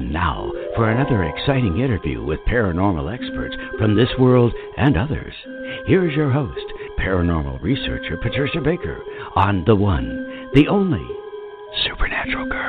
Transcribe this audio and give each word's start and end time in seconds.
And 0.00 0.14
now 0.14 0.50
for 0.76 0.90
another 0.90 1.24
exciting 1.24 1.78
interview 1.78 2.24
with 2.24 2.40
paranormal 2.48 3.12
experts 3.12 3.54
from 3.78 3.94
this 3.94 4.08
world 4.18 4.50
and 4.78 4.96
others. 4.96 5.34
Here's 5.86 6.16
your 6.16 6.30
host, 6.30 6.64
paranormal 6.98 7.60
researcher 7.60 8.16
Patricia 8.16 8.62
Baker, 8.62 8.98
on 9.36 9.62
the 9.66 9.76
one, 9.76 10.48
the 10.54 10.68
only 10.68 11.06
Supernatural 11.84 12.46
Girls. 12.46 12.59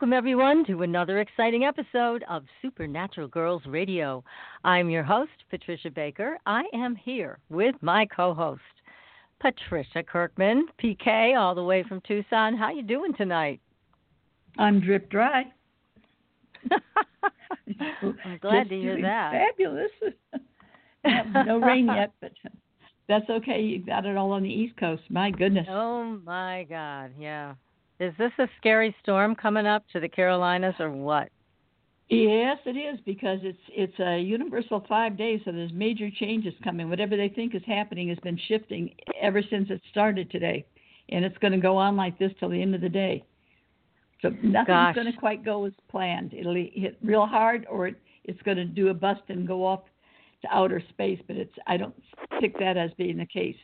Welcome, 0.00 0.14
everyone, 0.14 0.64
to 0.64 0.80
another 0.80 1.20
exciting 1.20 1.64
episode 1.64 2.24
of 2.26 2.44
Supernatural 2.62 3.28
Girls 3.28 3.60
Radio. 3.66 4.24
I'm 4.64 4.88
your 4.88 5.02
host, 5.02 5.30
Patricia 5.50 5.90
Baker. 5.90 6.38
I 6.46 6.62
am 6.72 6.96
here 6.96 7.38
with 7.50 7.74
my 7.82 8.06
co-host, 8.06 8.62
Patricia 9.40 10.02
Kirkman, 10.02 10.68
PK, 10.82 11.38
all 11.38 11.54
the 11.54 11.62
way 11.62 11.84
from 11.86 12.00
Tucson. 12.08 12.56
How 12.56 12.64
are 12.66 12.72
you 12.72 12.82
doing 12.82 13.12
tonight? 13.12 13.60
I'm 14.56 14.80
drip 14.80 15.10
dry. 15.10 15.44
I'm 16.70 18.38
glad 18.40 18.60
Just 18.60 18.70
to 18.70 18.80
hear 18.80 19.02
that. 19.02 19.32
Fabulous. 19.34 19.90
no 21.44 21.58
rain 21.58 21.84
yet, 21.94 22.12
but 22.22 22.32
that's 23.06 23.28
okay. 23.28 23.60
You 23.60 23.84
got 23.84 24.06
it 24.06 24.16
all 24.16 24.32
on 24.32 24.44
the 24.44 24.48
East 24.48 24.78
Coast. 24.78 25.02
My 25.10 25.30
goodness. 25.30 25.66
Oh 25.68 26.18
my 26.24 26.64
God, 26.70 27.10
yeah. 27.18 27.52
Is 28.00 28.14
this 28.18 28.32
a 28.38 28.48
scary 28.58 28.96
storm 29.02 29.36
coming 29.36 29.66
up 29.66 29.84
to 29.92 30.00
the 30.00 30.08
Carolinas 30.08 30.74
or 30.80 30.90
what? 30.90 31.28
Yes, 32.08 32.56
it 32.64 32.70
is 32.70 32.98
because 33.04 33.38
it's 33.42 33.60
it's 33.68 34.00
a 34.00 34.18
universal 34.18 34.84
five 34.88 35.16
days, 35.16 35.42
so 35.44 35.52
there's 35.52 35.72
major 35.72 36.10
changes 36.10 36.54
coming. 36.64 36.88
Whatever 36.88 37.16
they 37.16 37.28
think 37.28 37.54
is 37.54 37.62
happening 37.66 38.08
has 38.08 38.18
been 38.18 38.40
shifting 38.48 38.90
ever 39.20 39.42
since 39.48 39.68
it 39.70 39.80
started 39.90 40.30
today, 40.30 40.64
and 41.10 41.24
it's 41.24 41.36
going 41.38 41.52
to 41.52 41.58
go 41.58 41.76
on 41.76 41.94
like 41.94 42.18
this 42.18 42.32
till 42.40 42.48
the 42.48 42.60
end 42.60 42.74
of 42.74 42.80
the 42.80 42.88
day. 42.88 43.22
So 44.22 44.30
nothing's 44.42 44.66
Gosh. 44.66 44.94
going 44.94 45.12
to 45.12 45.18
quite 45.18 45.44
go 45.44 45.66
as 45.66 45.72
planned. 45.88 46.32
It'll 46.32 46.54
hit 46.54 46.98
real 47.02 47.26
hard, 47.26 47.66
or 47.70 47.86
it, 47.86 47.96
it's 48.24 48.42
going 48.42 48.56
to 48.56 48.64
do 48.64 48.88
a 48.88 48.94
bust 48.94 49.22
and 49.28 49.46
go 49.46 49.64
off 49.64 49.82
to 50.42 50.48
outer 50.50 50.82
space. 50.88 51.20
But 51.26 51.36
it's 51.36 51.54
I 51.66 51.76
don't 51.76 51.94
pick 52.40 52.58
that 52.58 52.76
as 52.76 52.90
being 52.96 53.18
the 53.18 53.26
case. 53.26 53.56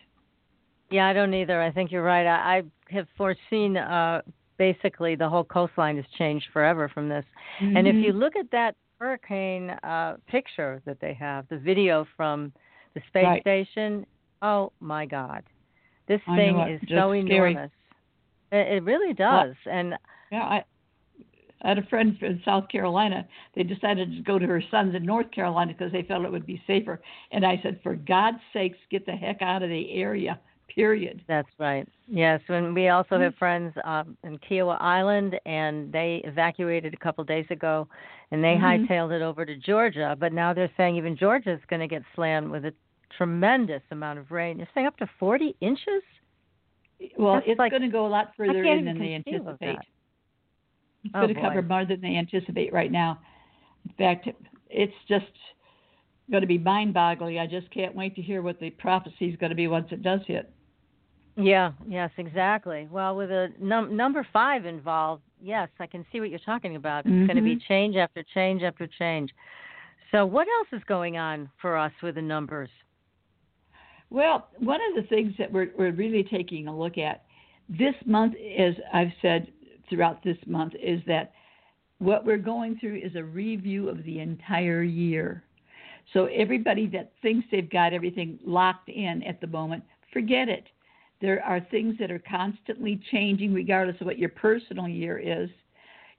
Yeah, 0.91 1.07
I 1.07 1.13
don't 1.13 1.35
either. 1.35 1.61
I 1.61 1.71
think 1.71 1.91
you're 1.91 2.03
right. 2.03 2.27
I, 2.27 2.59
I 2.59 2.63
have 2.91 3.07
foreseen 3.17 3.77
uh, 3.77 4.23
basically 4.59 5.15
the 5.17 5.29
whole 5.29 5.45
coastline 5.45 5.97
has 5.97 6.05
changed 6.17 6.47
forever 6.53 6.89
from 6.89 7.09
this. 7.09 7.25
And 7.61 7.87
if 7.87 7.97
you 7.97 8.13
look 8.13 8.37
at 8.37 8.51
that 8.53 8.75
hurricane 9.01 9.71
uh, 9.83 10.17
picture 10.29 10.81
that 10.87 10.99
they 11.01 11.15
have, 11.15 11.47
the 11.49 11.59
video 11.59 12.07
from 12.17 12.53
the 12.95 13.01
space 13.09 13.25
Right. 13.25 13.41
station, 13.43 14.07
oh 14.43 14.73
my 14.81 15.07
God, 15.07 15.43
this 16.09 16.21
I 16.27 16.37
thing 16.37 16.57
know 16.57 16.67
is 16.67 16.81
Just 16.83 16.93
so 16.93 17.11
scary. 17.25 17.53
enormous. 17.53 17.71
It, 18.53 18.77
it 18.77 18.83
really 18.85 19.13
does. 19.13 19.55
and 19.67 19.95
Yeah, 20.31 20.45
I, 20.45 20.65
I 21.63 21.69
had 21.69 21.79
a 21.79 21.87
friend 21.87 22.17
in 22.23 22.41
South 22.45 22.69
Carolina. 22.69 23.27
They 23.55 23.65
decided 23.65 24.13
to 24.13 24.23
go 24.23 24.39
to 24.39 24.47
her 24.47 24.63
sons 24.71 24.95
in 24.95 25.05
North 25.05 25.31
Carolina 25.33 25.73
because 25.77 25.93
they 25.93 26.03
felt 26.03 26.25
it 26.25 26.31
would 26.31 26.47
be 26.47 26.63
safer. 26.67 27.01
And 27.33 27.45
I 27.45 27.59
said, 27.63 27.81
for 27.83 27.97
God's 27.97 28.39
sakes, 28.53 28.79
get 28.91 29.05
the 29.05 29.13
heck 29.13 29.43
out 29.43 29.63
of 29.63 29.69
the 29.69 29.93
area. 29.93 30.39
Period. 30.69 31.23
That's 31.29 31.49
right. 31.59 31.89
Yes, 32.07 32.41
and 32.49 32.75
we 32.75 32.89
also 32.89 33.15
Mm-hmm. 33.15 33.23
have 33.25 33.35
friends 33.37 33.75
um, 33.85 34.17
in 34.25 34.39
Kiawah 34.39 34.81
Island, 34.81 35.39
and 35.47 35.91
they 35.93 36.21
evacuated 36.25 36.93
a 36.93 36.97
couple 36.97 37.25
days 37.25 37.47
ago, 37.51 37.89
and 38.31 38.43
they 38.45 38.57
Mhm. 38.57 38.87
hightailed 38.89 39.13
it 39.13 39.23
over 39.23 39.47
to 39.47 39.57
Georgia. 39.57 40.17
But 40.19 40.33
now 40.33 40.53
they're 40.53 40.71
saying 40.77 40.97
even 40.97 41.17
Georgia 41.17 41.53
is 41.53 41.61
going 41.69 41.81
to 41.81 41.87
get 41.89 42.03
slammed 42.15 42.51
with 42.51 42.65
a 42.67 42.75
tremendous 43.17 43.83
amount 43.91 44.19
of 44.19 44.31
rain. 44.31 44.59
They're 44.59 44.69
saying 44.75 44.87
up 44.87 44.97
to 44.99 45.07
40 45.19 45.55
inches. 45.61 46.03
Well, 47.17 47.35
That's 47.35 47.47
it's 47.49 47.59
like- 47.59 47.71
going 47.71 47.83
to 47.83 47.89
go 47.89 48.05
a 48.07 48.09
lot 48.09 48.35
further 48.37 48.65
in 48.65 48.85
than 48.85 48.99
they 48.99 49.15
anticipate. 49.15 49.79
It's 51.05 51.15
Oh, 51.15 51.21
going 51.23 51.35
to 51.35 51.41
cover 51.41 51.63
more 51.63 51.85
than 51.85 52.01
they 52.01 52.17
anticipate 52.17 52.73
right 52.73 52.91
now. 52.91 53.21
In 53.85 53.93
fact, 53.93 54.29
it's 54.69 55.05
just 55.09 55.31
going 56.31 56.41
to 56.41 56.47
be 56.49 56.59
mind-boggling. 56.59 57.39
I 57.39 57.47
just 57.47 57.71
can't 57.71 57.95
wait 57.95 58.17
to 58.17 58.23
hear 58.23 58.43
what 58.43 58.59
the 58.59 58.71
prophecy 58.71 59.27
is 59.31 59.37
going 59.37 59.51
to 59.51 59.57
be 59.57 59.69
once 59.69 59.93
it 59.93 60.03
does 60.03 60.21
hit. 60.27 60.51
Yeah. 61.37 61.73
Yes. 61.87 62.11
Exactly. 62.17 62.89
Well, 62.91 63.17
with 63.17 63.31
a 63.31 63.49
num- 63.61 63.97
number 63.97 64.27
five 64.33 64.65
involved, 64.65 65.23
yes, 65.41 65.69
I 65.79 65.87
can 65.87 66.05
see 66.11 66.21
what 66.21 66.31
you're 66.31 66.39
talking 66.41 66.77
about. 66.77 67.05
It's 67.07 67.27
going 67.27 67.37
to 67.37 67.43
be 67.43 67.57
mm-hmm. 67.57 67.69
change 67.69 67.97
after 67.97 68.25
change 68.35 68.63
after 68.63 68.87
change. 68.99 69.33
So, 70.13 70.25
what 70.25 70.47
else 70.59 70.69
is 70.73 70.83
going 70.89 71.19
on 71.19 71.51
for 71.61 71.77
us 71.77 71.93
with 72.03 72.15
the 72.15 72.23
numbers? 72.23 72.71
Well, 74.11 74.49
one 74.59 74.81
of 74.91 75.03
the 75.03 75.09
things 75.09 75.35
that 75.39 75.53
we're, 75.53 75.71
we're 75.77 75.93
really 75.93 76.23
taking 76.23 76.69
a 76.69 76.77
look 76.77 76.97
at 76.97 77.25
this 77.69 77.95
month, 78.05 78.35
as 78.59 78.75
I've 78.95 79.13
said 79.21 79.49
throughout 79.91 80.23
this 80.23 80.39
month, 80.47 80.75
is 80.81 81.01
that 81.07 81.33
what 81.99 82.25
we're 82.25 82.37
going 82.37 82.79
through 82.79 83.01
is 83.03 83.17
a 83.17 83.25
review 83.25 83.89
of 83.89 84.05
the 84.05 84.21
entire 84.21 84.83
year. 84.83 85.43
So 86.13 86.27
everybody 86.27 86.87
that 86.89 87.13
thinks 87.21 87.47
they've 87.51 87.69
got 87.69 87.93
everything 87.93 88.39
locked 88.45 88.89
in 88.89 89.23
at 89.25 89.41
the 89.41 89.49
moment, 89.49 89.83
forget 90.13 90.49
it. 90.49 90.65
There 91.21 91.43
are 91.43 91.61
things 91.71 91.97
that 91.99 92.11
are 92.11 92.23
constantly 92.29 93.01
changing, 93.11 93.55
regardless 93.55 94.01
of 94.01 94.07
what 94.07 94.19
your 94.19 94.29
personal 94.29 94.89
year 94.89 95.19
is. 95.19 95.49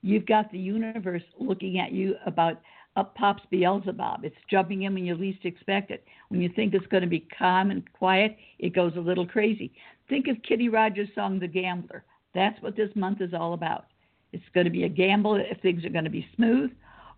You've 0.02 0.26
got 0.26 0.50
the 0.50 0.58
universe 0.58 1.22
looking 1.38 1.78
at 1.78 1.92
you 1.92 2.14
about 2.26 2.60
up 2.96 3.14
pops 3.14 3.42
Beelzebub. 3.50 4.24
It's 4.24 4.36
jumping 4.50 4.82
in 4.82 4.94
when 4.94 5.04
you 5.04 5.14
least 5.14 5.44
expect 5.44 5.90
it. 5.92 6.04
When 6.28 6.40
you 6.40 6.48
think 6.54 6.74
it's 6.74 6.86
going 6.86 7.02
to 7.02 7.08
be 7.08 7.28
calm 7.38 7.70
and 7.70 7.90
quiet, 7.92 8.36
it 8.58 8.74
goes 8.74 8.92
a 8.96 9.00
little 9.00 9.26
crazy. 9.26 9.72
Think 10.08 10.26
of 10.26 10.36
Kenny 10.46 10.68
Rogers' 10.68 11.08
song, 11.14 11.38
The 11.38 11.46
Gambler. 11.46 12.02
That's 12.34 12.60
what 12.60 12.76
this 12.76 12.90
month 12.96 13.20
is 13.20 13.34
all 13.34 13.54
about. 13.54 13.86
It's 14.32 14.44
going 14.52 14.64
to 14.64 14.70
be 14.70 14.84
a 14.84 14.88
gamble 14.88 15.36
if 15.36 15.60
things 15.60 15.84
are 15.84 15.90
going 15.90 16.04
to 16.04 16.10
be 16.10 16.26
smooth 16.34 16.70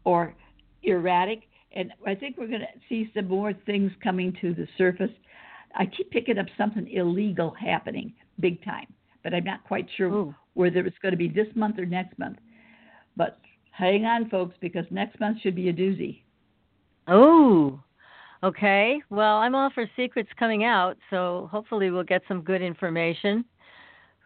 or 0.04 0.34
erratic. 0.82 1.44
And 1.72 1.92
I 2.06 2.14
think 2.14 2.36
we're 2.36 2.48
going 2.48 2.60
to 2.60 2.66
see 2.88 3.10
some 3.14 3.28
more 3.28 3.52
things 3.52 3.90
coming 4.02 4.36
to 4.40 4.54
the 4.54 4.68
surface. 4.76 5.10
I 5.74 5.86
keep 5.86 6.10
picking 6.10 6.38
up 6.38 6.46
something 6.56 6.88
illegal 6.88 7.50
happening 7.52 8.12
big 8.40 8.62
time, 8.64 8.86
but 9.22 9.34
I'm 9.34 9.44
not 9.44 9.64
quite 9.64 9.86
sure 9.96 10.08
Ooh. 10.08 10.34
whether 10.54 10.80
it's 10.80 10.98
going 10.98 11.12
to 11.12 11.18
be 11.18 11.28
this 11.28 11.48
month 11.54 11.78
or 11.78 11.86
next 11.86 12.18
month. 12.18 12.38
But 13.16 13.38
hang 13.70 14.04
on, 14.04 14.28
folks, 14.30 14.56
because 14.60 14.84
next 14.90 15.18
month 15.20 15.40
should 15.40 15.54
be 15.54 15.68
a 15.68 15.72
doozy. 15.72 16.22
Oh, 17.06 17.80
okay. 18.42 19.00
Well, 19.10 19.36
I'm 19.38 19.54
all 19.54 19.70
for 19.70 19.88
secrets 19.96 20.30
coming 20.38 20.64
out, 20.64 20.96
so 21.08 21.48
hopefully 21.50 21.90
we'll 21.90 22.04
get 22.04 22.22
some 22.28 22.42
good 22.42 22.62
information 22.62 23.44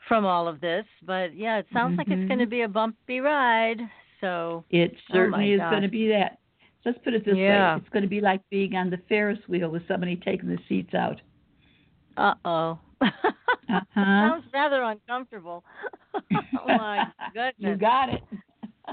from 0.08 0.24
all 0.24 0.48
of 0.48 0.60
this. 0.60 0.84
But 1.02 1.36
yeah, 1.36 1.58
it 1.58 1.66
sounds 1.72 1.96
like 1.98 2.08
it's 2.10 2.28
going 2.28 2.40
to 2.40 2.46
Mhm. 2.46 2.50
be 2.50 2.60
a 2.62 2.68
bumpy 2.68 3.20
ride. 3.20 3.80
So 4.20 4.64
It 4.70 4.96
certainly 5.10 5.52
is 5.52 5.60
gosh. 5.60 5.70
going 5.70 5.82
to 5.82 5.88
be 5.88 6.08
that. 6.08 6.38
Let's 6.84 6.98
put 6.98 7.14
it 7.14 7.24
this 7.24 7.36
Yeah. 7.36 7.74
way: 7.76 7.80
it's 7.80 7.88
going 7.90 8.02
to 8.02 8.08
be 8.08 8.20
like 8.20 8.42
being 8.50 8.74
on 8.76 8.90
the 8.90 8.98
Ferris 9.08 9.48
wheel 9.48 9.70
with 9.70 9.86
somebody 9.88 10.16
taking 10.16 10.48
the 10.50 10.58
seats 10.68 10.94
out. 10.94 11.20
Uh 12.16 12.34
oh. 12.44 12.78
Uh-huh. 13.66 13.80
Sounds 13.94 14.44
rather 14.52 14.82
uncomfortable. 14.82 15.64
oh 16.14 16.66
my 16.66 17.04
goodness. 17.32 17.54
You 17.58 17.76
got 17.76 18.10
it. 18.10 18.22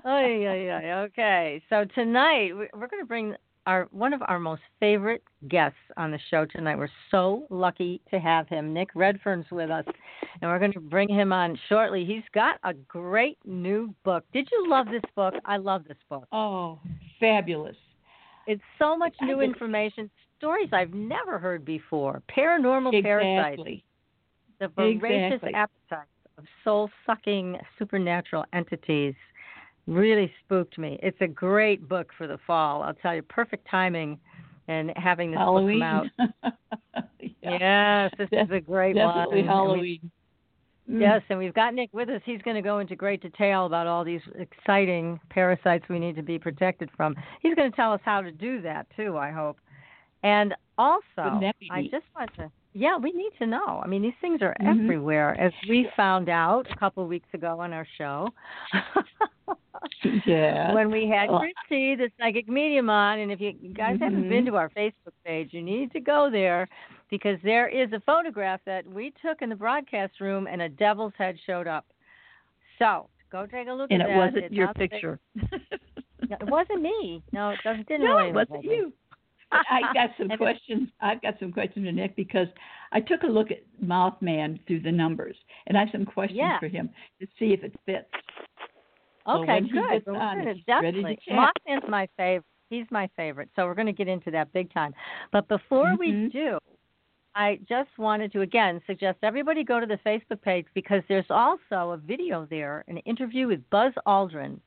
Oh 0.06 0.26
yeah, 0.26 0.54
yeah. 0.54 1.00
Okay. 1.02 1.62
So 1.70 1.84
tonight 1.94 2.56
we- 2.58 2.70
we're 2.74 2.88
going 2.88 3.02
to 3.02 3.06
bring 3.06 3.36
our 3.68 3.88
one 3.92 4.14
of 4.14 4.22
our 4.28 4.40
most 4.40 4.62
favorite 4.80 5.24
guests 5.50 5.78
on 5.98 6.10
the 6.10 6.20
show 6.30 6.46
tonight. 6.46 6.78
We're 6.78 6.88
so 7.12 7.46
lucky 7.50 8.02
to 8.12 8.20
have 8.20 8.48
him. 8.48 8.74
Nick 8.74 8.90
Redfern's 8.96 9.52
with 9.52 9.70
us, 9.70 9.86
and 10.42 10.50
we're 10.50 10.58
going 10.60 10.74
to 10.74 10.80
bring 10.80 11.10
him 11.10 11.34
on 11.34 11.60
shortly. 11.68 12.06
He's 12.06 12.24
got 12.34 12.58
a 12.64 12.74
great 12.74 13.38
new 13.46 13.94
book. 14.06 14.24
Did 14.34 14.48
you 14.52 14.70
love 14.70 14.88
this 14.88 15.04
book? 15.16 15.34
I 15.46 15.58
love 15.58 15.84
this 15.86 15.98
book. 16.10 16.28
Oh, 16.32 16.80
fabulous! 17.20 17.76
It's 18.48 18.64
so 18.80 18.96
much 18.98 19.14
new 19.22 19.42
information, 19.42 20.10
stories 20.42 20.70
I've 20.74 20.94
never 20.94 21.38
heard 21.38 21.64
before. 21.64 22.22
Paranormal 22.36 23.02
parasites. 23.04 23.84
The 24.60 24.68
voracious 24.70 25.36
Exactly. 25.36 25.54
appetite 25.54 26.08
of 26.38 26.46
soul 26.64 26.90
sucking 27.06 27.58
supernatural 27.78 28.46
entities 28.54 29.14
really 29.88 30.32
spooked 30.44 30.78
me. 30.78 31.00
It's 31.02 31.20
a 31.22 31.28
great 31.28 31.88
book 31.88 32.12
for 32.18 32.28
the 32.28 32.38
fall. 32.46 32.84
I'll 32.84 32.94
tell 32.94 33.16
you, 33.16 33.22
perfect 33.22 33.68
timing 33.70 34.20
and 34.68 34.92
having 34.96 35.32
this 35.32 35.40
book 35.40 35.70
come 35.70 35.82
out. 35.82 36.08
Yeah. 37.44 37.58
Yes, 37.60 38.12
this 38.18 38.30
is 38.32 38.52
a 38.52 38.60
great 38.60 38.96
Definitely 38.96 39.40
one. 39.40 39.48
Halloween. 39.48 40.12
Mm. 40.90 41.02
Yes, 41.02 41.22
and 41.30 41.40
we've 41.40 41.54
got 41.54 41.74
Nick 41.74 41.90
with 41.94 42.10
us. 42.10 42.22
He's 42.26 42.42
going 42.42 42.56
to 42.56 42.62
go 42.62 42.80
into 42.80 42.96
great 42.96 43.22
detail 43.22 43.66
about 43.66 43.88
all 43.88 44.04
these 44.04 44.22
exciting 44.36 45.20
parasites 45.30 45.86
we 45.90 45.98
need 46.00 46.16
to 46.16 46.24
be 46.24 46.38
protected 46.38 46.90
from. 46.96 47.16
He's 47.42 47.56
going 47.56 47.70
to 47.72 47.76
tell 47.76 47.94
us 47.94 48.02
how 48.04 48.22
to 48.22 48.32
do 48.32 48.62
that 48.62 48.88
too, 48.96 49.18
I 49.18 49.32
hope. 49.32 49.58
And 50.24 50.54
also, 50.78 51.02
Wouldn't 51.18 51.42
that 51.42 51.60
be 51.60 51.70
I 51.72 51.84
just 51.84 52.06
want 52.16 52.34
to 52.36 52.52
yeah, 52.74 52.96
we 52.96 53.12
need 53.12 53.32
to 53.40 53.46
know. 53.46 53.82
I 53.84 53.88
mean, 53.88 54.02
these 54.02 54.14
things 54.22 54.42
are 54.42 54.56
Mhm. 54.62 54.84
everywhere, 54.84 55.36
as 55.38 55.52
we 55.68 55.90
found 55.98 56.30
out 56.30 56.72
a 56.72 56.76
couple 56.78 57.04
of 57.04 57.10
weeks 57.10 57.28
ago 57.34 57.60
on 57.60 57.74
our 57.74 57.86
show. 57.98 58.30
Yeah. 60.26 60.74
when 60.74 60.92
we 60.92 61.08
had 61.08 61.28
Christy, 61.30 61.96
the 61.96 62.12
psychic 62.20 62.48
medium, 62.48 62.90
on. 62.90 63.20
And 63.20 63.32
if 63.32 63.42
you 63.42 63.54
guys 63.74 63.98
haven't 64.00 64.30
been 64.30 64.46
to 64.46 64.56
our 64.56 64.70
Facebook 64.70 65.14
page, 65.26 65.50
you 65.54 65.62
need 65.62 65.92
to 65.94 66.00
go 66.00 66.30
there 66.32 66.68
because 67.10 67.38
there 67.44 67.68
is 67.68 67.92
a 67.94 68.00
photograph 68.02 68.62
that 68.66 68.86
we 68.86 69.12
took 69.22 69.42
in 69.42 69.50
the 69.50 69.56
broadcast 69.56 70.20
room, 70.22 70.48
and 70.48 70.62
a 70.62 70.70
devil's 70.70 71.14
head 71.18 71.38
showed 71.46 71.68
up. 71.68 71.86
So 72.80 73.10
go 73.32 73.46
take 73.48 73.68
a 73.68 73.74
look 73.74 73.92
and 73.92 74.02
at 74.02 74.10
it 74.10 74.12
that. 74.14 74.18
wasn't 74.18 74.46
It's 74.46 74.54
your 74.54 74.74
picture. 74.74 75.20
No, 76.30 76.38
It 76.40 76.50
wasn't 76.50 76.82
me. 76.82 77.22
No, 77.34 77.50
it 77.50 77.60
doesn't. 77.64 77.88
Didn't 77.88 78.06
no, 78.06 78.18
it 78.20 78.34
wasn't 78.34 78.64
you. 78.64 78.94
I 79.52 79.82
got 79.94 80.12
some 80.18 80.30
questions. 80.38 80.90
I've 81.02 81.22
got 81.22 81.36
some 81.40 81.52
questions 81.52 81.86
for 81.86 81.92
Nick 81.92 82.16
because 82.16 82.48
I 82.92 83.00
took 83.02 83.24
a 83.24 83.28
look 83.28 83.52
at 83.52 83.60
Mothman 83.84 84.66
through 84.68 84.82
the 84.82 84.92
numbers, 84.92 85.36
and 85.68 85.78
I 85.78 85.82
have 85.82 85.90
some 85.92 86.06
questions 86.06 86.38
Yeah. 86.38 86.60
for 86.60 86.68
him 86.68 86.90
to 87.20 87.28
see 87.38 87.54
if 87.54 87.64
it 87.64 87.74
fits. 87.86 88.08
Okay, 89.28 89.62
good. 89.62 90.04
Well, 90.08 90.16
on, 90.16 90.40
it's 90.40 90.46
ready 90.48 90.60
to 90.60 90.64
definitely. 90.66 91.20
Mothman's 91.30 91.90
my 91.90 92.08
favorite. 92.18 92.46
He's 92.70 92.86
my 92.90 93.10
favorite. 93.18 93.50
So 93.56 93.66
we're 93.66 93.76
going 93.76 93.88
to 93.88 93.94
get 93.94 94.08
into 94.08 94.32
that 94.32 94.52
big 94.54 94.74
time. 94.74 94.94
But 95.32 95.48
before 95.48 95.96
we 95.98 96.12
Mhm. 96.12 96.32
do, 96.32 96.58
I 97.36 97.60
just 97.68 97.98
wanted 97.98 98.32
to 98.34 98.42
again 98.42 98.82
suggest 98.88 99.20
everybody 99.24 99.64
go 99.64 99.80
to 99.80 99.86
the 99.86 99.98
Facebook 100.00 100.42
page 100.42 100.66
because 100.74 101.04
there's 101.08 101.30
also 101.30 101.92
a 101.92 101.98
video 101.98 102.46
there, 102.46 102.84
an 102.88 102.98
interview 103.00 103.48
with 103.48 103.70
Buzz 103.70 103.94
Aldrin, 104.08 104.60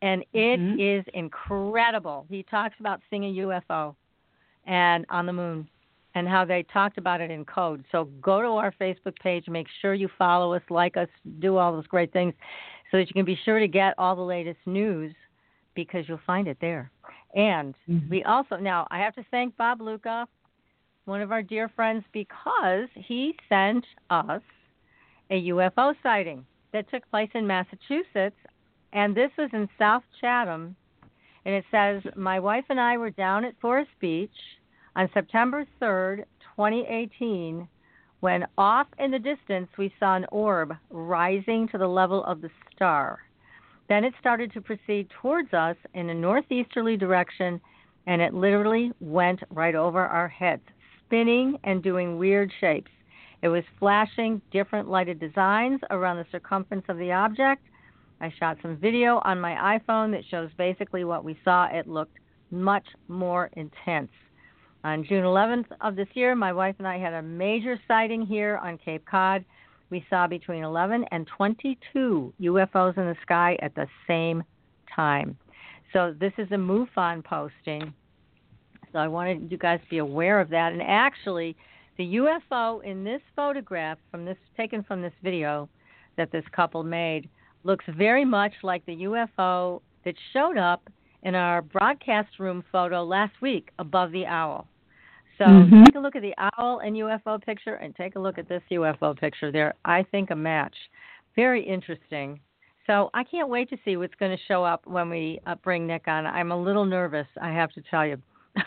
and 0.00 0.24
it 0.32 0.60
is 0.80 1.04
Mhm. 1.04 1.08
incredible. 1.14 2.26
He 2.28 2.42
talks 2.42 2.78
about 2.80 3.00
seeing 3.08 3.24
a 3.24 3.28
UFO 3.28 3.94
and 4.66 5.04
on 5.10 5.26
the 5.26 5.32
moon 5.32 5.68
and 6.14 6.28
how 6.28 6.44
they 6.44 6.62
talked 6.64 6.98
about 6.98 7.20
it 7.20 7.30
in 7.30 7.44
code. 7.44 7.84
So 7.90 8.04
go 8.20 8.42
to 8.42 8.48
our 8.48 8.72
Facebook 8.80 9.18
page, 9.18 9.48
make 9.48 9.66
sure 9.80 9.94
you 9.94 10.08
follow 10.18 10.54
us, 10.54 10.62
like 10.68 10.96
us, 10.96 11.08
do 11.38 11.56
all 11.56 11.72
those 11.72 11.86
great 11.86 12.12
things 12.12 12.34
so 12.90 12.98
that 12.98 13.08
you 13.08 13.14
can 13.14 13.24
be 13.24 13.38
sure 13.44 13.58
to 13.58 13.68
get 13.68 13.94
all 13.96 14.14
the 14.14 14.22
latest 14.22 14.60
news 14.66 15.14
because 15.74 16.06
you'll 16.06 16.20
find 16.26 16.48
it 16.48 16.58
there. 16.60 16.90
And 17.34 17.74
Mhm. 17.88 18.10
we 18.10 18.24
also 18.24 18.56
now 18.56 18.86
I 18.90 18.98
have 18.98 19.14
to 19.14 19.24
thank 19.30 19.56
Bob 19.56 19.80
Luca, 19.80 20.28
one 21.06 21.22
of 21.22 21.32
our 21.32 21.42
dear 21.42 21.68
friends, 21.68 22.04
because 22.12 22.88
he 22.94 23.34
sent 23.48 23.86
us 24.10 24.42
a 25.30 25.36
UFO 25.36 25.94
sighting 26.02 26.44
that 26.72 26.88
took 26.90 27.08
place 27.10 27.30
in 27.34 27.46
Massachusetts, 27.46 28.36
and 28.92 29.14
this 29.14 29.34
was 29.38 29.50
in 29.54 29.68
South 29.78 30.04
Chatham. 30.20 30.76
And 31.44 31.54
it 31.54 31.64
says, 31.70 32.02
My 32.16 32.38
wife 32.38 32.64
and 32.68 32.80
I 32.80 32.96
were 32.96 33.10
down 33.10 33.44
at 33.44 33.60
Forest 33.60 33.90
Beach 34.00 34.30
on 34.94 35.10
September 35.12 35.66
3rd, 35.80 36.24
2018, 36.56 37.66
when 38.20 38.46
off 38.56 38.86
in 38.98 39.10
the 39.10 39.18
distance 39.18 39.68
we 39.76 39.92
saw 39.98 40.14
an 40.14 40.26
orb 40.30 40.74
rising 40.90 41.66
to 41.68 41.78
the 41.78 41.86
level 41.86 42.22
of 42.24 42.40
the 42.40 42.50
star. 42.74 43.18
Then 43.88 44.04
it 44.04 44.14
started 44.20 44.52
to 44.52 44.60
proceed 44.60 45.08
towards 45.20 45.52
us 45.52 45.76
in 45.94 46.08
a 46.08 46.14
northeasterly 46.14 46.96
direction, 46.96 47.60
and 48.06 48.22
it 48.22 48.32
literally 48.32 48.92
went 49.00 49.40
right 49.50 49.74
over 49.74 50.06
our 50.06 50.28
heads, 50.28 50.62
spinning 51.04 51.58
and 51.64 51.82
doing 51.82 52.16
weird 52.16 52.52
shapes. 52.60 52.90
It 53.42 53.48
was 53.48 53.64
flashing 53.80 54.40
different 54.52 54.88
lighted 54.88 55.18
designs 55.18 55.80
around 55.90 56.18
the 56.18 56.26
circumference 56.30 56.84
of 56.88 56.98
the 56.98 57.10
object. 57.10 57.66
I 58.22 58.32
shot 58.38 58.56
some 58.62 58.76
video 58.76 59.20
on 59.24 59.40
my 59.40 59.78
iPhone 59.78 60.12
that 60.12 60.22
shows 60.30 60.48
basically 60.56 61.02
what 61.02 61.24
we 61.24 61.36
saw. 61.44 61.66
It 61.66 61.88
looked 61.88 62.18
much 62.52 62.86
more 63.08 63.50
intense. 63.54 64.12
On 64.84 65.04
June 65.04 65.24
11th 65.24 65.66
of 65.80 65.96
this 65.96 66.06
year, 66.14 66.36
my 66.36 66.52
wife 66.52 66.76
and 66.78 66.86
I 66.86 66.98
had 66.98 67.14
a 67.14 67.22
major 67.22 67.78
sighting 67.88 68.24
here 68.24 68.60
on 68.62 68.78
Cape 68.78 69.04
Cod. 69.06 69.44
We 69.90 70.06
saw 70.08 70.28
between 70.28 70.62
11 70.62 71.04
and 71.10 71.26
22 71.36 72.32
UFOs 72.40 72.96
in 72.96 73.06
the 73.06 73.16
sky 73.22 73.58
at 73.60 73.74
the 73.74 73.88
same 74.06 74.44
time. 74.94 75.36
So 75.92 76.14
this 76.18 76.32
is 76.38 76.46
a 76.52 76.56
MUFON 76.56 77.24
posting. 77.24 77.92
So 78.92 79.00
I 79.00 79.08
wanted 79.08 79.50
you 79.50 79.58
guys 79.58 79.80
to 79.82 79.90
be 79.90 79.98
aware 79.98 80.40
of 80.40 80.48
that. 80.50 80.72
And 80.72 80.82
actually, 80.82 81.56
the 81.98 82.14
UFO 82.14 82.84
in 82.84 83.02
this 83.02 83.20
photograph 83.34 83.98
from 84.12 84.24
this 84.24 84.38
taken 84.56 84.84
from 84.84 85.02
this 85.02 85.12
video 85.24 85.68
that 86.16 86.30
this 86.30 86.44
couple 86.52 86.84
made 86.84 87.28
looks 87.64 87.84
very 87.96 88.24
much 88.24 88.52
like 88.62 88.84
the 88.86 89.02
UFO 89.04 89.80
that 90.04 90.14
showed 90.32 90.56
up 90.56 90.88
in 91.22 91.34
our 91.34 91.62
broadcast 91.62 92.38
room 92.38 92.64
photo 92.72 93.04
last 93.04 93.40
week 93.40 93.70
above 93.78 94.10
the 94.12 94.26
owl. 94.26 94.66
So 95.38 95.44
Mhm. 95.44 95.84
take 95.86 95.94
a 95.94 96.00
look 96.00 96.16
at 96.16 96.22
the 96.22 96.34
owl 96.38 96.80
and 96.80 96.96
UFO 96.96 97.38
picture 97.38 97.76
and 97.76 97.94
take 97.96 98.16
a 98.16 98.18
look 98.18 98.38
at 98.38 98.48
this 98.48 98.62
UFO 98.70 99.14
picture. 99.14 99.50
They're, 99.50 99.74
I 99.84 100.02
think, 100.02 100.30
a 100.30 100.36
match. 100.36 100.76
Very 101.34 101.62
interesting. 101.62 102.40
So 102.86 103.10
I 103.14 103.24
can't 103.24 103.48
wait 103.48 103.70
to 103.70 103.78
see 103.84 103.96
what's 103.96 104.14
going 104.16 104.36
to 104.36 104.42
show 104.44 104.64
up 104.64 104.86
when 104.86 105.08
we 105.08 105.38
uh, 105.46 105.54
bring 105.56 105.86
Nick 105.86 106.08
on. 106.08 106.26
I'm 106.26 106.50
a 106.52 106.56
little 106.56 106.84
nervous, 106.84 107.28
I 107.40 107.50
have 107.50 107.72
to 107.72 107.82
tell 107.82 108.04
you. 108.06 108.20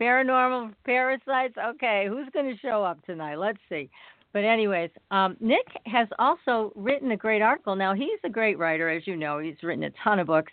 Paranormal 0.00 0.74
parasites. 0.84 1.56
Okay, 1.58 2.06
who's 2.08 2.28
going 2.32 2.50
to 2.50 2.58
show 2.58 2.82
up 2.84 3.04
tonight? 3.04 3.36
Let's 3.36 3.58
see. 3.68 3.90
But 4.32 4.44
anyways, 4.44 4.90
um, 5.10 5.36
Nick 5.40 5.66
has 5.86 6.08
also 6.18 6.72
written 6.76 7.10
a 7.10 7.16
great 7.16 7.42
article. 7.42 7.74
Now 7.74 7.94
he's 7.94 8.18
a 8.24 8.28
great 8.28 8.58
writer, 8.58 8.88
as 8.88 9.06
you 9.06 9.16
know. 9.16 9.38
He's 9.38 9.62
written 9.62 9.84
a 9.84 9.90
ton 10.04 10.20
of 10.20 10.28
books, 10.28 10.52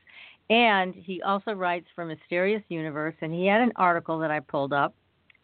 and 0.50 0.96
he 0.96 1.22
also 1.22 1.52
writes 1.52 1.88
for 1.94 2.06
Mysterious 2.06 2.64
Universe. 2.70 3.16
And 3.22 3.34
he 3.34 3.46
had 3.46 3.62
an 3.62 3.74
article 3.76 4.18
that 4.20 4.32
I 4.32 4.40
pulled 4.40 4.74
up 4.74 4.96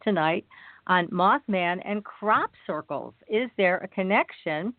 tonight 0.03 0.45
on 0.88 1.07
Mothman 1.07 1.81
and 1.85 2.03
crop 2.03 2.51
circles. 2.65 3.13
Is 3.27 3.50
there 3.57 3.77
a 3.77 3.88
connection? 3.88 4.74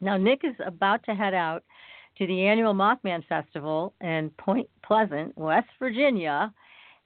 Now 0.00 0.16
Nick 0.16 0.42
is 0.44 0.54
about 0.64 1.02
to 1.04 1.14
head 1.14 1.34
out 1.34 1.64
to 2.18 2.26
the 2.26 2.46
annual 2.46 2.74
Mothman 2.74 3.26
Festival 3.26 3.94
in 4.00 4.30
Point 4.38 4.68
Pleasant, 4.84 5.36
West 5.38 5.68
Virginia, 5.78 6.52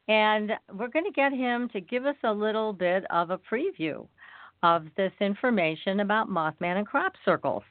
and 0.09 0.53
we're 0.73 0.89
going 0.89 1.05
to 1.05 1.13
get 1.13 1.33
him 1.33 1.69
to 1.69 1.81
give 1.81 2.07
us 2.07 2.17
a 2.25 2.33
little 2.33 2.73
bit 2.73 3.05
of 3.11 3.31
a 3.31 3.39
preview 3.39 4.07
of 4.63 4.87
this 4.97 5.13
information 5.21 6.01
about 6.01 6.29
Mothman 6.29 6.79
and 6.79 6.87
crop 6.87 7.15
circles. 7.25 7.63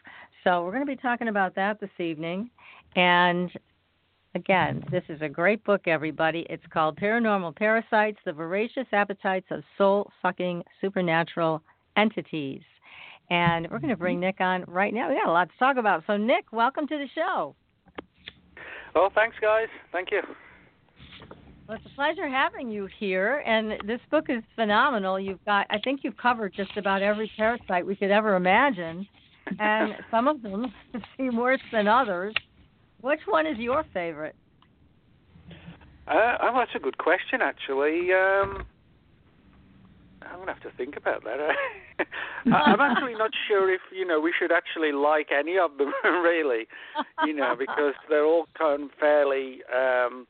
So 0.43 0.63
we're 0.63 0.71
going 0.71 0.85
to 0.85 0.95
be 0.95 1.01
talking 1.01 1.27
about 1.27 1.55
that 1.55 1.79
this 1.79 1.89
evening. 1.99 2.49
And 2.95 3.51
again, 4.35 4.83
this 4.91 5.03
is 5.07 5.21
a 5.21 5.29
great 5.29 5.63
book, 5.63 5.87
everybody. 5.87 6.45
It's 6.49 6.63
called 6.71 6.97
Paranormal 6.99 7.55
Parasites 7.55 8.17
The 8.25 8.33
Voracious 8.33 8.87
Appetites 8.91 9.47
of 9.51 9.63
Soul 9.77 10.11
Sucking 10.21 10.63
Supernatural 10.81 11.61
Entities. 11.95 12.61
And 13.29 13.69
we're 13.69 13.79
going 13.79 13.91
to 13.91 13.97
bring 13.97 14.17
mm-hmm. 14.17 14.25
Nick 14.25 14.41
on 14.41 14.65
right 14.67 14.93
now. 14.93 15.09
We 15.09 15.15
got 15.15 15.29
a 15.29 15.31
lot 15.31 15.49
to 15.49 15.57
talk 15.57 15.77
about. 15.77 16.03
So, 16.07 16.17
Nick, 16.17 16.51
welcome 16.51 16.87
to 16.87 16.97
the 16.97 17.07
show. 17.15 17.55
Well, 18.93 19.11
thanks, 19.15 19.37
guys. 19.39 19.67
Thank 19.93 20.11
you. 20.11 20.21
Well, 21.71 21.79
it's 21.81 21.93
a 21.93 21.95
pleasure 21.95 22.27
having 22.27 22.69
you 22.69 22.89
here, 22.99 23.41
and 23.47 23.71
this 23.87 24.01
book 24.11 24.25
is 24.27 24.43
phenomenal. 24.55 25.17
You've 25.17 25.39
got, 25.45 25.67
I 25.69 25.77
think, 25.79 26.01
you've 26.03 26.17
covered 26.17 26.53
just 26.53 26.75
about 26.75 27.01
every 27.01 27.31
parasite 27.37 27.85
we 27.85 27.95
could 27.95 28.11
ever 28.11 28.35
imagine, 28.35 29.07
and 29.57 29.93
some 30.11 30.27
of 30.27 30.41
them 30.41 30.65
seem 31.15 31.37
worse 31.37 31.61
than 31.71 31.87
others. 31.87 32.33
Which 32.99 33.21
one 33.25 33.47
is 33.47 33.57
your 33.57 33.85
favorite? 33.93 34.35
Uh, 36.09 36.35
oh, 36.41 36.51
that's 36.57 36.75
a 36.75 36.79
good 36.79 36.97
question, 36.97 37.39
actually. 37.41 38.11
Um, 38.11 38.65
I'm 40.23 40.39
gonna 40.39 40.51
have 40.51 40.63
to 40.63 40.71
think 40.75 40.97
about 40.97 41.23
that. 41.23 41.37
I'm 42.53 42.81
actually 42.81 43.15
not 43.15 43.31
sure 43.47 43.73
if 43.73 43.81
you 43.95 44.05
know 44.05 44.19
we 44.19 44.33
should 44.37 44.51
actually 44.51 44.91
like 44.91 45.29
any 45.31 45.57
of 45.57 45.77
them, 45.77 45.93
really. 46.03 46.67
You 47.25 47.33
know, 47.33 47.55
because 47.57 47.93
they're 48.09 48.25
all 48.25 48.47
kind 48.57 48.83
of 48.83 48.89
fairly 48.99 49.59
um, 49.73 50.27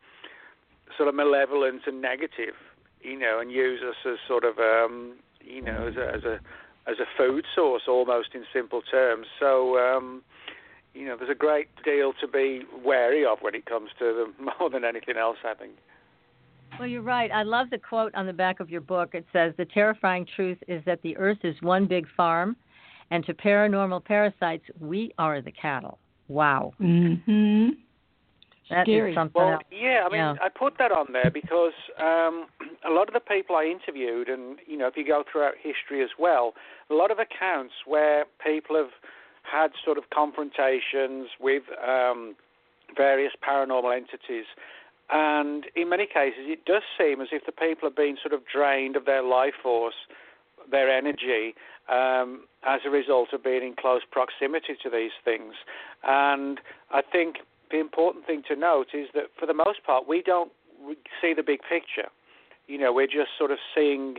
sort 0.97 1.09
of 1.09 1.15
malevolent 1.15 1.83
and 1.87 2.01
negative. 2.01 2.55
You 3.01 3.17
know, 3.17 3.39
and 3.39 3.51
use 3.51 3.81
us 3.81 3.95
as 4.05 4.17
sort 4.27 4.43
of 4.43 4.59
um, 4.59 5.17
you 5.43 5.61
know 5.61 5.87
as 5.87 5.95
a, 5.95 6.15
as 6.15 6.23
a 6.23 6.39
as 6.89 6.99
a 6.99 7.05
food 7.17 7.45
source 7.55 7.83
almost 7.87 8.29
in 8.33 8.45
simple 8.53 8.81
terms. 8.81 9.27
So. 9.39 9.77
Um, 9.77 10.23
you 10.93 11.05
know, 11.05 11.15
there's 11.15 11.29
a 11.29 11.35
great 11.35 11.69
deal 11.85 12.13
to 12.19 12.27
be 12.27 12.63
wary 12.83 13.25
of 13.25 13.37
when 13.39 13.55
it 13.55 13.65
comes 13.65 13.91
to 13.99 14.13
them, 14.37 14.49
more 14.59 14.69
than 14.69 14.83
anything 14.83 15.15
else, 15.17 15.37
I 15.45 15.53
think. 15.53 15.73
Well, 16.79 16.87
you're 16.87 17.01
right. 17.01 17.31
I 17.31 17.43
love 17.43 17.69
the 17.69 17.77
quote 17.77 18.13
on 18.15 18.25
the 18.25 18.33
back 18.33 18.59
of 18.59 18.69
your 18.69 18.81
book. 18.81 19.13
It 19.13 19.25
says, 19.33 19.53
The 19.57 19.65
terrifying 19.65 20.25
truth 20.35 20.57
is 20.67 20.83
that 20.85 21.01
the 21.01 21.15
earth 21.17 21.39
is 21.43 21.55
one 21.61 21.85
big 21.85 22.07
farm, 22.15 22.55
and 23.09 23.25
to 23.25 23.33
paranormal 23.33 24.05
parasites, 24.05 24.63
we 24.79 25.11
are 25.17 25.41
the 25.41 25.51
cattle. 25.51 25.99
Wow. 26.27 26.73
Mm 26.79 27.23
Mhm. 27.25 27.77
That 28.71 28.87
is 28.87 28.95
Scary. 28.95 29.13
something 29.13 29.41
Well, 29.41 29.53
else. 29.55 29.63
yeah, 29.69 30.03
I 30.05 30.09
mean, 30.09 30.19
Yeah. 30.19 30.35
I 30.41 30.47
put 30.47 30.77
that 30.77 30.91
on 30.93 31.11
there 31.11 31.29
because 31.29 31.73
um, 31.99 32.47
a 32.85 32.89
lot 32.89 33.09
of 33.09 33.13
the 33.13 33.19
people 33.19 33.57
I 33.57 33.65
interviewed, 33.65 34.29
and 34.29 34.59
you 34.65 34.77
know, 34.77 34.87
if 34.87 34.95
you 34.95 35.05
go 35.05 35.23
throughout 35.29 35.55
history 35.61 36.01
as 36.01 36.11
well, 36.17 36.53
a 36.89 36.93
lot 36.93 37.11
of 37.11 37.19
accounts 37.19 37.73
where 37.85 38.25
people 38.43 38.77
have 38.77 38.91
had 39.43 39.71
sort 39.83 39.97
of 39.97 40.09
confrontations 40.09 41.29
with 41.39 41.63
um, 41.85 42.35
various 42.95 43.33
paranormal 43.43 43.93
entities, 43.93 44.45
and 45.09 45.65
in 45.75 45.89
many 45.89 46.05
cases, 46.05 46.47
it 46.47 46.63
does 46.63 46.83
seem 46.97 47.19
as 47.19 47.27
if 47.33 47.45
the 47.45 47.51
people 47.51 47.89
have 47.89 47.95
been 47.97 48.17
sort 48.21 48.33
of 48.33 48.41
drained 48.47 48.95
of 48.95 49.03
their 49.05 49.21
life 49.21 49.55
force, 49.61 50.07
their 50.69 50.89
energy, 50.89 51.55
um, 51.89 52.45
as 52.63 52.81
a 52.85 52.89
result 52.89 53.33
of 53.33 53.43
being 53.43 53.63
in 53.63 53.73
close 53.75 54.03
proximity 54.09 54.77
to 54.81 54.89
these 54.89 55.11
things. 55.25 55.55
And 56.03 56.61
I 56.91 57.01
think 57.01 57.39
the 57.71 57.79
important 57.79 58.25
thing 58.25 58.43
to 58.47 58.55
note 58.55 58.87
is 58.93 59.07
that 59.13 59.25
for 59.39 59.45
the 59.45 59.53
most 59.53 59.83
part, 59.85 60.07
we 60.07 60.21
don't 60.21 60.51
see 61.21 61.33
the 61.33 61.43
big 61.43 61.59
picture. 61.61 62.09
You 62.67 62.77
know, 62.77 62.93
we're 62.93 63.07
just 63.07 63.31
sort 63.37 63.51
of 63.51 63.57
seeing 63.75 64.17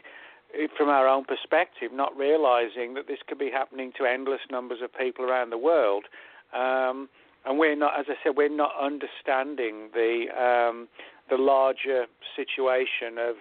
it 0.54 0.70
from 0.76 0.88
our 0.88 1.08
own 1.08 1.24
perspective, 1.24 1.92
not 1.92 2.16
realizing 2.16 2.94
that 2.94 3.06
this 3.08 3.18
could 3.26 3.38
be 3.38 3.50
happening 3.50 3.92
to 3.98 4.04
endless 4.04 4.40
numbers 4.50 4.78
of 4.82 4.92
people 4.94 5.24
around 5.24 5.50
the 5.50 5.58
world. 5.58 6.04
Um, 6.52 7.08
and 7.44 7.58
we're 7.58 7.76
not, 7.76 7.98
as 7.98 8.06
I 8.08 8.14
said, 8.22 8.36
we're 8.36 8.48
not 8.48 8.72
understanding 8.80 9.88
the 9.92 10.26
um, 10.38 10.88
the 11.30 11.36
larger 11.36 12.06
situation 12.36 13.18
of 13.18 13.36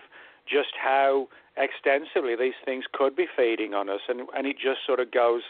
just 0.48 0.74
how 0.82 1.28
extensively 1.58 2.36
these 2.36 2.58
things 2.64 2.86
could 2.92 3.16
be 3.16 3.28
feeding 3.36 3.74
on 3.74 3.90
us, 3.90 4.02
and 4.08 4.22
and 4.36 4.48
it 4.48 4.56
just 4.56 4.80
sort 4.88 5.00
of 5.00 5.12
goes 5.12 5.44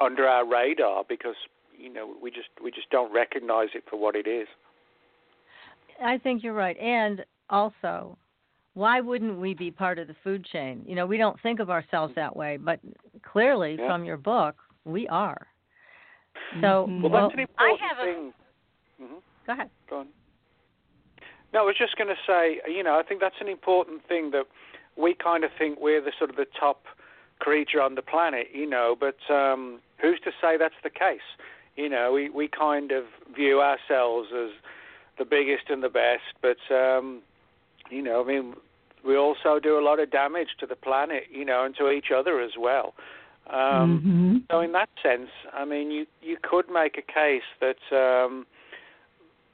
under 0.00 0.26
our 0.28 0.46
radar 0.46 1.04
because 1.08 1.36
you 1.78 1.92
know 1.92 2.14
we 2.22 2.30
just 2.30 2.48
we 2.62 2.70
just 2.70 2.90
don't 2.90 3.12
recognize 3.12 3.68
it 3.74 3.84
for 3.88 3.96
what 3.98 4.14
it 4.16 4.26
is. 4.26 4.48
I 6.02 6.18
think 6.18 6.42
you're 6.42 6.52
right. 6.52 6.76
And 6.78 7.24
also, 7.48 8.18
why 8.74 9.00
wouldn't 9.00 9.38
we 9.38 9.54
be 9.54 9.70
part 9.70 9.98
of 9.98 10.08
the 10.08 10.16
food 10.22 10.44
chain? 10.44 10.82
You 10.86 10.94
know, 10.94 11.06
we 11.06 11.16
don't 11.16 11.40
think 11.40 11.60
of 11.60 11.70
ourselves 11.70 12.14
that 12.16 12.36
way, 12.36 12.58
but 12.58 12.80
clearly 13.22 13.76
Yeah. 13.78 13.86
from 13.86 14.04
your 14.04 14.18
book, 14.18 14.56
we 14.84 15.08
are. 15.08 15.46
So, 16.60 16.86
Mhm. 16.86 17.02
Well, 17.02 17.10
well, 17.10 17.22
that's 17.22 17.34
an 17.34 17.40
I 17.40 17.42
important 17.42 17.80
have 17.80 17.98
a. 17.98 18.04
thing. 18.04 18.34
Mhm. 19.00 19.22
Go 19.46 19.52
ahead. 19.52 19.70
Go 19.88 19.98
on. 20.00 20.08
No, 21.52 21.62
I 21.62 21.66
was 21.66 21.76
just 21.76 21.96
going 21.96 22.14
to 22.14 22.22
say, 22.26 22.60
you 22.66 22.82
know, 22.82 22.98
I 22.98 23.02
think 23.02 23.20
that's 23.20 23.40
an 23.40 23.48
important 23.48 24.04
thing 24.04 24.30
that 24.32 24.46
we 24.96 25.14
kind 25.14 25.44
of 25.44 25.52
think 25.52 25.80
we're 25.80 26.00
the 26.02 26.12
sort 26.18 26.28
of 26.30 26.36
the 26.36 26.44
top 26.44 26.86
creature 27.38 27.80
on 27.80 27.94
the 27.94 28.02
planet, 28.02 28.50
you 28.52 28.66
know, 28.66 28.94
but 28.98 29.18
um, 29.30 29.80
who's 29.98 30.20
to 30.20 30.32
say 30.40 30.56
that's 30.56 30.74
the 30.82 30.90
case? 30.90 31.20
You 31.76 31.88
know, 31.88 32.12
we, 32.12 32.30
we 32.30 32.48
kind 32.48 32.90
of 32.92 33.04
view 33.34 33.60
ourselves 33.60 34.28
as 34.32 34.50
the 35.18 35.24
biggest 35.24 35.70
and 35.70 35.82
the 35.82 35.88
best, 35.88 36.22
but, 36.42 36.74
um, 36.74 37.22
you 37.90 38.02
know, 38.02 38.22
I 38.22 38.26
mean, 38.26 38.54
we 39.06 39.16
also 39.16 39.60
do 39.62 39.78
a 39.78 39.84
lot 39.84 40.00
of 40.00 40.10
damage 40.10 40.48
to 40.60 40.66
the 40.66 40.74
planet, 40.74 41.24
you 41.30 41.44
know, 41.44 41.64
and 41.64 41.76
to 41.76 41.90
each 41.90 42.10
other 42.14 42.40
as 42.40 42.52
well. 42.58 42.94
Um, 43.48 44.02
Mhm. 44.02 44.42
so 44.50 44.60
in 44.60 44.72
that 44.72 44.88
sense, 45.02 45.30
I 45.52 45.64
mean, 45.64 45.90
you 45.90 46.06
you 46.20 46.36
could 46.42 46.68
make 46.68 46.98
a 46.98 47.02
case 47.02 47.44
that 47.60 47.78
um, 47.92 48.46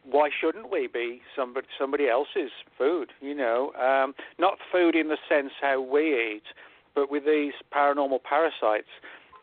why 0.04 0.30
shouldn't 0.30 0.70
we 0.70 0.86
be 0.86 1.22
somebody 1.36 1.66
somebody 1.78 2.08
else's 2.08 2.50
food? 2.78 3.12
You 3.20 3.34
know, 3.34 3.72
um, 3.74 4.14
not 4.38 4.58
food 4.70 4.94
in 4.94 5.08
the 5.08 5.18
sense 5.28 5.52
how 5.60 5.80
we 5.80 6.34
eat, 6.34 6.44
but 6.94 7.10
with 7.10 7.24
these 7.24 7.54
paranormal 7.70 8.22
parasites, 8.22 8.88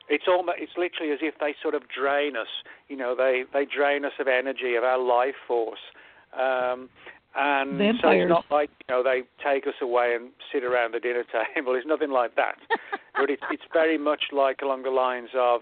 it's 0.10 0.26
almost 0.28 0.58
it's 0.60 0.74
literally 0.78 1.12
as 1.12 1.20
if 1.22 1.36
they 1.40 1.56
sort 1.62 1.76
of 1.76 1.84
drain 1.90 2.36
us. 2.36 2.48
You 2.88 2.98
know, 2.98 3.16
they 3.16 3.44
they 3.54 3.66
drain 3.66 4.06
us 4.06 4.14
of 4.20 4.28
energy, 4.28 4.76
of 4.76 4.84
our 4.84 5.00
life 5.00 5.36
force. 5.48 5.80
Um, 6.34 6.90
and 7.36 7.80
so 8.02 8.10
it's 8.10 8.30
not 8.30 8.46
like 8.50 8.70
you 8.88 8.96
know 8.96 9.04
they 9.04 9.22
take 9.44 9.68
us 9.68 9.76
away 9.82 10.16
and 10.16 10.30
sit 10.52 10.64
around 10.64 10.94
the 10.94 11.00
dinner 11.00 11.24
table. 11.56 11.76
It's 11.76 11.88
nothing 11.88 12.12
like 12.12 12.36
that 12.36 12.58
but 13.20 13.30
it's 13.30 13.44
it's 13.52 13.64
very 13.74 13.98
much 13.98 14.26
like 14.32 14.62
along 14.62 14.84
the 14.84 14.90
lines 14.90 15.30
of, 15.36 15.62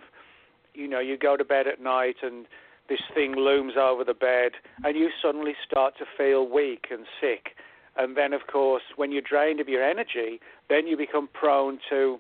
you 0.74 0.88
know, 0.88 1.00
you 1.00 1.18
go 1.18 1.36
to 1.36 1.44
bed 1.44 1.68
at 1.68 1.82
night 1.82 2.18
and 2.22 2.46
this 2.88 3.01
thing 3.13 3.36
looms 3.36 3.74
over 3.77 4.04
the 4.06 4.13
bed, 4.13 4.54
and 4.84 4.96
you 4.96 5.10
suddenly 5.22 5.54
start 5.70 5.98
to 5.98 6.06
feel 6.18 6.48
weak 6.48 6.86
and 6.89 7.06
sick, 7.20 7.58
and 7.98 8.16
then 8.16 8.32
of 8.32 8.42
course 8.51 8.84
when 8.96 9.12
you're 9.12 9.22
drained 9.22 9.60
of 9.60 9.68
your 9.68 9.84
energy, 9.84 10.39
then 10.70 10.88
you 10.88 10.96
become 10.96 11.27
prone 11.34 11.80
to 11.89 12.18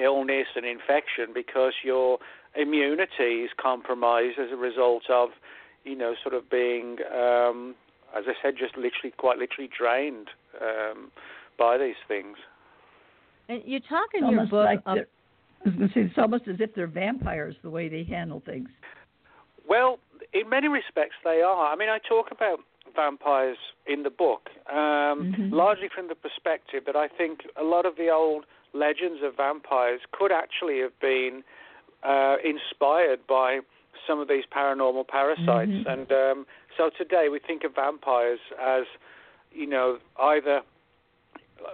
illness 0.00 0.46
and 0.56 0.64
infection 0.66 1.32
because 1.34 1.72
your 1.84 2.18
immunity 2.54 3.42
is 3.44 3.50
compromised 3.60 4.38
as 4.38 4.50
a 4.52 4.56
result 4.56 5.04
of, 5.10 5.30
you 5.84 5.96
know, 5.96 6.14
sort 6.22 6.34
of 6.34 6.48
being, 6.50 6.98
um, 7.14 7.74
as 8.16 8.24
I 8.26 8.34
said, 8.42 8.54
just 8.58 8.76
literally 8.76 9.12
quite 9.16 9.38
literally 9.38 9.70
drained 9.76 10.28
um, 10.60 11.10
by 11.58 11.78
these 11.78 11.96
things. 12.08 12.36
And 13.48 13.62
you 13.64 13.80
talk 13.80 14.08
in 14.14 14.24
It's 14.24 14.32
your 14.32 14.46
book. 14.46 14.64
like 14.64 14.82
of, 14.86 14.98
I 14.98 15.68
was 15.68 15.74
going 15.74 15.88
to 15.88 15.94
say 15.94 16.00
it's 16.02 16.18
almost 16.18 16.48
as 16.48 16.56
if 16.60 16.74
they're 16.74 16.86
vampires 16.86 17.54
the 17.62 17.70
way 17.70 17.88
they 17.88 18.04
handle 18.04 18.42
things. 18.44 18.68
Well, 19.68 19.98
in 20.32 20.48
many 20.48 20.68
respects, 20.68 21.16
they 21.24 21.42
are. 21.42 21.72
I 21.72 21.76
mean, 21.76 21.88
I 21.88 21.98
talk 22.08 22.30
about 22.30 22.60
vampires 22.94 23.58
in 23.86 24.02
the 24.02 24.10
book, 24.10 24.48
um, 24.70 24.76
Mhm. 25.32 25.52
largely 25.52 25.88
from 25.88 26.08
the 26.08 26.14
perspective 26.14 26.84
that 26.86 26.96
I 26.96 27.08
think 27.08 27.46
a 27.56 27.64
lot 27.64 27.84
of 27.84 27.96
the 27.96 28.10
old 28.10 28.46
legends 28.78 29.22
of 29.22 29.36
vampires 29.36 30.00
could 30.12 30.32
actually 30.32 30.80
have 30.80 30.98
been 31.00 31.42
uh, 32.02 32.36
inspired 32.44 33.26
by 33.26 33.60
some 34.06 34.20
of 34.20 34.28
these 34.28 34.44
paranormal 34.54 35.08
parasites. 35.08 35.72
Mhm. 35.72 35.86
And 35.86 36.12
um, 36.12 36.46
so 36.76 36.90
today 36.96 37.28
we 37.30 37.38
think 37.38 37.64
of 37.64 37.74
vampires 37.74 38.40
as, 38.60 38.84
you 39.52 39.66
know, 39.66 39.98
either 40.20 40.62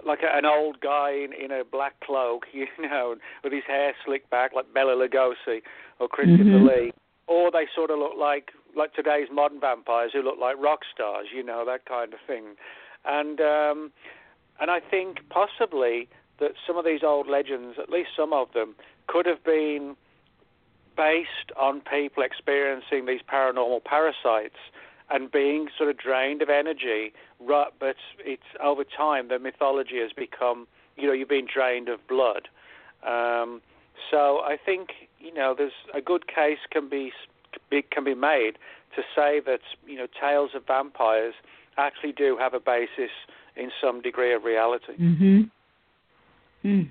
like 0.05 0.19
an 0.23 0.45
old 0.45 0.79
guy 0.79 1.11
in, 1.11 1.33
in 1.33 1.51
a 1.51 1.63
black 1.63 1.99
cloak, 1.99 2.45
you 2.53 2.67
know, 2.79 3.15
with 3.43 3.53
his 3.53 3.63
hair 3.67 3.93
slicked 4.05 4.29
back 4.29 4.53
like 4.53 4.73
Bela 4.73 4.95
Lugosi 4.95 5.61
or 5.99 6.07
Christopher 6.07 6.43
Mhm. 6.43 6.67
Lee, 6.67 6.93
or 7.27 7.51
they 7.51 7.67
sort 7.75 7.91
of 7.91 7.99
look 7.99 8.15
like 8.17 8.51
like 8.75 8.93
today's 8.93 9.29
modern 9.31 9.59
vampires 9.59 10.11
who 10.13 10.21
look 10.23 10.39
like 10.39 10.55
rock 10.57 10.79
stars, 10.91 11.27
you 11.31 11.43
know, 11.43 11.63
that 11.63 11.85
kind 11.85 12.11
of 12.13 12.19
thing. 12.25 12.55
And 13.05 13.39
um, 13.39 13.91
and 14.59 14.71
I 14.71 14.79
think 14.79 15.17
possibly 15.29 16.07
that 16.39 16.51
some 16.65 16.77
of 16.77 16.85
these 16.85 17.03
old 17.03 17.27
legends, 17.27 17.77
at 17.81 17.89
least 17.89 18.09
some 18.15 18.33
of 18.33 18.51
them, 18.53 18.75
could 19.07 19.25
have 19.25 19.43
been 19.43 19.95
based 20.95 21.51
on 21.59 21.81
people 21.81 22.23
experiencing 22.23 23.05
these 23.05 23.21
paranormal 23.21 23.83
parasites 23.83 24.57
and 25.09 25.31
being 25.31 25.67
sort 25.77 25.89
of 25.89 25.97
drained 25.97 26.41
of 26.41 26.49
energy. 26.49 27.13
But 27.47 27.95
it's 28.19 28.41
over 28.61 28.83
time 28.83 29.27
the 29.27 29.39
mythology 29.39 29.99
has 29.99 30.11
become, 30.13 30.67
you 30.97 31.07
know, 31.07 31.13
you've 31.13 31.29
been 31.29 31.47
drained 31.51 31.89
of 31.89 32.05
blood. 32.07 32.47
Um, 33.05 33.61
so 34.11 34.41
I 34.43 34.57
think 34.63 34.89
you 35.19 35.33
know 35.33 35.55
there's 35.57 35.73
a 35.93 36.01
good 36.01 36.27
case 36.27 36.59
can 36.71 36.89
be 36.89 37.11
can 37.91 38.03
be 38.03 38.15
made 38.15 38.53
to 38.95 39.01
say 39.15 39.39
that 39.45 39.61
you 39.87 39.97
know 39.97 40.07
tales 40.19 40.51
of 40.55 40.65
vampires 40.65 41.33
actually 41.77 42.11
do 42.11 42.37
have 42.37 42.53
a 42.53 42.59
basis 42.59 43.11
in 43.55 43.71
some 43.81 44.01
degree 44.01 44.33
of 44.33 44.43
reality. 44.43 44.93
Mm-hmm. 44.99 45.41
Mm. 46.63 46.89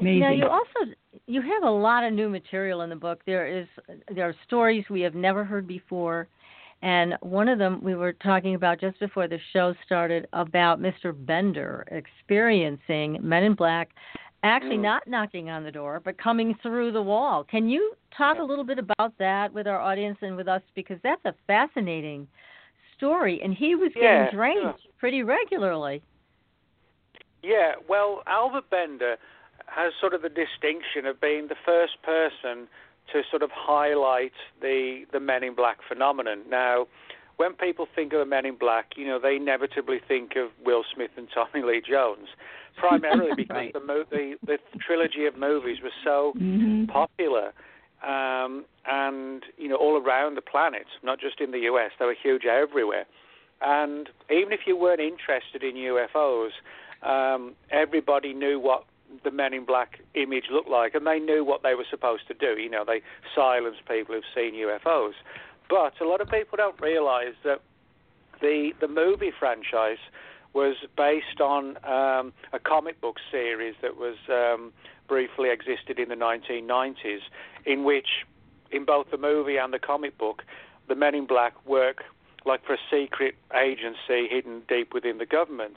Amazing. 0.00 0.20
Now 0.20 0.30
you 0.30 0.46
also 0.46 0.92
you 1.26 1.42
have 1.42 1.64
a 1.64 1.70
lot 1.70 2.04
of 2.04 2.12
new 2.12 2.28
material 2.28 2.82
in 2.82 2.90
the 2.90 2.96
book. 2.96 3.20
There 3.26 3.46
is 3.48 3.66
there 4.14 4.28
are 4.28 4.34
stories 4.46 4.84
we 4.88 5.00
have 5.00 5.14
never 5.14 5.44
heard 5.44 5.66
before, 5.66 6.28
and 6.82 7.14
one 7.20 7.48
of 7.48 7.58
them 7.58 7.80
we 7.82 7.96
were 7.96 8.12
talking 8.12 8.54
about 8.54 8.80
just 8.80 9.00
before 9.00 9.26
the 9.26 9.40
show 9.52 9.74
started 9.84 10.28
about 10.32 10.80
Mr. 10.80 11.12
Bender 11.26 11.84
experiencing 11.90 13.18
Men 13.20 13.42
in 13.42 13.54
Black, 13.54 13.90
actually 14.44 14.76
Mm. 14.76 14.82
not 14.82 15.08
knocking 15.08 15.50
on 15.50 15.64
the 15.64 15.72
door 15.72 16.00
but 16.04 16.16
coming 16.16 16.54
through 16.62 16.92
the 16.92 17.02
wall. 17.02 17.42
Can 17.42 17.68
you 17.68 17.94
talk 18.16 18.38
a 18.38 18.42
little 18.42 18.64
bit 18.64 18.78
about 18.78 19.18
that 19.18 19.52
with 19.52 19.66
our 19.66 19.80
audience 19.80 20.18
and 20.22 20.36
with 20.36 20.46
us 20.46 20.62
because 20.76 20.98
that's 21.02 21.24
a 21.24 21.34
fascinating 21.48 22.28
story, 22.96 23.42
and 23.42 23.52
he 23.52 23.74
was 23.74 23.90
Yeah, 23.96 24.26
getting 24.26 24.36
drained 24.36 24.60
sure. 24.62 24.92
pretty 24.98 25.24
regularly. 25.24 26.02
Yeah, 27.42 27.72
well, 27.88 28.22
Albert 28.26 28.70
Bender 28.70 29.16
has 29.66 29.92
sort 30.00 30.14
of 30.14 30.22
the 30.22 30.28
distinction 30.28 31.06
of 31.06 31.20
being 31.20 31.48
the 31.48 31.56
first 31.64 32.02
person 32.02 32.68
to 33.12 33.22
sort 33.30 33.42
of 33.42 33.50
highlight 33.52 34.32
the 34.60 35.04
the 35.12 35.20
Men 35.20 35.44
in 35.44 35.54
Black 35.54 35.78
phenomenon. 35.86 36.42
Now, 36.48 36.86
when 37.36 37.54
people 37.54 37.86
think 37.94 38.12
of 38.12 38.18
the 38.18 38.26
Men 38.26 38.44
in 38.46 38.56
Black, 38.56 38.92
you 38.96 39.06
know, 39.06 39.18
they 39.20 39.36
inevitably 39.36 39.98
think 40.06 40.32
of 40.36 40.50
Will 40.64 40.84
Smith 40.94 41.10
and 41.16 41.28
Tommy 41.32 41.64
Lee 41.64 41.82
Jones, 41.86 42.28
primarily 42.76 43.32
because 43.36 43.56
Right. 43.56 43.72
the, 43.72 43.80
mo- 43.80 44.04
the 44.10 44.36
the 44.46 44.58
trilogy 44.84 45.26
of 45.26 45.36
movies 45.36 45.78
was 45.82 45.92
so 46.04 46.32
hmm 46.36 46.84
popular 46.86 47.52
um, 48.02 48.64
and 48.86 49.42
you 49.56 49.68
know 49.68 49.76
all 49.76 50.00
around 50.00 50.36
the 50.36 50.42
planet, 50.42 50.86
not 51.02 51.20
just 51.20 51.40
in 51.40 51.50
the 51.50 51.60
US. 51.70 51.90
They 51.98 52.04
were 52.06 52.16
huge 52.20 52.44
everywhere. 52.44 53.06
And 53.60 54.08
even 54.30 54.52
if 54.52 54.60
you 54.66 54.76
weren't 54.76 55.00
interested 55.00 55.64
in 55.64 55.74
UFOs, 55.74 56.50
um, 57.02 57.54
everybody 57.70 58.32
knew 58.32 58.58
what 58.58 58.84
the 59.24 59.30
Men 59.30 59.54
in 59.54 59.64
Black 59.64 60.00
image 60.14 60.44
looked 60.50 60.68
like, 60.68 60.94
and 60.94 61.06
they 61.06 61.18
knew 61.18 61.44
what 61.44 61.62
they 61.62 61.74
were 61.74 61.86
supposed 61.90 62.26
to 62.28 62.34
do. 62.34 62.60
You 62.60 62.70
know, 62.70 62.84
they 62.86 63.02
silenced 63.34 63.80
people 63.88 64.14
who've 64.14 64.24
seen 64.34 64.54
UFOs. 64.54 65.14
But 65.68 66.00
a 66.00 66.08
lot 66.08 66.20
of 66.20 66.28
people 66.28 66.56
don't 66.56 66.80
realize 66.80 67.34
that 67.44 67.60
the 68.40 68.72
the 68.80 68.88
movie 68.88 69.32
franchise 69.36 69.98
was 70.54 70.76
based 70.96 71.40
on 71.40 71.76
um, 71.84 72.32
a 72.52 72.58
comic 72.58 73.00
book 73.00 73.16
series 73.30 73.74
that 73.82 73.96
was 73.96 74.16
um, 74.28 74.72
briefly 75.06 75.50
existed 75.50 75.98
in 75.98 76.08
the 76.08 76.14
1990s, 76.14 77.20
in 77.66 77.84
which, 77.84 78.24
in 78.70 78.84
both 78.84 79.10
the 79.10 79.18
movie 79.18 79.56
and 79.56 79.72
the 79.74 79.78
comic 79.78 80.16
book, 80.16 80.42
the 80.88 80.94
Men 80.94 81.14
in 81.14 81.26
Black 81.26 81.54
work 81.66 82.02
like 82.46 82.64
for 82.64 82.74
a 82.74 82.78
secret 82.90 83.34
agency 83.54 84.26
hidden 84.28 84.62
deep 84.68 84.94
within 84.94 85.18
the 85.18 85.26
government. 85.26 85.76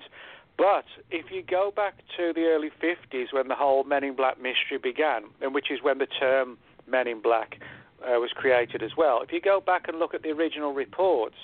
But 0.61 0.85
if 1.09 1.31
you 1.31 1.41
go 1.41 1.73
back 1.75 1.95
to 2.17 2.33
the 2.35 2.43
early 2.43 2.69
50s 2.69 3.33
when 3.33 3.47
the 3.47 3.55
whole 3.55 3.83
Men 3.83 4.03
in 4.03 4.15
Black 4.15 4.37
mystery 4.37 4.77
began, 4.77 5.23
and 5.41 5.55
which 5.55 5.71
is 5.71 5.81
when 5.81 5.97
the 5.97 6.05
term 6.05 6.59
Men 6.87 7.07
in 7.07 7.19
Black 7.19 7.57
uh, 8.03 8.19
was 8.19 8.29
created 8.35 8.83
as 8.83 8.91
well, 8.95 9.21
if 9.23 9.31
you 9.31 9.41
go 9.41 9.59
back 9.59 9.87
and 9.87 9.97
look 9.97 10.13
at 10.13 10.21
the 10.21 10.29
original 10.29 10.71
reports, 10.71 11.37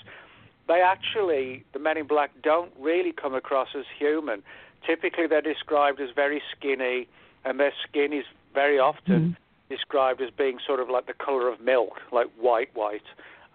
they 0.67 0.81
actually, 0.81 1.63
the 1.73 1.79
Men 1.79 1.97
in 1.97 2.05
Black, 2.05 2.29
don't 2.43 2.71
really 2.79 3.11
come 3.11 3.33
across 3.33 3.69
as 3.75 3.85
human. 3.97 4.43
Typically, 4.85 5.25
they're 5.25 5.41
described 5.41 5.99
as 5.99 6.09
very 6.15 6.39
skinny, 6.55 7.07
and 7.43 7.59
their 7.59 7.73
skin 7.89 8.13
is 8.13 8.25
very 8.53 8.77
often 8.77 9.19
mm-hmm. 9.19 9.75
described 9.75 10.21
as 10.21 10.29
being 10.29 10.59
sort 10.63 10.79
of 10.79 10.91
like 10.91 11.07
the 11.07 11.13
color 11.13 11.51
of 11.51 11.59
milk, 11.59 12.01
like 12.11 12.27
white, 12.39 12.69
white. 12.75 13.01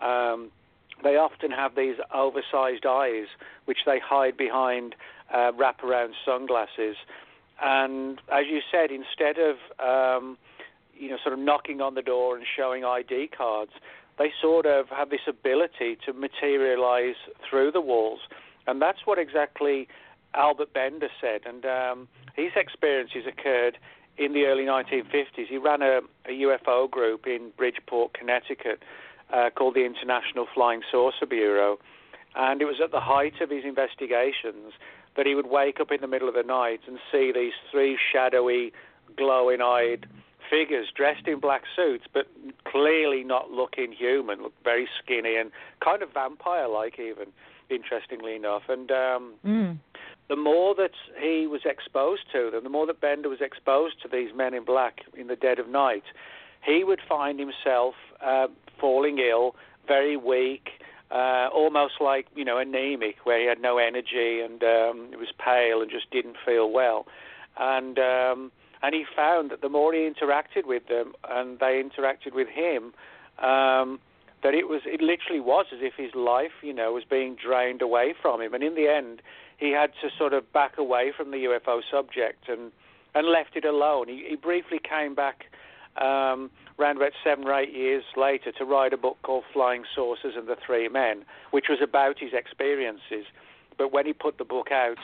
Um, 0.00 0.50
they 1.02 1.16
often 1.16 1.50
have 1.50 1.74
these 1.74 1.96
oversized 2.14 2.86
eyes, 2.86 3.26
which 3.64 3.78
they 3.86 3.98
hide 3.98 4.36
behind 4.36 4.94
uh, 5.32 5.52
wraparound 5.52 6.12
sunglasses. 6.24 6.96
And 7.62 8.20
as 8.32 8.46
you 8.50 8.60
said, 8.70 8.90
instead 8.90 9.36
of 9.38 9.56
um, 9.78 10.38
you 10.94 11.10
know 11.10 11.18
sort 11.22 11.32
of 11.32 11.38
knocking 11.38 11.80
on 11.80 11.94
the 11.94 12.02
door 12.02 12.36
and 12.36 12.44
showing 12.56 12.84
ID 12.84 13.30
cards, 13.36 13.72
they 14.18 14.32
sort 14.40 14.66
of 14.66 14.88
have 14.88 15.10
this 15.10 15.26
ability 15.28 15.98
to 16.06 16.12
materialize 16.12 17.16
through 17.48 17.72
the 17.72 17.80
walls, 17.80 18.20
and 18.66 18.80
that's 18.80 19.00
what 19.04 19.18
exactly 19.18 19.88
Albert 20.34 20.72
Bender 20.72 21.08
said. 21.20 21.42
And 21.46 21.64
um, 21.64 22.08
his 22.34 22.52
experiences 22.56 23.24
occurred 23.26 23.78
in 24.18 24.32
the 24.32 24.44
early 24.44 24.64
1950s. 24.64 25.46
He 25.48 25.58
ran 25.58 25.82
a, 25.82 26.00
a 26.26 26.30
UFO 26.30 26.90
group 26.90 27.26
in 27.26 27.50
Bridgeport, 27.56 28.14
Connecticut, 28.14 28.82
uh, 29.32 29.50
called 29.50 29.74
the 29.74 29.84
International 29.84 30.46
Flying 30.54 30.82
Saucer 30.90 31.26
Bureau. 31.26 31.78
And 32.34 32.62
it 32.62 32.64
was 32.64 32.76
at 32.82 32.90
the 32.90 33.00
height 33.00 33.40
of 33.40 33.50
his 33.50 33.64
investigations 33.64 34.72
that 35.16 35.26
he 35.26 35.34
would 35.34 35.46
wake 35.46 35.80
up 35.80 35.90
in 35.90 36.00
the 36.00 36.06
middle 36.06 36.28
of 36.28 36.34
the 36.34 36.42
night 36.42 36.80
and 36.86 36.98
see 37.10 37.32
these 37.34 37.52
three 37.70 37.98
shadowy, 38.12 38.72
glowing 39.16 39.60
eyed 39.60 40.06
figures 40.48 40.88
dressed 40.94 41.26
in 41.26 41.40
black 41.40 41.62
suits, 41.74 42.04
but 42.12 42.26
clearly 42.64 43.24
not 43.24 43.50
looking 43.50 43.92
human, 43.92 44.42
look 44.42 44.52
very 44.64 44.86
skinny 45.02 45.36
and 45.36 45.50
kind 45.82 46.02
of 46.02 46.12
vampire 46.12 46.68
like, 46.68 46.98
even, 46.98 47.28
interestingly 47.70 48.34
enough. 48.36 48.62
And 48.68 48.90
um, 48.90 49.34
mm. 49.44 49.78
the 50.28 50.36
more 50.36 50.74
that 50.74 50.92
he 51.18 51.46
was 51.46 51.62
exposed 51.64 52.22
to 52.32 52.50
them, 52.50 52.64
the 52.64 52.70
more 52.70 52.86
that 52.86 53.00
Bender 53.00 53.28
was 53.28 53.40
exposed 53.40 54.02
to 54.02 54.08
these 54.08 54.34
men 54.34 54.52
in 54.52 54.64
black 54.64 55.00
in 55.16 55.26
the 55.26 55.36
dead 55.36 55.58
of 55.58 55.68
night, 55.68 56.04
he 56.64 56.84
would 56.84 57.00
find 57.08 57.40
himself 57.40 57.94
uh, 58.24 58.48
falling 58.82 59.18
ill, 59.18 59.54
very 59.88 60.16
weak, 60.16 60.68
uh, 61.10 61.48
almost 61.54 61.94
like 62.00 62.26
you 62.34 62.44
know 62.44 62.58
anemic, 62.58 63.16
where 63.24 63.40
he 63.40 63.46
had 63.46 63.60
no 63.60 63.78
energy 63.78 64.40
and 64.44 64.62
um, 64.62 65.06
he 65.10 65.16
was 65.16 65.32
pale 65.38 65.80
and 65.80 65.90
just 65.90 66.10
didn't 66.10 66.36
feel 66.44 66.70
well, 66.70 67.06
and 67.58 67.98
um, 67.98 68.52
and 68.82 68.94
he 68.94 69.04
found 69.14 69.50
that 69.52 69.62
the 69.62 69.68
more 69.68 69.94
he 69.94 70.00
interacted 70.00 70.66
with 70.66 70.88
them 70.88 71.12
and 71.30 71.60
they 71.60 71.80
interacted 71.82 72.34
with 72.34 72.48
him, 72.48 72.92
um, 73.38 74.00
that 74.42 74.54
it 74.54 74.68
was 74.68 74.82
it 74.84 75.00
literally 75.00 75.40
was 75.40 75.66
as 75.72 75.78
if 75.80 75.94
his 75.96 76.14
life 76.14 76.52
you 76.62 76.74
know 76.74 76.92
was 76.92 77.04
being 77.08 77.36
drained 77.36 77.82
away 77.82 78.14
from 78.20 78.40
him, 78.40 78.52
and 78.52 78.64
in 78.64 78.74
the 78.74 78.88
end 78.88 79.22
he 79.58 79.70
had 79.70 79.92
to 80.02 80.08
sort 80.18 80.32
of 80.32 80.52
back 80.52 80.76
away 80.76 81.12
from 81.16 81.30
the 81.30 81.38
UFO 81.38 81.80
subject 81.88 82.48
and 82.48 82.72
and 83.14 83.28
left 83.28 83.54
it 83.54 83.64
alone. 83.64 84.08
He, 84.08 84.24
he 84.30 84.36
briefly 84.36 84.80
came 84.82 85.14
back 85.14 85.44
um, 86.00 86.50
around 86.82 86.96
about 86.96 87.12
seven 87.22 87.44
or 87.46 87.54
eight 87.58 87.72
years 87.72 88.04
later 88.16 88.50
to 88.52 88.64
write 88.64 88.92
a 88.92 88.96
book 88.96 89.18
called 89.22 89.44
Flying 89.52 89.84
Saucers 89.94 90.34
and 90.36 90.48
the 90.48 90.56
Three 90.66 90.88
Men, 90.88 91.24
which 91.52 91.66
was 91.68 91.78
about 91.82 92.18
his 92.18 92.32
experiences. 92.32 93.26
But 93.78 93.92
when 93.92 94.04
he 94.04 94.12
put 94.12 94.38
the 94.38 94.44
book 94.44 94.68
out, 94.72 94.98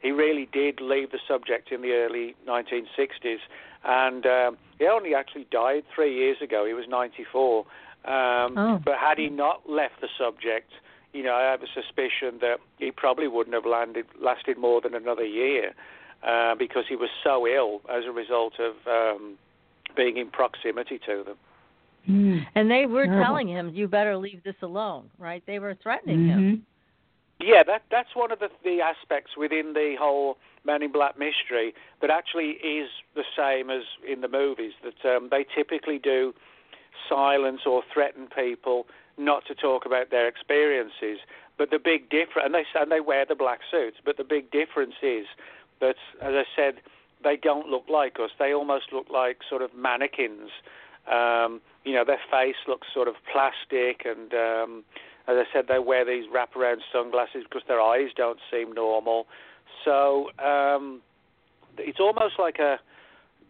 he 0.00 0.10
really 0.10 0.48
did 0.52 0.80
leave 0.80 1.10
the 1.10 1.18
subject 1.26 1.72
in 1.72 1.80
the 1.80 1.92
early 1.92 2.34
1960s. 2.46 3.38
And 3.84 4.26
um, 4.26 4.58
he 4.78 4.86
only 4.86 5.14
actually 5.14 5.46
died 5.50 5.84
three 5.94 6.14
years 6.14 6.36
ago. 6.42 6.66
He 6.66 6.74
was 6.74 6.86
94. 6.88 7.60
Um, 7.60 7.64
oh. 8.04 8.80
But 8.84 8.94
had 8.98 9.18
he 9.18 9.28
not 9.28 9.68
left 9.68 10.00
the 10.00 10.08
subject, 10.18 10.70
you 11.12 11.22
know, 11.22 11.34
I 11.34 11.42
have 11.50 11.62
a 11.62 11.66
suspicion 11.72 12.38
that 12.40 12.58
he 12.78 12.90
probably 12.90 13.28
wouldn't 13.28 13.54
have 13.54 13.66
landed, 13.66 14.06
lasted 14.20 14.58
more 14.58 14.80
than 14.80 14.94
another 14.94 15.24
year 15.24 15.72
uh, 16.22 16.54
because 16.56 16.84
he 16.88 16.96
was 16.96 17.10
so 17.22 17.46
ill 17.46 17.80
as 17.88 18.04
a 18.06 18.12
result 18.12 18.54
of 18.58 18.74
um, 18.86 19.38
being 19.96 20.16
in 20.16 20.30
proximity 20.30 20.98
to 21.06 21.24
them. 21.24 21.36
Mm. 22.08 22.46
And 22.54 22.70
they 22.70 22.86
were 22.86 23.04
Terrible. 23.04 23.24
telling 23.24 23.48
him, 23.48 23.70
"You 23.74 23.86
better 23.86 24.16
leave 24.16 24.42
this 24.42 24.56
alone," 24.62 25.10
right? 25.18 25.42
They 25.46 25.58
were 25.58 25.74
threatening 25.74 26.20
mm-hmm. 26.20 26.38
him. 26.38 26.66
Yeah, 27.40 27.62
that 27.64 27.82
that's 27.90 28.14
one 28.14 28.32
of 28.32 28.38
the 28.38 28.48
the 28.64 28.80
aspects 28.80 29.36
within 29.36 29.72
the 29.72 29.96
whole 29.98 30.38
Man 30.64 30.82
in 30.82 30.92
Black 30.92 31.18
mystery 31.18 31.74
that 32.00 32.10
actually 32.10 32.58
is 32.62 32.88
the 33.14 33.24
same 33.36 33.70
as 33.70 33.82
in 34.06 34.20
the 34.20 34.28
movies. 34.28 34.72
That 34.82 35.16
um, 35.16 35.28
they 35.30 35.44
typically 35.54 35.98
do 35.98 36.34
silence 37.08 37.62
or 37.66 37.82
threaten 37.92 38.28
people 38.28 38.86
not 39.18 39.44
to 39.46 39.54
talk 39.54 39.86
about 39.86 40.10
their 40.10 40.28
experiences. 40.28 41.18
But 41.58 41.70
the 41.70 41.78
big 41.78 42.10
difference, 42.10 42.46
and 42.46 42.54
they 42.54 42.64
and 42.74 42.90
they 42.90 43.00
wear 43.00 43.24
the 43.26 43.34
black 43.34 43.60
suits. 43.70 43.98
But 44.04 44.16
the 44.16 44.24
big 44.24 44.50
difference 44.50 44.94
is 45.02 45.26
that, 45.80 45.96
as 46.20 46.34
I 46.34 46.44
said, 46.56 46.74
they 47.22 47.36
don't 47.36 47.68
look 47.68 47.84
like 47.88 48.18
us. 48.22 48.30
They 48.38 48.52
almost 48.52 48.92
look 48.92 49.06
like 49.10 49.38
sort 49.48 49.62
of 49.62 49.70
mannequins. 49.74 50.50
Um, 51.10 51.60
you 51.84 51.94
know, 51.94 52.04
their 52.04 52.20
face 52.30 52.56
looks 52.68 52.86
sort 52.94 53.08
of 53.08 53.14
plastic, 53.30 54.06
and 54.06 54.32
um, 54.34 54.84
as 55.26 55.36
I 55.36 55.44
said, 55.52 55.66
they 55.68 55.78
wear 55.78 56.04
these 56.04 56.24
wraparound 56.32 56.78
sunglasses 56.92 57.44
because 57.44 57.62
their 57.66 57.80
eyes 57.80 58.10
don't 58.16 58.38
seem 58.50 58.72
normal. 58.72 59.26
So 59.84 60.30
um, 60.38 61.00
it's 61.78 62.00
almost 62.00 62.34
like 62.38 62.58
a. 62.58 62.78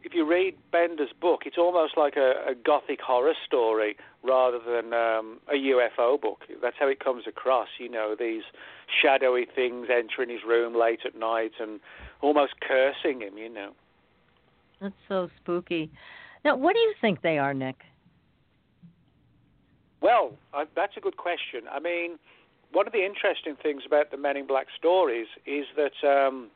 If 0.04 0.14
you 0.14 0.28
read 0.28 0.56
Bender's 0.72 1.12
book, 1.20 1.42
it's 1.46 1.58
almost 1.58 1.96
like 1.96 2.16
a, 2.16 2.32
a 2.48 2.54
gothic 2.56 3.00
horror 3.00 3.35
story 3.46 3.96
rather 4.24 4.58
than 4.58 4.92
um, 4.92 5.38
a 5.48 5.54
UFO 5.54 6.20
book. 6.20 6.40
That's 6.61 6.74
how 6.78 6.88
it 6.88 6.98
comes 6.98 7.24
across. 7.28 7.68
You 7.78 7.88
know, 7.88 8.16
these 8.18 8.42
shadowy 9.00 9.46
things 9.46 9.87
entering 9.90 10.28
his 10.28 10.40
room 10.46 10.74
late 10.74 11.00
at 11.04 11.16
night 11.16 11.52
and 11.61 11.78
almost 12.22 12.54
cursing 12.61 13.20
him, 13.20 13.37
you 13.37 13.48
know. 13.48 13.72
That's 14.80 14.94
so 15.08 15.28
spooky. 15.40 15.90
Now, 16.44 16.56
what 16.56 16.74
do 16.74 16.80
you 16.80 16.94
think 17.00 17.22
they 17.22 17.38
are, 17.38 17.54
Nick? 17.54 17.76
Well, 20.00 20.32
uh, 20.52 20.64
that's 20.74 20.96
a 20.96 21.00
good 21.00 21.16
question. 21.16 21.62
I 21.70 21.78
mean, 21.78 22.18
one 22.72 22.87
of 22.87 22.92
the 22.92 23.04
interesting 23.04 23.54
things 23.62 23.82
about 23.87 24.11
the 24.11 24.16
Men 24.16 24.37
in 24.37 24.46
Black 24.46 24.66
stories 24.76 25.28
is 25.46 25.66
that, 25.76 26.08
um, 26.08 26.48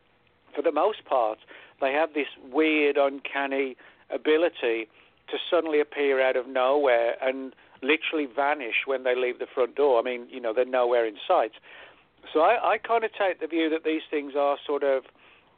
for 0.54 0.62
the 0.62 0.72
most 0.72 1.04
part, 1.04 1.38
they 1.80 1.92
have 1.92 2.14
this 2.14 2.26
weird, 2.50 2.96
uncanny 2.96 3.76
ability 4.10 4.88
to 5.28 5.36
suddenly 5.50 5.80
appear 5.80 6.20
out 6.20 6.36
of 6.36 6.48
nowhere 6.48 7.16
and 7.22 7.54
literally 7.82 8.26
vanish 8.26 8.86
when 8.86 9.04
they 9.04 9.14
leave 9.14 9.38
the 9.38 9.46
front 9.46 9.76
door. 9.76 10.00
I 10.00 10.02
mean, 10.02 10.26
you 10.30 10.40
know, 10.40 10.52
they're 10.52 10.64
nowhere 10.64 11.06
in 11.06 11.16
sight. 11.28 11.52
So 12.32 12.40
I, 12.40 12.74
I 12.74 12.78
kind 12.78 13.04
of 13.04 13.10
take 13.12 13.40
the 13.40 13.46
view 13.46 13.68
that 13.70 13.84
these 13.84 14.02
things 14.10 14.32
are 14.36 14.56
sort 14.66 14.82
of 14.82 15.04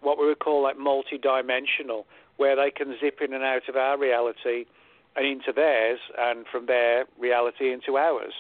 what 0.01 0.19
we 0.19 0.27
would 0.27 0.39
call 0.39 0.63
like 0.63 0.79
multi-dimensional, 0.79 2.07
where 2.37 2.57
they 2.57 2.71
can 2.71 2.97
zip 3.01 3.21
in 3.21 3.33
and 3.33 3.45
out 3.45 3.69
of 3.69 3.77
our 3.77 3.99
reality 3.99 4.65
and 5.17 5.27
into 5.27 5.53
theirs, 5.53 5.99
and 6.19 6.47
from 6.47 6.67
their 6.67 7.07
reality 7.19 7.73
into 7.73 7.97
ours. 7.97 8.35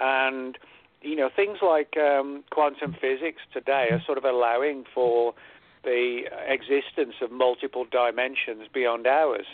And 0.00 0.56
you 1.02 1.16
know, 1.16 1.30
things 1.34 1.58
like 1.62 1.96
um, 1.96 2.44
quantum 2.50 2.94
physics 3.00 3.40
today 3.52 3.88
are 3.90 4.02
sort 4.04 4.18
of 4.18 4.24
allowing 4.24 4.84
for 4.94 5.34
the 5.82 6.24
existence 6.46 7.14
of 7.22 7.30
multiple 7.30 7.86
dimensions 7.90 8.68
beyond 8.72 9.06
ours. 9.06 9.46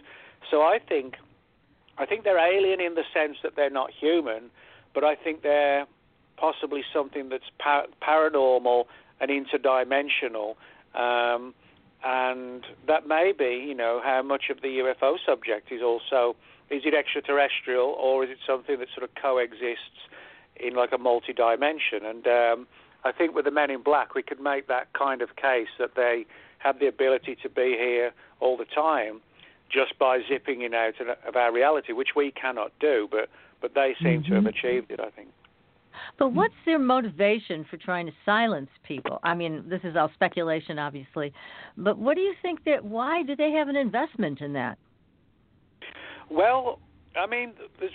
So 0.51 0.63
I 0.63 0.79
think, 0.89 1.15
I 1.99 2.07
think 2.07 2.25
they're 2.25 2.39
alien 2.39 2.81
in 2.81 2.95
the 2.95 3.05
sense 3.15 3.37
that 3.45 3.55
they're 3.55 3.71
not 3.71 3.91
human, 3.93 4.51
but 4.93 5.05
I 5.05 5.15
think 5.15 5.43
they're 5.43 5.87
possibly 6.37 6.83
something 6.93 7.29
that's 7.29 7.51
par- 7.59 7.87
paranormal 8.03 8.85
and 9.21 9.31
interdimensional 9.31 10.57
um, 10.97 11.55
and 12.05 12.65
that 12.87 13.07
may 13.07 13.33
be, 13.37 13.65
you 13.67 13.75
know, 13.75 14.01
how 14.03 14.23
much 14.23 14.45
of 14.51 14.63
the 14.63 14.69
UFO 14.69 15.17
subject 15.25 15.73
is 15.73 15.83
also 15.83 16.37
is 16.69 16.83
it 16.85 16.95
extraterrestrial 16.95 17.97
or 17.99 18.25
is 18.25 18.31
it 18.31 18.39
something 18.47 18.79
that 18.81 18.89
sort 18.95 19.05
of 19.05 19.15
coexists 19.15 20.09
in 20.57 20.75
like 20.75 20.93
a 20.93 20.99
multi-dimension? 20.99 22.05
And 22.05 22.27
um, 22.27 22.67
I 23.05 23.13
think 23.13 23.35
with 23.35 23.45
the 23.45 23.51
Men 23.51 23.71
in 23.71 23.83
Black, 23.83 24.15
we 24.15 24.23
could 24.23 24.41
make 24.41 24.67
that 24.67 24.93
kind 24.93 25.23
of 25.23 25.37
case 25.37 25.69
that 25.79 25.95
they 25.95 26.27
have 26.59 26.81
the 26.81 26.89
ability 26.89 27.37
to 27.43 27.49
be 27.49 27.77
here 27.79 28.13
all 28.41 28.57
the 28.57 28.65
time 28.65 29.21
just 29.71 29.99
by 29.99 30.21
zipping 30.29 30.63
in 30.63 30.75
out 30.75 30.95
of 31.27 31.37
our 31.37 31.53
reality, 31.53 31.93
which 31.93 32.11
we 32.15 32.31
cannot 32.31 32.73
do, 32.81 33.09
but 33.11 33.29
but 33.61 33.75
they 33.75 33.97
seem 34.01 34.23
mm-hmm. 34.23 34.29
to 34.29 34.35
have 34.35 34.45
mm-hmm. 34.45 34.69
achieved 34.69 34.91
it. 34.91 35.01
I 35.01 35.11
think. 35.11 35.29
But 36.19 36.33
what's 36.33 36.55
their 36.65 36.79
motivation 36.79 37.65
for 37.69 37.77
trying 37.77 38.07
to 38.07 38.13
silence 38.25 38.71
people? 38.83 39.19
I 39.23 39.35
mean, 39.35 39.65
this 39.69 39.81
is 39.85 39.97
all 39.97 40.11
speculation, 40.15 40.79
obviously. 40.79 41.33
But 41.77 41.99
what 41.99 42.15
do 42.15 42.21
you 42.21 42.35
think 42.43 42.65
that? 42.65 42.85
Why 42.85 43.23
do 43.23 43.37
they 43.37 43.51
have 43.53 43.69
an 43.69 43.77
investment 43.77 44.41
in 44.41 44.53
that? 44.55 44.79
Well, 46.31 46.79
I 47.17 47.27
mean, 47.27 47.53
there's 47.79 47.93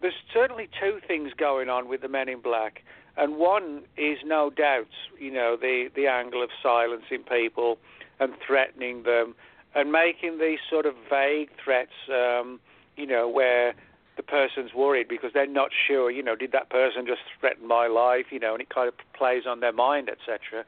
there's 0.00 0.14
certainly 0.34 0.68
two 0.80 0.98
things 1.06 1.32
going 1.36 1.68
on 1.68 1.88
with 1.88 2.02
the 2.02 2.08
Men 2.08 2.28
in 2.28 2.40
Black, 2.40 2.82
and 3.16 3.36
one 3.36 3.82
is 3.96 4.18
no 4.24 4.50
doubt, 4.50 4.88
you 5.18 5.30
know, 5.30 5.56
the 5.60 5.88
the 5.94 6.06
angle 6.06 6.42
of 6.42 6.50
silencing 6.62 7.22
people 7.22 7.78
and 8.18 8.32
threatening 8.46 9.04
them 9.04 9.34
and 9.74 9.90
making 9.90 10.38
these 10.38 10.58
sort 10.68 10.86
of 10.86 10.94
vague 11.08 11.50
threats, 11.62 11.92
um, 12.10 12.60
you 12.96 13.06
know, 13.06 13.28
where 13.28 13.74
the 14.16 14.22
person's 14.22 14.74
worried 14.74 15.08
because 15.08 15.32
they're 15.32 15.46
not 15.46 15.70
sure, 15.86 16.10
you 16.10 16.22
know, 16.22 16.36
did 16.36 16.52
that 16.52 16.70
person 16.70 17.06
just 17.06 17.22
threaten 17.40 17.66
my 17.66 17.86
life, 17.86 18.26
you 18.30 18.38
know, 18.38 18.52
and 18.52 18.60
it 18.60 18.68
kind 18.68 18.88
of 18.88 18.94
plays 19.14 19.44
on 19.48 19.60
their 19.60 19.72
mind, 19.72 20.10
etc. 20.10 20.64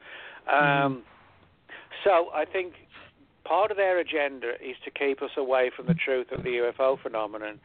Um, 0.47 0.57
mm. 0.57 1.01
So 2.03 2.29
I 2.33 2.45
think 2.45 2.73
part 3.43 3.71
of 3.71 3.77
their 3.77 3.99
agenda 3.99 4.53
is 4.61 4.75
to 4.83 4.91
keep 4.91 5.21
us 5.21 5.31
away 5.37 5.71
from 5.75 5.85
the 5.85 5.93
truth 5.93 6.31
of 6.31 6.43
the 6.43 6.49
UFO 6.49 6.99
phenomenon. 6.99 7.59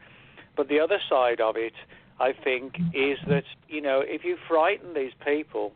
But 0.55 0.67
the 0.67 0.79
other 0.79 0.99
side 1.09 1.41
of 1.41 1.55
it, 1.57 1.73
I 2.19 2.33
think, 2.33 2.75
is 2.93 3.17
that, 3.27 3.45
you 3.67 3.81
know, 3.81 4.01
if 4.01 4.23
you 4.23 4.37
frighten 4.47 4.93
these 4.93 5.13
people, 5.25 5.73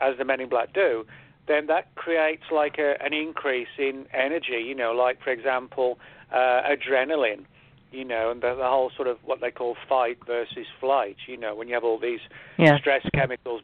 as 0.00 0.16
the 0.16 0.24
men 0.24 0.40
in 0.40 0.48
black 0.48 0.72
do, 0.72 1.04
then 1.48 1.66
that 1.66 1.94
creates 1.94 2.44
like 2.52 2.78
a, 2.78 3.02
an 3.02 3.12
increase 3.12 3.68
in 3.78 4.06
energy, 4.12 4.62
you 4.64 4.74
know, 4.74 4.92
like, 4.92 5.20
for 5.22 5.30
example, 5.30 5.98
uh, 6.32 6.62
adrenaline, 6.62 7.44
you 7.90 8.04
know, 8.04 8.30
and 8.30 8.42
the, 8.42 8.54
the, 8.54 8.64
whole 8.64 8.90
sort 8.94 9.08
of 9.08 9.18
what 9.24 9.40
they 9.40 9.50
call 9.50 9.76
fight 9.88 10.18
versus 10.26 10.66
flight, 10.80 11.16
you 11.26 11.36
know, 11.36 11.54
when 11.54 11.68
you 11.68 11.74
have 11.74 11.84
all 11.84 11.98
these 11.98 12.20
yeah. 12.58 12.78
stress 12.78 13.02
chemicals 13.14 13.62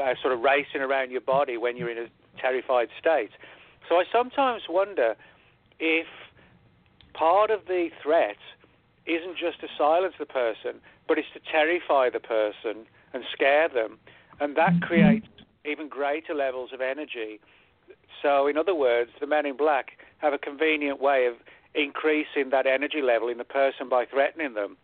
uh, 0.00 0.14
sort 0.22 0.32
of 0.32 0.40
racing 0.40 0.80
around 0.80 1.10
your 1.10 1.20
body 1.20 1.56
when 1.56 1.76
you're 1.76 1.90
in 1.90 1.98
a 1.98 2.06
terrified 2.40 2.88
state. 2.98 3.30
So 3.88 3.96
I 3.96 4.04
sometimes 4.12 4.62
wonder 4.68 5.16
if 5.78 6.06
part 7.14 7.50
of 7.50 7.66
the 7.66 7.88
threat 8.02 8.36
isn't 9.06 9.36
just 9.36 9.60
to 9.60 9.68
silence 9.76 10.14
the 10.18 10.26
person, 10.26 10.80
but 11.08 11.18
it's 11.18 11.28
to 11.34 11.40
terrify 11.50 12.10
the 12.10 12.20
person 12.20 12.86
and 13.12 13.24
scare 13.32 13.68
them, 13.68 13.98
and 14.40 14.56
that 14.56 14.70
mm-hmm. 14.70 14.84
creates 14.84 15.26
even 15.64 15.88
greater 15.88 16.34
levels 16.34 16.70
of 16.72 16.80
energy. 16.80 17.40
So, 18.22 18.46
in 18.46 18.56
other 18.56 18.74
words, 18.74 19.10
the 19.20 19.26
men 19.26 19.46
in 19.46 19.56
black 19.56 19.98
have 20.18 20.32
a 20.32 20.38
convenient 20.38 21.00
way 21.00 21.26
of 21.26 21.34
increasing 21.76 22.50
that 22.50 22.66
energy 22.66 23.02
level 23.02 23.28
in 23.28 23.38
the 23.38 23.44
person 23.44 23.88
by 23.88 24.06
threatening 24.06 24.54
them, 24.54 24.76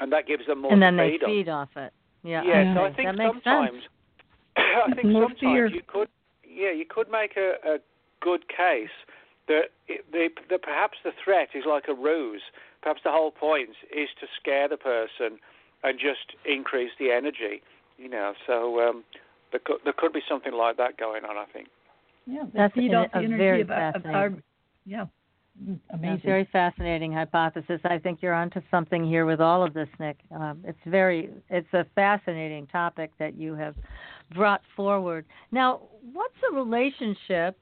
and 0.00 0.12
that 0.12 0.26
gives 0.26 0.46
them 0.46 0.62
more. 0.62 0.72
And 0.72 0.82
then 0.82 0.96
they 0.96 1.18
feed 1.24 1.48
off 1.48 1.70
it. 1.76 1.92
Yeah. 2.22 2.42
Yeah. 2.42 2.52
Okay. 2.52 2.74
So 2.74 2.84
I 2.84 2.92
think 2.92 3.16
sometimes, 3.16 3.82
I 4.56 4.94
think 4.94 5.12
sometimes 5.12 5.72
you 5.72 5.82
could, 5.86 6.08
yeah, 6.46 6.72
you 6.72 6.84
could 6.88 7.10
make 7.10 7.36
a, 7.36 7.54
a 7.64 7.78
good 8.20 8.48
case 8.48 8.94
that, 9.48 9.70
it, 9.88 10.04
the, 10.10 10.28
that 10.50 10.62
perhaps 10.62 10.98
the 11.04 11.12
threat 11.22 11.50
is 11.54 11.64
like 11.66 11.84
a 11.88 11.94
ruse. 11.94 12.42
Perhaps 12.82 13.02
the 13.04 13.10
whole 13.10 13.30
point 13.30 13.70
is 13.94 14.08
to 14.20 14.26
scare 14.40 14.68
the 14.68 14.76
person 14.76 15.38
and 15.82 15.98
just 15.98 16.34
increase 16.44 16.92
the 16.98 17.10
energy. 17.10 17.62
You 17.98 18.08
know, 18.08 18.32
so 18.46 18.80
um, 18.80 19.04
there, 19.52 19.60
could, 19.64 19.78
there 19.84 19.92
could 19.96 20.12
be 20.12 20.22
something 20.28 20.52
like 20.52 20.76
that 20.78 20.96
going 20.96 21.24
on. 21.24 21.36
I 21.36 21.44
think. 21.52 21.68
Yeah, 22.26 22.44
that's 22.54 22.74
feed 22.74 22.94
off 22.94 23.12
the 23.12 23.18
energy 23.18 23.60
of, 23.60 23.70
of 23.70 24.06
our, 24.06 24.32
yeah. 24.86 25.04
Amazing. 25.90 26.20
very 26.24 26.48
fascinating 26.52 27.12
hypothesis. 27.12 27.80
I 27.84 27.98
think 27.98 28.20
you're 28.22 28.34
onto 28.34 28.60
something 28.70 29.06
here 29.06 29.24
with 29.24 29.40
all 29.40 29.62
of 29.62 29.72
this, 29.72 29.88
Nick. 30.00 30.18
Um, 30.34 30.60
it's 30.64 30.78
very, 30.84 31.30
it's 31.48 31.72
a 31.72 31.86
fascinating 31.94 32.66
topic 32.66 33.12
that 33.18 33.36
you 33.36 33.54
have 33.54 33.74
brought 34.34 34.62
forward. 34.74 35.24
Now, 35.52 35.82
what's 36.12 36.34
the 36.42 36.56
relationship 36.56 37.56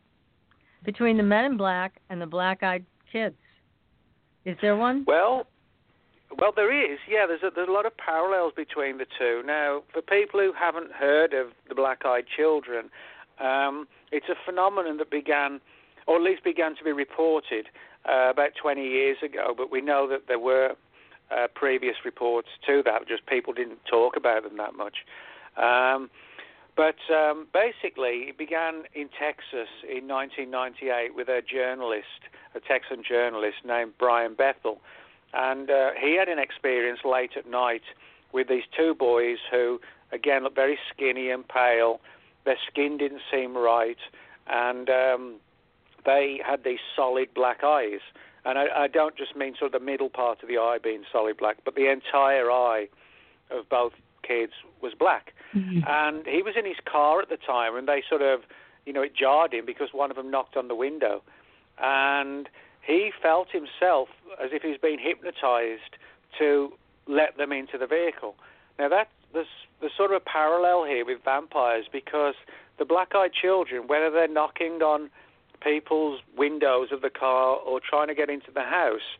between 0.84 1.16
the 1.16 1.22
Men 1.22 1.44
in 1.44 1.56
Black 1.56 2.00
and 2.08 2.20
the 2.20 2.26
Black 2.26 2.62
Eyed 2.62 2.84
Kids? 3.12 3.36
Is 4.44 4.56
there 4.62 4.76
one? 4.76 5.04
Well, 5.06 5.46
well, 6.38 6.52
there 6.54 6.72
is. 6.72 6.98
Yeah, 7.08 7.26
there's 7.26 7.42
a, 7.42 7.50
there's 7.54 7.68
a 7.68 7.72
lot 7.72 7.86
of 7.86 7.96
parallels 7.96 8.52
between 8.56 8.98
the 8.98 9.06
two. 9.18 9.42
Now, 9.44 9.82
for 9.92 10.02
people 10.02 10.40
who 10.40 10.52
haven't 10.58 10.92
heard 10.92 11.34
of 11.34 11.48
the 11.68 11.74
Black 11.74 12.04
Eyed 12.04 12.24
Children, 12.34 12.90
um, 13.38 13.86
it's 14.10 14.28
a 14.28 14.34
phenomenon 14.44 14.96
that 14.98 15.10
began, 15.10 15.60
or 16.06 16.16
at 16.16 16.22
least 16.22 16.44
began 16.44 16.76
to 16.76 16.84
be 16.84 16.92
reported 16.92 17.68
uh, 18.08 18.30
about 18.30 18.52
20 18.60 18.82
years 18.82 19.18
ago. 19.22 19.54
But 19.56 19.70
we 19.70 19.80
know 19.80 20.08
that 20.08 20.28
there 20.28 20.38
were 20.38 20.74
uh, 21.30 21.46
previous 21.54 21.96
reports 22.04 22.48
to 22.66 22.82
that. 22.84 23.08
Just 23.08 23.26
people 23.26 23.52
didn't 23.52 23.84
talk 23.90 24.16
about 24.16 24.42
them 24.42 24.56
that 24.56 24.74
much. 24.74 24.98
Um, 25.56 26.10
but 26.74 26.96
um, 27.14 27.46
basically, 27.52 28.28
it 28.28 28.38
began 28.38 28.84
in 28.94 29.08
Texas 29.18 29.68
in 29.84 30.08
1998 30.08 31.14
with 31.14 31.28
a 31.28 31.42
journalist, 31.42 32.06
a 32.54 32.60
Texan 32.60 33.02
journalist 33.06 33.58
named 33.64 33.92
Brian 33.98 34.34
Bethel. 34.34 34.80
And 35.34 35.70
uh, 35.70 35.90
he 36.00 36.16
had 36.16 36.28
an 36.28 36.38
experience 36.38 37.00
late 37.04 37.32
at 37.36 37.48
night 37.48 37.82
with 38.32 38.48
these 38.48 38.64
two 38.76 38.94
boys 38.94 39.38
who, 39.50 39.80
again, 40.12 40.44
looked 40.44 40.56
very 40.56 40.78
skinny 40.94 41.30
and 41.30 41.46
pale. 41.46 42.00
Their 42.44 42.58
skin 42.70 42.96
didn't 42.96 43.22
seem 43.30 43.56
right. 43.56 43.98
And 44.46 44.88
um, 44.88 45.34
they 46.04 46.40
had 46.44 46.64
these 46.64 46.80
solid 46.96 47.32
black 47.34 47.62
eyes. 47.64 48.00
And 48.44 48.58
I, 48.58 48.66
I 48.76 48.88
don't 48.88 49.16
just 49.16 49.36
mean 49.36 49.54
sort 49.58 49.72
of 49.74 49.80
the 49.80 49.84
middle 49.84 50.10
part 50.10 50.42
of 50.42 50.48
the 50.48 50.58
eye 50.58 50.78
being 50.82 51.04
solid 51.12 51.36
black, 51.36 51.58
but 51.64 51.76
the 51.76 51.90
entire 51.90 52.50
eye 52.50 52.88
of 53.50 53.68
both 53.68 53.92
kids 54.26 54.52
was 54.80 54.94
black. 54.98 55.32
Mm-hmm. 55.54 55.80
And 55.86 56.26
he 56.26 56.42
was 56.42 56.54
in 56.58 56.66
his 56.66 56.78
car 56.84 57.20
at 57.20 57.28
the 57.28 57.36
time, 57.36 57.76
and 57.76 57.86
they 57.86 58.02
sort 58.08 58.22
of, 58.22 58.40
you 58.84 58.92
know, 58.92 59.02
it 59.02 59.14
jarred 59.14 59.54
him 59.54 59.64
because 59.64 59.90
one 59.92 60.10
of 60.10 60.16
them 60.16 60.30
knocked 60.30 60.56
on 60.56 60.68
the 60.68 60.74
window. 60.74 61.22
And 61.78 62.48
he 62.84 63.12
felt 63.22 63.48
himself 63.52 64.08
as 64.42 64.50
if 64.52 64.62
he's 64.62 64.78
been 64.78 64.98
hypnotized 64.98 65.96
to 66.38 66.72
let 67.06 67.36
them 67.36 67.52
into 67.52 67.78
the 67.78 67.86
vehicle. 67.86 68.34
Now, 68.78 68.88
that, 68.88 69.08
there's, 69.32 69.46
there's 69.80 69.92
sort 69.96 70.10
of 70.10 70.16
a 70.16 70.24
parallel 70.24 70.84
here 70.84 71.04
with 71.04 71.18
vampires 71.24 71.86
because 71.92 72.34
the 72.78 72.84
black 72.84 73.14
eyed 73.14 73.32
children, 73.32 73.86
whether 73.86 74.10
they're 74.10 74.26
knocking 74.26 74.82
on 74.82 75.10
people's 75.62 76.20
windows 76.36 76.88
of 76.92 77.02
the 77.02 77.10
car 77.10 77.56
or 77.56 77.80
trying 77.80 78.08
to 78.08 78.14
get 78.14 78.30
into 78.30 78.50
the 78.52 78.62
house, 78.62 79.16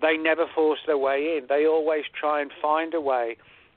they 0.00 0.16
never 0.16 0.46
force 0.54 0.80
their 0.86 0.98
way 0.98 1.38
in. 1.38 1.46
They 1.48 1.66
always 1.66 2.04
try 2.18 2.40
and 2.40 2.50
find 2.60 2.94
a 2.94 3.00
way 3.00 3.36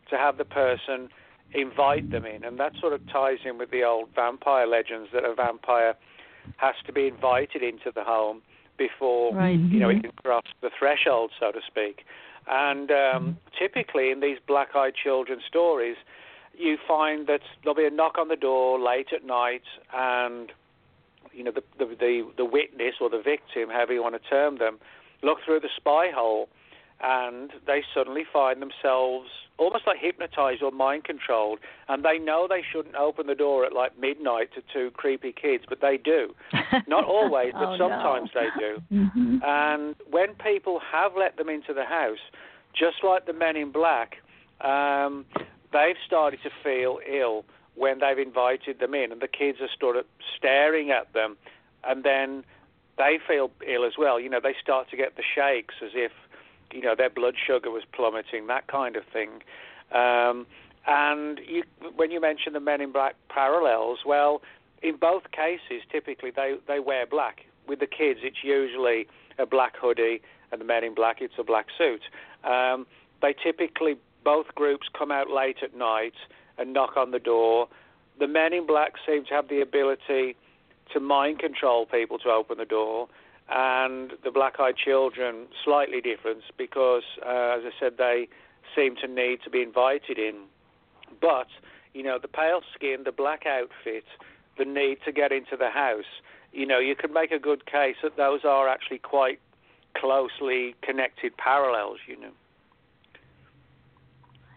to 0.09 0.17
have 0.17 0.37
the 0.37 0.45
person 0.45 1.09
invite 1.53 2.11
them 2.11 2.25
in, 2.25 2.43
and 2.43 2.59
that 2.59 2.73
sort 2.79 2.93
of 2.93 3.01
ties 3.11 3.39
in 3.45 3.57
with 3.57 3.71
the 3.71 3.83
old 3.83 4.09
vampire 4.15 4.67
legends 4.67 5.09
that 5.13 5.25
a 5.25 5.35
vampire 5.35 5.95
has 6.57 6.75
to 6.85 6.93
be 6.93 7.07
invited 7.07 7.61
into 7.61 7.91
the 7.93 8.03
home 8.03 8.41
before 8.77 9.35
right. 9.35 9.59
you 9.59 9.79
know 9.79 9.89
it 9.89 10.01
can 10.01 10.11
cross 10.23 10.45
the 10.61 10.69
threshold, 10.77 11.31
so 11.39 11.51
to 11.51 11.59
speak. 11.65 12.05
And 12.47 12.89
um, 12.91 13.37
typically 13.57 14.09
in 14.09 14.19
these 14.19 14.37
black-eyed 14.47 14.93
children 14.95 15.39
stories, 15.47 15.97
you 16.57 16.77
find 16.87 17.27
that 17.27 17.41
there'll 17.63 17.75
be 17.75 17.85
a 17.85 17.91
knock 17.91 18.17
on 18.17 18.29
the 18.29 18.35
door 18.35 18.79
late 18.79 19.07
at 19.13 19.23
night, 19.23 19.63
and 19.93 20.51
you 21.33 21.43
know 21.43 21.51
the 21.51 21.63
the 21.77 21.85
the, 21.85 22.31
the 22.37 22.45
witness 22.45 22.95
or 22.99 23.09
the 23.09 23.21
victim, 23.21 23.69
however 23.69 23.93
you 23.93 24.03
want 24.03 24.21
to 24.21 24.29
term 24.29 24.57
them, 24.57 24.79
look 25.23 25.39
through 25.45 25.59
the 25.59 25.69
spy 25.75 26.09
hole, 26.13 26.49
and 27.01 27.51
they 27.65 27.83
suddenly 27.93 28.23
find 28.31 28.61
themselves 28.61 29.29
almost 29.57 29.85
like 29.85 29.97
hypnotized 29.99 30.63
or 30.63 30.71
mind 30.71 31.03
controlled, 31.03 31.59
and 31.87 32.03
they 32.03 32.17
know 32.17 32.47
they 32.49 32.63
shouldn't 32.71 32.95
open 32.95 33.27
the 33.27 33.35
door 33.35 33.63
at 33.65 33.73
like 33.73 33.97
midnight 33.99 34.49
to 34.55 34.61
two 34.73 34.91
creepy 34.91 35.31
kids, 35.31 35.63
but 35.69 35.79
they 35.81 35.97
do. 35.97 36.33
Not 36.87 37.05
always, 37.05 37.53
but 37.53 37.69
oh, 37.69 37.77
sometimes 37.77 38.29
no. 38.33 38.41
they 38.41 38.59
do. 38.59 38.81
Mm-hmm. 38.91 39.37
And 39.43 39.95
when 40.09 40.35
people 40.35 40.79
have 40.91 41.13
let 41.17 41.37
them 41.37 41.49
into 41.49 41.73
the 41.73 41.85
house, 41.85 42.19
just 42.77 42.97
like 43.03 43.25
the 43.25 43.33
men 43.33 43.55
in 43.55 43.71
black, 43.71 44.17
um, 44.61 45.25
they've 45.73 45.95
started 46.05 46.39
to 46.43 46.49
feel 46.63 46.99
ill 47.09 47.45
when 47.75 47.99
they've 47.99 48.19
invited 48.19 48.79
them 48.79 48.93
in, 48.93 49.11
and 49.11 49.21
the 49.21 49.27
kids 49.27 49.59
are 49.61 49.69
sort 49.79 49.95
of 49.95 50.05
staring 50.37 50.91
at 50.91 51.11
them, 51.13 51.37
and 51.83 52.03
then 52.03 52.43
they 52.97 53.19
feel 53.25 53.51
ill 53.65 53.85
as 53.85 53.93
well. 53.97 54.19
You 54.19 54.29
know, 54.29 54.39
they 54.41 54.55
start 54.61 54.89
to 54.91 54.97
get 54.97 55.15
the 55.15 55.23
shakes 55.35 55.75
as 55.81 55.91
if 55.93 56.11
you 56.73 56.81
know, 56.81 56.95
their 56.95 57.09
blood 57.09 57.35
sugar 57.45 57.69
was 57.69 57.83
plummeting, 57.91 58.47
that 58.47 58.67
kind 58.67 58.95
of 58.95 59.03
thing. 59.11 59.29
Um, 59.91 60.45
and 60.87 61.39
you, 61.47 61.63
when 61.95 62.11
you 62.11 62.21
mention 62.21 62.53
the 62.53 62.59
Men 62.59 62.81
in 62.81 62.91
Black 62.91 63.15
parallels, 63.29 63.99
well, 64.05 64.41
in 64.81 64.95
both 64.95 65.31
cases, 65.31 65.83
typically 65.91 66.31
they, 66.31 66.55
they 66.67 66.79
wear 66.79 67.05
black. 67.05 67.41
With 67.67 67.79
the 67.79 67.87
kids, 67.87 68.21
it's 68.23 68.43
usually 68.43 69.07
a 69.37 69.45
black 69.45 69.75
hoodie, 69.77 70.21
and 70.51 70.59
the 70.59 70.65
Men 70.65 70.83
in 70.83 70.95
Black, 70.95 71.21
it's 71.21 71.35
a 71.37 71.43
black 71.43 71.67
suit. 71.77 72.01
Um, 72.43 72.87
they 73.21 73.33
typically, 73.33 73.95
both 74.23 74.47
groups 74.55 74.87
come 74.97 75.11
out 75.11 75.29
late 75.29 75.57
at 75.61 75.75
night 75.75 76.15
and 76.57 76.73
knock 76.73 76.97
on 76.97 77.11
the 77.11 77.19
door. 77.19 77.67
The 78.19 78.27
Men 78.27 78.53
in 78.53 78.65
Black 78.65 78.93
seem 79.05 79.25
to 79.25 79.33
have 79.33 79.47
the 79.47 79.61
ability 79.61 80.35
to 80.93 80.99
mind 80.99 81.39
control 81.39 81.85
people 81.85 82.19
to 82.19 82.29
open 82.29 82.57
the 82.57 82.65
door 82.65 83.07
and 83.49 84.13
the 84.23 84.31
black-eyed 84.31 84.77
children 84.77 85.47
slightly 85.63 85.99
different 85.99 86.41
because, 86.57 87.03
uh, 87.25 87.57
as 87.57 87.63
I 87.65 87.71
said, 87.79 87.97
they 87.97 88.27
seem 88.75 88.95
to 88.97 89.07
need 89.07 89.39
to 89.43 89.49
be 89.49 89.61
invited 89.61 90.17
in 90.17 90.35
but 91.19 91.47
you 91.93 92.03
know 92.03 92.17
the 92.21 92.27
pale 92.27 92.61
skin, 92.73 93.03
the 93.03 93.11
black 93.11 93.45
outfit, 93.45 94.05
the 94.57 94.65
need 94.65 94.99
to 95.05 95.11
get 95.11 95.31
into 95.31 95.57
the 95.57 95.69
house. 95.69 96.21
You 96.53 96.65
know, 96.65 96.79
you 96.79 96.95
could 96.95 97.11
make 97.11 97.31
a 97.31 97.39
good 97.39 97.65
case 97.65 97.95
that 98.03 98.17
those 98.17 98.41
are 98.43 98.67
actually 98.67 98.99
quite 98.99 99.39
closely 99.95 100.75
connected 100.81 101.35
parallels. 101.37 101.99
You 102.07 102.19
know. 102.19 102.31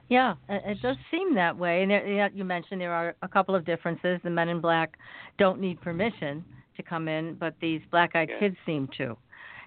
Yeah, 0.09 0.35
it 0.49 0.83
does 0.83 0.97
seem 1.11 1.35
that 1.35 1.57
way. 1.57 1.83
And 1.83 1.91
there, 1.91 2.31
you 2.35 2.45
mentioned 2.45 2.81
there 2.81 2.93
are 2.93 3.17
a 3.23 3.29
couple 3.29 3.55
of 3.55 3.65
differences. 3.65 4.21
The 4.23 4.31
men 4.31 4.49
in 4.49 4.61
black 4.61 4.99
don't 5.39 5.61
need 5.61 5.81
permission 5.81 6.45
to 6.77 6.83
come 6.83 7.09
in, 7.09 7.35
but 7.35 7.55
these 7.61 7.81
black-eyed 7.91 8.29
yeah. 8.31 8.39
kids 8.39 8.57
seem 8.67 8.89
to. 8.99 9.17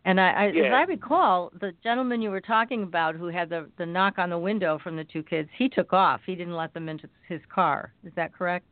And 0.05 0.21
I, 0.21 0.29
I 0.29 0.51
yeah. 0.53 0.63
as 0.65 0.73
I 0.73 0.81
recall, 0.83 1.51
the 1.59 1.73
gentleman 1.83 2.21
you 2.21 2.29
were 2.29 2.41
talking 2.41 2.83
about 2.83 3.15
who 3.15 3.27
had 3.27 3.49
the 3.49 3.67
the 3.77 3.85
knock 3.85 4.19
on 4.19 4.29
the 4.29 4.37
window 4.37 4.79
from 4.81 4.95
the 4.95 5.03
two 5.03 5.23
kids, 5.23 5.49
he 5.57 5.67
took 5.67 5.91
off. 5.91 6.21
He 6.25 6.35
didn't 6.35 6.55
let 6.55 6.73
them 6.73 6.87
into 6.87 7.09
his 7.27 7.41
car. 7.53 7.91
Is 8.05 8.13
that 8.15 8.33
correct? 8.33 8.65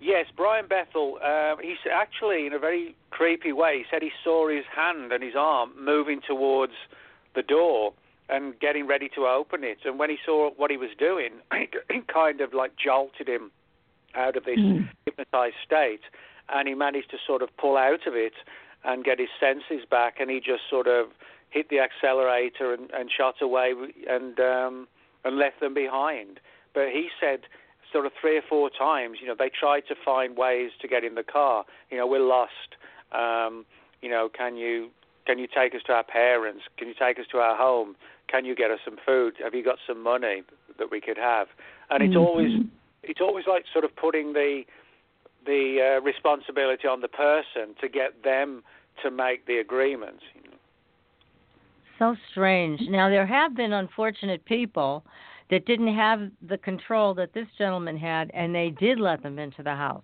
Yes, 0.00 0.26
Brian 0.36 0.66
Bethel. 0.66 1.18
Uh, 1.24 1.54
he's 1.62 1.76
actually, 1.92 2.46
in 2.46 2.54
a 2.54 2.58
very 2.58 2.96
creepy 3.10 3.52
way, 3.52 3.78
he 3.78 3.84
said 3.88 4.02
he 4.02 4.10
saw 4.24 4.48
his 4.48 4.64
hand 4.74 5.12
and 5.12 5.22
his 5.22 5.34
arm 5.38 5.70
moving 5.78 6.20
towards 6.26 6.72
the 7.36 7.42
door 7.42 7.92
and 8.32 8.58
getting 8.58 8.86
ready 8.86 9.10
to 9.14 9.26
open 9.26 9.62
it. 9.62 9.78
And 9.84 9.98
when 9.98 10.08
he 10.08 10.16
saw 10.24 10.50
what 10.56 10.70
he 10.70 10.76
was 10.76 10.90
doing, 10.98 11.32
it 11.52 12.08
kind 12.08 12.40
of 12.40 12.54
like 12.54 12.72
jolted 12.82 13.28
him 13.28 13.52
out 14.14 14.36
of 14.36 14.44
this 14.44 14.58
mm. 14.58 14.88
hypnotized 15.04 15.56
state, 15.64 16.00
and 16.48 16.66
he 16.66 16.74
managed 16.74 17.10
to 17.10 17.18
sort 17.24 17.42
of 17.42 17.54
pull 17.58 17.76
out 17.76 18.06
of 18.06 18.14
it 18.14 18.32
and 18.84 19.04
get 19.04 19.18
his 19.18 19.28
senses 19.38 19.86
back. 19.88 20.16
And 20.18 20.30
he 20.30 20.38
just 20.40 20.62
sort 20.68 20.86
of 20.88 21.08
hit 21.50 21.68
the 21.68 21.78
accelerator 21.78 22.72
and, 22.72 22.90
and 22.92 23.10
shot 23.10 23.40
away 23.42 23.74
and 24.08 24.40
um, 24.40 24.88
and 25.24 25.36
left 25.36 25.60
them 25.60 25.74
behind. 25.74 26.40
But 26.74 26.88
he 26.88 27.08
said 27.20 27.40
sort 27.92 28.06
of 28.06 28.12
three 28.18 28.38
or 28.38 28.42
four 28.48 28.70
times, 28.70 29.18
you 29.20 29.28
know, 29.28 29.36
they 29.38 29.50
tried 29.50 29.82
to 29.88 29.94
find 30.02 30.38
ways 30.38 30.70
to 30.80 30.88
get 30.88 31.04
in 31.04 31.14
the 31.14 31.22
car. 31.22 31.66
You 31.90 31.98
know, 31.98 32.06
we're 32.06 32.26
lost. 32.26 32.76
Um, 33.12 33.66
you 34.00 34.08
know, 34.08 34.30
can 34.30 34.56
you 34.56 34.88
can 35.26 35.38
you 35.38 35.46
take 35.46 35.74
us 35.74 35.82
to 35.86 35.92
our 35.92 36.04
parents? 36.04 36.62
Can 36.78 36.88
you 36.88 36.94
take 36.98 37.18
us 37.18 37.26
to 37.32 37.38
our 37.38 37.56
home? 37.56 37.94
Can 38.32 38.46
you 38.46 38.54
get 38.54 38.70
us 38.70 38.78
some 38.82 38.96
food? 39.04 39.34
Have 39.44 39.54
you 39.54 39.62
got 39.62 39.76
some 39.86 40.02
money 40.02 40.42
that 40.78 40.90
we 40.90 41.02
could 41.02 41.18
have? 41.18 41.48
And 41.90 42.02
it's 42.02 42.14
mm-hmm. 42.14 42.24
always 42.24 42.52
it's 43.02 43.20
always 43.20 43.44
like 43.46 43.64
sort 43.72 43.84
of 43.84 43.94
putting 43.94 44.32
the 44.32 44.62
the 45.44 45.98
uh, 45.98 46.00
responsibility 46.00 46.88
on 46.88 47.02
the 47.02 47.08
person 47.08 47.74
to 47.80 47.88
get 47.88 48.24
them 48.24 48.62
to 49.02 49.10
make 49.10 49.46
the 49.46 49.58
agreements. 49.58 50.22
You 50.34 50.50
know. 50.50 50.56
So 51.98 52.16
strange. 52.30 52.80
Now 52.88 53.10
there 53.10 53.26
have 53.26 53.54
been 53.54 53.74
unfortunate 53.74 54.44
people 54.46 55.04
that 55.50 55.66
didn't 55.66 55.94
have 55.94 56.30
the 56.48 56.56
control 56.56 57.12
that 57.14 57.34
this 57.34 57.46
gentleman 57.58 57.98
had, 57.98 58.30
and 58.32 58.54
they 58.54 58.70
did 58.70 58.98
let 58.98 59.22
them 59.22 59.38
into 59.38 59.62
the 59.62 59.74
house. 59.74 60.02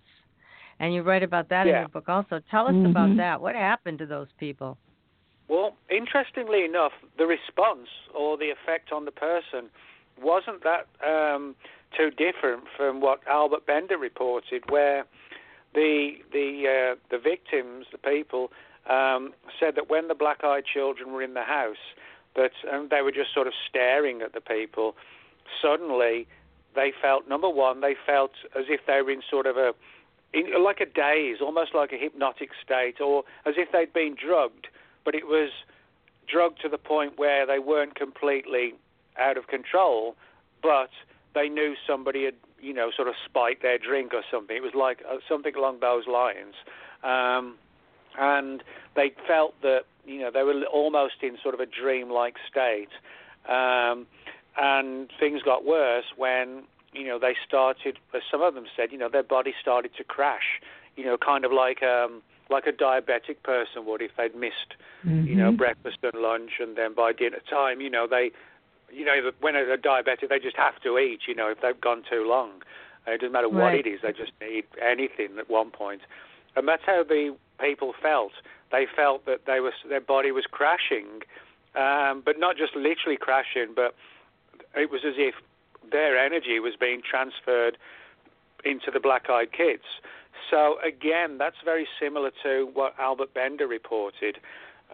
And 0.79 0.93
you 0.93 1.01
write 1.01 1.23
about 1.23 1.49
that 1.49 1.65
yeah. 1.65 1.73
in 1.73 1.79
your 1.79 1.87
book 1.89 2.07
also. 2.07 2.39
Tell 2.51 2.67
us 2.67 2.73
mm-hmm. 2.73 2.91
about 2.91 3.17
that. 3.17 3.41
What 3.41 3.55
happened 3.55 3.97
to 3.99 4.05
those 4.05 4.27
people? 4.39 4.77
Well, 5.49 5.75
interestingly 5.89 6.63
enough, 6.63 6.91
the 7.17 7.25
response 7.25 7.89
or 8.13 8.37
the 8.37 8.51
effect 8.51 8.91
on 8.91 9.05
the 9.05 9.11
person 9.11 9.69
wasn't 10.21 10.63
that 10.63 10.85
um, 11.05 11.55
too 11.97 12.11
different 12.11 12.65
from 12.77 13.01
what 13.01 13.21
Albert 13.27 13.65
Bender 13.65 13.97
reported, 13.97 14.69
where 14.69 15.05
the 15.73 16.13
the 16.31 16.93
uh, 16.93 16.95
the 17.09 17.17
victims, 17.17 17.87
the 17.91 17.97
people, 17.97 18.51
um, 18.87 19.33
said 19.59 19.75
that 19.75 19.89
when 19.89 20.07
the 20.07 20.13
black-eyed 20.13 20.65
children 20.71 21.13
were 21.13 21.23
in 21.23 21.33
the 21.33 21.43
house, 21.43 21.95
that 22.35 22.51
um, 22.71 22.89
they 22.91 23.01
were 23.01 23.11
just 23.11 23.33
sort 23.33 23.47
of 23.47 23.53
staring 23.67 24.21
at 24.21 24.33
the 24.33 24.41
people. 24.41 24.95
Suddenly, 25.59 26.27
they 26.75 26.93
felt 27.01 27.27
number 27.27 27.49
one, 27.49 27.81
they 27.81 27.95
felt 28.05 28.31
as 28.55 28.65
if 28.69 28.81
they 28.85 29.01
were 29.01 29.09
in 29.11 29.23
sort 29.27 29.47
of 29.47 29.57
a 29.57 29.73
in, 30.31 30.63
like 30.63 30.79
a 30.79 30.85
daze, 30.85 31.37
almost 31.41 31.73
like 31.73 31.91
a 31.91 31.97
hypnotic 31.97 32.51
state, 32.63 33.01
or 33.01 33.23
as 33.47 33.55
if 33.57 33.71
they'd 33.71 33.93
been 33.93 34.15
drugged 34.15 34.67
but 35.09 35.15
it 35.15 35.25
was 35.25 35.49
drugged 36.27 36.61
to 36.61 36.69
the 36.69 36.77
point 36.77 37.17
where 37.17 37.47
they 37.47 37.57
weren't 37.57 37.95
completely 37.95 38.75
out 39.17 39.37
of 39.37 39.47
control, 39.47 40.15
but 40.61 40.91
they 41.33 41.49
knew 41.49 41.73
somebody 41.87 42.25
had, 42.25 42.35
you 42.61 42.75
know, 42.75 42.91
sort 42.95 43.07
of 43.07 43.15
spiked 43.25 43.63
their 43.63 43.79
drink 43.79 44.13
or 44.13 44.21
something. 44.29 44.55
It 44.55 44.61
was 44.61 44.75
like 44.75 44.99
uh, 45.11 45.15
something 45.27 45.55
along 45.55 45.79
those 45.79 46.05
lines. 46.05 46.53
Um, 47.03 47.55
and 48.19 48.61
they 48.95 49.11
felt 49.27 49.59
that, 49.63 49.85
you 50.05 50.19
know, 50.19 50.29
they 50.31 50.43
were 50.43 50.63
almost 50.65 51.23
in 51.23 51.39
sort 51.41 51.55
of 51.55 51.59
a 51.59 51.65
dream-like 51.65 52.35
state. 52.47 52.89
Um, 53.51 54.05
and 54.57 55.09
things 55.19 55.41
got 55.41 55.65
worse 55.65 56.05
when, 56.17 56.65
you 56.93 57.07
know, 57.07 57.17
they 57.17 57.35
started, 57.47 57.97
as 58.13 58.21
some 58.29 58.43
of 58.43 58.53
them 58.53 58.65
said, 58.77 58.91
you 58.91 58.99
know, 58.99 59.09
their 59.09 59.23
body 59.23 59.55
started 59.59 59.89
to 59.97 60.03
crash, 60.03 60.61
you 60.95 61.03
know, 61.03 61.17
kind 61.17 61.45
of 61.45 61.51
like 61.51 61.81
um, 61.81 62.21
like 62.49 62.65
a 62.67 62.71
diabetic 62.71 63.41
person 63.43 63.85
would 63.85 64.01
if 64.01 64.11
they'd 64.17 64.35
missed, 64.35 64.75
mm-hmm. 65.05 65.27
you 65.27 65.35
know, 65.35 65.51
breakfast 65.51 65.97
and 66.03 66.21
lunch, 66.21 66.51
and 66.59 66.75
then 66.75 66.93
by 66.93 67.13
dinner 67.13 67.39
time, 67.49 67.81
you 67.81 67.89
know, 67.89 68.07
they, 68.07 68.31
you 68.91 69.05
know, 69.05 69.31
when 69.39 69.53
they're 69.53 69.77
diabetic, 69.77 70.29
they 70.29 70.39
just 70.39 70.57
have 70.57 70.81
to 70.81 70.97
eat, 70.97 71.21
you 71.27 71.35
know, 71.35 71.49
if 71.49 71.61
they've 71.61 71.79
gone 71.79 72.03
too 72.09 72.27
long. 72.27 72.61
It 73.07 73.21
doesn't 73.21 73.31
matter 73.31 73.49
what 73.49 73.59
right. 73.59 73.85
it 73.85 73.89
is; 73.89 74.01
they 74.01 74.11
just 74.11 74.33
need 74.41 74.65
anything 74.81 75.37
at 75.39 75.49
one 75.49 75.71
point, 75.71 76.01
and 76.55 76.67
that's 76.67 76.83
how 76.85 77.03
the 77.03 77.35
people 77.59 77.93
felt. 77.99 78.33
They 78.71 78.85
felt 78.93 79.25
that 79.25 79.45
they 79.47 79.59
was 79.59 79.73
their 79.87 80.01
body 80.01 80.31
was 80.31 80.45
crashing, 80.45 81.21
um, 81.75 82.21
but 82.23 82.39
not 82.39 82.57
just 82.57 82.75
literally 82.75 83.17
crashing, 83.17 83.73
but 83.75 83.95
it 84.75 84.91
was 84.91 85.01
as 85.05 85.15
if 85.17 85.35
their 85.91 86.17
energy 86.17 86.59
was 86.59 86.73
being 86.79 87.01
transferred 87.01 87.77
into 88.63 88.91
the 88.91 88.99
black-eyed 88.99 89.51
kids. 89.51 89.83
So 90.49 90.77
again, 90.85 91.37
that's 91.37 91.57
very 91.63 91.87
similar 92.01 92.31
to 92.43 92.69
what 92.73 92.93
Albert 92.99 93.33
Bender 93.33 93.67
reported. 93.67 94.37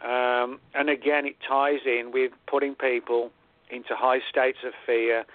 Um, 0.03 0.59
and 0.73 0.89
again, 0.89 1.25
it 1.25 1.37
ties 1.47 1.79
in 1.85 2.11
with 2.11 2.31
putting 2.47 2.75
people 2.75 3.31
into 3.69 3.95
high 3.95 4.19
states 4.29 4.59
of 4.65 4.73
fear, 4.85 5.25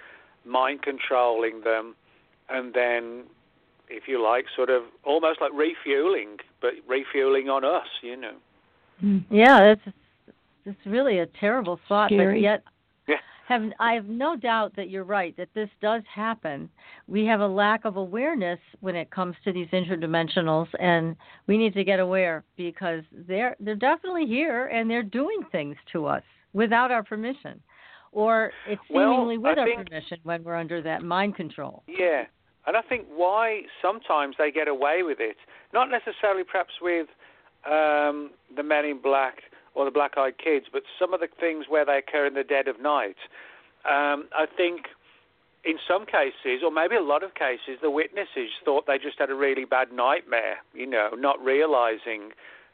mind 0.45 0.83
controlling 0.83 1.63
them, 1.63 1.95
and 2.49 2.75
then, 2.75 3.25
if 3.89 4.07
you 4.07 4.23
like, 4.23 4.47
sort 4.55 4.71
of 4.71 4.83
almost 5.05 5.41
like 5.41 5.53
refueling, 5.55 6.39
but 6.61 6.73
refueling 6.87 7.49
on 7.49 7.65
us, 7.65 7.87
you 8.03 8.17
know. 8.17 8.35
Yeah, 9.31 9.61
that's 9.61 9.97
it's 10.67 10.87
really 10.87 11.19
a 11.19 11.27
terrible 11.27 11.81
thought, 11.89 12.11
Scary. 12.11 12.35
but 12.35 12.41
yet 12.43 12.63
Yeah. 12.65 12.71
Have 13.51 13.63
I 13.79 13.93
have 13.93 14.07
no 14.07 14.37
doubt 14.37 14.75
that 14.77 14.89
you're 14.89 15.05
right 15.05 15.37
that 15.37 15.49
this 15.55 15.69
does 15.83 16.03
happen. 16.15 16.71
We 17.07 17.27
have 17.27 17.41
a 17.41 17.47
lack 17.47 17.85
of 17.85 17.97
awareness 17.97 18.59
when 18.81 18.97
it 18.97 19.11
comes 19.11 19.37
to 19.45 19.53
these 19.53 19.69
interdimensionals, 19.69 20.69
and 20.79 21.17
we 21.47 21.59
need 21.59 21.75
to 21.75 21.85
get 21.85 22.01
aware 22.01 22.45
because 22.57 23.03
they're 23.29 23.57
they're 23.61 23.75
definitely 23.75 24.27
here 24.27 24.67
and 24.69 24.89
they're 24.89 25.03
doing 25.03 25.41
things 25.53 25.77
to 25.93 26.07
us 26.07 26.23
without 26.55 26.91
our 26.91 27.03
permission, 27.03 27.61
or 28.13 28.53
it's 28.67 28.81
Well, 28.89 29.13
seemingly 29.13 29.39
with 29.39 29.59
I 29.59 29.61
our 29.63 29.67
think- 29.67 29.89
permission 29.89 30.19
when 30.23 30.43
we're 30.45 30.57
under 30.57 30.81
that 30.83 31.03
mind 31.03 31.37
control. 31.37 31.83
Yeah, 31.87 32.25
and 32.67 32.77
I 32.77 32.83
think 32.83 33.07
why 33.15 33.63
sometimes 33.83 34.37
they 34.39 34.51
get 34.51 34.69
away 34.69 35.03
with 35.03 35.19
it, 35.21 35.37
not 35.75 35.89
necessarily 35.91 36.45
perhaps 36.45 36.75
with 36.81 37.09
um, 37.67 38.31
the 38.57 38.63
Men 38.63 38.85
in 38.87 39.01
Black 39.03 39.35
or 39.75 39.85
the 39.85 39.91
Black 39.91 40.17
Eyed 40.19 40.39
Kids, 40.39 40.67
but 40.73 40.83
some 40.99 41.15
of 41.15 41.21
the 41.21 41.29
things 41.39 41.67
where 41.69 41.85
they 41.85 41.99
occur 41.99 42.27
in 42.27 42.35
the 42.35 42.45
dead 42.45 42.69
of 42.69 42.81
night. 42.81 43.17
Um, 43.89 44.29
I 44.37 44.47
think 44.57 44.87
in 45.65 45.77
some 45.87 46.07
cases, 46.07 46.63
or 46.65 46.71
maybe 46.71 46.97
a 46.97 47.03
lot 47.03 47.23
of 47.23 47.35
cases, 47.35 47.79
the 47.83 47.91
witnesses 47.91 48.51
thought 48.65 48.87
they 48.87 48.99
just 48.99 49.19
had 49.19 49.31
a 49.31 49.35
really 49.35 49.65
bad 49.65 49.93
nightmare, 49.93 50.57
you 50.75 50.87
know, 50.87 51.11
not 51.17 51.43
realizing 51.45 52.31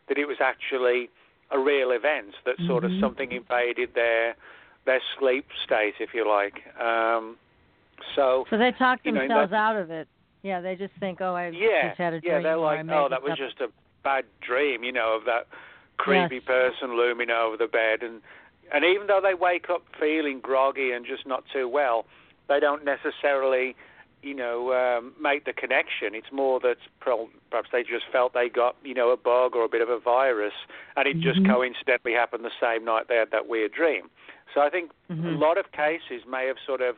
that 0.09 0.19
it 0.19 0.27
was 0.27 0.37
actually 0.41 1.11
a 1.51 1.59
real 1.59 1.91
event, 1.91 2.35
that 2.45 2.57
sort 2.67 2.85
of 2.85 2.91
Mhm. 2.93 3.01
something 3.01 3.33
invaded 3.33 3.95
their 3.95 4.37
their 4.85 5.01
sleep 5.19 5.47
state, 5.65 5.95
if 5.99 6.15
you 6.15 6.25
like. 6.29 6.63
Um, 6.81 7.37
so 8.15 8.47
So 8.51 8.57
they 8.57 8.71
talk 8.71 9.01
You 9.03 9.11
know, 9.11 9.21
themselves 9.21 9.53
out 9.53 9.75
of 9.75 9.91
it. 9.91 10.07
Yeah, 10.43 10.61
they 10.61 10.77
just 10.77 10.95
think, 11.01 11.21
oh, 11.21 11.35
I 11.35 11.49
yeah, 11.49 11.89
just 11.89 11.99
had 11.99 12.13
a 12.15 12.21
dream. 12.21 12.35
yeah, 12.35 12.41
they're 12.41 12.57
like, 12.57 12.87
oh, 12.89 13.09
that 13.09 13.21
was 13.21 13.33
up." 13.33 13.39
just 13.39 13.61
a 13.61 13.69
bad 14.05 14.25
dream, 14.41 14.85
you 14.85 14.93
know, 14.93 15.13
of 15.17 15.25
that 15.25 15.49
creepy 15.97 16.37
Yes. 16.37 16.45
person 16.45 16.97
looming 16.97 17.31
over 17.31 17.57
the 17.57 17.67
bed, 17.67 18.03
and 18.03 18.23
and 18.73 18.85
even 18.85 19.07
though 19.07 19.21
they 19.21 19.35
wake 19.35 19.71
up 19.71 19.85
feeling 19.99 20.41
groggy 20.41 20.91
and 20.91 21.07
just 21.07 21.27
not 21.27 21.45
too 21.53 21.69
well, 21.69 22.05
they 22.49 22.59
don't 22.59 22.85
necessarily, 22.85 23.77
you 24.23 24.35
know, 24.35 24.73
um, 24.73 25.13
make 25.21 25.45
the 25.45 25.53
connection. 25.53 26.17
It's 26.17 26.33
more 26.33 26.59
that 26.61 26.79
perhaps 26.99 27.69
they 27.71 27.85
just 27.85 28.07
felt 28.11 28.35
they 28.35 28.49
got, 28.49 28.75
you 28.83 28.95
know, 28.95 29.11
a 29.11 29.17
bug 29.17 29.55
or 29.55 29.65
a 29.65 29.69
bit 29.69 29.83
of 29.83 29.89
a 29.89 30.01
virus, 30.01 30.55
and 30.97 31.07
it 31.07 31.21
just 31.21 31.41
Mhm. 31.41 31.47
coincidentally 31.47 32.15
happened 32.15 32.45
the 32.45 32.51
same 32.61 32.85
night 32.85 33.07
they 33.09 33.17
had 33.17 33.31
that 33.31 33.47
weird 33.47 33.73
dream. 33.73 34.11
So 34.53 34.61
I 34.63 34.69
think 34.71 34.91
a 35.11 35.13
Mhm. 35.13 35.39
lot 35.39 35.59
of 35.59 35.71
cases 35.71 36.27
may 36.27 36.47
have 36.47 36.59
sort 36.59 36.81
of 36.81 36.97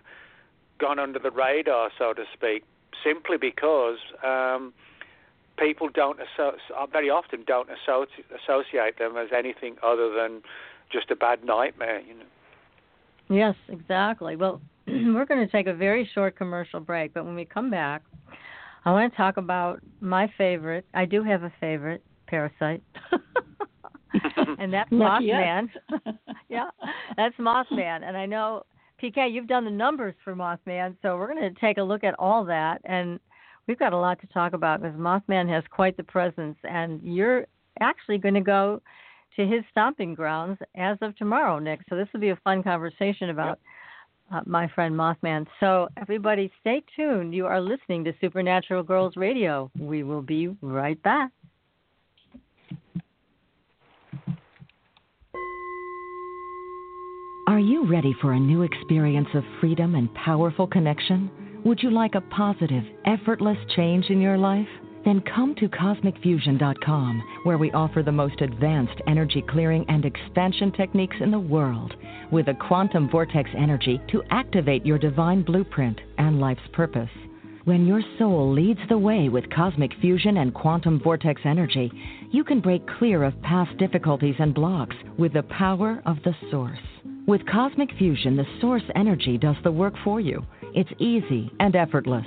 gone 0.78 0.98
under 0.98 1.18
the 1.18 1.30
radar, 1.30 1.90
so 1.98 2.14
to 2.14 2.24
speak, 2.32 2.64
simply 3.02 3.36
because 3.36 3.98
um, 4.22 4.72
people 5.58 5.88
don't 5.92 6.18
asso- 6.20 6.56
uh, 6.76 6.86
very 6.86 7.10
often 7.10 7.44
don't 7.46 7.68
associ- 7.68 8.24
associate 8.42 8.98
them 8.98 9.16
as 9.16 9.28
anything 9.36 9.76
other 9.82 10.12
than 10.14 10.42
just 10.90 11.10
a 11.10 11.16
bad 11.16 11.44
nightmare. 11.44 12.00
You 12.00 12.14
know. 12.14 12.24
Yes, 13.28 13.54
exactly. 13.68 14.36
Well, 14.36 14.60
we're 14.86 15.26
going 15.26 15.44
to 15.44 15.50
take 15.50 15.66
a 15.66 15.74
very 15.74 16.08
short 16.14 16.36
commercial 16.36 16.80
break, 16.80 17.12
but 17.14 17.24
when 17.24 17.34
we 17.34 17.44
come 17.44 17.70
back, 17.70 18.02
I 18.84 18.92
want 18.92 19.12
to 19.12 19.16
talk 19.16 19.36
about 19.36 19.80
my 20.00 20.32
favorite. 20.38 20.86
I 20.94 21.04
do 21.04 21.22
have 21.22 21.42
a 21.42 21.52
favorite 21.60 22.02
parasite. 22.26 22.82
and 24.58 24.72
that's 24.72 24.90
Mothman. 24.90 25.68
yeah, 26.48 26.70
that's 27.16 27.36
Mothman. 27.36 28.02
And 28.02 28.16
I 28.16 28.26
know, 28.26 28.64
PK, 29.02 29.32
you've 29.32 29.46
done 29.46 29.64
the 29.64 29.70
numbers 29.70 30.14
for 30.24 30.34
Mothman, 30.34 30.96
so 31.02 31.16
we're 31.16 31.32
going 31.32 31.54
to 31.54 31.60
take 31.60 31.78
a 31.78 31.82
look 31.82 32.04
at 32.04 32.14
all 32.18 32.44
that. 32.46 32.80
And 32.84 33.20
we've 33.68 33.78
got 33.78 33.92
a 33.92 33.96
lot 33.96 34.20
to 34.22 34.26
talk 34.28 34.54
about 34.54 34.82
because 34.82 34.96
Mothman 34.96 35.48
has 35.48 35.62
quite 35.70 35.96
the 35.96 36.02
presence. 36.02 36.56
And 36.64 37.00
you're 37.02 37.46
actually 37.80 38.18
going 38.18 38.34
to 38.34 38.40
go 38.40 38.82
to 39.36 39.46
his 39.46 39.62
stomping 39.70 40.14
grounds 40.14 40.58
as 40.74 40.98
of 41.02 41.14
tomorrow, 41.16 41.60
Nick. 41.60 41.80
So 41.88 41.94
this 41.94 42.08
will 42.12 42.20
be 42.20 42.30
a 42.30 42.40
fun 42.42 42.64
conversation 42.64 43.30
about. 43.30 43.48
Yep. 43.48 43.60
Uh, 44.30 44.40
my 44.44 44.68
friend 44.74 44.94
Mothman. 44.94 45.46
So, 45.58 45.88
everybody, 45.96 46.52
stay 46.60 46.82
tuned. 46.94 47.34
You 47.34 47.46
are 47.46 47.62
listening 47.62 48.04
to 48.04 48.12
Supernatural 48.20 48.82
Girls 48.82 49.16
Radio. 49.16 49.70
We 49.80 50.02
will 50.02 50.20
be 50.20 50.54
right 50.60 51.02
back. 51.02 51.30
Are 57.46 57.58
you 57.58 57.90
ready 57.90 58.14
for 58.20 58.34
a 58.34 58.38
new 58.38 58.64
experience 58.64 59.28
of 59.32 59.44
freedom 59.60 59.94
and 59.94 60.12
powerful 60.12 60.66
connection? 60.66 61.47
Would 61.68 61.82
you 61.82 61.90
like 61.90 62.14
a 62.14 62.22
positive, 62.22 62.82
effortless 63.04 63.58
change 63.76 64.06
in 64.08 64.22
your 64.22 64.38
life? 64.38 64.66
Then 65.04 65.20
come 65.20 65.54
to 65.56 65.68
CosmicFusion.com, 65.68 67.22
where 67.44 67.58
we 67.58 67.70
offer 67.72 68.02
the 68.02 68.10
most 68.10 68.40
advanced 68.40 68.98
energy 69.06 69.44
clearing 69.46 69.84
and 69.90 70.06
expansion 70.06 70.72
techniques 70.72 71.16
in 71.20 71.30
the 71.30 71.38
world, 71.38 71.92
with 72.32 72.48
a 72.48 72.54
quantum 72.54 73.10
vortex 73.10 73.50
energy 73.54 74.00
to 74.10 74.22
activate 74.30 74.86
your 74.86 74.96
divine 74.96 75.42
blueprint 75.42 76.00
and 76.16 76.40
life's 76.40 76.66
purpose. 76.72 77.10
When 77.64 77.86
your 77.86 78.00
soul 78.18 78.50
leads 78.50 78.80
the 78.88 78.96
way 78.96 79.28
with 79.28 79.50
cosmic 79.50 79.92
fusion 80.00 80.38
and 80.38 80.54
quantum 80.54 80.98
vortex 80.98 81.42
energy, 81.44 81.92
you 82.32 82.44
can 82.44 82.62
break 82.62 82.88
clear 82.98 83.24
of 83.24 83.42
past 83.42 83.76
difficulties 83.76 84.36
and 84.38 84.54
blocks 84.54 84.96
with 85.18 85.34
the 85.34 85.42
power 85.42 86.02
of 86.06 86.16
the 86.24 86.34
source. 86.50 86.78
With 87.26 87.46
Cosmic 87.46 87.90
Fusion, 87.98 88.36
the 88.36 88.46
source 88.58 88.84
energy 88.94 89.36
does 89.36 89.56
the 89.62 89.70
work 89.70 89.92
for 90.02 90.18
you. 90.18 90.46
It's 90.74 90.90
easy 90.98 91.50
and 91.60 91.74
effortless. 91.74 92.26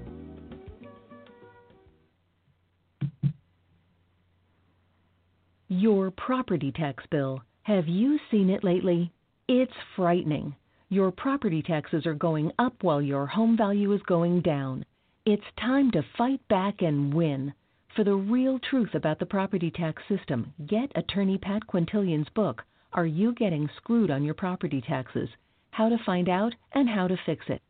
Your 5.67 6.11
property 6.11 6.71
tax 6.71 7.03
bill. 7.09 7.41
Have 7.63 7.87
you 7.87 8.19
seen 8.29 8.51
it 8.51 8.63
lately? 8.63 9.11
It's 9.47 9.73
frightening. 9.95 10.55
Your 10.89 11.11
property 11.11 11.63
taxes 11.63 12.05
are 12.05 12.13
going 12.13 12.51
up 12.59 12.83
while 12.83 13.01
your 13.01 13.25
home 13.25 13.57
value 13.57 13.91
is 13.91 14.01
going 14.03 14.41
down. 14.41 14.85
It's 15.25 15.43
time 15.59 15.89
to 15.91 16.05
fight 16.17 16.47
back 16.47 16.83
and 16.83 17.11
win. 17.11 17.51
For 17.95 18.03
the 18.03 18.13
real 18.13 18.59
truth 18.59 18.93
about 18.93 19.19
the 19.19 19.25
property 19.25 19.71
tax 19.71 20.03
system, 20.09 20.53
get 20.67 20.91
attorney 20.95 21.37
Pat 21.37 21.65
Quintilian's 21.65 22.27
book, 22.27 22.61
Are 22.91 23.05
You 23.05 23.31
Getting 23.31 23.69
Screwed 23.77 24.11
on 24.11 24.21
Your 24.21 24.33
Property 24.33 24.81
Taxes? 24.81 25.29
How 25.71 25.87
to 25.87 25.97
Find 26.05 26.27
Out 26.27 26.53
and 26.73 26.89
How 26.89 27.07
to 27.07 27.15
Fix 27.25 27.45
It. 27.47 27.61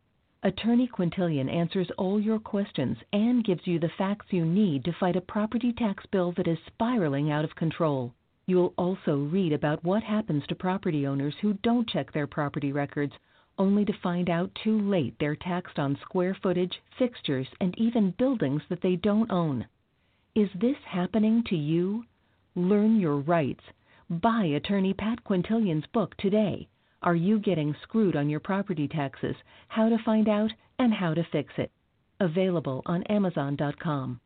Attorney 0.41 0.87
Quintilian 0.87 1.47
answers 1.47 1.91
all 1.99 2.19
your 2.19 2.39
questions 2.39 2.97
and 3.13 3.43
gives 3.43 3.67
you 3.67 3.77
the 3.77 3.91
facts 3.99 4.25
you 4.33 4.43
need 4.43 4.83
to 4.85 4.93
fight 4.93 5.15
a 5.15 5.21
property 5.21 5.71
tax 5.71 6.03
bill 6.07 6.31
that 6.37 6.47
is 6.47 6.57
spiraling 6.65 7.29
out 7.29 7.45
of 7.45 7.55
control. 7.55 8.11
You'll 8.47 8.73
also 8.79 9.17
read 9.25 9.53
about 9.53 9.83
what 9.83 10.01
happens 10.01 10.43
to 10.47 10.55
property 10.55 11.05
owners 11.05 11.35
who 11.39 11.53
don't 11.61 11.87
check 11.87 12.11
their 12.11 12.25
property 12.25 12.71
records, 12.71 13.13
only 13.59 13.85
to 13.85 13.93
find 14.01 14.27
out 14.31 14.49
too 14.55 14.81
late 14.81 15.13
they're 15.19 15.35
taxed 15.35 15.77
on 15.77 15.99
square 16.01 16.35
footage, 16.41 16.81
fixtures, 16.97 17.47
and 17.61 17.77
even 17.77 18.09
buildings 18.17 18.63
that 18.69 18.81
they 18.81 18.95
don't 18.95 19.29
own. 19.29 19.67
Is 20.35 20.49
this 20.59 20.75
happening 20.85 21.45
to 21.47 21.55
you? 21.55 22.03
Learn 22.55 22.99
your 22.99 23.19
rights. 23.19 23.63
Buy 24.09 24.43
attorney 24.43 24.93
Pat 24.93 25.23
Quintilian's 25.23 25.85
book 25.93 26.13
today. 26.17 26.67
Are 27.01 27.15
you 27.15 27.39
getting 27.39 27.73
screwed 27.83 28.17
on 28.17 28.29
your 28.29 28.41
property 28.41 28.89
taxes? 28.89 29.37
How 29.69 29.87
to 29.87 29.97
find 30.03 30.27
out 30.27 30.51
and 30.77 30.93
how 30.93 31.13
to 31.13 31.23
fix 31.31 31.53
it. 31.55 31.71
Available 32.19 32.81
on 32.85 33.03
Amazon.com. 33.03 34.19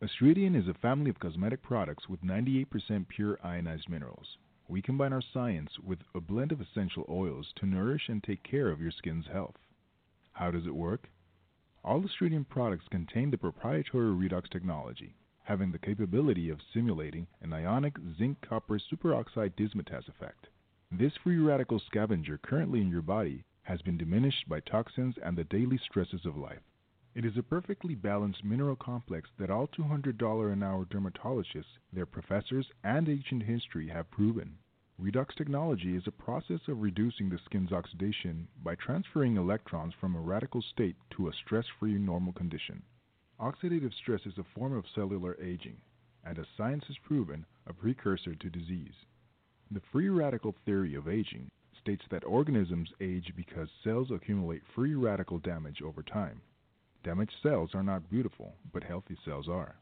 Astridian 0.00 0.54
is 0.54 0.68
a 0.68 0.74
family 0.74 1.10
of 1.10 1.18
cosmetic 1.18 1.60
products 1.64 2.08
with 2.08 2.22
98% 2.22 3.08
pure 3.08 3.40
ionized 3.42 3.88
minerals. 3.88 4.28
We 4.68 4.80
combine 4.80 5.12
our 5.12 5.22
science 5.34 5.70
with 5.84 5.98
a 6.14 6.20
blend 6.20 6.52
of 6.52 6.60
essential 6.60 7.04
oils 7.08 7.48
to 7.56 7.66
nourish 7.66 8.08
and 8.08 8.22
take 8.22 8.44
care 8.44 8.70
of 8.70 8.80
your 8.80 8.92
skin's 8.92 9.26
health. 9.26 9.56
How 10.34 10.52
does 10.52 10.66
it 10.66 10.74
work? 10.76 11.08
All 11.88 12.02
Astridian 12.02 12.46
products 12.46 12.86
contain 12.90 13.30
the 13.30 13.38
proprietary 13.38 14.10
redox 14.10 14.50
technology, 14.50 15.14
having 15.44 15.72
the 15.72 15.78
capability 15.78 16.50
of 16.50 16.60
simulating 16.74 17.26
an 17.40 17.54
ionic 17.54 17.96
zinc 18.18 18.42
copper 18.42 18.78
superoxide 18.78 19.54
dismutase 19.54 20.06
effect. 20.06 20.48
This 20.92 21.16
free 21.16 21.38
radical 21.38 21.78
scavenger 21.78 22.36
currently 22.36 22.82
in 22.82 22.90
your 22.90 23.00
body 23.00 23.42
has 23.62 23.80
been 23.80 23.96
diminished 23.96 24.46
by 24.50 24.60
toxins 24.60 25.16
and 25.22 25.34
the 25.34 25.44
daily 25.44 25.78
stresses 25.78 26.26
of 26.26 26.36
life. 26.36 26.60
It 27.14 27.24
is 27.24 27.38
a 27.38 27.42
perfectly 27.42 27.94
balanced 27.94 28.44
mineral 28.44 28.76
complex 28.76 29.30
that 29.38 29.48
all 29.48 29.66
$200 29.68 30.52
an 30.52 30.62
hour 30.62 30.84
dermatologists, 30.84 31.78
their 31.90 32.04
professors, 32.04 32.70
and 32.84 33.08
ancient 33.08 33.44
history 33.44 33.88
have 33.88 34.10
proven. 34.10 34.58
Redox 35.00 35.32
technology 35.36 35.94
is 35.94 36.08
a 36.08 36.10
process 36.10 36.58
of 36.66 36.82
reducing 36.82 37.28
the 37.28 37.38
skin's 37.44 37.70
oxidation 37.70 38.48
by 38.64 38.74
transferring 38.74 39.36
electrons 39.36 39.94
from 40.00 40.16
a 40.16 40.20
radical 40.20 40.60
state 40.60 40.96
to 41.10 41.28
a 41.28 41.32
stress-free 41.32 41.96
normal 41.98 42.32
condition. 42.32 42.82
Oxidative 43.38 43.94
stress 43.94 44.22
is 44.26 44.36
a 44.38 44.58
form 44.58 44.76
of 44.76 44.84
cellular 44.96 45.36
aging, 45.40 45.76
and 46.24 46.36
as 46.36 46.46
science 46.56 46.82
has 46.88 46.96
proven, 47.04 47.46
a 47.68 47.72
precursor 47.72 48.34
to 48.34 48.50
disease. 48.50 48.94
The 49.70 49.82
free 49.92 50.08
radical 50.08 50.56
theory 50.64 50.96
of 50.96 51.06
aging 51.06 51.48
states 51.80 52.04
that 52.10 52.24
organisms 52.24 52.90
age 53.00 53.32
because 53.36 53.68
cells 53.84 54.10
accumulate 54.10 54.62
free 54.74 54.96
radical 54.96 55.38
damage 55.38 55.80
over 55.80 56.02
time. 56.02 56.40
Damaged 57.04 57.36
cells 57.40 57.70
are 57.72 57.84
not 57.84 58.10
beautiful, 58.10 58.56
but 58.72 58.82
healthy 58.82 59.16
cells 59.24 59.48
are. 59.48 59.76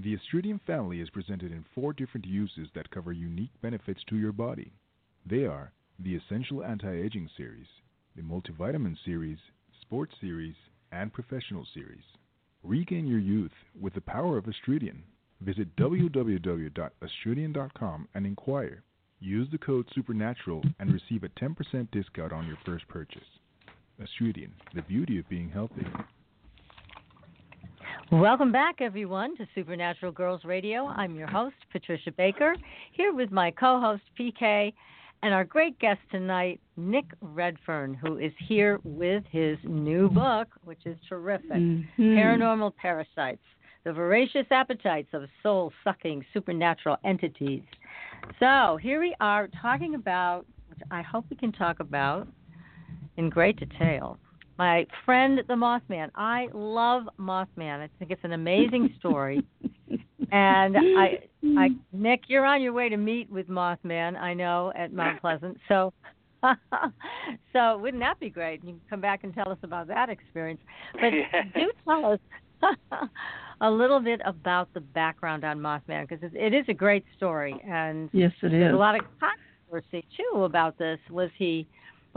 The 0.00 0.16
Astridian 0.16 0.60
family 0.60 1.00
is 1.00 1.10
presented 1.10 1.50
in 1.50 1.64
four 1.74 1.92
different 1.92 2.24
uses 2.24 2.68
that 2.72 2.92
cover 2.92 3.12
unique 3.12 3.50
benefits 3.62 4.00
to 4.04 4.16
your 4.16 4.30
body. 4.30 4.70
They 5.26 5.44
are 5.44 5.72
the 5.98 6.14
Essential 6.14 6.64
Anti-Aging 6.64 7.28
Series, 7.36 7.66
the 8.14 8.22
Multivitamin 8.22 8.96
Series, 9.04 9.38
Sports 9.80 10.14
Series, 10.20 10.54
and 10.92 11.12
Professional 11.12 11.66
Series. 11.74 12.04
Regain 12.62 13.08
your 13.08 13.18
youth 13.18 13.50
with 13.78 13.94
the 13.94 14.00
power 14.00 14.38
of 14.38 14.44
Astridian. 14.44 15.02
Visit 15.40 15.74
www.astridian.com 15.74 18.08
and 18.14 18.24
inquire. 18.24 18.84
Use 19.18 19.50
the 19.50 19.58
code 19.58 19.88
SUPERNATURAL 19.96 20.62
and 20.78 20.92
receive 20.92 21.24
a 21.24 21.28
10% 21.30 21.90
discount 21.90 22.32
on 22.32 22.46
your 22.46 22.58
first 22.64 22.86
purchase. 22.86 23.40
Astridian, 24.00 24.52
the 24.76 24.82
beauty 24.82 25.18
of 25.18 25.28
being 25.28 25.50
healthy. 25.50 25.88
Welcome 28.10 28.52
back, 28.52 28.76
everyone, 28.80 29.36
to 29.36 29.46
Supernatural 29.54 30.12
Girls 30.12 30.42
Radio. 30.42 30.86
I'm 30.86 31.14
your 31.14 31.26
host, 31.26 31.56
Patricia 31.70 32.10
Baker, 32.10 32.56
here 32.92 33.12
with 33.12 33.30
my 33.30 33.50
co 33.50 33.78
host, 33.78 34.02
PK, 34.18 34.72
and 35.22 35.34
our 35.34 35.44
great 35.44 35.78
guest 35.78 36.00
tonight, 36.10 36.58
Nick 36.78 37.04
Redfern, 37.20 37.92
who 37.92 38.16
is 38.16 38.32
here 38.38 38.80
with 38.82 39.24
his 39.30 39.58
new 39.62 40.08
book, 40.08 40.48
which 40.64 40.86
is 40.86 40.96
terrific 41.06 41.50
mm-hmm. 41.50 42.02
Paranormal 42.02 42.74
Parasites 42.76 43.44
The 43.84 43.92
Voracious 43.92 44.46
Appetites 44.50 45.10
of 45.12 45.24
Soul 45.42 45.70
Sucking 45.84 46.24
Supernatural 46.32 46.96
Entities. 47.04 47.62
So 48.40 48.78
here 48.80 49.00
we 49.00 49.14
are 49.20 49.50
talking 49.60 49.96
about, 49.96 50.46
which 50.70 50.80
I 50.90 51.02
hope 51.02 51.26
we 51.28 51.36
can 51.36 51.52
talk 51.52 51.80
about 51.80 52.26
in 53.18 53.28
great 53.28 53.58
detail 53.58 54.18
my 54.58 54.86
friend 55.04 55.40
the 55.48 55.54
Mothman. 55.54 56.10
I 56.14 56.48
love 56.52 57.04
Mothman. 57.18 57.80
I 57.80 57.88
think 57.98 58.10
it's 58.10 58.24
an 58.24 58.32
amazing 58.32 58.94
story. 58.98 59.44
and 60.32 60.76
I, 60.76 61.18
I, 61.56 61.68
Nick, 61.92 62.22
you're 62.28 62.44
on 62.44 62.60
your 62.60 62.72
way 62.72 62.88
to 62.88 62.96
meet 62.96 63.30
with 63.30 63.48
Mothman. 63.48 64.16
I 64.16 64.34
know 64.34 64.72
at 64.76 64.92
Mount 64.92 65.20
Pleasant. 65.20 65.56
So, 65.68 65.92
so 67.52 67.78
wouldn't 67.78 68.02
that 68.02 68.18
be 68.20 68.30
great? 68.30 68.62
You 68.64 68.72
can 68.72 68.80
come 68.90 69.00
back 69.00 69.24
and 69.24 69.32
tell 69.34 69.50
us 69.50 69.58
about 69.62 69.86
that 69.88 70.08
experience. 70.10 70.60
But 70.94 71.12
Yeah. 71.12 71.42
do 71.54 71.70
tell 71.84 72.12
us 72.12 72.20
a 73.60 73.70
little 73.70 74.00
bit 74.00 74.20
about 74.24 74.72
the 74.74 74.80
background 74.80 75.44
on 75.44 75.58
Mothman 75.58 76.08
because 76.08 76.22
it, 76.22 76.36
it 76.36 76.54
is 76.54 76.64
a 76.68 76.74
great 76.74 77.04
story, 77.16 77.54
and 77.66 78.10
Yes, 78.12 78.32
it 78.42 78.50
there's 78.50 78.74
a 78.74 78.76
lot 78.76 78.96
of 78.96 79.02
controversy 79.20 80.04
too 80.16 80.42
about 80.42 80.76
this. 80.78 80.98
Was 81.10 81.30
he? 81.38 81.68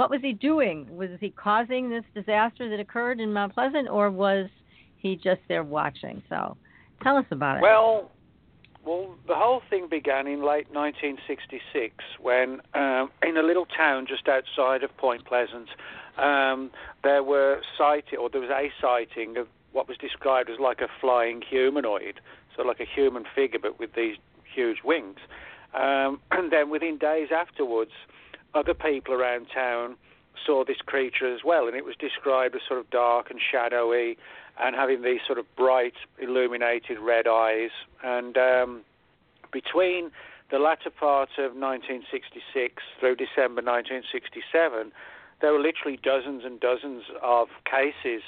What 0.01 0.09
was 0.09 0.21
he 0.23 0.33
doing? 0.33 0.87
Was 0.97 1.11
he 1.19 1.29
causing 1.29 1.91
this 1.91 2.03
disaster 2.15 2.67
that 2.71 2.79
occurred 2.79 3.19
in 3.19 3.31
Mount 3.33 3.53
Pleasant, 3.53 3.87
or 3.87 4.09
was 4.09 4.47
he 4.97 5.15
just 5.15 5.41
there 5.47 5.63
watching? 5.63 6.23
So, 6.27 6.57
tell 7.03 7.17
us 7.17 7.25
about 7.29 7.57
it. 7.57 7.61
Well, 7.61 8.09
well, 8.83 9.13
the 9.27 9.35
whole 9.35 9.61
thing 9.69 9.87
began 9.87 10.25
in 10.25 10.39
late 10.39 10.65
1966 10.73 11.93
when, 12.19 12.61
um, 12.73 13.11
in 13.21 13.37
a 13.37 13.43
little 13.43 13.67
town 13.67 14.07
just 14.07 14.27
outside 14.27 14.81
of 14.81 14.89
Point 14.97 15.23
Pleasant, 15.25 15.69
um, 16.17 16.71
there 17.03 17.21
were 17.21 17.61
sighting, 17.77 18.17
or 18.17 18.27
there 18.27 18.41
was 18.41 18.49
a 18.49 18.71
sighting 18.81 19.37
of 19.37 19.47
what 19.71 19.87
was 19.87 19.97
described 19.99 20.49
as 20.49 20.57
like 20.59 20.81
a 20.81 20.87
flying 20.99 21.43
humanoid, 21.47 22.19
so 22.57 22.63
like 22.63 22.79
a 22.79 22.87
human 22.91 23.23
figure 23.35 23.59
but 23.61 23.77
with 23.77 23.93
these 23.93 24.15
huge 24.51 24.77
wings. 24.83 25.19
Um, 25.75 26.19
and 26.31 26.51
then 26.51 26.71
within 26.71 26.97
days 26.97 27.29
afterwards, 27.31 27.91
other 28.53 28.73
people 28.73 29.13
around 29.13 29.47
town 29.53 29.95
saw 30.45 30.63
this 30.65 30.77
creature 30.85 31.33
as 31.33 31.41
well, 31.43 31.67
and 31.67 31.75
it 31.75 31.85
was 31.85 31.95
described 31.95 32.55
as 32.55 32.61
sort 32.67 32.79
of 32.79 32.89
dark 32.89 33.29
and 33.29 33.39
shadowy, 33.39 34.17
and 34.59 34.75
having 34.75 35.01
these 35.01 35.19
sort 35.25 35.37
of 35.37 35.45
bright, 35.55 35.93
illuminated 36.19 36.99
red 36.99 37.27
eyes. 37.27 37.71
And 38.03 38.37
um, 38.37 38.81
between 39.51 40.11
the 40.49 40.59
latter 40.59 40.89
part 40.89 41.29
of 41.37 41.55
1966 41.55 42.83
through 42.99 43.15
December 43.15 43.61
1967, 43.61 44.91
there 45.41 45.53
were 45.53 45.59
literally 45.59 45.97
dozens 46.01 46.43
and 46.43 46.59
dozens 46.59 47.03
of 47.21 47.47
cases 47.65 48.21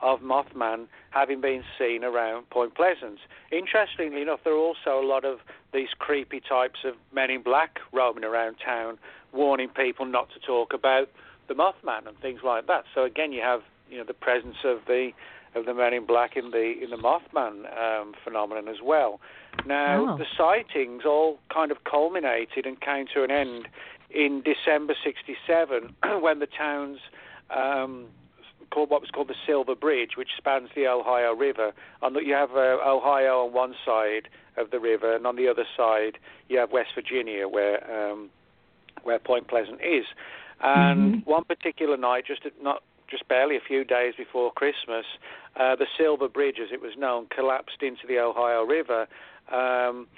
of 0.00 0.20
Mothman 0.20 0.86
having 1.10 1.40
been 1.40 1.64
seen 1.78 2.04
around 2.04 2.48
Point 2.50 2.74
Pleasant. 2.74 3.18
Interestingly 3.50 4.22
enough, 4.22 4.40
there 4.44 4.52
are 4.54 4.56
also 4.56 5.00
a 5.00 5.06
lot 5.06 5.24
of 5.24 5.38
these 5.72 5.88
creepy 5.98 6.40
types 6.40 6.80
of 6.84 6.94
men 7.12 7.30
in 7.30 7.42
black 7.42 7.78
roaming 7.92 8.24
around 8.24 8.56
town, 8.64 8.98
warning 9.32 9.68
people 9.68 10.06
not 10.06 10.28
to 10.30 10.40
talk 10.40 10.72
about 10.72 11.08
the 11.48 11.54
Mothman 11.54 12.06
and 12.06 12.18
things 12.20 12.40
like 12.44 12.66
that. 12.66 12.84
So 12.94 13.04
again, 13.04 13.32
you 13.32 13.40
have 13.42 13.60
you 13.90 13.98
know 13.98 14.04
the 14.04 14.14
presence 14.14 14.56
of 14.64 14.78
the 14.86 15.10
of 15.54 15.64
the 15.64 15.74
men 15.74 15.94
in 15.94 16.04
black 16.06 16.36
in 16.36 16.50
the 16.50 16.74
in 16.82 16.90
the 16.90 16.96
Mothman 16.96 17.64
um, 17.76 18.14
phenomenon 18.22 18.68
as 18.68 18.80
well. 18.82 19.20
Now 19.66 20.10
Oh. 20.14 20.16
the 20.18 20.26
sightings 20.36 21.02
all 21.04 21.38
kind 21.52 21.70
of 21.72 21.84
culminated 21.84 22.66
and 22.66 22.80
came 22.80 23.06
to 23.14 23.24
an 23.24 23.30
end 23.30 23.66
in 24.10 24.42
December 24.42 24.94
'67 25.02 25.94
when 26.20 26.38
the 26.38 26.46
town's 26.46 26.98
um, 27.50 28.06
called 28.70 28.90
what 28.90 29.00
was 29.00 29.10
called 29.10 29.28
the 29.28 29.34
Silver 29.46 29.74
Bridge, 29.74 30.12
which 30.16 30.30
spans 30.36 30.68
the 30.74 30.86
Ohio 30.86 31.34
River. 31.34 31.72
and 32.02 32.16
the, 32.16 32.20
you 32.20 32.34
have 32.34 32.50
uh, 32.52 32.78
Ohio 32.84 33.46
on 33.46 33.52
one 33.52 33.74
side 33.84 34.28
of 34.56 34.70
the 34.70 34.80
river, 34.80 35.14
and 35.14 35.26
on 35.26 35.36
the 35.36 35.48
other 35.48 35.64
side 35.76 36.18
you 36.48 36.58
have 36.58 36.72
West 36.72 36.90
Virginia, 36.94 37.48
where 37.48 37.78
um, 37.90 38.30
where 39.02 39.18
Point 39.18 39.48
Pleasant 39.48 39.80
is. 39.80 40.04
And 40.60 41.24
one 41.24 41.44
particular 41.44 41.96
night, 41.96 42.24
just 42.26 42.44
at, 42.44 42.52
not 42.60 42.82
just 43.08 43.26
barely 43.28 43.56
a 43.56 43.60
few 43.60 43.84
days 43.84 44.14
before 44.16 44.52
Christmas, 44.52 45.06
uh, 45.56 45.76
the 45.76 45.86
Silver 45.96 46.28
Bridge, 46.28 46.56
as 46.62 46.70
it 46.72 46.82
was 46.82 46.92
known, 46.98 47.26
collapsed 47.34 47.82
into 47.82 48.06
the 48.06 48.18
Ohio 48.18 48.64
River. 48.64 49.06
Um, 49.52 50.08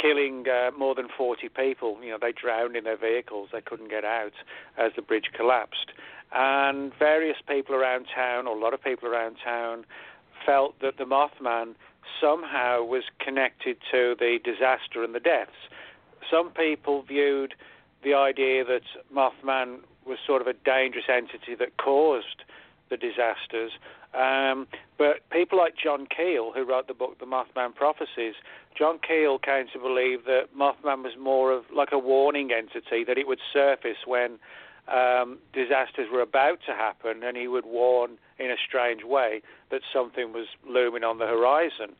killing 0.00 0.46
uh, 0.48 0.70
more 0.76 0.94
than 0.94 1.08
40 1.16 1.48
people. 1.50 1.98
You 2.02 2.12
know, 2.12 2.18
they 2.20 2.32
drowned 2.32 2.74
in 2.74 2.84
their 2.84 2.96
vehicles. 2.96 3.50
They 3.52 3.60
couldn't 3.60 3.90
get 3.90 4.04
out 4.04 4.32
as 4.78 4.92
the 4.96 5.02
bridge 5.02 5.30
collapsed. 5.36 5.92
And 6.32 6.92
various 6.98 7.38
people 7.48 7.74
around 7.74 8.06
town, 8.14 8.46
or 8.46 8.56
a 8.56 8.60
lot 8.60 8.74
of 8.74 8.82
people 8.82 9.08
around 9.08 9.36
town, 9.42 9.84
felt 10.46 10.80
that 10.80 10.96
the 10.96 11.04
Mothman 11.04 11.74
somehow 12.20 12.82
was 12.82 13.04
connected 13.18 13.78
to 13.90 14.14
the 14.18 14.38
disaster 14.42 15.02
and 15.02 15.14
the 15.14 15.20
deaths. 15.20 15.68
Some 16.30 16.50
people 16.50 17.02
viewed 17.02 17.54
the 18.02 18.14
idea 18.14 18.64
that 18.64 18.82
Mothman 19.14 19.80
was 20.06 20.18
sort 20.26 20.40
of 20.40 20.46
a 20.46 20.52
dangerous 20.52 21.06
entity 21.08 21.54
that 21.58 21.76
caused 21.76 22.44
the 22.88 22.96
disasters. 22.96 23.72
Um, 24.14 24.66
but 24.98 25.28
people 25.30 25.58
like 25.58 25.74
John 25.76 26.06
Keel, 26.06 26.52
who 26.52 26.64
wrote 26.64 26.88
the 26.88 26.94
book 26.94 27.18
The 27.20 27.26
Mothman 27.26 27.74
Prophecies, 27.74 28.34
John 28.76 28.98
Keel 29.06 29.38
came 29.38 29.66
to 29.72 29.78
believe 29.78 30.24
that 30.24 30.48
Mothman 30.56 31.04
was 31.04 31.12
more 31.18 31.52
of 31.52 31.64
like 31.74 31.90
a 31.92 31.98
warning 31.98 32.50
entity, 32.52 33.04
that 33.04 33.18
it 33.18 33.28
would 33.28 33.40
surface 33.52 33.98
when 34.06 34.38
um, 34.90 35.38
disasters 35.52 36.08
were 36.12 36.20
about 36.20 36.58
to 36.66 36.72
happen, 36.72 37.22
and 37.22 37.36
he 37.36 37.48
would 37.48 37.64
warn 37.64 38.18
in 38.38 38.50
a 38.50 38.56
strange 38.66 39.04
way 39.04 39.42
that 39.70 39.82
something 39.92 40.32
was 40.32 40.46
looming 40.68 41.04
on 41.04 41.18
the 41.18 41.26
horizon. 41.26 41.94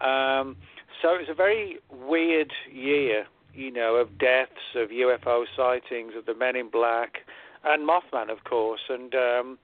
Um, 0.00 0.56
so 1.02 1.14
it 1.14 1.20
was 1.20 1.28
a 1.28 1.34
very 1.34 1.78
weird 1.90 2.52
year, 2.72 3.26
you 3.54 3.70
know, 3.70 3.96
of 3.96 4.18
deaths, 4.18 4.74
of 4.74 4.90
UFO 4.90 5.44
sightings, 5.56 6.12
of 6.16 6.26
the 6.26 6.34
Men 6.34 6.56
in 6.56 6.68
Black, 6.68 7.18
and 7.64 7.88
Mothman, 7.88 8.30
of 8.30 8.44
course, 8.44 8.82
and. 8.88 9.14
Um, 9.14 9.58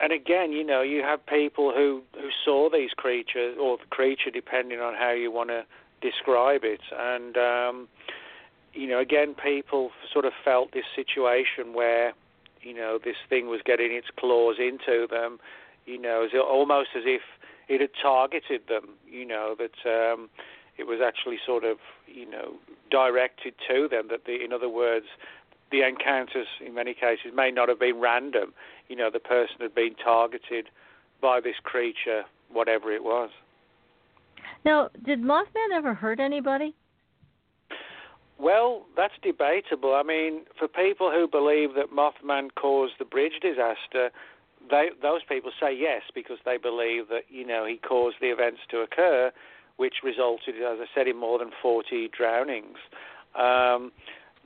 and 0.00 0.12
again, 0.12 0.52
you 0.52 0.62
know, 0.62 0.80
you 0.80 1.02
have 1.02 1.26
people 1.26 1.72
who, 1.74 2.02
who 2.14 2.28
saw 2.44 2.70
these 2.70 2.90
creatures, 2.90 3.56
or 3.60 3.78
the 3.78 3.86
creature, 3.90 4.30
depending 4.32 4.78
on 4.78 4.94
how 4.94 5.10
you 5.10 5.32
want 5.32 5.50
to 5.50 5.64
describe 6.00 6.60
it. 6.62 6.80
And, 6.96 7.36
um, 7.36 7.88
you 8.72 8.86
know, 8.86 8.98
again, 8.98 9.34
people 9.34 9.90
sort 10.12 10.24
of 10.24 10.32
felt 10.44 10.72
this 10.72 10.84
situation 10.94 11.74
where, 11.74 12.12
you 12.62 12.74
know, 12.74 12.98
this 13.02 13.16
thing 13.28 13.48
was 13.48 13.60
getting 13.64 13.92
its 13.92 14.08
claws 14.18 14.56
into 14.58 15.06
them, 15.08 15.38
you 15.86 16.00
know, 16.00 16.24
as, 16.24 16.30
almost 16.38 16.90
as 16.96 17.04
if 17.06 17.22
it 17.68 17.80
had 17.80 17.90
targeted 18.00 18.62
them, 18.68 18.90
you 19.10 19.26
know, 19.26 19.54
that 19.58 19.88
um, 19.88 20.28
it 20.76 20.86
was 20.86 21.00
actually 21.04 21.38
sort 21.44 21.64
of, 21.64 21.78
you 22.06 22.28
know, 22.28 22.54
directed 22.90 23.54
to 23.68 23.88
them. 23.88 24.08
That, 24.10 24.24
the, 24.24 24.42
in 24.44 24.52
other 24.52 24.68
words, 24.68 25.06
the 25.70 25.86
encounters 25.86 26.46
in 26.64 26.74
many 26.74 26.94
cases 26.94 27.32
may 27.34 27.50
not 27.50 27.68
have 27.68 27.80
been 27.80 28.00
random. 28.00 28.54
You 28.88 28.96
know, 28.96 29.10
the 29.10 29.20
person 29.20 29.56
had 29.60 29.74
been 29.74 29.94
targeted 29.94 30.68
by 31.20 31.40
this 31.40 31.56
creature, 31.62 32.22
whatever 32.50 32.92
it 32.92 33.04
was. 33.04 33.30
Now, 34.64 34.88
did 35.04 35.22
Mothman 35.22 35.72
ever 35.74 35.94
hurt 35.94 36.20
anybody? 36.20 36.74
Well, 38.38 38.86
that's 38.96 39.14
debatable. 39.22 39.94
I 39.94 40.02
mean, 40.04 40.42
for 40.58 40.68
people 40.68 41.10
who 41.10 41.26
believe 41.26 41.74
that 41.74 41.92
Mothman 41.92 42.50
caused 42.54 42.94
the 42.98 43.04
bridge 43.04 43.40
disaster, 43.42 44.10
they, 44.70 44.90
those 45.02 45.22
people 45.28 45.50
say 45.60 45.74
yes 45.76 46.02
because 46.14 46.38
they 46.44 46.56
believe 46.56 47.08
that 47.08 47.22
you 47.28 47.46
know 47.46 47.66
he 47.66 47.76
caused 47.76 48.16
the 48.20 48.28
events 48.28 48.60
to 48.70 48.78
occur, 48.78 49.32
which 49.76 49.96
resulted, 50.04 50.56
as 50.56 50.78
I 50.80 50.86
said, 50.94 51.08
in 51.08 51.16
more 51.16 51.38
than 51.38 51.50
40 51.60 52.10
drownings. 52.16 52.78
Um, 53.34 53.92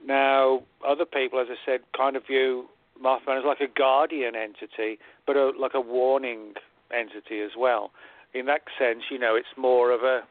now, 0.05 0.63
other 0.87 1.05
people, 1.05 1.41
as 1.41 1.49
I 1.51 1.57
said, 1.65 1.81
kind 1.97 2.17
of 2.17 2.27
view 2.27 2.67
Mothman 3.03 3.39
as 3.39 3.45
like 3.45 3.61
a 3.61 3.69
guardian 3.69 4.35
entity, 4.35 4.99
but 5.27 5.37
a, 5.37 5.53
like 5.59 5.75
a 5.75 5.81
warning 5.81 6.55
entity 6.93 7.41
as 7.41 7.53
well. 7.59 7.91
In 8.35 8.47
that 8.47 8.63
sense, 8.79 9.05
you 9.11 9.19
know, 9.19 9.37
it's 9.37 9.55
more 9.57 9.91
of 9.91 10.03
a 10.03 10.23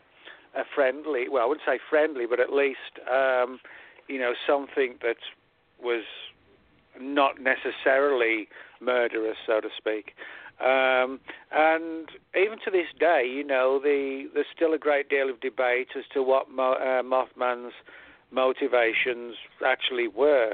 a 0.55 0.63
friendly. 0.75 1.29
Well, 1.29 1.43
I 1.43 1.45
wouldn't 1.45 1.65
say 1.65 1.79
friendly, 1.89 2.25
but 2.25 2.39
at 2.39 2.51
least 2.51 2.99
um, 3.11 3.59
you 4.07 4.19
know 4.19 4.33
something 4.47 4.95
that 5.01 5.17
was 5.81 6.03
not 6.99 7.35
necessarily 7.39 8.47
murderous, 8.79 9.37
so 9.45 9.61
to 9.61 9.69
speak. 9.77 10.13
Um, 10.59 11.19
and 11.51 12.07
even 12.35 12.59
to 12.65 12.71
this 12.71 12.87
day, 12.99 13.23
you 13.27 13.43
know, 13.43 13.79
the, 13.81 14.29
there's 14.33 14.45
still 14.55 14.73
a 14.73 14.77
great 14.77 15.09
deal 15.09 15.29
of 15.29 15.39
debate 15.39 15.89
as 15.97 16.03
to 16.13 16.21
what 16.21 16.51
Mo, 16.51 16.73
uh, 16.73 17.01
Mothman's 17.01 17.73
motivations 18.29 19.35
actually 19.65 20.07
were. 20.07 20.53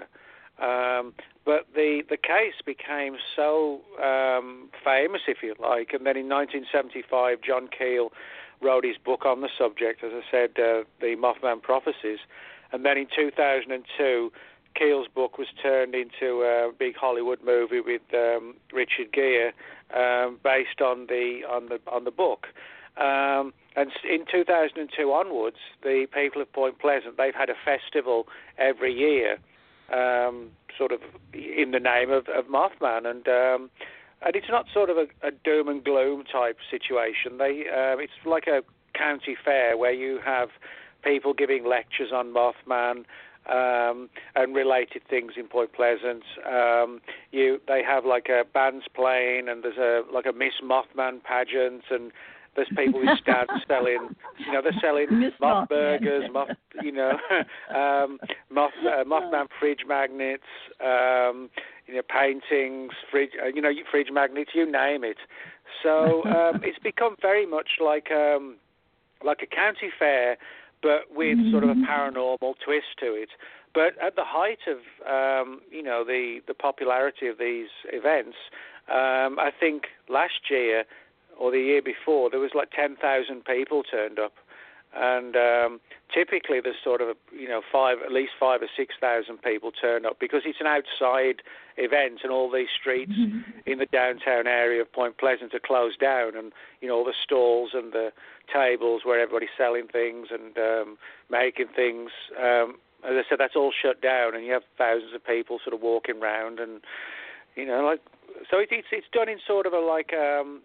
Um, 0.62 1.14
but 1.46 1.68
the 1.76 2.02
the 2.10 2.18
case 2.18 2.56
became 2.66 3.16
so 3.36 3.82
um, 4.04 4.70
famous, 4.84 5.22
if 5.28 5.38
you 5.44 5.56
like, 5.60 5.94
and 5.94 6.06
then 6.06 6.18
in 6.18 6.28
1975, 6.28 7.38
John 7.42 7.70
Keel 7.78 8.12
wrote 8.62 8.86
his 8.86 8.98
book 8.98 9.26
on 9.26 9.42
the 9.42 9.50
subject, 9.58 10.04
as 10.04 10.12
I 10.14 10.22
said, 10.32 10.50
uh, 10.58 10.84
the 11.00 11.16
Mothman 11.16 11.62
Prophecies, 11.62 12.20
and 12.72 12.86
then 12.86 12.98
in 12.98 13.08
2002, 13.16 14.32
Keel's 14.76 15.08
book 15.08 15.38
was 15.38 15.48
turned 15.62 15.96
into 15.96 16.44
a 16.44 16.72
big 16.78 16.96
Hollywood 16.96 17.40
movie 17.44 17.80
with 17.80 18.02
um, 18.14 18.56
Richard 18.72 19.12
Gere, 19.12 19.52
um, 19.96 20.40
based 20.44 20.82
on 20.82 21.08
the 21.08 21.42
on 21.50 21.70
the 21.70 21.80
on 21.92 22.04
the 22.04 22.12
book. 22.12 22.48
Um, 22.98 23.54
and 23.76 23.92
in 24.10 24.26
2002 24.32 25.12
onwards, 25.12 25.58
the 25.84 26.08
people 26.12 26.42
of 26.42 26.52
Point 26.52 26.80
Pleasant 26.80 27.18
they've 27.18 27.36
had 27.36 27.50
a 27.50 27.56
festival 27.64 28.28
every 28.58 28.94
year, 28.94 29.38
um, 29.94 30.50
sort 30.78 30.92
of 30.92 31.00
in 31.34 31.72
the 31.72 31.80
name 31.80 32.12
of, 32.12 32.28
of 32.28 32.46
Mothman, 32.46 33.06
and 33.10 33.28
um, 33.28 33.70
and 34.26 34.36
it's 34.36 34.50
not 34.50 34.66
sort 34.74 34.90
of 34.90 34.98
a, 34.98 35.28
a 35.28 35.32
doom 35.44 35.68
and 35.68 35.84
gloom 35.84 36.24
type 36.32 36.58
situation. 36.70 37.38
They 37.38 37.66
uh, 37.72 37.98
it's 37.98 38.14
like 38.26 38.48
a 38.48 38.62
county 38.98 39.36
fair 39.44 39.78
where 39.78 39.94
you 39.94 40.20
have 40.26 40.50
people 41.04 41.34
giving 41.34 41.66
lectures 41.66 42.12
on 42.14 42.34
Mothman. 42.34 43.06
Um, 43.50 44.10
and 44.36 44.54
related 44.54 45.04
things 45.10 45.32
in 45.38 45.48
Point 45.48 45.72
Pleasant. 45.72 46.24
Um, 46.46 47.00
you 47.32 47.62
they 47.66 47.82
have 47.82 48.04
like 48.04 48.28
a 48.28 48.44
bands 48.44 48.84
playing, 48.94 49.48
and 49.48 49.64
there's 49.64 49.78
a 49.78 50.02
like 50.14 50.26
a 50.26 50.34
Miss 50.34 50.56
Mothman 50.62 51.24
pageant, 51.24 51.84
and 51.90 52.12
there's 52.58 52.68
people 52.76 53.00
who 53.00 53.16
stand 53.22 53.48
selling, 53.68 54.10
you 54.46 54.52
know, 54.52 54.62
they're 54.62 54.78
selling 54.82 55.08
Miss 55.18 55.32
moth 55.40 55.70
Mothman. 55.70 56.02
burgers, 56.02 56.24
moth, 56.34 56.50
you 56.82 56.92
know, 56.92 57.12
um, 57.74 58.20
moth 58.50 58.72
uh, 58.84 59.04
Mothman 59.06 59.46
fridge 59.60 59.84
magnets, 59.88 60.44
um, 60.84 61.50
you 61.88 61.96
know, 61.96 62.02
paintings, 62.02 62.92
fridge, 63.10 63.32
uh, 63.42 63.48
you 63.48 63.62
know, 63.62 63.72
fridge 63.90 64.10
magnets, 64.12 64.52
you 64.54 64.70
name 64.70 65.04
it. 65.04 65.18
So 65.84 66.24
um, 66.26 66.62
it's 66.64 66.80
become 66.80 67.16
very 67.22 67.46
much 67.46 67.80
like 67.84 68.12
um, 68.12 68.58
like 69.24 69.40
a 69.42 69.48
county 69.48 69.90
fair, 69.98 70.38
but 70.82 71.10
with 71.10 71.38
sort 71.52 71.64
of 71.64 71.70
a 71.70 71.76
paranormal 71.76 72.54
twist 72.64 72.98
to 73.00 73.14
it. 73.14 73.30
But 73.74 73.94
at 74.02 74.16
the 74.16 74.24
height 74.26 74.60
of 74.68 74.78
um, 75.08 75.62
you 75.72 75.84
know 75.84 76.04
the 76.04 76.40
the 76.48 76.54
popularity 76.54 77.28
of 77.28 77.38
these 77.38 77.70
events, 77.92 78.38
um, 78.90 79.40
I 79.40 79.52
think 79.58 79.84
last 80.10 80.50
year 80.50 80.84
or 81.40 81.52
the 81.52 81.60
year 81.60 81.82
before 81.82 82.30
there 82.30 82.40
was 82.40 82.52
like 82.54 82.72
ten 82.72 82.96
thousand 82.96 83.46
people 83.46 83.84
turned 83.84 84.20
up, 84.20 84.34
and 84.96 85.36
um, 85.36 85.80
typically 86.14 86.60
there's 86.62 86.82
sort 86.84 87.02
of 87.02 87.16
you 87.32 87.48
know 87.48 87.62
five 87.72 87.98
at 88.06 88.12
least 88.12 88.32
five 88.40 88.62
or 88.62 88.70
six 88.76 88.96
thousand 89.00 89.42
people 89.42 89.72
turn 89.72 90.06
up 90.06 90.20
because 90.20 90.42
it's 90.46 90.60
an 90.60 90.68
outside 90.68 91.42
event 91.78 92.22
and 92.24 92.32
all 92.32 92.52
these 92.52 92.70
streets 92.80 93.12
in 93.66 93.78
the 93.78 93.86
downtown 93.88 94.48
area 94.48 94.82
of 94.82 94.92
Point 94.92 95.18
Pleasant 95.18 95.54
are 95.54 95.60
closed 95.60 96.00
down 96.00 96.36
and 96.36 96.52
you 96.82 96.88
know 96.88 96.96
all 96.96 97.06
the 97.06 97.14
stalls 97.24 97.72
and 97.74 97.94
the 97.94 98.12
tables 98.52 99.02
where 99.04 99.20
everybody's 99.20 99.50
selling 99.58 99.88
things 99.88 100.28
and 100.32 100.58
um, 100.58 100.98
making 101.30 101.68
things. 101.76 102.12
Um, 102.38 102.78
as 103.04 103.14
I 103.14 103.22
said, 103.30 103.40
that's 103.40 103.56
all 103.56 103.72
shut 103.72 104.02
down, 104.02 104.36
and 104.36 104.46
you 104.46 104.54
have 104.54 104.64
thousands 104.78 105.14
of 105.14 105.24
people 105.24 105.60
sort 105.64 105.74
of 105.74 105.82
walking 105.82 106.22
around, 106.22 106.60
and 106.60 106.82
you 107.56 107.66
know, 107.66 107.84
like 107.84 108.02
so 108.50 108.58
it, 108.58 108.70
it's 108.72 108.88
it's 108.92 109.08
done 109.12 109.30
in 109.30 109.38
sort 109.46 109.66
of 109.66 109.74
a 109.74 109.80
like 109.80 110.14
um, 110.14 110.62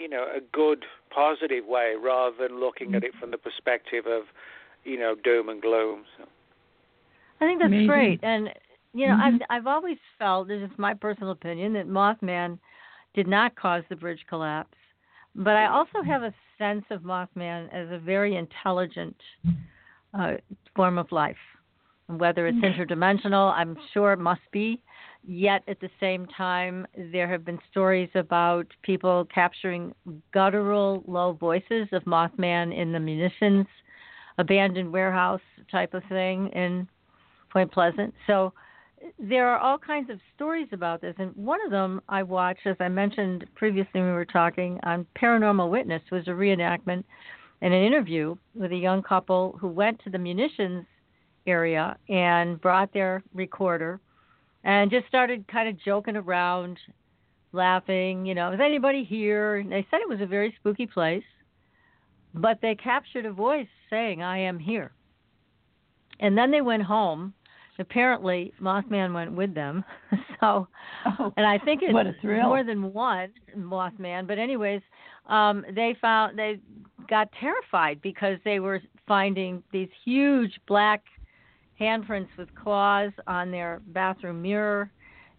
you 0.00 0.08
know 0.08 0.24
a 0.34 0.40
good 0.52 0.84
positive 1.14 1.66
way 1.66 1.94
rather 2.02 2.34
than 2.40 2.58
looking 2.58 2.94
at 2.94 3.04
it 3.04 3.12
from 3.20 3.30
the 3.30 3.38
perspective 3.38 4.06
of 4.06 4.22
you 4.84 4.98
know 4.98 5.14
doom 5.22 5.48
and 5.48 5.60
gloom. 5.60 6.04
So. 6.16 6.24
I 7.40 7.46
think 7.46 7.60
that's 7.60 7.68
Amazing. 7.68 7.86
great, 7.86 8.20
and 8.22 8.50
you 8.94 9.06
know, 9.06 9.14
Mhm. 9.14 9.20
I've 9.20 9.42
I've 9.50 9.66
always 9.66 9.98
felt, 10.18 10.48
this 10.48 10.62
is 10.62 10.78
my 10.78 10.94
personal 10.94 11.32
opinion, 11.32 11.72
that 11.74 11.88
Mothman 11.88 12.58
did 13.14 13.26
not 13.26 13.54
cause 13.54 13.84
the 13.88 13.96
bridge 13.96 14.24
collapse. 14.28 14.76
But 15.34 15.56
I 15.56 15.66
also 15.66 16.02
have 16.02 16.22
a 16.22 16.34
sense 16.58 16.84
of 16.90 17.02
Mothman 17.02 17.72
as 17.72 17.90
a 17.90 17.98
very 17.98 18.36
intelligent 18.36 19.16
uh, 20.12 20.34
form 20.74 20.98
of 20.98 21.12
life. 21.12 21.36
Whether 22.08 22.48
it's 22.48 22.58
interdimensional, 22.58 23.52
I'm 23.54 23.76
sure 23.92 24.12
it 24.12 24.18
must 24.18 24.40
be. 24.50 24.80
Yet 25.22 25.62
at 25.68 25.80
the 25.80 25.90
same 26.00 26.26
time, 26.26 26.86
there 26.96 27.28
have 27.28 27.44
been 27.44 27.58
stories 27.70 28.08
about 28.14 28.66
people 28.82 29.26
capturing 29.32 29.94
guttural, 30.32 31.04
low 31.06 31.32
voices 31.32 31.88
of 31.92 32.04
Mothman 32.04 32.76
in 32.76 32.92
the 32.92 33.00
munitions 33.00 33.66
abandoned 34.38 34.92
warehouse 34.92 35.42
type 35.70 35.94
of 35.94 36.02
thing 36.08 36.48
in 36.48 36.88
Point 37.50 37.70
Pleasant. 37.70 38.14
So 38.26 38.52
there 39.18 39.48
are 39.48 39.58
all 39.58 39.78
kinds 39.78 40.10
of 40.10 40.18
stories 40.34 40.68
about 40.72 41.00
this, 41.00 41.14
and 41.18 41.34
one 41.36 41.64
of 41.64 41.70
them 41.70 42.00
I 42.08 42.22
watched, 42.22 42.66
as 42.66 42.76
I 42.80 42.88
mentioned 42.88 43.46
previously 43.54 44.00
when 44.00 44.06
we 44.06 44.12
were 44.12 44.24
talking 44.24 44.80
on 44.82 45.06
Paranormal 45.20 45.70
Witness, 45.70 46.02
was 46.10 46.26
a 46.28 46.32
reenactment 46.32 47.04
and 47.62 47.74
an 47.74 47.82
interview 47.82 48.36
with 48.54 48.72
a 48.72 48.76
young 48.76 49.02
couple 49.02 49.56
who 49.60 49.68
went 49.68 50.02
to 50.04 50.10
the 50.10 50.18
munitions 50.18 50.86
area 51.46 51.96
and 52.08 52.60
brought 52.60 52.92
their 52.92 53.22
recorder 53.34 54.00
and 54.64 54.90
just 54.90 55.06
started 55.06 55.46
kind 55.48 55.68
of 55.68 55.78
joking 55.82 56.16
around, 56.16 56.78
laughing. 57.52 58.26
You 58.26 58.34
know, 58.34 58.52
is 58.52 58.60
anybody 58.60 59.04
here? 59.04 59.56
And 59.56 59.70
they 59.70 59.86
said 59.90 60.00
it 60.00 60.08
was 60.08 60.20
a 60.20 60.26
very 60.26 60.54
spooky 60.58 60.86
place, 60.86 61.24
but 62.34 62.58
they 62.60 62.74
captured 62.74 63.26
a 63.26 63.32
voice 63.32 63.68
saying, 63.88 64.22
"I 64.22 64.38
am 64.38 64.58
here." 64.58 64.92
And 66.20 66.36
then 66.36 66.50
they 66.50 66.60
went 66.60 66.82
home. 66.82 67.34
Apparently, 67.78 68.52
Mothman 68.60 69.14
went 69.14 69.32
with 69.32 69.54
them. 69.54 69.82
so, 70.40 70.68
Oh, 71.18 71.32
and 71.38 71.46
I 71.46 71.56
think 71.56 71.82
it's 71.82 71.94
what 71.94 72.06
a 72.06 72.14
thrill. 72.20 72.46
more 72.48 72.62
than 72.62 72.92
one 72.92 73.30
Mothman. 73.56 74.26
But 74.26 74.38
anyways, 74.38 74.82
um, 75.26 75.64
they 75.74 75.96
found 75.98 76.38
they 76.38 76.58
got 77.08 77.28
terrified 77.40 78.02
because 78.02 78.36
they 78.44 78.60
were 78.60 78.82
finding 79.08 79.62
these 79.72 79.88
huge 80.04 80.52
black 80.68 81.02
handprints 81.80 82.28
with 82.36 82.54
claws 82.54 83.12
on 83.26 83.50
their 83.50 83.80
bathroom 83.88 84.42
mirror. 84.42 84.90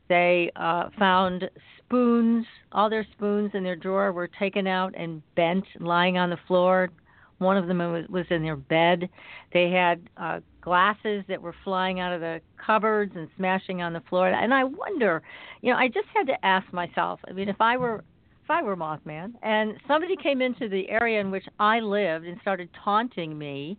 They 0.09 0.51
uh, 0.55 0.89
found 0.99 1.49
spoons. 1.77 2.45
All 2.71 2.89
their 2.89 3.05
spoons 3.13 3.51
in 3.53 3.63
their 3.63 3.75
drawer 3.75 4.11
were 4.11 4.27
taken 4.27 4.67
out 4.67 4.93
and 4.97 5.21
bent, 5.35 5.65
lying 5.79 6.17
on 6.17 6.29
the 6.29 6.39
floor. 6.47 6.89
One 7.37 7.57
of 7.57 7.67
them 7.67 7.79
was, 8.09 8.25
in 8.29 8.43
their 8.43 8.55
bed. 8.55 9.09
They 9.53 9.71
had 9.71 10.09
uh, 10.17 10.41
glasses 10.61 11.23
that 11.27 11.41
were 11.41 11.55
flying 11.63 11.99
out 11.99 12.13
of 12.13 12.21
the 12.21 12.41
cupboards 12.63 13.13
and 13.15 13.27
smashing 13.35 13.81
on 13.81 13.93
the 13.93 14.01
floor. 14.09 14.29
And 14.29 14.53
I 14.53 14.63
wonder, 14.63 15.21
you 15.61 15.71
know, 15.71 15.77
I 15.77 15.87
just 15.87 16.07
had 16.13 16.27
to 16.27 16.45
ask 16.45 16.71
myself. 16.71 17.19
I 17.27 17.31
mean, 17.31 17.49
if 17.49 17.59
I 17.59 17.77
were 17.77 18.03
if 18.43 18.49
I 18.49 18.63
were 18.63 18.75
Mothman 18.75 19.33
and 19.43 19.73
somebody 19.87 20.15
came 20.15 20.41
into 20.41 20.67
the 20.67 20.89
area 20.89 21.19
in 21.19 21.31
which 21.31 21.45
I 21.59 21.79
lived 21.79 22.25
and 22.25 22.39
started 22.41 22.69
taunting 22.83 23.37
me, 23.37 23.77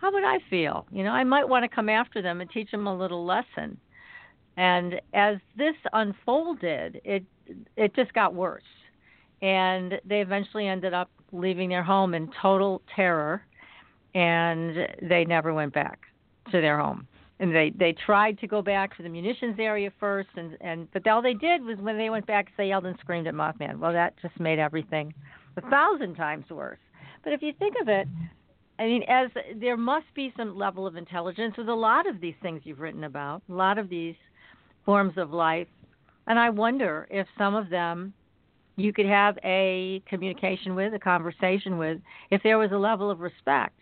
how 0.00 0.12
would 0.12 0.24
I 0.24 0.38
feel? 0.50 0.86
You 0.90 1.04
know, 1.04 1.10
I 1.10 1.24
might 1.24 1.48
want 1.48 1.68
to 1.68 1.74
come 1.74 1.88
after 1.88 2.20
them 2.22 2.40
and 2.40 2.50
teach 2.50 2.70
them 2.70 2.86
a 2.86 2.96
little 2.96 3.24
lesson. 3.24 3.78
And 4.56 5.00
as 5.12 5.36
this 5.56 5.74
unfolded, 5.92 7.00
it 7.04 7.24
it 7.76 7.94
just 7.94 8.12
got 8.12 8.34
worse. 8.34 8.62
And 9.42 10.00
they 10.04 10.20
eventually 10.20 10.66
ended 10.66 10.94
up 10.94 11.10
leaving 11.32 11.68
their 11.68 11.82
home 11.82 12.14
in 12.14 12.30
total 12.40 12.82
terror 12.94 13.42
and 14.14 14.88
they 15.02 15.24
never 15.24 15.52
went 15.52 15.74
back 15.74 16.00
to 16.50 16.60
their 16.60 16.78
home. 16.78 17.06
And 17.38 17.54
they 17.54 17.70
they 17.76 17.92
tried 17.92 18.38
to 18.38 18.46
go 18.46 18.62
back 18.62 18.96
to 18.96 19.02
the 19.02 19.10
munitions 19.10 19.56
area 19.58 19.92
first 20.00 20.30
and 20.36 20.56
and 20.62 20.90
but 20.92 21.06
all 21.06 21.20
they 21.20 21.34
did 21.34 21.62
was 21.62 21.78
when 21.78 21.98
they 21.98 22.08
went 22.08 22.26
back 22.26 22.48
they 22.56 22.68
yelled 22.68 22.86
and 22.86 22.98
screamed 23.00 23.26
at 23.26 23.34
Mothman. 23.34 23.78
Well, 23.78 23.92
that 23.92 24.14
just 24.22 24.40
made 24.40 24.58
everything 24.58 25.12
a 25.56 25.70
thousand 25.70 26.14
times 26.14 26.48
worse. 26.50 26.78
But 27.24 27.34
if 27.34 27.42
you 27.42 27.52
think 27.58 27.76
of 27.80 27.88
it, 27.88 28.08
I 28.78 28.84
mean, 28.84 29.02
as 29.08 29.30
there 29.56 29.76
must 29.76 30.06
be 30.14 30.32
some 30.36 30.56
level 30.56 30.86
of 30.86 30.96
intelligence 30.96 31.54
with 31.56 31.68
a 31.68 31.74
lot 31.74 32.06
of 32.06 32.20
these 32.20 32.34
things 32.42 32.62
you've 32.64 32.80
written 32.80 33.04
about, 33.04 33.42
a 33.48 33.52
lot 33.52 33.78
of 33.78 33.88
these 33.88 34.14
forms 34.84 35.14
of 35.16 35.32
life, 35.32 35.68
and 36.26 36.38
I 36.38 36.50
wonder 36.50 37.06
if 37.10 37.26
some 37.38 37.54
of 37.54 37.70
them 37.70 38.12
you 38.76 38.92
could 38.92 39.06
have 39.06 39.38
a 39.42 40.02
communication 40.06 40.74
with, 40.74 40.92
a 40.92 40.98
conversation 40.98 41.78
with, 41.78 41.98
if 42.30 42.42
there 42.42 42.58
was 42.58 42.72
a 42.72 42.76
level 42.76 43.10
of 43.10 43.20
respect. 43.20 43.74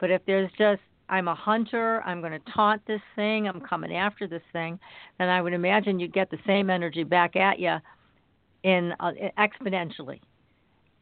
But 0.00 0.10
if 0.10 0.22
there's 0.26 0.50
just 0.56 0.80
I'm 1.10 1.28
a 1.28 1.34
hunter, 1.34 2.02
I'm 2.04 2.20
going 2.20 2.32
to 2.32 2.52
taunt 2.52 2.82
this 2.86 3.00
thing, 3.16 3.48
I'm 3.48 3.60
coming 3.60 3.94
after 3.94 4.26
this 4.26 4.42
thing, 4.52 4.78
then 5.18 5.28
I 5.28 5.40
would 5.40 5.54
imagine 5.54 5.98
you'd 5.98 6.12
get 6.12 6.30
the 6.30 6.38
same 6.46 6.68
energy 6.68 7.02
back 7.02 7.34
at 7.36 7.58
you 7.58 7.76
in 8.62 8.92
uh, 9.00 9.12
exponentially, 9.38 10.20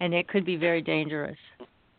and 0.01 0.15
it 0.15 0.29
could 0.29 0.45
be 0.45 0.57
very 0.57 0.81
dangerous. 0.81 1.39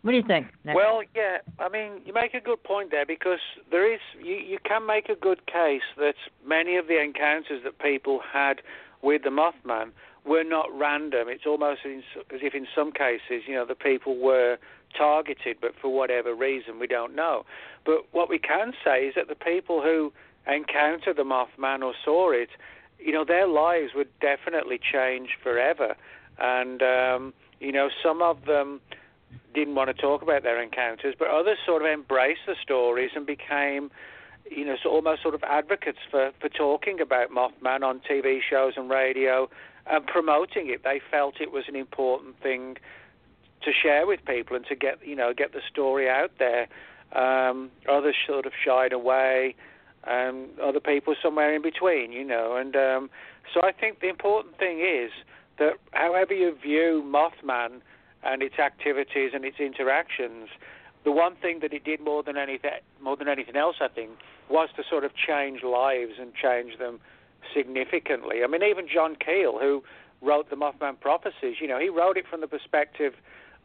What 0.07 0.13
do 0.13 0.17
you 0.19 0.23
think? 0.23 0.47
Well, 0.63 1.01
yeah, 1.13 1.39
I 1.59 1.67
mean, 1.67 1.99
you 2.05 2.13
make 2.13 2.33
a 2.33 2.39
good 2.39 2.63
point 2.63 2.91
there 2.91 3.05
because 3.05 3.41
there 3.69 3.93
is 3.93 3.99
you, 4.17 4.35
you 4.35 4.57
can 4.63 4.85
make 4.85 5.09
a 5.09 5.15
good 5.15 5.45
case 5.47 5.81
that 5.97 6.13
many 6.45 6.77
of 6.77 6.87
the 6.87 6.97
encounters 7.01 7.61
that 7.65 7.77
people 7.79 8.21
had 8.21 8.61
with 9.01 9.23
the 9.23 9.29
Mothman 9.31 9.91
were 10.25 10.45
not 10.45 10.67
random. 10.73 11.27
It's 11.27 11.45
almost 11.45 11.81
as 11.85 12.03
if 12.31 12.55
in 12.55 12.67
some 12.73 12.93
cases, 12.93 13.43
you 13.47 13.55
know, 13.55 13.65
the 13.65 13.75
people 13.75 14.17
were 14.17 14.57
targeted, 14.97 15.57
but 15.59 15.73
for 15.81 15.93
whatever 15.93 16.33
reason, 16.33 16.79
we 16.79 16.87
don't 16.87 17.13
know. 17.13 17.43
But 17.85 18.05
what 18.13 18.29
we 18.29 18.39
can 18.39 18.71
say 18.85 19.07
is 19.07 19.15
that 19.15 19.27
the 19.27 19.35
people 19.35 19.81
who 19.81 20.13
encountered 20.47 21.17
the 21.17 21.23
Mothman 21.23 21.83
or 21.83 21.93
saw 22.05 22.31
it, 22.31 22.51
you 22.97 23.11
know, 23.11 23.25
their 23.25 23.45
lives 23.45 23.91
would 23.93 24.07
definitely 24.21 24.79
change 24.79 25.31
forever. 25.43 25.97
And, 26.39 26.81
um, 26.81 27.33
you 27.59 27.73
know, 27.73 27.89
some 28.01 28.21
of 28.21 28.45
them 28.45 28.79
didn't 29.53 29.75
want 29.75 29.89
to 29.89 29.93
talk 29.93 30.21
about 30.21 30.43
their 30.43 30.61
encounters, 30.61 31.15
but 31.17 31.27
others 31.29 31.57
sort 31.65 31.81
of 31.81 31.87
embraced 31.87 32.41
the 32.45 32.55
stories 32.61 33.11
and 33.15 33.25
became, 33.25 33.89
you 34.49 34.65
know, 34.65 34.75
so 34.81 34.89
almost 34.89 35.21
sort 35.21 35.33
of 35.33 35.43
advocates 35.43 35.99
for, 36.11 36.31
for 36.39 36.49
talking 36.49 37.01
about 37.01 37.31
Mothman 37.31 37.83
on 37.83 37.99
TV 37.99 38.39
shows 38.47 38.73
and 38.77 38.89
radio 38.89 39.49
and 39.87 40.05
promoting 40.05 40.69
it. 40.69 40.83
They 40.83 41.01
felt 41.09 41.41
it 41.41 41.51
was 41.51 41.65
an 41.67 41.75
important 41.75 42.39
thing 42.41 42.77
to 43.63 43.71
share 43.71 44.05
with 44.05 44.23
people 44.25 44.55
and 44.55 44.65
to 44.67 44.75
get, 44.75 45.05
you 45.05 45.15
know, 45.15 45.33
get 45.33 45.53
the 45.53 45.61
story 45.69 46.09
out 46.09 46.31
there. 46.37 46.67
Um, 47.13 47.71
others 47.89 48.15
sort 48.27 48.45
of 48.45 48.51
shied 48.63 48.93
away, 48.93 49.55
and 50.07 50.47
other 50.59 50.79
people 50.79 51.15
somewhere 51.21 51.53
in 51.53 51.61
between, 51.61 52.11
you 52.11 52.23
know. 52.23 52.55
And 52.55 52.75
um, 52.75 53.09
so 53.53 53.61
I 53.63 53.71
think 53.71 53.99
the 53.99 54.09
important 54.09 54.57
thing 54.57 54.79
is 54.79 55.11
that 55.59 55.73
however 55.91 56.33
you 56.33 56.55
view 56.55 57.03
Mothman, 57.05 57.81
and 58.27 58.43
its 58.43 58.59
activities 58.59 59.31
and 59.33 59.45
its 59.45 59.59
interactions, 59.59 60.49
the 61.03 61.11
one 61.11 61.35
thing 61.35 61.59
that 61.61 61.73
it 61.73 61.85
did 61.85 62.01
more 62.01 62.21
than 62.21 62.37
anything 62.37 62.71
more 63.01 63.15
than 63.15 63.29
anything 63.29 63.55
else, 63.55 63.77
I 63.81 63.87
think, 63.87 64.11
was 64.49 64.69
to 64.75 64.83
sort 64.87 65.05
of 65.05 65.11
change 65.15 65.63
lives 65.63 66.13
and 66.19 66.33
change 66.35 66.77
them 66.77 66.99
significantly. 67.55 68.43
I 68.43 68.47
mean, 68.47 68.61
even 68.61 68.87
John 68.93 69.15
Keel, 69.15 69.57
who 69.57 69.83
wrote 70.21 70.49
the 70.49 70.57
Mothman 70.57 70.99
Prophecies, 70.99 71.55
you 71.61 71.67
know, 71.67 71.79
he 71.79 71.89
wrote 71.89 72.17
it 72.17 72.25
from 72.29 72.41
the 72.41 72.47
perspective 72.47 73.13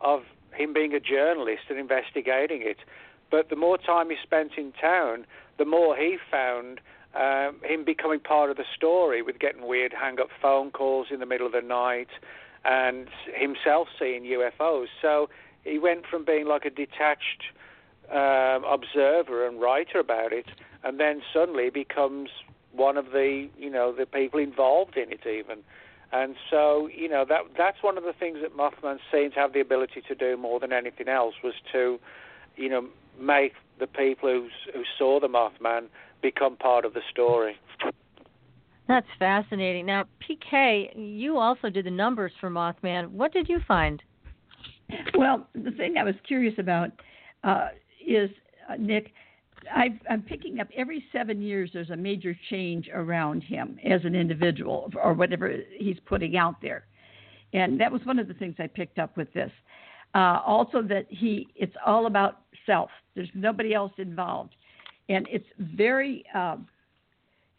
of 0.01 0.23
him 0.53 0.73
being 0.73 0.95
a 0.95 1.01
journalist 1.01 1.63
and 1.69 1.79
investigating 1.79 2.63
it. 2.63 2.79
But 3.31 3.49
the 3.49 3.57
more 3.57 3.79
time 3.79 4.11
he 4.11 4.17
spent 4.23 4.53
in 4.57 4.73
town, 4.73 5.27
the 5.59 5.65
more 5.65 5.97
he 5.97 6.19
found 6.31 6.81
um, 7.15 7.57
him 7.65 7.85
becoming 7.85 8.21
part 8.21 8.51
of 8.51 8.57
the 8.57 8.65
story 8.77 9.23
with 9.23 9.39
getting 9.39 9.67
weird 9.67 9.93
hang 9.93 10.21
up 10.21 10.29
phone 10.41 10.71
calls 10.71 11.09
in 11.11 11.19
the 11.21 11.27
middle 11.27 11.47
of 11.47 11.53
the 11.53 11.63
night 11.63 12.09
and 12.65 13.09
himself 13.35 13.89
seeing 13.99 14.25
UFOs. 14.25 14.87
So 15.01 15.29
he 15.65 15.79
went 15.79 16.07
from 16.07 16.25
being 16.25 16.47
like 16.47 16.65
a 16.65 16.71
detached 16.71 17.45
um, 18.11 18.65
observer 18.65 19.47
and 19.47 19.61
writer 19.61 19.99
about 19.99 20.33
it, 20.33 20.47
and 20.85 20.99
then 21.01 21.23
suddenly 21.33 21.71
becomes 21.71 22.31
one 22.73 22.97
of 22.97 23.07
the 23.07 23.49
you 23.59 23.71
know 23.71 23.93
the 23.93 24.07
people 24.07 24.41
involved 24.41 24.97
in 24.97 25.13
it 25.13 25.27
even. 25.27 25.59
And 26.13 26.37
so, 26.51 26.91
you 26.95 27.09
know, 27.09 27.25
that 27.27 27.41
that's 27.57 27.83
one 27.83 27.97
of 27.97 28.05
the 28.05 28.13
things 28.13 28.39
that 28.43 28.55
Mothman 28.55 28.99
seemed 29.11 29.33
to 29.33 29.41
have 29.41 29.55
the 29.55 29.61
ability 29.61 30.03
to 30.09 30.15
do 30.15 30.37
more 30.37 30.61
than 30.61 30.71
anything 30.71 31.09
else 31.09 31.35
was 31.43 31.55
to, 31.73 31.99
you 32.55 32.69
know, 32.69 32.87
make 33.19 33.55
the 33.79 33.87
people 33.87 34.29
who 34.29 34.49
who 34.75 34.85
saw 34.99 35.21
the 35.21 35.29
Mothman 35.29 35.87
become 36.21 36.57
part 36.57 36.85
of 36.85 36.93
the 36.93 37.01
story. 37.11 37.57
That's 38.93 39.07
fascinating. 39.19 39.87
Now, 39.87 40.05
PK, 40.21 40.91
you 40.95 41.39
also 41.39 41.71
did 41.71 41.87
the 41.87 41.91
numbers 41.91 42.31
for 42.39 42.51
Mothman. 42.51 43.09
What 43.09 43.33
did 43.33 43.49
you 43.49 43.59
find? 43.67 44.03
Well, 45.17 45.49
the 45.55 45.71
thing 45.71 45.97
I 45.97 46.05
was 46.05 46.15
curious 46.29 46.53
about 46.59 46.91
uh, 47.43 47.69
is, 48.07 48.29
uh, 48.69 48.75
Nick, 48.79 49.15
i 49.75 49.99
am 50.11 50.21
picking 50.21 50.61
up 50.61 50.69
every 50.77 51.03
seven 51.11 51.41
years 51.41 51.71
there's 51.73 51.89
a 51.89 51.97
major 51.97 52.37
change 52.51 52.91
around 52.93 53.43
him 53.43 53.79
as 53.83 54.05
an 54.05 54.15
individual 54.15 54.93
or 55.03 55.15
whatever 55.15 55.57
he's 55.79 55.97
putting 56.05 56.37
out 56.37 56.57
there. 56.61 56.85
And 57.55 57.81
that 57.81 57.91
was 57.91 58.03
one 58.05 58.19
of 58.19 58.29
the 58.29 58.35
things 58.35 58.57
I 58.59 58.67
picked 58.67 58.99
up 58.99 59.17
with 59.17 59.33
this. 59.33 59.51
Uh, 60.15 60.41
also, 60.45 60.83
that 60.83 61.07
he 61.09 61.49
it's 61.57 61.77
all 61.87 62.05
about 62.05 62.43
self. 62.67 62.91
There's 63.15 63.31
nobody 63.33 63.73
else 63.73 63.93
involved, 63.97 64.55
and 65.09 65.27
it's 65.31 65.49
very. 65.59 66.27
Um, 66.35 66.67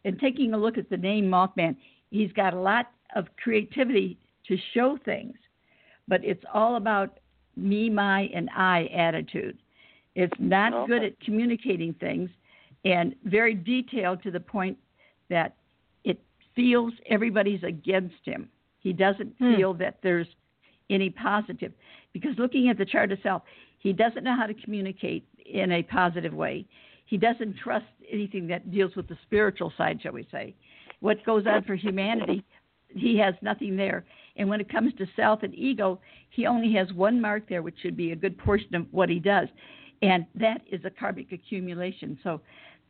and 0.05 0.19
taking 0.19 0.53
a 0.53 0.57
look 0.57 0.77
at 0.77 0.89
the 0.89 0.97
name 0.97 1.25
Mothman, 1.25 1.75
he's 2.09 2.31
got 2.33 2.53
a 2.53 2.59
lot 2.59 2.91
of 3.15 3.27
creativity 3.41 4.17
to 4.47 4.57
show 4.73 4.97
things, 5.05 5.35
but 6.07 6.23
it's 6.23 6.43
all 6.53 6.75
about 6.75 7.19
me, 7.55 7.89
my, 7.89 8.29
and 8.33 8.49
I 8.55 8.89
attitude. 8.93 9.57
It's 10.15 10.33
not 10.39 10.73
okay. 10.73 10.87
good 10.87 11.03
at 11.03 11.19
communicating 11.21 11.93
things 11.93 12.29
and 12.85 13.15
very 13.25 13.53
detailed 13.53 14.21
to 14.23 14.31
the 14.31 14.39
point 14.39 14.77
that 15.29 15.55
it 16.03 16.19
feels 16.55 16.93
everybody's 17.09 17.63
against 17.63 18.15
him. 18.23 18.49
He 18.79 18.93
doesn't 18.93 19.33
hmm. 19.39 19.55
feel 19.55 19.73
that 19.75 19.99
there's 20.03 20.27
any 20.89 21.09
positive. 21.09 21.71
Because 22.11 22.37
looking 22.37 22.69
at 22.69 22.77
the 22.77 22.85
chart 22.85 23.11
itself, 23.11 23.43
he 23.79 23.93
doesn't 23.93 24.23
know 24.23 24.35
how 24.35 24.45
to 24.45 24.53
communicate 24.53 25.25
in 25.45 25.71
a 25.71 25.83
positive 25.83 26.33
way. 26.33 26.65
He 27.05 27.17
doesn't 27.17 27.57
trust 27.57 27.85
anything 28.11 28.47
that 28.47 28.71
deals 28.71 28.95
with 28.95 29.07
the 29.07 29.17
spiritual 29.23 29.73
side, 29.77 30.01
shall 30.01 30.13
we 30.13 30.27
say. 30.31 30.55
What 30.99 31.25
goes 31.25 31.45
on 31.45 31.63
for 31.63 31.75
humanity, 31.75 32.43
he 32.89 33.17
has 33.17 33.35
nothing 33.41 33.75
there. 33.75 34.05
And 34.35 34.49
when 34.49 34.61
it 34.61 34.71
comes 34.71 34.93
to 34.95 35.05
self 35.15 35.43
and 35.43 35.53
ego, 35.53 35.99
he 36.29 36.47
only 36.47 36.73
has 36.73 36.91
one 36.93 37.21
mark 37.21 37.47
there, 37.47 37.61
which 37.61 37.75
should 37.81 37.97
be 37.97 38.11
a 38.11 38.15
good 38.15 38.37
portion 38.37 38.73
of 38.75 38.87
what 38.91 39.09
he 39.09 39.19
does 39.19 39.47
and 40.03 40.25
that 40.35 40.61
is 40.69 40.81
a 40.83 40.89
karmic 40.89 41.31
accumulation. 41.31 42.19
So 42.23 42.41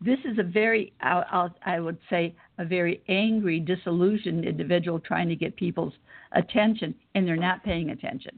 this 0.01 0.17
is 0.25 0.39
a 0.39 0.43
very, 0.43 0.93
I'll, 1.01 1.53
would 1.79 1.99
say, 2.09 2.35
a 2.57 2.65
very 2.65 3.03
angry, 3.07 3.59
disillusioned 3.59 4.45
individual 4.45 4.99
trying 4.99 5.29
to 5.29 5.35
get 5.35 5.55
people's 5.55 5.93
attention, 6.31 6.95
and 7.13 7.27
they're 7.27 7.35
not 7.37 7.63
paying 7.63 7.91
attention. 7.91 8.37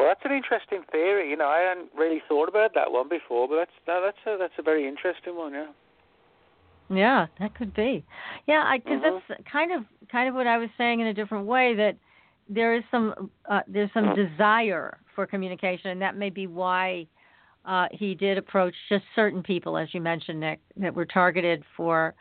Well, 0.00 0.08
that's 0.08 0.24
an 0.24 0.32
interesting 0.34 0.80
theory. 0.90 1.28
You 1.28 1.36
know, 1.36 1.48
I 1.48 1.58
hadn't 1.58 1.90
really 1.94 2.22
thought 2.26 2.48
about 2.48 2.72
that 2.74 2.90
one 2.90 3.10
before, 3.10 3.46
but 3.46 3.56
that's 3.56 3.70
that's 3.86 4.16
a 4.26 4.38
that's 4.38 4.54
a 4.58 4.62
very 4.62 4.88
interesting 4.88 5.36
one. 5.36 5.52
Yeah. 5.52 5.66
Yeah, 6.88 7.26
that 7.38 7.54
could 7.54 7.74
be. 7.74 8.02
Yeah, 8.48 8.74
because 8.78 9.02
mm-hmm. 9.02 9.18
that's 9.28 9.42
kind 9.52 9.72
of 9.72 9.84
kind 10.10 10.26
of 10.26 10.34
what 10.34 10.46
I 10.46 10.56
was 10.56 10.70
saying 10.78 11.00
in 11.00 11.08
a 11.08 11.12
different 11.12 11.44
way 11.44 11.74
that 11.74 11.98
there 12.48 12.74
is 12.74 12.82
some 12.90 13.30
uh, 13.50 13.60
there's 13.68 13.90
some 13.92 14.14
desire 14.16 14.96
for 15.14 15.26
communication, 15.26 15.90
and 15.90 16.00
that 16.00 16.16
may 16.16 16.30
be 16.30 16.46
why 16.46 17.06
uh, 17.66 17.86
he 17.92 18.14
did 18.14 18.38
approach 18.38 18.74
just 18.88 19.04
certain 19.14 19.42
people, 19.42 19.76
as 19.76 19.92
you 19.92 20.00
mentioned, 20.00 20.40
Nick, 20.40 20.60
that 20.78 20.94
were 20.94 21.04
targeted 21.04 21.62
for 21.76 22.14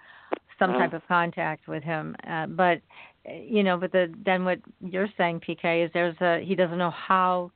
some 0.60 0.74
type 0.74 0.92
of 0.92 1.02
contact 1.08 1.70
with 1.70 1.82
him. 1.82 2.14
Uh, 2.30 2.46
but 2.46 2.82
you 3.26 3.64
know, 3.64 3.78
but 3.78 3.94
the 3.94 4.14
then 4.26 4.44
what 4.44 4.60
you're 4.82 5.08
saying, 5.18 5.40
PK, 5.48 5.86
is 5.86 5.92
there's 5.94 6.20
a 6.20 6.44
he 6.46 6.56
doesn't 6.56 6.78
know 6.78 6.92
how 6.92 7.54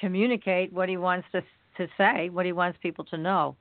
communicate 0.00 0.72
what 0.72 0.88
he 0.88 0.96
wants 0.96 1.26
to 1.32 1.42
to 1.76 1.86
say, 1.96 2.28
what 2.28 2.46
he 2.46 2.52
wants 2.52 2.78
people 2.82 3.04
to 3.06 3.16
know. 3.16 3.56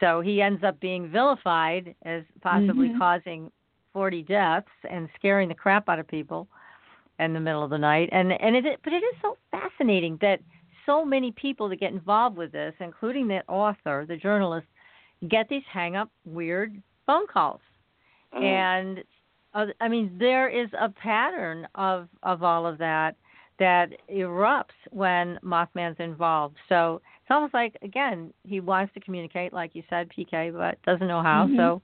So 0.00 0.20
he 0.20 0.42
ends 0.42 0.64
up 0.64 0.80
being 0.80 1.08
vilified 1.08 1.94
as 2.04 2.22
possibly 2.40 2.88
mm-hmm. 2.88 2.98
causing 2.98 3.52
40 3.92 4.22
deaths 4.22 4.68
and 4.90 5.08
scaring 5.16 5.48
the 5.48 5.54
crap 5.54 5.88
out 5.88 5.98
of 5.98 6.08
people 6.08 6.48
in 7.18 7.32
the 7.34 7.40
middle 7.40 7.62
of 7.62 7.70
the 7.70 7.78
night. 7.78 8.08
And 8.12 8.32
and 8.32 8.56
it 8.56 8.80
but 8.82 8.92
it 8.92 8.96
is 8.96 9.14
so 9.20 9.36
fascinating 9.50 10.18
that 10.20 10.40
so 10.86 11.04
many 11.04 11.30
people 11.32 11.68
that 11.68 11.76
get 11.76 11.92
involved 11.92 12.36
with 12.36 12.52
this, 12.52 12.74
including 12.80 13.28
the 13.28 13.42
author, 13.48 14.04
the 14.08 14.16
journalist, 14.16 14.66
get 15.28 15.48
these 15.48 15.62
hang 15.72 15.94
up 15.94 16.10
weird 16.24 16.82
phone 17.06 17.26
calls. 17.26 17.60
Mm. 18.34 18.42
And 18.42 19.04
uh, 19.54 19.66
I 19.80 19.88
mean 19.88 20.16
there 20.18 20.48
is 20.48 20.68
a 20.80 20.88
pattern 20.88 21.68
of 21.74 22.08
of 22.22 22.42
all 22.42 22.66
of 22.66 22.78
that 22.78 23.14
that 23.58 23.90
erupts 24.12 24.64
when 24.90 25.38
Mothman's 25.44 25.98
involved. 25.98 26.56
So 26.68 27.00
it's 27.22 27.30
almost 27.30 27.54
like 27.54 27.76
again, 27.82 28.32
he 28.44 28.60
wants 28.60 28.92
to 28.94 29.00
communicate 29.00 29.52
like 29.52 29.74
you 29.74 29.82
said 29.88 30.10
PK 30.16 30.52
but 30.52 30.82
doesn't 30.84 31.06
know 31.06 31.22
how. 31.22 31.46
Mm-hmm. 31.46 31.56
So 31.56 31.82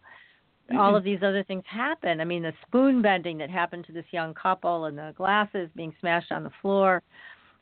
mm-hmm. 0.71 0.79
all 0.79 0.97
of 0.97 1.05
these 1.05 1.21
other 1.23 1.45
things 1.45 1.64
happen. 1.66 2.21
I 2.21 2.25
mean, 2.25 2.43
the 2.43 2.53
spoon 2.66 3.03
bending 3.03 3.39
that 3.39 3.51
happened 3.51 3.87
to 3.87 3.93
this 3.93 4.07
young 4.11 4.35
couple 4.35 4.87
and 4.87 4.97
the 4.97 5.14
glasses 5.16 5.69
being 5.77 5.95
smashed 6.01 6.33
on 6.33 6.45
the 6.45 6.53
floor. 6.62 7.03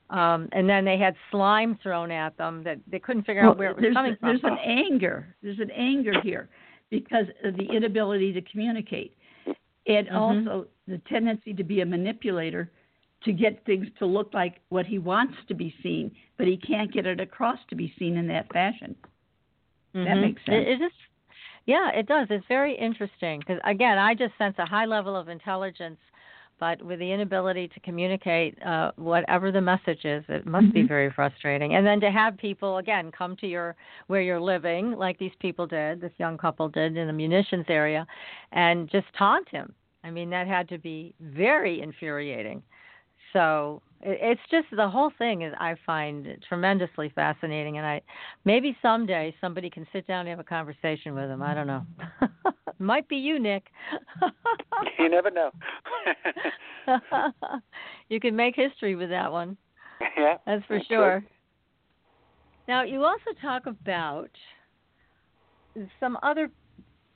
Um, 0.09 0.49
and 0.53 0.69
then 0.69 0.85
they 0.85 0.99
had 0.99 1.17
slime 1.33 1.79
thrown 1.83 2.13
at 2.13 2.37
them 2.37 2.63
that 2.63 2.79
they 2.87 3.01
couldn't 3.01 3.25
figure 3.25 3.43
well, 3.43 3.53
out 3.53 3.59
where 3.59 3.71
it 3.71 3.77
was 3.77 3.93
coming 3.93 4.13
a, 4.13 4.17
from. 4.17 4.29
There's 4.29 4.45
an 4.45 4.59
anger. 4.65 5.35
There's 5.43 5.59
an 5.59 5.73
anger 5.73 6.15
here 6.23 6.49
because 6.91 7.27
of 7.45 7.57
the 7.57 7.65
inability 7.65 8.33
to 8.33 8.41
communicate, 8.43 9.17
and 9.89 10.07
mm-hmm. 10.07 10.17
also 10.17 10.69
the 10.87 11.01
tendency 11.09 11.53
to 11.55 11.65
be 11.65 11.81
a 11.81 11.87
manipulator 11.87 12.71
to 13.27 13.33
get 13.33 13.65
things 13.67 13.87
to 13.99 14.07
look 14.07 14.33
like 14.33 14.61
what 14.71 14.87
he 14.87 14.99
wants 14.99 15.35
to 15.49 15.55
be 15.55 15.75
seen, 15.83 16.11
but 16.39 16.47
he 16.47 16.57
can't 16.57 16.93
get 16.93 17.07
it 17.07 17.21
across 17.21 17.59
to 17.69 17.77
be 17.77 17.93
seen 17.99 18.17
in 18.17 18.27
that 18.29 18.51
fashion. 18.53 18.97
Mm-hmm. 19.95 20.05
That 20.05 20.15
makes 20.21 20.41
sense. 20.47 20.65
It, 20.67 20.81
it 20.81 20.85
is 20.85 20.93
yeah, 21.67 21.91
it 21.93 22.07
does. 22.07 22.29
It's 22.31 22.47
very 22.47 22.79
interesting 22.79 23.41
because 23.41 23.61
again, 23.65 23.99
I 23.99 24.15
just 24.15 24.39
sense 24.39 24.55
a 24.59 24.65
high 24.65 24.85
level 24.85 25.17
of 25.17 25.29
intelligence, 25.29 25.99
but 26.61 26.81
with 26.81 27.01
the 27.01 27.11
inability 27.11 27.69
to 27.69 27.81
communicate 27.81 28.57
uh, 28.63 28.93
whatever 28.95 29.51
the 29.51 29.61
message 29.61 30.05
is, 30.05 30.25
it 30.29 30.47
must 30.47 30.67
mm-hmm. 30.67 30.75
be 30.75 30.83
very 30.87 31.11
frustrating. 31.11 31.75
And 31.75 31.85
then 31.85 32.01
to 32.01 32.11
have 32.11 32.39
people 32.39 32.79
again 32.79 33.11
come 33.11 33.37
to 33.39 33.49
your 33.49 33.75
where 34.07 34.23
you're 34.23 34.41
living, 34.41 34.93
like 34.93 35.19
these 35.19 35.33
people 35.41 35.67
did, 35.67 36.01
this 36.01 36.13
young 36.19 36.39
couple 36.39 36.69
did 36.69 36.97
in 36.97 37.09
the 37.09 37.13
munitions 37.13 37.67
area, 37.69 38.07
and 38.53 38.89
just 38.89 39.07
taunt 39.19 39.49
him. 39.49 39.75
I 40.05 40.11
mean, 40.11 40.31
that 40.31 40.47
had 40.47 40.69
to 40.69 40.79
be 40.79 41.15
very 41.21 41.83
infuriating. 41.83 42.63
So 43.33 43.83
it's 44.03 44.41
just 44.51 44.67
the 44.71 44.89
whole 44.89 45.11
thing 45.19 45.43
is 45.43 45.53
I 45.59 45.75
find 45.85 46.27
tremendously 46.49 47.11
fascinating, 47.15 47.79
and 47.79 47.87
I 47.87 48.03
maybe 48.45 48.77
someday 48.83 49.35
somebody 49.41 49.71
can 49.71 49.87
sit 49.93 50.07
down 50.07 50.21
and 50.21 50.29
have 50.31 50.39
a 50.39 50.45
conversation 50.45 51.15
with 51.15 51.31
him. 51.31 51.43
I 51.43 51.55
don't 51.55 51.67
know. 51.67 51.85
Might 52.79 53.09
be 53.09 53.17
you, 53.17 53.39
Nick. 53.39 53.69
you 54.99 55.09
never 55.09 55.31
know. 55.31 55.51
you 58.09 58.21
can 58.21 58.37
make 58.37 58.55
history 58.55 58.95
with 58.95 59.09
that 59.11 59.33
one. 59.33 59.57
Yeah, 60.17 60.37
that's 60.47 60.65
for 60.67 60.77
that's 60.77 60.87
sure. 60.87 61.21
True. 61.21 61.29
Now 62.69 62.83
you 62.83 63.05
also 63.05 63.33
talk 63.41 63.67
about 63.67 64.31
some 66.01 66.19
other 66.23 66.51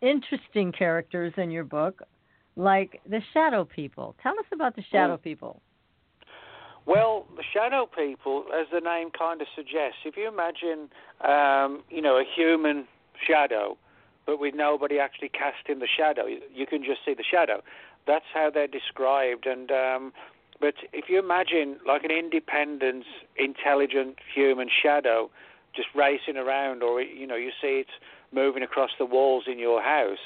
interesting 0.01 0.73
characters 0.73 1.33
in 1.37 1.51
your 1.51 1.65
book, 1.65 2.03
like 2.57 3.01
the 3.09 3.21
shadow 3.33 3.65
people. 3.65 4.17
Tell 4.23 4.33
us 4.39 4.47
about 4.53 4.77
the 4.77 4.83
shadow 4.91 5.17
mm. 5.17 5.23
people. 5.23 5.61
Well, 6.91 7.25
the 7.37 7.45
shadow 7.55 7.87
people, 7.87 8.47
as 8.53 8.67
the 8.73 8.81
name 8.81 9.11
kind 9.17 9.41
of 9.41 9.47
suggests, 9.55 10.03
if 10.05 10.17
you 10.17 10.27
imagine, 10.27 10.91
um, 11.23 11.85
you 11.89 12.03
know, 12.03 12.17
a 12.17 12.25
human 12.25 12.89
shadow, 13.25 13.79
but 14.27 14.41
with 14.41 14.57
nobody 14.57 14.99
actually 14.99 15.29
casting 15.29 15.79
the 15.79 15.87
shadow, 15.87 16.25
you 16.27 16.67
can 16.67 16.83
just 16.83 17.05
see 17.07 17.15
the 17.15 17.23
shadow. 17.23 17.63
That's 18.09 18.25
how 18.35 18.51
they're 18.53 18.67
described, 18.81 19.47
and 19.47 19.71
um, 19.71 20.13
But 20.61 20.75
if 20.93 21.09
you 21.09 21.19
imagine 21.19 21.79
like 21.87 22.05
an 22.05 22.11
independent, 22.11 23.05
intelligent 23.37 24.17
human 24.33 24.69
shadow 24.69 25.31
just 25.75 25.89
racing 25.95 26.37
around, 26.37 26.83
or 26.83 27.01
you 27.01 27.27
know, 27.27 27.37
you 27.37 27.51
see 27.61 27.81
it 27.81 27.87
moving 28.33 28.63
across 28.63 28.91
the 28.99 29.07
walls 29.07 29.45
in 29.51 29.59
your 29.59 29.83
house, 29.83 30.19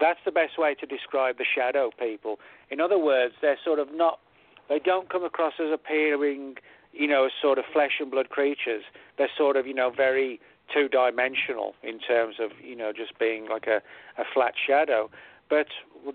that's 0.00 0.20
the 0.24 0.30
best 0.30 0.58
way 0.58 0.74
to 0.74 0.86
describe 0.86 1.38
the 1.38 1.44
shadow 1.44 1.90
people. 1.98 2.38
In 2.70 2.80
other 2.80 2.98
words, 2.98 3.34
they're 3.42 3.58
sort 3.64 3.78
of 3.78 3.88
not, 3.92 4.20
they 4.68 4.78
don't 4.78 5.10
come 5.10 5.24
across 5.24 5.54
as 5.60 5.72
appearing, 5.72 6.56
you 6.92 7.06
know, 7.06 7.26
as 7.26 7.32
sort 7.40 7.58
of 7.58 7.64
flesh 7.72 7.98
and 8.00 8.10
blood 8.10 8.30
creatures. 8.30 8.84
They're 9.18 9.30
sort 9.36 9.56
of, 9.56 9.66
you 9.66 9.74
know, 9.74 9.90
very 9.90 10.40
two 10.72 10.88
dimensional 10.88 11.74
in 11.82 11.98
terms 11.98 12.36
of, 12.40 12.50
you 12.62 12.76
know, 12.76 12.92
just 12.92 13.18
being 13.18 13.48
like 13.48 13.66
a, 13.66 13.82
a 14.20 14.24
flat 14.32 14.54
shadow. 14.66 15.10
But 15.50 15.66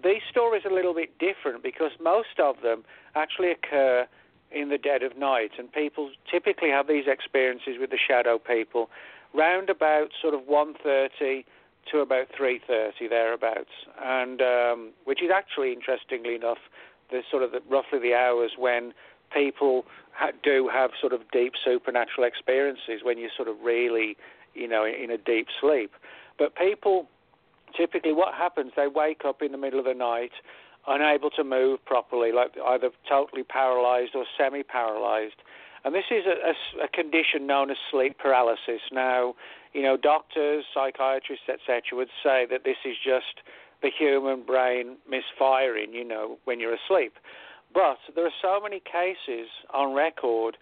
these 0.03 0.21
stories 0.29 0.65
are 0.65 0.71
a 0.71 0.75
little 0.75 0.93
bit 0.93 1.17
different 1.19 1.63
because 1.63 1.91
most 2.01 2.39
of 2.39 2.61
them 2.61 2.83
actually 3.15 3.51
occur 3.51 4.07
in 4.51 4.69
the 4.69 4.77
dead 4.77 5.03
of 5.03 5.17
night, 5.17 5.51
and 5.59 5.71
people 5.71 6.09
typically 6.29 6.69
have 6.69 6.87
these 6.87 7.05
experiences 7.07 7.75
with 7.79 7.91
the 7.91 7.99
shadow 7.99 8.39
people 8.39 8.89
round 9.33 9.69
about 9.69 10.09
sort 10.19 10.33
of 10.33 10.41
1.30 10.41 11.45
to 11.91 11.99
about 11.99 12.27
3.30 12.39 13.09
thereabouts, 13.09 13.69
and 14.03 14.41
um, 14.41 14.89
which 15.05 15.21
is 15.21 15.29
actually, 15.33 15.73
interestingly 15.73 16.35
enough, 16.35 16.57
the 17.11 17.21
sort 17.29 17.43
of 17.43 17.51
the, 17.51 17.61
roughly 17.69 17.99
the 17.99 18.13
hours 18.13 18.51
when 18.57 18.93
people 19.33 19.85
ha- 20.13 20.31
do 20.43 20.69
have 20.71 20.91
sort 20.99 21.13
of 21.13 21.21
deep 21.31 21.53
supernatural 21.63 22.25
experiences 22.27 23.01
when 23.03 23.17
you're 23.17 23.29
sort 23.35 23.47
of 23.47 23.55
really, 23.63 24.17
you 24.53 24.67
know, 24.67 24.85
in, 24.85 24.95
in 24.95 25.11
a 25.11 25.17
deep 25.17 25.47
sleep. 25.59 25.91
But 26.37 26.55
people 26.55 27.07
typically 27.75 28.13
what 28.13 28.33
happens, 28.33 28.71
they 28.75 28.87
wake 28.87 29.21
up 29.25 29.41
in 29.41 29.51
the 29.51 29.57
middle 29.57 29.79
of 29.79 29.85
the 29.85 29.93
night 29.93 30.31
unable 30.87 31.29
to 31.31 31.43
move 31.43 31.83
properly, 31.85 32.31
like 32.31 32.51
either 32.65 32.89
totally 33.07 33.43
paralyzed 33.43 34.15
or 34.15 34.25
semi 34.37 34.63
paralyzed. 34.63 35.35
And 35.85 35.95
this 35.95 36.05
is 36.11 36.25
a, 36.25 36.81
a, 36.81 36.85
a, 36.85 36.87
condition 36.89 37.47
known 37.47 37.69
as 37.69 37.77
sleep 37.89 38.17
paralysis. 38.17 38.81
Now, 38.91 39.35
you 39.73 39.81
know, 39.81 39.95
doctors, 39.95 40.65
psychiatrists, 40.73 41.47
etc., 41.47 41.81
would 41.93 42.09
say 42.23 42.45
that 42.49 42.63
this 42.65 42.77
is 42.83 42.95
just 43.03 43.41
the 43.81 43.89
human 43.97 44.43
brain 44.43 44.97
misfiring, 45.09 45.93
you 45.93 46.03
know, 46.03 46.37
when 46.45 46.59
you're 46.59 46.75
asleep. 46.75 47.13
But 47.73 47.97
there 48.15 48.25
are 48.25 48.39
so 48.41 48.59
many 48.61 48.81
cases 48.81 49.47
on 49.73 49.93
record 49.93 50.57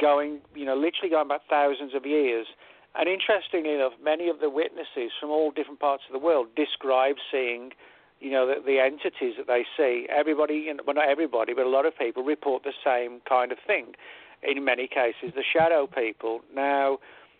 going, 0.00 0.40
you 0.54 0.64
know, 0.64 0.74
literally 0.74 1.10
going 1.10 1.28
back 1.28 1.42
thousands 1.48 1.94
of 1.94 2.06
years 2.06 2.46
and 2.94 3.08
interestingly 3.08 3.74
enough, 3.74 3.92
many 4.02 4.28
of 4.28 4.38
the 4.40 4.48
witnesses 4.48 5.10
from 5.18 5.30
all 5.30 5.50
different 5.50 5.80
parts 5.80 6.04
of 6.08 6.12
the 6.12 6.24
world 6.24 6.48
describe 6.54 7.16
seeing, 7.30 7.72
you 8.20 8.30
know, 8.30 8.46
the, 8.46 8.62
the 8.64 8.78
entities 8.78 9.34
that 9.36 9.48
they 9.48 9.64
see. 9.76 10.06
Everybody, 10.08 10.70
well, 10.86 10.94
not 10.94 11.08
everybody, 11.08 11.54
but 11.54 11.66
a 11.66 11.68
lot 11.68 11.86
of 11.86 11.98
people 11.98 12.22
report 12.22 12.62
the 12.62 12.72
same 12.84 13.20
kind 13.28 13.50
of 13.50 13.58
thing. 13.66 13.94
In 14.42 14.64
many 14.64 14.86
cases, 14.86 15.32
the 15.34 15.42
shadow 15.42 15.88
people. 15.88 16.42
Now, 16.54 16.98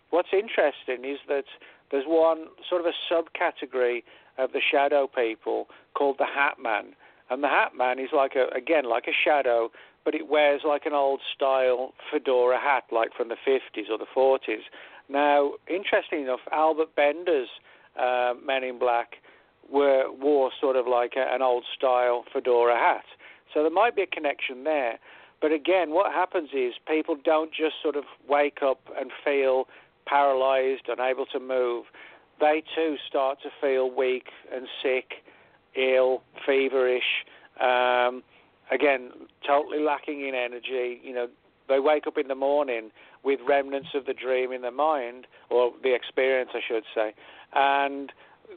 what's 0.09 0.29
interesting 0.33 1.09
is 1.09 1.19
that 1.29 1.45
there's 1.89 2.05
one 2.05 2.47
sort 2.69 2.81
of 2.81 2.87
a 2.87 3.13
subcategory 3.13 4.03
of 4.37 4.51
the 4.51 4.61
shadow 4.61 5.07
people 5.07 5.67
called 5.93 6.17
the 6.19 6.25
Hat 6.25 6.57
Man, 6.61 6.95
and 7.29 7.43
the 7.43 7.47
Hat 7.47 7.71
Man 7.75 7.99
is 7.99 8.09
like 8.13 8.35
a 8.35 8.53
again 8.55 8.85
like 8.85 9.05
a 9.07 9.13
shadow, 9.23 9.71
but 10.03 10.15
it 10.15 10.27
wears 10.29 10.61
like 10.65 10.85
an 10.85 10.93
old 10.93 11.21
style 11.35 11.93
fedora 12.11 12.59
hat, 12.59 12.83
like 12.91 13.13
from 13.15 13.29
the 13.29 13.37
50s 13.47 13.89
or 13.89 13.97
the 13.97 14.05
40s 14.15 14.63
now, 15.09 15.53
interesting 15.67 16.23
enough, 16.23 16.39
Albert 16.51 16.95
Bender's 16.95 17.49
uh, 17.99 18.33
Men 18.43 18.63
in 18.63 18.79
Black 18.79 19.17
were 19.69 20.11
wore 20.11 20.51
sort 20.59 20.75
of 20.75 20.87
like 20.87 21.13
a, 21.15 21.33
an 21.33 21.41
old 21.41 21.65
style 21.75 22.23
fedora 22.31 22.77
hat. 22.77 23.05
So 23.53 23.61
there 23.61 23.71
might 23.71 23.95
be 23.95 24.03
a 24.03 24.07
connection 24.07 24.63
there. 24.63 24.99
But 25.41 25.51
again, 25.51 25.91
what 25.91 26.11
happens 26.11 26.49
is 26.53 26.73
people 26.87 27.15
don't 27.23 27.51
just 27.51 27.75
sort 27.81 27.95
of 27.95 28.05
wake 28.27 28.59
up 28.63 28.79
and 28.99 29.11
feel 29.23 29.67
paralyzed, 30.07 30.83
unable 30.87 31.25
to 31.27 31.39
move. 31.39 31.85
They 32.39 32.63
too 32.75 32.95
start 33.07 33.39
to 33.43 33.49
feel 33.61 33.89
weak 33.89 34.27
and 34.53 34.67
sick, 34.83 35.23
ill, 35.75 36.21
feverish. 36.45 37.25
Um, 37.61 38.23
again, 38.71 39.11
totally 39.45 39.79
lacking 39.79 40.27
in 40.27 40.35
energy. 40.35 40.99
You 41.03 41.13
know, 41.13 41.27
they 41.67 41.79
wake 41.79 42.07
up 42.07 42.17
in 42.17 42.27
the 42.27 42.35
morning 42.35 42.91
with 43.23 43.39
remnants 43.47 43.89
of 43.95 44.05
the 44.05 44.13
dream 44.13 44.51
in 44.51 44.61
their 44.61 44.71
mind, 44.71 45.27
or 45.49 45.71
the 45.81 45.95
experience, 45.95 46.51
I 46.53 46.59
should 46.67 46.83
say, 46.93 47.13
and 47.53 48.11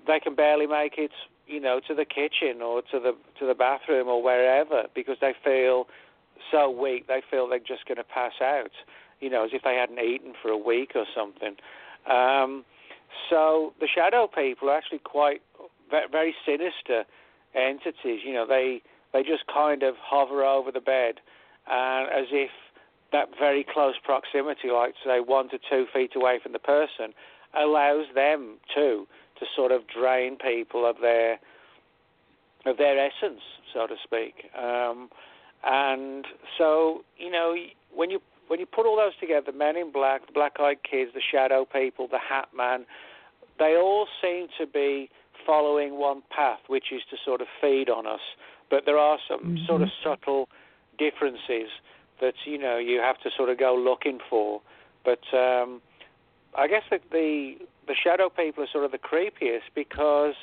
they 0.07 0.21
can 0.21 0.35
barely 0.35 0.67
make 0.67 0.95
it, 0.99 1.11
you 1.47 1.61
know, 1.61 1.81
to 1.89 1.95
the 1.95 2.05
kitchen 2.05 2.61
or 2.63 2.83
to 2.83 3.01
the 3.01 3.17
to 3.39 3.47
the 3.47 3.55
bathroom 3.55 4.09
or 4.09 4.23
wherever 4.23 4.85
because 4.95 5.17
they 5.21 5.35
feel 5.43 5.87
so 6.51 6.71
weak. 6.71 7.07
They 7.07 7.23
feel 7.31 7.49
they're 7.49 7.59
just 7.59 7.87
going 7.87 7.97
to 7.97 8.05
pass 8.05 8.35
out, 8.43 8.73
you 9.21 9.31
know, 9.31 9.45
as 9.45 9.51
if 9.53 9.63
they 9.63 9.75
hadn't 9.75 9.99
eaten 9.99 10.35
for 10.41 10.51
a 10.51 10.59
week 10.59 10.93
or 10.95 11.05
something. 11.15 11.57
Um, 12.11 12.65
so 13.31 13.73
the 13.81 13.89
shadow 13.93 14.27
people 14.27 14.71
are 14.71 14.77
actually 14.77 15.01
quite 15.01 15.43
very 15.91 16.35
sinister 16.45 17.05
entities. 17.55 18.21
You 18.25 18.35
know, 18.35 18.47
they 18.47 18.83
they 19.13 19.23
just 19.23 19.45
kind 19.53 19.83
of 19.83 19.95
hover 20.01 20.45
over 20.45 20.71
the 20.71 20.81
bed, 20.81 21.21
and 21.71 22.09
as 22.11 22.27
if 22.31 22.51
that 23.13 23.29
very 23.39 23.65
close 23.65 23.95
proximity, 24.03 24.71
like 24.71 24.95
say 25.05 25.21
one 25.21 25.49
to 25.51 25.59
two 25.59 25.87
feet 25.93 26.15
away 26.15 26.39
from 26.43 26.53
the 26.53 26.59
person, 26.59 27.15
allows 27.59 28.07
them 28.15 28.59
too 28.75 29.07
to 29.39 29.47
sort 29.55 29.73
of 29.73 29.83
drain 29.87 30.37
people 30.37 30.89
of 30.89 30.97
their 31.01 31.39
of 32.67 32.77
their 32.77 32.99
essence, 32.99 33.41
so 33.73 33.87
to 33.87 33.95
speak. 34.03 34.51
Um, 34.57 35.09
and 35.65 36.27
so, 36.57 37.05
you 37.17 37.31
know, 37.31 37.55
when 37.95 38.11
you 38.11 38.21
when 38.49 38.61
you 38.61 38.67
put 38.67 38.87
all 38.87 38.97
those 38.97 39.17
together, 39.21 39.53
the 39.53 39.57
Men 39.57 39.77
in 39.77 39.93
Black, 39.93 40.27
the 40.27 40.33
Black 40.33 40.57
Eyed 40.59 40.79
Kids, 40.89 41.13
the 41.15 41.21
Shadow 41.21 41.65
People, 41.65 42.09
the 42.11 42.19
Hat 42.19 42.49
Man, 42.57 42.85
they 43.59 43.77
all 43.77 44.07
seem 44.23 44.49
to 44.59 44.67
be 44.67 45.11
following 45.47 45.99
one 45.99 46.23
path, 46.35 46.61
which 46.67 46.87
is 46.93 47.03
to 47.11 47.17
sort 47.25 47.41
of 47.41 47.47
feed 47.61 47.89
on 47.89 48.07
us. 48.07 48.21
But 48.71 48.85
there 48.85 48.99
are 48.99 49.19
some 49.29 49.41
mm-hmm. 49.41 49.67
sort 49.67 49.83
of 49.83 49.89
subtle 50.03 50.49
differences 50.99 51.71
that 52.21 52.35
you 52.45 52.59
know 52.59 52.79
you 52.79 53.01
have 53.01 53.19
to 53.23 53.31
sort 53.37 53.49
of 53.49 53.59
go 53.59 53.75
looking 53.75 54.19
for. 54.29 54.61
But 55.05 55.21
um, 55.37 55.81
I 56.57 56.69
guess 56.69 56.83
that 56.91 57.03
the 57.11 57.57
the 57.87 57.95
shadow 57.95 58.29
people 58.29 58.65
are 58.65 58.69
sort 58.71 58.85
of 58.85 58.93
the 58.93 58.99
creepiest 58.99 59.71
because 59.75 60.35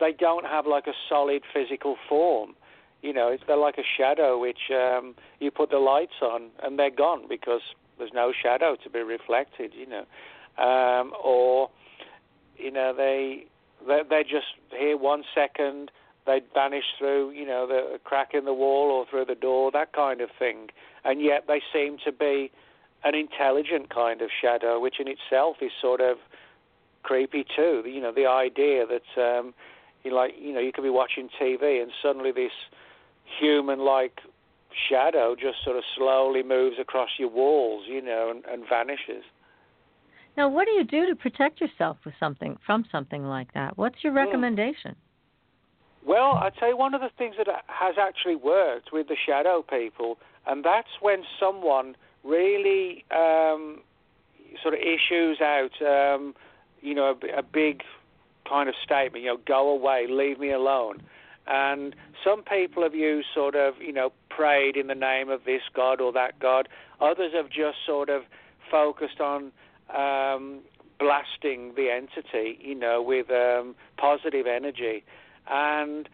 they 0.00 0.12
don't 0.12 0.46
have 0.46 0.66
like 0.66 0.86
a 0.86 0.94
solid 1.08 1.42
physical 1.52 1.96
form. 2.08 2.54
You 3.02 3.12
know, 3.12 3.36
they're 3.46 3.56
like 3.56 3.78
a 3.78 3.84
shadow 3.96 4.38
which 4.38 4.70
um, 4.70 5.14
you 5.38 5.50
put 5.50 5.70
the 5.70 5.78
lights 5.78 6.20
on 6.20 6.48
and 6.62 6.78
they're 6.78 6.90
gone 6.90 7.28
because 7.28 7.60
there's 7.96 8.12
no 8.12 8.32
shadow 8.32 8.76
to 8.82 8.90
be 8.90 9.00
reflected. 9.00 9.72
You 9.74 9.86
know, 9.86 10.04
um, 10.62 11.12
or 11.22 11.70
you 12.56 12.70
know 12.70 12.92
they 12.96 13.46
they're, 13.86 14.04
they're 14.04 14.24
just 14.24 14.54
here 14.76 14.96
one 14.96 15.24
second 15.34 15.90
they'd 16.26 16.44
vanish 16.52 16.84
through, 16.98 17.30
you 17.30 17.46
know, 17.46 17.66
the 17.66 17.98
crack 18.04 18.34
in 18.34 18.44
the 18.44 18.52
wall 18.52 18.90
or 18.90 19.06
through 19.08 19.24
the 19.24 19.34
door, 19.34 19.70
that 19.70 19.94
kind 19.94 20.20
of 20.20 20.28
thing 20.38 20.68
and 21.04 21.22
yet 21.22 21.44
they 21.46 21.62
seem 21.72 21.96
to 22.04 22.12
be 22.12 22.50
an 23.04 23.14
intelligent 23.14 23.88
kind 23.90 24.20
of 24.20 24.30
shadow, 24.42 24.80
which 24.80 25.00
in 25.00 25.06
itself 25.08 25.56
is 25.60 25.70
sort 25.80 26.00
of 26.00 26.18
creepy 27.02 27.44
too. 27.56 27.82
You 27.86 28.00
know, 28.00 28.12
the 28.12 28.26
idea 28.26 28.84
that 28.86 29.20
um, 29.20 29.54
you 30.04 30.14
like, 30.14 30.34
you 30.38 30.52
know, 30.52 30.60
you 30.60 30.72
could 30.72 30.84
be 30.84 30.90
watching 30.90 31.28
TV 31.40 31.80
and 31.80 31.90
suddenly 32.02 32.32
this 32.32 32.52
human-like 33.40 34.20
shadow 34.88 35.34
just 35.34 35.64
sort 35.64 35.76
of 35.76 35.84
slowly 35.96 36.42
moves 36.42 36.76
across 36.80 37.10
your 37.18 37.30
walls, 37.30 37.84
you 37.86 38.00
know, 38.00 38.30
and, 38.30 38.44
and 38.46 38.68
vanishes. 38.68 39.24
Now, 40.36 40.48
what 40.48 40.66
do 40.66 40.72
you 40.72 40.84
do 40.84 41.06
to 41.06 41.16
protect 41.16 41.60
yourself 41.60 41.96
with 42.04 42.14
something 42.20 42.56
from 42.64 42.84
something 42.92 43.24
like 43.24 43.52
that? 43.54 43.76
What's 43.76 44.04
your 44.04 44.12
hmm. 44.12 44.18
recommendation? 44.18 44.94
Well, 46.06 46.34
I'd 46.34 46.54
say 46.60 46.72
one 46.72 46.94
of 46.94 47.00
the 47.00 47.10
things 47.18 47.34
that 47.38 47.48
has 47.66 47.96
actually 48.00 48.36
worked 48.36 48.92
with 48.92 49.08
the 49.08 49.16
shadow 49.26 49.62
people 49.62 50.18
and 50.48 50.64
that's 50.64 50.88
when 51.00 51.22
someone 51.38 51.94
really 52.24 53.04
um, 53.10 53.80
sort 54.62 54.74
of 54.74 54.80
issues 54.80 55.40
out, 55.40 55.70
um, 55.82 56.34
you 56.80 56.94
know, 56.94 57.14
a, 57.22 57.38
a 57.38 57.42
big 57.42 57.82
kind 58.48 58.68
of 58.68 58.74
statement, 58.82 59.22
you 59.24 59.30
know, 59.30 59.38
go 59.46 59.68
away, 59.68 60.06
leave 60.08 60.40
me 60.40 60.50
alone. 60.50 61.02
And 61.48 61.96
some 62.22 62.42
people 62.42 62.82
have 62.82 62.94
used 62.94 63.28
sort 63.34 63.54
of, 63.54 63.74
you 63.80 63.92
know, 63.92 64.12
prayed 64.28 64.76
in 64.76 64.86
the 64.86 64.94
name 64.94 65.30
of 65.30 65.44
this 65.44 65.62
God 65.74 66.00
or 66.00 66.12
that 66.12 66.38
God. 66.38 66.68
Others 67.00 67.32
have 67.34 67.48
just 67.48 67.78
sort 67.86 68.10
of 68.10 68.22
focused 68.70 69.20
on 69.20 69.50
um, 69.94 70.60
blasting 70.98 71.72
the 71.74 71.90
entity, 71.90 72.58
you 72.60 72.74
know, 72.74 73.00
with 73.00 73.30
um, 73.30 73.74
positive 73.96 74.46
energy. 74.46 75.04
And 75.50 76.08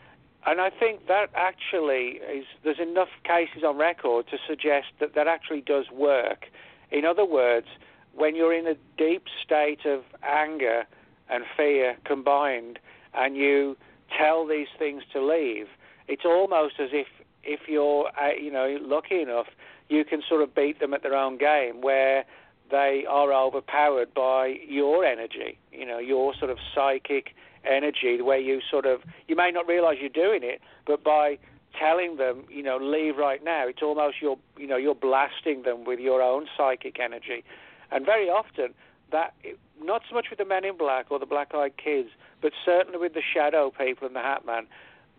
and 0.47 0.61
I 0.61 0.69
think 0.71 1.07
that 1.09 1.31
actually 1.35 2.21
is, 2.33 2.45
there's 2.63 2.79
enough 2.79 3.09
cases 3.25 3.65
on 3.67 3.79
record 3.79 4.27
to 4.29 4.37
suggest 4.47 4.89
that 5.01 5.15
that 5.15 5.27
actually 5.27 5.63
does 5.63 5.87
work. 5.91 6.47
In 6.91 7.07
other 7.07 7.25
words, 7.25 7.67
when 8.15 8.37
you're 8.37 8.53
in 8.53 8.67
a 8.67 8.75
deep 8.99 9.25
state 9.43 9.87
of 9.87 10.03
anger 10.23 10.85
and 11.31 11.45
fear 11.57 11.97
combined 12.05 12.79
and 13.15 13.37
you 13.37 13.77
tell 14.17 14.47
these 14.47 14.69
things 14.79 15.03
to 15.13 15.25
leave, 15.25 15.67
it's 16.09 16.25
almost 16.25 16.75
as 16.79 16.91
if 16.93 17.07
if 17.43 17.61
you're 17.69 18.09
uh, 18.19 18.33
you 18.39 18.51
know 18.51 18.79
lucky 18.81 19.21
enough, 19.21 19.47
you 19.89 20.05
can 20.05 20.23
sort 20.29 20.43
of 20.43 20.55
beat 20.55 20.81
them 20.81 20.95
at 20.95 21.03
their 21.03 21.15
own 21.15 21.39
game 21.39 21.81
where 21.81 22.25
they 22.71 23.05
are 23.09 23.33
overpowered 23.33 24.13
by 24.15 24.57
your 24.67 25.05
energy. 25.05 25.59
You 25.73 25.87
know, 25.87 25.99
your 25.99 26.35
sort 26.35 26.51
of 26.51 26.59
psychic 26.75 27.35
energy, 27.65 28.21
way 28.21 28.41
you 28.41 28.61
sort 28.71 28.87
of 28.87 29.03
you 29.29 29.37
may 29.37 29.51
not 29.51 29.67
realize 29.67 29.97
you're 30.01 30.09
doing 30.09 30.43
it, 30.43 30.61
but 30.87 31.03
by 31.05 31.39
telling 31.79 32.17
them, 32.17 32.45
you 32.49 32.63
know, 32.63 32.77
leave 32.77 33.17
right 33.17 33.43
now, 33.45 33.67
it's 33.67 33.83
almost 33.83 34.17
you're 34.21 34.39
you 34.57 34.67
know 34.67 34.77
you're 34.77 34.95
blasting 34.95 35.63
them 35.63 35.85
with 35.85 35.99
your 35.99 36.23
own 36.23 36.47
psychic 36.57 36.99
energy, 37.01 37.45
and 37.91 38.05
very 38.05 38.29
often 38.29 38.75
that 39.11 39.35
not 39.83 40.03
so 40.09 40.15
much 40.15 40.27
with 40.31 40.39
the 40.39 40.45
Men 40.45 40.65
in 40.65 40.77
Black 40.77 41.11
or 41.11 41.19
the 41.19 41.27
Black 41.27 41.55
Eyed 41.55 41.77
Kids, 41.83 42.11
but 42.41 42.53
certainly 42.65 42.99
with 42.99 43.15
the 43.15 43.23
Shadow 43.23 43.71
people 43.71 44.07
and 44.07 44.17
the 44.17 44.21
Hat 44.21 44.47
Man, 44.47 44.67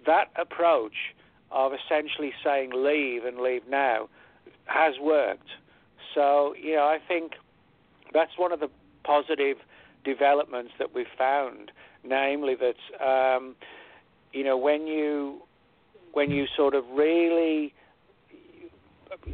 that 0.06 0.30
approach 0.36 1.14
of 1.52 1.72
essentially 1.74 2.34
saying 2.44 2.72
leave 2.74 3.26
and 3.26 3.40
leave 3.40 3.64
now 3.70 4.10
has 4.66 4.96
worked. 5.02 5.50
So, 6.14 6.56
you 6.62 6.76
know, 6.76 6.84
I 6.84 7.00
think 7.06 7.34
that's 8.14 8.38
one 8.38 8.52
of 8.52 8.60
the 8.60 8.70
positive 9.04 9.58
developments 10.04 10.72
that 10.80 10.94
we've 10.94 11.06
found, 11.18 11.72
namely 12.04 12.56
that, 12.56 13.06
um, 13.06 13.56
you 14.34 14.44
know, 14.44 14.58
when 14.58 14.88
you 14.88 15.42
when 16.14 16.32
you 16.32 16.46
sort 16.56 16.74
of 16.74 16.86
really 16.94 17.74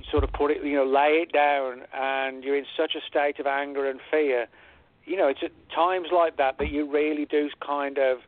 sort 0.10 0.24
of 0.24 0.32
put 0.34 0.52
it, 0.52 0.64
you 0.64 0.76
know, 0.76 0.86
lay 0.86 1.24
it 1.24 1.32
down, 1.32 1.84
and 1.94 2.44
you're 2.44 2.58
in 2.58 2.66
such 2.76 2.96
a 2.96 3.02
state 3.08 3.40
of 3.40 3.46
anger 3.46 3.90
and 3.90 4.00
fear, 4.10 4.48
you 5.06 5.18
know, 5.18 5.28
it's 5.28 5.42
at 5.44 5.52
times 5.74 6.08
like 6.12 6.38
that 6.38 6.58
that 6.58 6.70
you 6.70 6.90
really 6.90 7.26
do 7.26 7.50
kind 7.66 7.98
of 7.98 8.20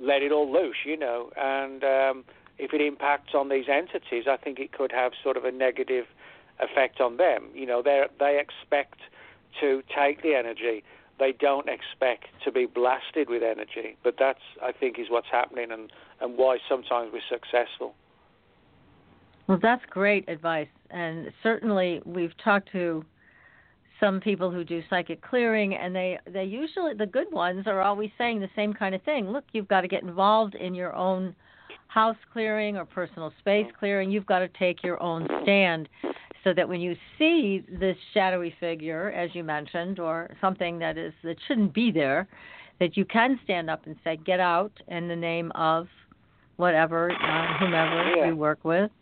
let 0.00 0.22
it 0.22 0.32
all 0.32 0.50
loose, 0.50 0.76
you 0.84 0.96
know, 0.96 1.30
and 1.36 1.82
um, 1.84 2.24
if 2.58 2.72
it 2.72 2.80
impacts 2.80 3.34
on 3.34 3.48
these 3.48 3.66
entities, 3.68 4.24
I 4.28 4.36
think 4.36 4.58
it 4.58 4.72
could 4.72 4.92
have 4.92 5.12
sort 5.22 5.36
of 5.36 5.44
a 5.44 5.52
negative 5.52 6.06
effect 6.58 7.00
on 7.00 7.16
them. 7.16 7.48
You 7.54 7.66
know, 7.66 7.82
they 7.82 8.04
they 8.18 8.40
expect 8.40 9.00
to 9.60 9.82
take 9.94 10.22
the 10.22 10.34
energy. 10.34 10.82
They 11.18 11.32
don't 11.32 11.68
expect 11.68 12.26
to 12.44 12.52
be 12.52 12.66
blasted 12.66 13.30
with 13.30 13.42
energy. 13.42 13.96
But 14.02 14.16
that's, 14.18 14.40
I 14.62 14.72
think, 14.72 14.98
is 14.98 15.06
what's 15.08 15.28
happening 15.30 15.70
and, 15.70 15.90
and 16.20 16.36
why 16.36 16.58
sometimes 16.68 17.10
we're 17.12 17.20
successful. 17.28 17.94
Well, 19.46 19.58
that's 19.60 19.84
great 19.88 20.28
advice. 20.28 20.68
And 20.90 21.32
certainly 21.42 22.02
we've 22.04 22.36
talked 22.36 22.70
to 22.72 23.04
some 24.00 24.20
people 24.20 24.50
who 24.50 24.64
do 24.64 24.82
psychic 24.90 25.22
clearing 25.22 25.74
and 25.74 25.94
they 25.94 26.18
they 26.30 26.44
usually 26.44 26.94
the 26.94 27.06
good 27.06 27.30
ones 27.32 27.66
are 27.66 27.80
always 27.80 28.10
saying 28.18 28.40
the 28.40 28.50
same 28.54 28.72
kind 28.72 28.94
of 28.94 29.02
thing 29.02 29.30
look 29.30 29.44
you've 29.52 29.68
got 29.68 29.80
to 29.80 29.88
get 29.88 30.02
involved 30.02 30.54
in 30.54 30.74
your 30.74 30.94
own 30.94 31.34
house 31.88 32.16
clearing 32.32 32.76
or 32.76 32.84
personal 32.84 33.32
space 33.38 33.66
clearing 33.78 34.10
you've 34.10 34.26
got 34.26 34.40
to 34.40 34.48
take 34.58 34.82
your 34.82 35.02
own 35.02 35.26
stand 35.42 35.88
so 36.46 36.54
that 36.54 36.68
when 36.68 36.80
you 36.80 36.94
see 37.18 37.64
this 37.68 37.96
shadowy 38.14 38.54
figure, 38.60 39.10
as 39.10 39.30
you 39.34 39.42
mentioned, 39.42 39.98
or 39.98 40.30
something 40.40 40.78
that 40.78 40.96
is 40.96 41.12
that 41.24 41.36
shouldn't 41.48 41.74
be 41.74 41.90
there, 41.90 42.28
that 42.78 42.96
you 42.96 43.04
can 43.04 43.40
stand 43.42 43.68
up 43.68 43.84
and 43.86 43.96
say, 44.04 44.16
"Get 44.16 44.38
out!" 44.38 44.70
in 44.86 45.08
the 45.08 45.16
name 45.16 45.50
of 45.56 45.88
whatever, 46.54 47.10
uh, 47.10 47.58
whomever 47.58 48.14
yeah. 48.16 48.28
you 48.28 48.36
work 48.36 48.60
with. 48.62 48.92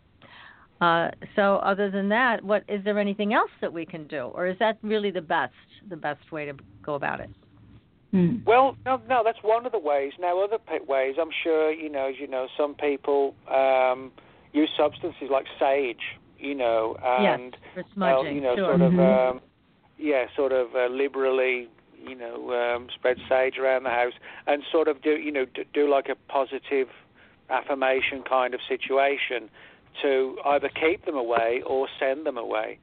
Uh, 0.81 1.09
so, 1.35 1.55
other 1.57 1.89
than 1.89 2.09
that, 2.09 2.43
what 2.43 2.63
is 2.67 2.83
there 2.83 2.99
anything 2.99 3.33
else 3.33 3.51
that 3.61 3.71
we 3.71 3.85
can 3.85 4.07
do, 4.07 4.31
or 4.33 4.47
is 4.47 4.57
that 4.59 4.77
really 4.81 5.11
the 5.11 5.21
best 5.21 5.53
the 5.89 5.95
best 5.95 6.31
way 6.31 6.45
to 6.45 6.53
go 6.83 6.95
about 6.95 7.21
it? 7.21 7.29
Hmm. 8.11 8.37
Well, 8.45 8.75
no, 8.85 9.01
no, 9.09 9.21
that's 9.23 9.39
one 9.41 9.65
of 9.65 9.71
the 9.71 9.79
ways. 9.79 10.13
Now, 10.19 10.43
other 10.43 10.57
ways, 10.87 11.15
I'm 11.19 11.31
sure 11.43 11.71
you 11.71 11.89
know, 11.89 12.09
as 12.09 12.15
you 12.19 12.27
know, 12.27 12.47
some 12.57 12.75
people 12.75 13.35
um, 13.49 14.11
use 14.51 14.69
substances 14.77 15.29
like 15.31 15.45
sage 15.59 16.17
you 16.39 16.55
know, 16.55 16.95
and 17.03 17.57
yes, 17.75 17.85
smudging, 17.93 18.27
uh, 18.27 18.31
you 18.31 18.41
know, 18.41 18.55
sure. 18.55 18.77
sort 18.77 18.81
of, 18.81 18.91
mm-hmm. 18.91 19.37
um, 19.37 19.41
yeah, 19.97 20.25
sort 20.35 20.51
of 20.51 20.75
uh, 20.75 20.87
liberally, 20.87 21.67
you 22.05 22.15
know, 22.15 22.51
um, 22.51 22.87
spread 22.93 23.17
sage 23.29 23.57
around 23.57 23.83
the 23.83 23.89
house 23.89 24.13
and 24.47 24.63
sort 24.71 24.87
of 24.87 25.01
do, 25.01 25.11
you 25.11 25.31
know, 25.31 25.45
do, 25.45 25.63
do 25.73 25.89
like 25.89 26.09
a 26.09 26.15
positive 26.31 26.87
affirmation 27.49 28.23
kind 28.27 28.53
of 28.53 28.59
situation 28.67 29.49
to 30.01 30.37
either 30.45 30.69
keep 30.69 31.05
them 31.05 31.15
away 31.15 31.61
or 31.65 31.87
send 31.99 32.25
them 32.25 32.37
away, 32.37 32.79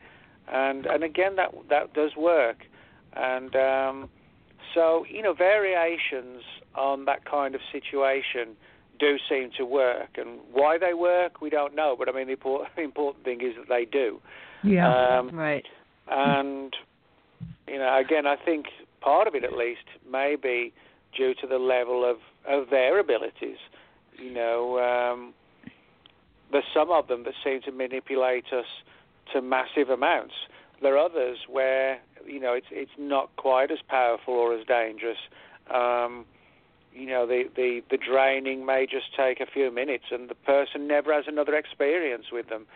and 0.52 0.86
and 0.86 1.04
again 1.04 1.36
that 1.36 1.52
that 1.68 1.94
does 1.94 2.16
work, 2.16 2.58
and 3.14 3.54
um, 3.56 4.10
so 4.74 5.04
you 5.08 5.22
know 5.22 5.34
variations 5.34 6.42
on 6.74 7.04
that 7.04 7.24
kind 7.24 7.54
of 7.54 7.60
situation 7.70 8.56
do 8.98 9.16
seem 9.28 9.50
to 9.58 9.64
work. 9.64 10.10
And 10.16 10.38
why 10.52 10.78
they 10.78 10.94
work, 10.94 11.40
we 11.40 11.50
don't 11.50 11.74
know. 11.74 11.96
But 11.98 12.08
I 12.08 12.12
mean, 12.12 12.26
the 12.26 12.34
important, 12.34 12.70
important 12.78 13.24
thing 13.24 13.40
is 13.40 13.54
that 13.56 13.68
they 13.68 13.84
do. 13.84 14.20
Yeah. 14.62 15.18
Um, 15.18 15.30
right. 15.30 15.66
And 16.08 16.74
you 17.66 17.78
know, 17.78 17.98
again, 17.98 18.26
I 18.26 18.36
think 18.36 18.66
part 19.00 19.26
of 19.26 19.34
it, 19.34 19.44
at 19.44 19.52
least, 19.52 19.84
may 20.10 20.36
be 20.40 20.72
due 21.16 21.34
to 21.40 21.46
the 21.46 21.58
level 21.58 22.08
of 22.08 22.18
of 22.48 22.70
their 22.70 22.98
abilities. 22.98 23.58
You 24.18 24.32
know, 24.32 24.78
um, 24.78 25.34
there's 26.52 26.64
some 26.72 26.90
of 26.90 27.08
them 27.08 27.24
that 27.24 27.34
seem 27.42 27.62
to 27.62 27.72
manipulate 27.72 28.52
us 28.52 28.66
to 29.32 29.40
massive 29.42 29.88
amounts. 29.90 30.34
There 30.80 30.94
are 30.94 30.98
others 30.98 31.38
where 31.48 32.00
you 32.26 32.40
know 32.40 32.52
it's 32.52 32.66
it's 32.70 32.92
not 32.98 33.34
quite 33.36 33.70
as 33.70 33.78
powerful 33.88 34.34
or 34.34 34.54
as 34.54 34.66
dangerous. 34.66 35.18
Um, 35.70 36.26
you 36.94 37.06
know, 37.06 37.26
the, 37.26 37.44
the, 37.56 37.82
the 37.90 37.96
draining 37.96 38.66
may 38.66 38.86
just 38.86 39.14
take 39.16 39.40
a 39.40 39.46
few 39.46 39.70
minutes 39.70 40.04
and 40.10 40.28
the 40.28 40.34
person 40.34 40.86
never 40.86 41.12
has 41.12 41.24
another 41.26 41.54
experience 41.54 42.26
with 42.30 42.48
them. 42.48 42.66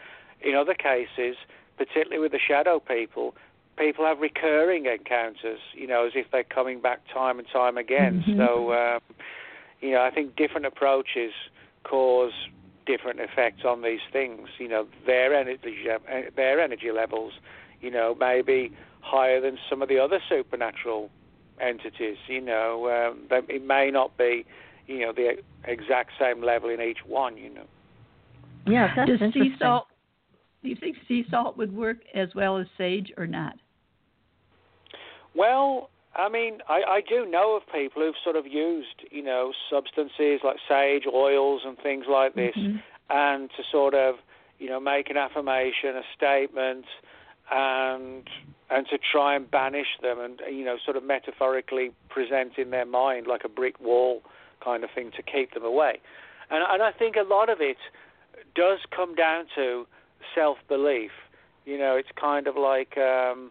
In 0.40 0.54
other 0.54 0.74
cases, 0.74 1.36
particularly 1.76 2.18
with 2.18 2.32
the 2.32 2.38
shadow 2.38 2.80
people, 2.80 3.34
people 3.76 4.04
have 4.04 4.20
recurring 4.20 4.86
encounters, 4.86 5.60
you 5.74 5.86
know, 5.86 6.06
as 6.06 6.12
if 6.14 6.30
they're 6.30 6.44
coming 6.44 6.80
back 6.80 7.00
time 7.12 7.38
and 7.38 7.46
time 7.52 7.76
again. 7.76 8.24
Mm-hmm. 8.26 8.38
So, 8.38 8.72
um, 8.72 9.00
you 9.80 9.90
know, 9.92 10.02
I 10.02 10.10
think 10.10 10.36
different 10.36 10.66
approaches 10.66 11.32
cause 11.84 12.32
different 12.86 13.20
effects 13.20 13.64
on 13.64 13.82
these 13.82 14.00
things. 14.12 14.48
You 14.58 14.68
know, 14.68 14.86
their 15.06 15.34
energy, 15.34 15.86
their 16.34 16.60
energy 16.60 16.90
levels, 16.92 17.34
you 17.80 17.90
know, 17.90 18.14
may 18.18 18.42
be 18.42 18.72
higher 19.00 19.40
than 19.40 19.58
some 19.68 19.82
of 19.82 19.88
the 19.88 19.98
other 19.98 20.20
supernatural 20.28 21.10
entities. 21.60 22.16
You 22.28 22.40
know, 22.40 23.10
um, 23.10 23.44
it 23.48 23.64
may 23.64 23.90
not 23.90 24.16
be, 24.16 24.44
you 24.86 25.00
know, 25.00 25.12
the 25.12 25.36
exact 25.64 26.12
same 26.18 26.42
level 26.42 26.70
in 26.70 26.80
each 26.80 27.04
one. 27.06 27.36
You 27.36 27.50
know. 27.54 27.66
Yeah, 28.66 28.92
that's 28.96 29.10
Does 29.10 29.20
interesting. 29.20 29.52
sea 29.52 29.56
salt? 29.58 29.86
Do 30.62 30.70
you 30.70 30.76
think 30.76 30.96
sea 31.06 31.24
salt 31.30 31.56
would 31.56 31.76
work 31.76 31.98
as 32.14 32.28
well 32.34 32.56
as 32.56 32.66
sage 32.76 33.12
or 33.16 33.26
not? 33.26 33.54
Well, 35.34 35.90
I 36.16 36.28
mean, 36.28 36.58
I, 36.68 36.82
I 36.88 37.00
do 37.06 37.26
know 37.26 37.56
of 37.56 37.62
people 37.72 38.02
who've 38.02 38.14
sort 38.24 38.36
of 38.36 38.46
used, 38.46 39.04
you 39.10 39.22
know, 39.22 39.52
substances 39.70 40.40
like 40.42 40.56
sage 40.68 41.04
oils 41.12 41.62
and 41.64 41.78
things 41.78 42.06
like 42.10 42.34
this, 42.34 42.56
mm-hmm. 42.56 42.78
and 43.10 43.50
to 43.50 43.62
sort 43.70 43.94
of, 43.94 44.16
you 44.58 44.68
know, 44.68 44.80
make 44.80 45.10
an 45.10 45.16
affirmation, 45.16 45.96
a 45.96 46.02
statement, 46.16 46.86
and 47.50 48.28
and 48.68 48.86
to 48.88 48.98
try 48.98 49.36
and 49.36 49.50
banish 49.50 49.86
them 50.02 50.18
and 50.18 50.40
you 50.50 50.64
know 50.64 50.76
sort 50.84 50.96
of 50.96 51.04
metaphorically 51.04 51.92
present 52.08 52.58
in 52.58 52.70
their 52.70 52.86
mind 52.86 53.26
like 53.26 53.42
a 53.44 53.48
brick 53.48 53.78
wall 53.80 54.22
kind 54.62 54.82
of 54.82 54.90
thing 54.94 55.10
to 55.16 55.22
keep 55.22 55.54
them 55.54 55.64
away 55.64 56.00
and 56.50 56.64
and 56.68 56.82
I 56.82 56.90
think 56.90 57.16
a 57.16 57.22
lot 57.22 57.48
of 57.48 57.60
it 57.60 57.76
does 58.54 58.80
come 58.94 59.14
down 59.14 59.46
to 59.54 59.86
self 60.34 60.58
belief 60.68 61.12
you 61.64 61.78
know 61.78 61.94
it's 61.96 62.08
kind 62.20 62.48
of 62.48 62.56
like 62.56 62.98
um 62.98 63.50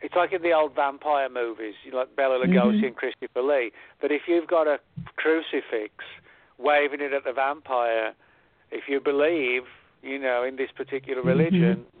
it's 0.00 0.14
like 0.14 0.32
in 0.32 0.42
the 0.42 0.52
old 0.52 0.74
vampire 0.74 1.28
movies, 1.28 1.74
like 1.92 2.14
Bela 2.16 2.38
Lugosi 2.44 2.76
mm-hmm. 2.76 2.86
and 2.86 2.96
Christopher 2.96 3.42
Lee. 3.42 3.70
That 4.00 4.10
if 4.10 4.22
you've 4.26 4.48
got 4.48 4.66
a 4.66 4.78
crucifix 5.16 5.92
waving 6.58 7.00
it 7.00 7.12
at 7.12 7.24
the 7.24 7.32
vampire, 7.32 8.14
if 8.70 8.84
you 8.88 9.00
believe, 9.00 9.62
you 10.02 10.18
know, 10.18 10.42
in 10.44 10.56
this 10.56 10.70
particular 10.74 11.22
religion, 11.22 11.84
mm-hmm. 11.84 11.98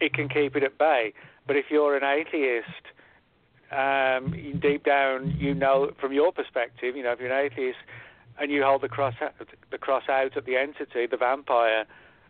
it 0.00 0.14
can 0.14 0.28
keep 0.28 0.56
it 0.56 0.64
at 0.64 0.78
bay. 0.78 1.12
But 1.46 1.56
if 1.56 1.66
you're 1.70 1.96
an 1.96 2.04
atheist, 2.04 2.66
um, 3.70 4.32
deep 4.60 4.84
down, 4.84 5.36
you 5.38 5.54
know 5.54 5.92
from 6.00 6.12
your 6.12 6.32
perspective, 6.32 6.96
you 6.96 7.02
know, 7.02 7.12
if 7.12 7.20
you're 7.20 7.32
an 7.32 7.50
atheist 7.52 7.78
and 8.40 8.50
you 8.50 8.64
hold 8.64 8.82
the 8.82 8.88
cross 8.88 9.14
the 9.70 9.78
cross 9.78 10.04
out 10.08 10.36
at 10.36 10.44
the 10.44 10.56
entity, 10.56 11.06
the 11.06 11.16
vampire, 11.16 11.84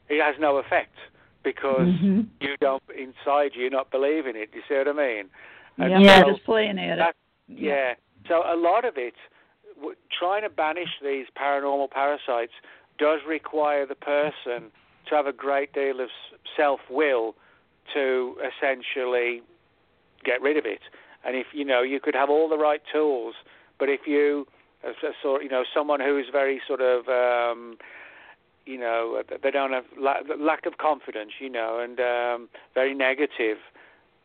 it 0.09 0.23
has 0.23 0.37
no 0.39 0.57
effect 0.57 0.97
because 1.45 1.89
mm-hmm. 1.89 2.23
you 2.41 2.57
don't 2.61 2.83
inside 2.97 3.53
you 3.55 3.71
not 3.71 3.91
believe 3.91 4.27
in 4.27 4.37
it. 4.37 4.51
You 4.53 4.63
see 4.69 4.75
what 4.75 4.89
I 4.89 4.93
mean? 4.93 5.25
And 5.79 6.05
yeah, 6.05 6.23
so 6.23 6.33
just 6.33 6.45
playing 6.45 6.79
at 6.79 6.99
that, 6.99 7.15
it. 7.49 7.63
Yeah. 7.63 7.75
yeah. 7.75 7.95
So 8.29 8.43
a 8.47 8.57
lot 8.57 8.85
of 8.85 8.95
it, 8.97 9.15
trying 10.19 10.43
to 10.43 10.51
banish 10.51 10.89
these 11.03 11.27
paranormal 11.41 11.91
parasites, 11.91 12.53
does 12.99 13.21
require 13.27 13.87
the 13.87 13.95
person 13.95 14.71
to 15.09 15.15
have 15.15 15.27
a 15.27 15.33
great 15.33 15.73
deal 15.73 16.01
of 16.01 16.09
self 16.57 16.81
will 16.91 17.35
to 17.95 18.37
essentially 18.41 19.43
get 20.25 20.43
rid 20.43 20.57
of 20.57 20.67
it. 20.67 20.81
And 21.25 21.37
if 21.37 21.47
you 21.53 21.65
know, 21.65 21.83
you 21.83 22.01
could 22.01 22.15
have 22.15 22.29
all 22.29 22.49
the 22.49 22.59
right 22.59 22.83
tools, 22.93 23.35
but 23.79 23.89
if 23.89 24.01
you, 24.07 24.47
sort, 25.23 25.43
you 25.43 25.49
know, 25.49 25.65
someone 25.75 26.01
who 26.01 26.19
is 26.19 26.27
very 26.31 26.61
sort 26.67 26.81
of, 26.81 27.09
um, 27.09 27.79
you 28.69 28.79
know, 28.79 29.23
they 29.43 29.51
don't 29.51 29.73
have 29.73 29.85
lack 29.99 30.67
of 30.67 30.77
confidence, 30.77 31.33
you 31.41 31.49
know, 31.49 31.81
and 31.81 31.99
um, 31.99 32.49
very 32.75 32.95
negative, 32.95 33.57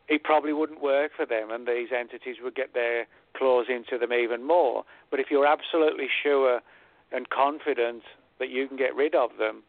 it 0.06 0.22
probably 0.22 0.52
wouldn't 0.52 0.82
work 0.82 1.12
for 1.16 1.24
them, 1.24 1.50
and 1.50 1.66
these 1.66 1.88
entities 1.98 2.36
would 2.42 2.54
get 2.54 2.74
their 2.74 3.06
claws 3.34 3.66
into 3.70 3.96
them 3.98 4.12
even 4.12 4.46
more. 4.46 4.84
But 5.10 5.18
if 5.18 5.28
you're 5.30 5.46
absolutely 5.46 6.08
sure 6.22 6.60
and 7.10 7.30
confident 7.30 8.02
that 8.38 8.50
you 8.50 8.68
can 8.68 8.76
get 8.76 8.94
rid 8.94 9.14
of 9.14 9.30
them, 9.38 9.62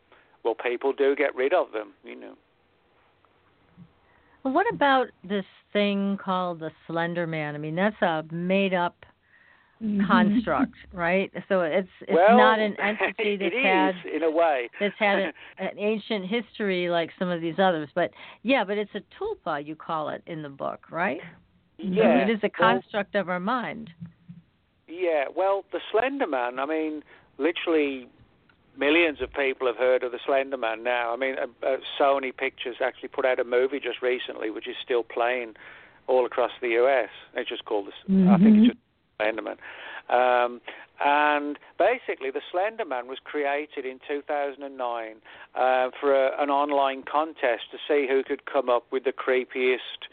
well, 0.43 0.55
people 0.55 0.91
do 0.91 1.15
get 1.15 1.33
rid 1.33 1.53
of 1.53 1.71
them, 1.71 1.93
you 2.03 2.19
know. 2.19 2.33
Well, 4.43 4.53
what 4.53 4.67
about 4.71 5.07
this 5.23 5.45
thing 5.71 6.19
called 6.23 6.59
the 6.59 6.71
Slender 6.85 7.25
Man? 7.25 7.55
I 7.55 7.59
mean, 7.59 7.75
that's 7.75 7.99
a 8.01 8.25
made 8.29 8.73
up 8.73 9.05
mm-hmm. 9.85 10.07
construct, 10.07 10.73
right? 10.93 11.31
So 11.47 11.61
it's 11.61 11.87
it's 12.01 12.11
well, 12.11 12.37
not 12.37 12.59
an 12.59 12.75
entity 12.79 13.37
that's 13.37 13.55
had 13.55 13.95
in 14.13 14.23
a 14.23 14.31
way 14.31 14.69
that's 14.79 14.95
had 14.97 15.19
a, 15.19 15.33
an 15.57 15.77
ancient 15.77 16.25
history 16.27 16.89
like 16.89 17.11
some 17.17 17.29
of 17.29 17.41
these 17.41 17.55
others. 17.59 17.89
But 17.93 18.11
yeah, 18.43 18.63
but 18.63 18.77
it's 18.77 18.91
a 18.95 19.01
tulpa 19.19 19.65
you 19.65 19.75
call 19.75 20.09
it 20.09 20.23
in 20.27 20.41
the 20.41 20.49
book, 20.49 20.91
right? 20.91 21.19
Yeah, 21.77 22.25
so 22.25 22.31
it 22.31 22.35
is 22.35 22.39
a 22.43 22.49
construct 22.49 23.13
well, 23.13 23.21
of 23.21 23.29
our 23.29 23.39
mind. 23.39 23.89
Yeah, 24.87 25.25
well, 25.35 25.65
the 25.71 25.79
Slender 25.91 26.27
Man. 26.27 26.59
I 26.59 26.65
mean, 26.65 27.03
literally 27.37 28.07
millions 28.77 29.21
of 29.21 29.31
people 29.33 29.67
have 29.67 29.77
heard 29.77 30.03
of 30.03 30.11
the 30.11 30.19
Slender 30.25 30.57
Man 30.57 30.83
now. 30.83 31.13
I 31.13 31.17
mean, 31.17 31.35
uh, 31.37 31.65
uh, 31.65 31.77
Sony 31.99 32.35
Pictures 32.35 32.77
actually 32.83 33.09
put 33.09 33.25
out 33.25 33.39
a 33.39 33.43
movie 33.43 33.79
just 33.79 34.01
recently, 34.01 34.49
which 34.49 34.67
is 34.67 34.75
still 34.83 35.03
playing 35.03 35.53
all 36.07 36.25
across 36.25 36.51
the 36.61 36.69
U.S. 36.69 37.09
It's 37.33 37.49
just 37.49 37.65
called 37.65 37.87
the, 37.87 38.13
mm-hmm. 38.13 38.29
I 38.29 38.37
think 38.37 38.57
it's 38.57 38.67
just 38.67 38.84
Slender 39.17 39.41
Man. 39.41 39.57
Um, 40.09 40.61
and 41.03 41.59
basically, 41.77 42.31
the 42.31 42.41
Slender 42.51 42.85
Man 42.85 43.07
was 43.07 43.17
created 43.23 43.85
in 43.85 43.99
2009 44.07 45.15
uh, 45.55 45.89
for 45.99 46.13
a, 46.13 46.41
an 46.41 46.49
online 46.49 47.03
contest 47.03 47.63
to 47.71 47.77
see 47.87 48.07
who 48.07 48.23
could 48.23 48.45
come 48.45 48.69
up 48.69 48.85
with 48.91 49.03
the 49.03 49.11
creepiest 49.11 50.07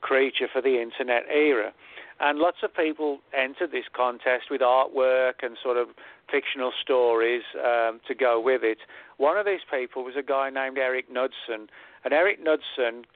creature 0.00 0.46
for 0.52 0.62
the 0.62 0.80
internet 0.80 1.24
era. 1.32 1.72
And 2.20 2.38
lots 2.38 2.58
of 2.62 2.74
people 2.74 3.20
entered 3.32 3.70
this 3.70 3.84
contest 3.92 4.46
with 4.50 4.60
artwork 4.60 5.34
and 5.42 5.56
sort 5.62 5.76
of 5.76 5.88
fictional 6.30 6.72
stories 6.80 7.42
um, 7.56 8.00
to 8.08 8.14
go 8.14 8.40
with 8.40 8.62
it. 8.64 8.78
One 9.18 9.36
of 9.36 9.46
these 9.46 9.60
people 9.70 10.04
was 10.04 10.14
a 10.16 10.22
guy 10.22 10.50
named 10.50 10.78
Eric 10.78 11.10
Knudsen. 11.10 11.68
And 12.04 12.12
Eric 12.12 12.42
Knudsen 12.42 13.06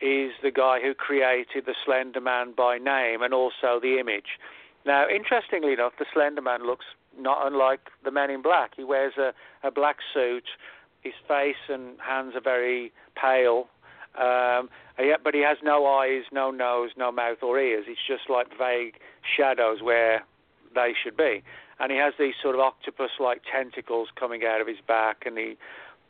is 0.00 0.32
the 0.42 0.50
guy 0.50 0.80
who 0.80 0.94
created 0.94 1.66
the 1.66 1.74
Slender 1.84 2.20
Man 2.20 2.52
by 2.56 2.78
name 2.78 3.22
and 3.22 3.34
also 3.34 3.78
the 3.80 3.98
image. 3.98 4.38
Now, 4.84 5.06
interestingly 5.08 5.72
enough, 5.74 5.92
the 5.98 6.06
Slender 6.12 6.42
Man 6.42 6.66
looks 6.66 6.86
not 7.18 7.46
unlike 7.46 7.90
the 8.04 8.10
Men 8.10 8.30
in 8.30 8.42
Black. 8.42 8.72
He 8.76 8.84
wears 8.84 9.14
a, 9.16 9.32
a 9.66 9.70
black 9.70 9.96
suit. 10.12 10.44
His 11.02 11.14
face 11.26 11.56
and 11.68 12.00
hands 12.00 12.34
are 12.34 12.40
very 12.40 12.92
pale. 13.20 13.68
Um, 14.18 14.68
but 15.24 15.34
he 15.34 15.40
has 15.40 15.58
no 15.62 15.86
eyes, 15.86 16.24
no 16.32 16.50
nose, 16.50 16.90
no 16.96 17.10
mouth 17.10 17.38
or 17.42 17.58
ears. 17.58 17.84
It's 17.88 18.00
just 18.06 18.28
like 18.28 18.48
vague 18.58 18.94
shadows 19.36 19.82
where 19.82 20.24
they 20.74 20.92
should 21.02 21.16
be. 21.16 21.42
And 21.80 21.90
he 21.90 21.98
has 21.98 22.14
these 22.18 22.34
sort 22.40 22.54
of 22.54 22.60
octopus-like 22.60 23.42
tentacles 23.50 24.08
coming 24.18 24.42
out 24.44 24.60
of 24.60 24.66
his 24.66 24.76
back, 24.86 25.24
and 25.26 25.38
he 25.38 25.56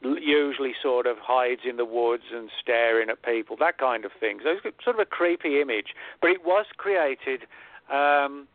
usually 0.02 0.74
sort 0.82 1.06
of 1.06 1.16
hides 1.18 1.62
in 1.68 1.76
the 1.76 1.84
woods 1.84 2.24
and 2.32 2.50
staring 2.60 3.08
at 3.08 3.22
people, 3.22 3.56
that 3.60 3.78
kind 3.78 4.04
of 4.04 4.10
thing. 4.18 4.40
So 4.42 4.56
it's 4.64 4.84
sort 4.84 4.96
of 4.96 5.00
a 5.00 5.06
creepy 5.06 5.60
image. 5.60 5.94
But 6.20 6.30
it 6.30 6.44
was 6.44 6.66
created 6.76 7.42
um, 7.90 8.48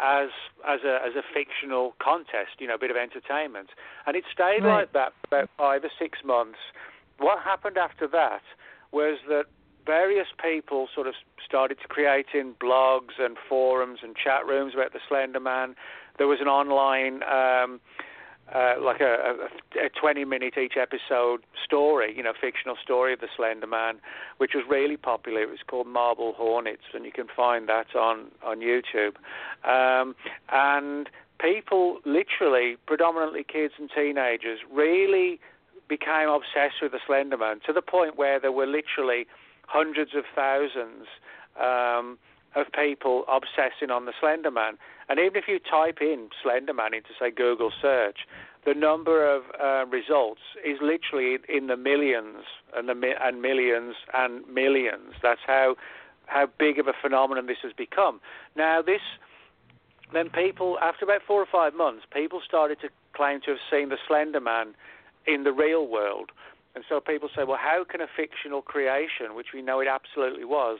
as 0.00 0.28
as 0.66 0.80
a 0.84 1.00
as 1.04 1.14
a 1.16 1.22
fictional 1.34 1.94
contest, 2.02 2.58
you 2.58 2.66
know, 2.66 2.74
a 2.74 2.78
bit 2.78 2.90
of 2.90 2.96
entertainment, 2.96 3.70
and 4.06 4.16
it 4.16 4.24
stayed 4.32 4.62
right. 4.62 4.80
like 4.80 4.92
that 4.92 5.12
for 5.28 5.38
about 5.38 5.50
five 5.56 5.84
or 5.84 5.90
six 5.98 6.18
months. 6.24 6.58
What 7.18 7.42
happened 7.42 7.76
after 7.76 8.06
that 8.08 8.42
was 8.92 9.18
that 9.28 9.46
various 9.84 10.28
people 10.42 10.88
sort 10.94 11.06
of 11.06 11.14
started 11.44 11.78
to 11.80 11.88
create 11.88 12.26
in 12.34 12.54
blogs 12.54 13.18
and 13.18 13.36
forums 13.48 14.00
and 14.02 14.14
chat 14.14 14.46
rooms 14.46 14.74
about 14.74 14.92
the 14.92 15.00
Slender 15.08 15.40
Man. 15.40 15.74
There 16.18 16.26
was 16.26 16.40
an 16.40 16.48
online 16.48 17.22
um, 17.24 17.80
uh, 18.54 18.74
like 18.80 19.00
a, 19.00 19.48
a, 19.76 19.86
a 19.86 19.88
20 20.00 20.24
minute 20.24 20.56
each 20.56 20.74
episode 20.80 21.40
story, 21.64 22.14
you 22.16 22.22
know, 22.22 22.32
fictional 22.38 22.76
story 22.82 23.12
of 23.12 23.20
the 23.20 23.28
Slender 23.36 23.66
Man, 23.66 23.96
which 24.38 24.52
was 24.54 24.64
really 24.68 24.96
popular. 24.96 25.42
It 25.42 25.50
was 25.50 25.58
called 25.66 25.86
Marble 25.86 26.32
Hornets, 26.32 26.84
and 26.94 27.04
you 27.04 27.12
can 27.12 27.26
find 27.34 27.68
that 27.68 27.94
on 27.94 28.30
on 28.44 28.60
YouTube. 28.60 29.16
Um, 29.64 30.14
and 30.50 31.08
people, 31.40 31.98
literally, 32.04 32.76
predominantly 32.86 33.44
kids 33.44 33.74
and 33.78 33.90
teenagers, 33.94 34.60
really 34.72 35.40
became 35.88 36.28
obsessed 36.28 36.82
with 36.82 36.92
the 36.92 37.00
Slender 37.06 37.36
Man 37.36 37.60
to 37.66 37.72
the 37.72 37.82
point 37.82 38.16
where 38.16 38.40
there 38.40 38.52
were 38.52 38.66
literally 38.66 39.26
hundreds 39.66 40.14
of 40.14 40.24
thousands 40.34 41.06
um, 41.60 42.18
of 42.60 42.72
people 42.72 43.24
obsessing 43.28 43.90
on 43.90 44.04
the 44.06 44.12
Slender 44.20 44.50
Man. 44.50 44.78
And 45.08 45.18
even 45.18 45.36
if 45.36 45.44
you 45.48 45.58
type 45.58 45.98
in 46.00 46.28
Slender 46.42 46.74
Man 46.74 46.94
into, 46.94 47.10
say, 47.18 47.30
Google 47.30 47.70
search, 47.80 48.18
the 48.64 48.74
number 48.74 49.24
of 49.24 49.44
uh, 49.60 49.86
results 49.86 50.40
is 50.64 50.78
literally 50.82 51.38
in 51.48 51.68
the 51.68 51.76
millions 51.76 52.44
and, 52.74 52.88
the 52.88 53.14
and 53.22 53.40
millions 53.40 53.94
and 54.12 54.46
millions. 54.48 55.14
That's 55.22 55.40
how 55.46 55.76
how 56.26 56.46
big 56.58 56.78
of 56.78 56.86
a 56.86 56.92
phenomenon 57.00 57.46
this 57.46 57.56
has 57.62 57.72
become. 57.72 58.20
Now, 58.54 58.82
this 58.82 59.00
then 60.12 60.28
people 60.28 60.78
after 60.82 61.04
about 61.04 61.22
four 61.26 61.40
or 61.40 61.46
five 61.50 61.74
months, 61.74 62.04
people 62.12 62.40
started 62.46 62.80
to 62.82 62.88
claim 63.14 63.40
to 63.42 63.52
have 63.52 63.60
seen 63.70 63.88
the 63.88 63.98
Slender 64.06 64.40
Man 64.40 64.74
in 65.26 65.44
the 65.44 65.52
real 65.52 65.86
world. 65.86 66.30
And 66.74 66.84
so 66.88 67.00
people 67.00 67.28
say, 67.34 67.44
well, 67.44 67.58
how 67.60 67.84
can 67.84 68.00
a 68.00 68.06
fictional 68.06 68.62
creation, 68.62 69.34
which 69.34 69.48
we 69.52 69.62
know 69.62 69.80
it 69.80 69.88
absolutely 69.88 70.44
was, 70.44 70.78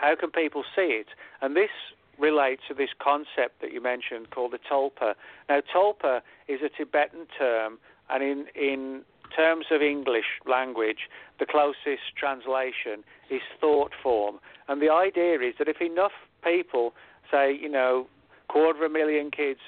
how 0.00 0.16
can 0.16 0.30
people 0.30 0.64
see 0.74 1.00
it? 1.02 1.08
And 1.42 1.54
this 1.54 1.70
relates 2.18 2.62
to 2.68 2.74
this 2.74 2.90
concept 2.98 3.60
that 3.60 3.72
you 3.72 3.82
mentioned 3.82 4.30
called 4.30 4.52
the 4.52 4.58
tulpa. 4.58 5.14
Now, 5.48 5.60
tulpa 5.60 6.20
is 6.48 6.60
a 6.62 6.68
Tibetan 6.68 7.26
term, 7.38 7.78
and 8.08 8.22
in, 8.22 8.46
in 8.54 9.02
terms 9.36 9.66
of 9.70 9.82
English 9.82 10.40
language, 10.48 11.08
the 11.38 11.46
closest 11.46 12.16
translation 12.16 13.04
is 13.30 13.42
thought 13.60 13.92
form. 14.02 14.38
And 14.68 14.80
the 14.80 14.90
idea 14.90 15.34
is 15.40 15.54
that 15.58 15.68
if 15.68 15.80
enough 15.80 16.12
people, 16.42 16.94
say, 17.30 17.56
you 17.60 17.68
know, 17.68 18.06
quarter 18.48 18.84
of 18.84 18.90
a 18.90 18.92
million 18.92 19.30
kids 19.30 19.60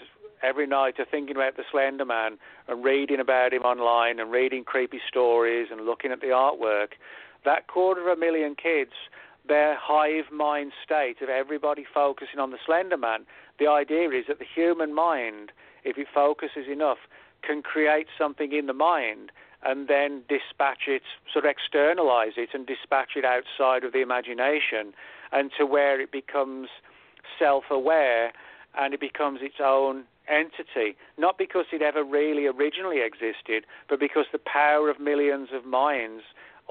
every 0.43 0.66
night 0.66 0.99
are 0.99 1.05
thinking 1.05 1.37
about 1.37 1.57
the 1.57 1.64
Slender 1.70 2.05
Man 2.05 2.39
and 2.68 2.83
reading 2.83 3.20
about 3.20 3.53
him 3.53 3.62
online 3.62 4.18
and 4.18 4.33
reading 4.33 4.64
creepy 4.64 5.01
stories 5.07 5.68
and 5.70 5.85
looking 5.87 6.11
at 6.11 6.20
the 6.20 6.28
artwork, 6.28 6.95
that 7.45 7.66
quarter 7.68 8.09
of 8.09 8.18
a 8.18 8.20
million 8.20 8.55
kids 8.55 8.93
their 9.47 9.76
hive 9.76 10.30
mind 10.32 10.72
state 10.84 11.20
of 11.20 11.28
everybody 11.28 11.84
focusing 11.93 12.38
on 12.38 12.51
the 12.51 12.59
Slender 12.64 12.97
Man, 12.97 13.26
the 13.59 13.66
idea 13.66 14.09
is 14.11 14.26
that 14.28 14.38
the 14.38 14.45
human 14.45 14.95
mind, 14.95 15.53
if 15.84 15.99
it 15.99 16.07
focuses 16.12 16.68
enough, 16.70 16.99
can 17.43 17.62
create 17.62 18.07
something 18.16 18.53
in 18.53 18.66
the 18.66 18.72
mind 18.72 19.32
and 19.64 19.88
then 19.88 20.22
dispatch 20.28 20.86
it, 20.86 21.03
sort 21.32 21.45
of 21.45 21.51
externalize 21.51 22.32
it 22.36 22.51
and 22.53 22.66
dispatch 22.66 23.11
it 23.16 23.24
outside 23.24 23.84
of 23.84 23.93
the 23.93 24.01
imagination 24.01 24.93
and 25.32 25.51
to 25.57 25.64
where 25.66 26.01
it 26.01 26.11
becomes 26.11 26.68
self 27.38 27.64
aware 27.70 28.32
and 28.76 28.95
it 28.95 29.01
becomes 29.01 29.40
its 29.43 29.57
own 29.62 30.05
entity, 30.28 30.97
not 31.18 31.36
because 31.36 31.66
it 31.72 31.82
ever 31.82 32.05
really 32.05 32.47
originally 32.47 33.01
existed, 33.03 33.66
but 33.88 34.01
because 34.01 34.26
the 34.32 34.38
power 34.38 34.88
of 34.88 35.01
millions 35.01 35.49
of 35.53 35.64
minds 35.64 36.22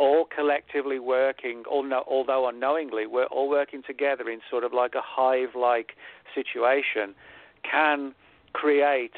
all 0.02 0.26
collectively 0.26 0.98
working, 0.98 1.64
although 1.70 2.50
unknowingly, 2.50 3.06
we're 3.06 3.26
all 3.26 3.48
working 3.48 3.84
together 3.86 4.28
in 4.28 4.40
sort 4.50 4.64
of 4.64 4.74
like 4.74 4.96
a 4.96 5.02
hive-like 5.04 5.92
situation, 6.34 7.14
can 7.62 8.16
create 8.54 9.14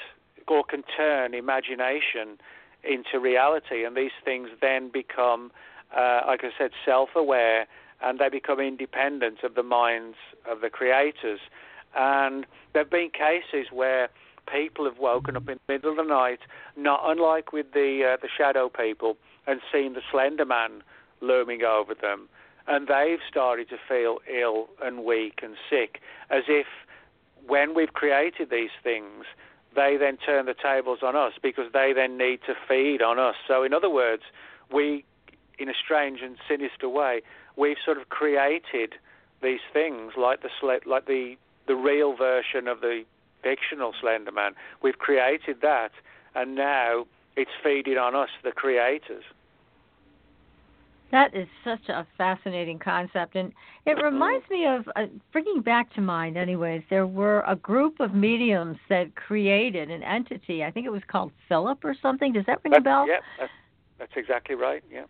or 0.46 0.62
can 0.66 0.84
turn 0.98 1.34
imagination 1.34 2.38
into 2.84 3.18
reality, 3.18 3.86
and 3.86 3.96
these 3.96 4.18
things 4.26 4.50
then 4.60 4.90
become, 4.92 5.52
uh, 5.96 6.20
like 6.28 6.44
I 6.44 6.50
said, 6.58 6.72
self-aware, 6.86 7.66
and 8.02 8.20
they 8.20 8.28
become 8.28 8.60
independent 8.60 9.38
of 9.44 9.56
the 9.56 9.64
minds 9.64 10.18
of 10.46 10.60
the 10.60 10.70
creators. 10.70 11.40
And 11.96 12.46
there 12.74 12.84
have 12.84 12.92
been 12.92 13.10
cases 13.10 13.72
where 13.72 14.10
people 14.52 14.84
have 14.84 15.00
woken 15.00 15.38
up 15.38 15.48
in 15.48 15.60
the 15.66 15.74
middle 15.74 15.92
of 15.92 15.96
the 15.96 16.04
night, 16.04 16.40
not 16.76 17.00
unlike 17.06 17.54
with 17.54 17.72
the 17.72 17.90
uh, 18.06 18.18
the 18.22 18.28
shadow 18.38 18.68
people 18.68 19.16
and 19.48 19.62
seen 19.72 19.94
the 19.94 20.02
Slender 20.12 20.46
Man 20.46 20.84
looming 21.22 21.64
over 21.64 21.94
them, 21.94 22.28
and 22.68 22.88
they've 22.88 23.20
started 23.30 23.70
to 23.70 23.78
feel 23.88 24.20
ill 24.32 24.68
and 24.82 25.04
weak 25.04 25.40
and 25.44 25.56
sick, 25.70 26.02
as 26.30 26.44
if 26.48 26.66
when 27.46 27.76
we've 27.76 27.94
created 27.94 28.50
these 28.50 28.70
things, 28.84 29.26
they 29.76 29.98
then 29.98 30.18
turn 30.18 30.46
the 30.46 30.54
tables 30.54 31.00
on 31.02 31.16
us 31.16 31.34
because 31.42 31.72
they 31.74 31.94
then 31.94 32.18
need 32.18 32.40
to 32.46 32.54
feed 32.68 33.02
on 33.02 33.20
us. 33.20 33.36
So, 33.48 33.64
in 33.64 33.74
other 33.74 33.90
words, 33.90 34.24
we, 34.72 35.04
in 35.58 35.68
a 35.70 35.74
strange 35.74 36.22
and 36.22 36.38
sinister 36.48 36.88
way, 36.88 37.22
we've 37.56 37.78
sort 37.84 37.98
of 37.98 38.10
created 38.10 38.94
these 39.42 39.60
things 39.74 40.14
like 40.18 40.42
the 40.42 40.50
like 40.86 41.06
the 41.06 41.36
the 41.68 41.76
real 41.76 42.16
version 42.16 42.68
of 42.68 42.82
the 42.82 43.04
fictional 43.42 43.94
Slender 44.00 44.32
Man. 44.32 44.54
We've 44.82 44.98
created 44.98 45.62
that, 45.62 45.92
and 46.36 46.56
now 46.56 47.06
it's 47.36 47.52
feeding 47.64 47.98
on 47.98 48.16
us, 48.16 48.30
the 48.44 48.52
creators. 48.52 49.24
That 51.12 51.36
is 51.36 51.48
such 51.64 51.90
a 51.90 52.08
fascinating 52.18 52.80
concept, 52.80 53.36
and 53.36 53.54
it 53.86 54.02
reminds 54.02 54.50
me 54.50 54.66
of 54.66 54.90
uh, 54.96 55.06
bringing 55.32 55.62
back 55.62 55.94
to 55.94 56.02
mind. 56.02 56.38
Anyways, 56.38 56.82
there 56.90 57.06
were 57.06 57.44
a 57.46 57.56
group 57.56 58.00
of 58.00 58.16
mediums 58.16 58.78
that 58.90 59.16
created 59.16 59.92
an 59.92 60.02
entity. 60.02 60.64
I 60.64 60.72
think 60.72 60.88
it 60.88 60.92
was 60.92 61.04
called 61.08 61.32
Philip 61.48 61.86
or 61.86 61.96
something. 62.02 62.34
Does 62.34 62.46
that 62.48 62.64
ring 62.64 62.72
that's, 62.72 62.82
a 62.82 62.84
bell? 62.84 63.08
Yeah, 63.08 63.20
that's, 63.40 63.52
that's 64.00 64.12
exactly 64.16 64.56
right. 64.56 64.84
Yeah. 64.92 65.04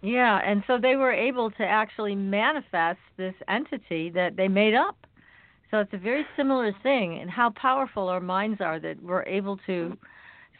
Yeah, 0.00 0.40
and 0.44 0.64
so 0.66 0.78
they 0.78 0.96
were 0.96 1.12
able 1.12 1.50
to 1.52 1.62
actually 1.62 2.14
manifest 2.14 2.98
this 3.18 3.34
entity 3.48 4.08
that 4.10 4.36
they 4.36 4.48
made 4.48 4.74
up. 4.74 4.96
So 5.70 5.78
it's 5.78 5.92
a 5.92 5.98
very 5.98 6.26
similar 6.36 6.74
thing, 6.82 7.18
and 7.18 7.30
how 7.30 7.50
powerful 7.50 8.08
our 8.08 8.20
minds 8.20 8.60
are 8.60 8.80
that 8.80 9.02
we're 9.02 9.24
able 9.24 9.58
to 9.66 9.96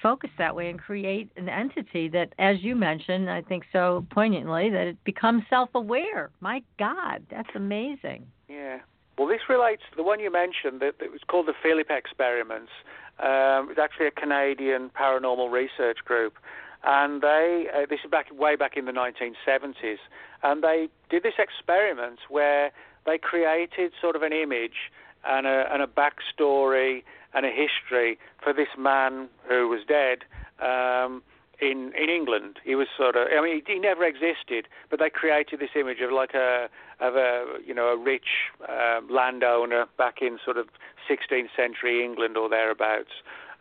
focus 0.03 0.31
that 0.39 0.55
way 0.55 0.69
and 0.69 0.79
create 0.79 1.31
an 1.37 1.49
entity 1.49 2.09
that, 2.09 2.35
as 2.39 2.63
you 2.63 2.75
mentioned, 2.75 3.31
I 3.31 3.43
think 3.43 3.65
so 3.73 4.05
poignantly, 4.11 4.71
that 4.71 4.87
it 4.87 5.05
becomes 5.05 5.45
self 5.49 5.71
aware. 5.75 6.31
My 6.41 6.63
God, 6.79 7.25
that's 7.31 7.49
amazing. 7.55 8.27
Yeah. 8.49 8.79
Well, 9.17 9.29
this 9.29 9.43
relates 9.49 9.83
to 9.91 9.97
the 9.97 10.03
one 10.03 10.21
you 10.21 10.33
mentioned 10.33 10.81
that 10.81 10.95
it 11.01 11.13
was 11.13 11.21
called 11.29 11.47
the 11.47 11.55
Philip 11.63 11.89
experiments. 11.91 12.73
Um, 13.21 13.69
it's 13.71 13.79
actually 13.79 14.07
a 14.07 14.11
Canadian 14.11 14.91
paranormal 14.91 15.51
research 15.53 15.99
group, 16.05 16.35
and 16.83 17.23
they 17.23 17.67
uh, 17.75 17.87
this 17.89 18.01
is 18.05 18.11
back 18.11 18.27
way 18.33 18.57
back 18.57 18.77
in 18.77 18.87
the 18.87 18.93
1970s, 18.93 19.99
and 20.43 20.63
they 20.63 20.89
did 21.11 21.23
this 21.23 21.35
experiment 21.39 22.21
where 22.29 22.73
they 23.05 23.19
created 23.19 23.93
sort 24.01 24.17
of 24.17 24.23
an 24.23 24.33
image 24.33 24.91
and 25.25 25.47
a, 25.47 25.66
and 25.73 25.83
a 25.83 25.87
backstory 25.87 27.03
and 27.35 27.47
a 27.47 27.51
history 27.51 28.18
for 28.43 28.53
this 28.53 28.68
man 28.79 29.29
who 29.49 29.68
was 29.68 29.81
dead 29.87 30.25
um, 30.61 31.23
in 31.61 31.93
in 31.97 32.11
England. 32.11 32.59
He 32.64 32.75
was 32.75 32.89
sort 32.97 33.16
of 33.16 33.29
I 33.37 33.41
mean 33.43 33.62
he, 33.66 33.75
he 33.75 33.79
never 33.79 34.05
existed, 34.05 34.68
but 34.91 34.99
they 34.99 35.11
created 35.11 35.61
this 35.61 35.70
image 35.75 36.01
of 36.01 36.12
like 36.12 36.35
a 36.35 36.68
of 37.01 37.16
a 37.16 37.59
you 37.64 37.75
know 37.75 37.87
a 37.89 37.97
rich 37.97 38.51
uh, 38.68 39.01
landowner 39.09 39.87
back 39.97 40.16
in 40.20 40.39
sort 40.45 40.57
of 40.57 40.66
16th 41.11 41.49
century 41.57 42.05
England 42.05 42.37
or 42.37 42.49
thereabouts, 42.49 43.11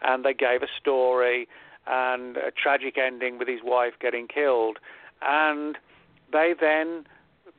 and 0.01 0.25
they 0.25 0.33
gave 0.33 0.61
a 0.61 0.67
story 0.79 1.47
and 1.87 2.37
a 2.37 2.51
tragic 2.51 2.97
ending 2.97 3.39
with 3.39 3.47
his 3.47 3.61
wife 3.63 3.93
getting 3.99 4.27
killed, 4.27 4.77
and 5.21 5.77
they 6.31 6.53
then 6.59 7.05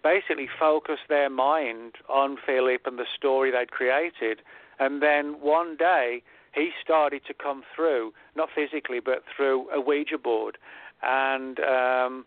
basically 0.02 0.48
focused 0.58 1.08
their 1.08 1.30
mind 1.30 1.94
on 2.08 2.36
Philip 2.44 2.86
and 2.86 2.98
the 2.98 3.06
story 3.16 3.50
they'd 3.50 3.70
created 3.70 4.40
and 4.78 5.00
then 5.02 5.40
one 5.40 5.76
day 5.76 6.22
he 6.54 6.70
started 6.82 7.22
to 7.26 7.34
come 7.34 7.62
through, 7.74 8.12
not 8.36 8.48
physically, 8.54 9.00
but 9.00 9.22
through 9.34 9.70
a 9.70 9.80
Ouija 9.80 10.18
board. 10.18 10.58
And 11.02 11.60
um, 11.60 12.26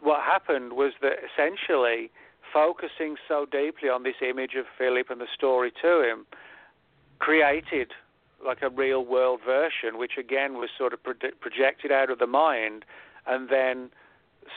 what 0.00 0.22
happened 0.22 0.72
was 0.72 0.92
that 1.02 1.18
essentially, 1.22 2.10
focusing 2.52 3.16
so 3.28 3.46
deeply 3.50 3.88
on 3.88 4.02
this 4.02 4.16
image 4.26 4.54
of 4.54 4.66
Philip 4.76 5.10
and 5.10 5.20
the 5.20 5.28
story 5.32 5.72
to 5.82 6.02
him, 6.02 6.26
created 7.18 7.92
like 8.44 8.62
a 8.62 8.68
real 8.68 9.04
world 9.04 9.40
version, 9.44 9.96
which 9.96 10.12
again 10.18 10.54
was 10.54 10.70
sort 10.76 10.92
of 10.92 11.02
pro- 11.02 11.30
projected 11.40 11.92
out 11.92 12.10
of 12.10 12.18
the 12.18 12.26
mind 12.26 12.84
and 13.26 13.48
then 13.48 13.90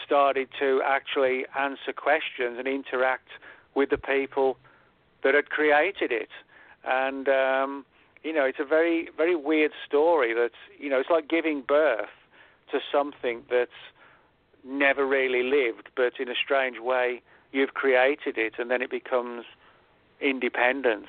started 0.06 0.50
to 0.60 0.82
actually 0.86 1.46
answer 1.58 1.94
questions 1.96 2.58
and 2.58 2.68
interact 2.68 3.30
with 3.76 3.90
the 3.90 3.98
people 3.98 4.58
that 5.24 5.34
had 5.34 5.50
created 5.50 6.12
it 6.12 6.30
and 6.86 7.28
um, 7.28 7.86
you 8.24 8.34
know 8.34 8.46
it's 8.46 8.60
a 8.60 8.66
very 8.66 9.10
very 9.18 9.36
weird 9.36 9.72
story. 9.88 10.34
That 10.34 10.52
you 10.80 10.90
know 10.90 11.00
it's 11.00 11.10
like 11.10 11.28
giving 11.28 11.62
birth 11.62 12.10
to 12.72 12.80
something 12.92 13.44
that's 13.50 13.72
never 14.64 15.06
really 15.06 15.44
lived, 15.44 15.90
but 15.96 16.14
in 16.20 16.30
a 16.30 16.36
strange 16.44 16.80
way 16.80 17.22
you've 17.52 17.74
created 17.74 18.38
it, 18.38 18.54
and 18.58 18.70
then 18.70 18.82
it 18.82 18.90
becomes 18.90 19.46
independent. 20.22 21.06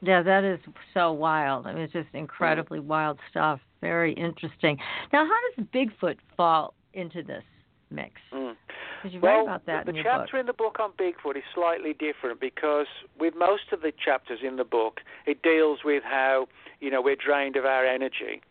Yeah, 0.00 0.22
that 0.22 0.42
is 0.42 0.58
so 0.94 1.12
wild. 1.12 1.66
I 1.66 1.74
mean, 1.74 1.84
it's 1.84 1.92
just 1.92 2.08
incredibly 2.12 2.80
mm. 2.80 2.84
wild 2.84 3.18
stuff. 3.30 3.60
Very 3.80 4.12
interesting. 4.14 4.78
Now, 5.12 5.26
how 5.26 5.38
does 5.56 5.66
Bigfoot 5.72 6.16
fall 6.36 6.74
into 6.92 7.22
this 7.22 7.44
mix? 7.92 8.20
Mm. 8.32 8.56
You 9.04 9.20
well, 9.20 9.38
write 9.38 9.42
about 9.42 9.66
that 9.66 9.84
the, 9.86 9.90
in 9.90 9.96
your 9.96 10.04
chapter 10.04 10.32
book. 10.32 10.40
in 10.40 10.46
the 10.46 10.52
book 10.52 10.76
on 10.80 10.92
Bigfoot 10.92 11.36
is 11.36 11.42
slightly 11.54 11.92
different 11.92 12.40
because 12.40 12.86
with 13.18 13.34
most 13.36 13.72
of 13.72 13.82
the 13.82 13.92
chapters 13.92 14.40
in 14.42 14.56
the 14.56 14.64
book, 14.64 15.00
it 15.26 15.42
deals 15.42 15.80
with 15.84 16.02
how 16.04 16.46
you 16.80 16.90
know 16.90 17.02
we're 17.02 17.16
drained 17.16 17.56
of 17.56 17.64
our 17.64 17.84
energy, 17.84 18.42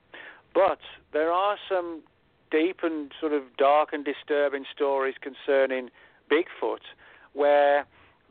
but 0.54 0.80
there 1.14 1.32
are 1.32 1.58
some 1.70 2.02
deep 2.52 2.80
and 2.84 3.12
sort 3.20 3.34
of 3.34 3.44
dark 3.58 3.94
and 3.94 4.04
disturbing 4.04 4.66
stories 4.74 5.16
concerning 5.22 5.90
Bigfoot, 6.30 6.82
where 7.34 7.86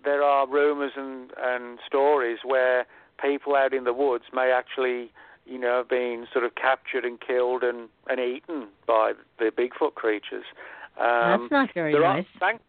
there 0.04 0.22
are 0.22 0.46
rumors 0.46 0.92
and, 0.96 1.32
and 1.38 1.78
stories 1.86 2.38
where 2.44 2.86
people 3.20 3.56
out 3.56 3.74
in 3.74 3.84
the 3.84 3.92
woods 3.92 4.24
may 4.32 4.52
actually, 4.52 5.10
you 5.46 5.58
know, 5.58 5.78
have 5.78 5.88
been 5.88 6.26
sort 6.32 6.44
of 6.44 6.54
captured 6.54 7.04
and 7.04 7.20
killed 7.20 7.62
and, 7.62 7.88
and 8.08 8.20
eaten 8.20 8.68
by 8.86 9.12
the 9.38 9.50
Bigfoot 9.50 9.94
creatures. 9.94 10.44
Um, 10.98 11.48
That's 11.50 11.52
not 11.52 11.74
very 11.74 11.92
nice. 11.98 12.26
Thank, 12.38 12.60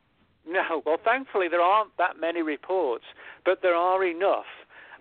no, 0.47 0.81
well, 0.85 0.97
thankfully 1.03 1.47
there 1.49 1.61
aren't 1.61 1.95
that 1.97 2.19
many 2.19 2.41
reports, 2.41 3.05
but 3.45 3.61
there 3.61 3.75
are 3.75 4.03
enough 4.05 4.45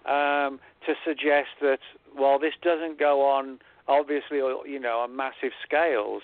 um, 0.07 0.61
to 0.87 0.95
suggest 1.05 1.49
that 1.61 1.81
while 2.15 2.39
this 2.39 2.55
doesn't 2.63 2.99
go 2.99 3.23
on, 3.23 3.59
obviously, 3.89 4.39
you 4.39 4.79
know, 4.81 4.99
on 5.01 5.17
massive 5.17 5.53
scales, 5.65 6.23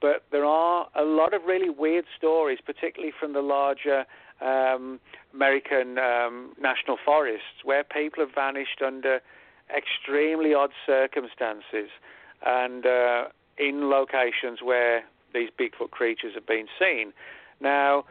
but 0.00 0.24
there 0.30 0.44
are 0.44 0.88
a 0.94 1.04
lot 1.04 1.32
of 1.32 1.42
really 1.44 1.70
weird 1.70 2.04
stories, 2.16 2.58
particularly 2.64 3.12
from 3.18 3.32
the 3.32 3.40
larger 3.40 4.04
um, 4.40 5.00
American 5.34 5.98
um, 5.98 6.52
national 6.60 6.98
forests, 7.04 7.64
where 7.64 7.82
people 7.84 8.24
have 8.24 8.34
vanished 8.34 8.82
under 8.84 9.20
extremely 9.74 10.54
odd 10.54 10.70
circumstances 10.84 11.90
and 12.44 12.86
uh, 12.86 13.24
in 13.58 13.88
locations 13.88 14.60
where 14.62 15.04
these 15.36 15.50
Bigfoot 15.60 15.90
creatures 15.90 16.32
have 16.34 16.46
been 16.46 16.66
seen. 16.78 17.12
Now, 17.60 18.04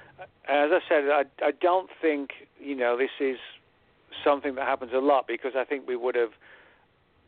as 0.47 0.71
I 0.71 0.79
said, 0.87 1.03
I, 1.09 1.23
I 1.43 1.51
don't 1.51 1.89
think 2.01 2.31
you 2.59 2.75
know 2.75 2.97
this 2.97 3.09
is 3.19 3.37
something 4.23 4.55
that 4.55 4.65
happens 4.65 4.91
a 4.93 4.99
lot 4.99 5.27
because 5.27 5.53
I 5.55 5.63
think 5.63 5.87
we 5.87 5.95
would 5.95 6.15
have, 6.15 6.31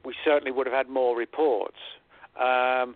we 0.05 0.15
certainly 0.23 0.51
would 0.51 0.67
have 0.67 0.75
had 0.75 0.89
more 0.89 1.17
reports. 1.17 1.77
Um, 2.39 2.95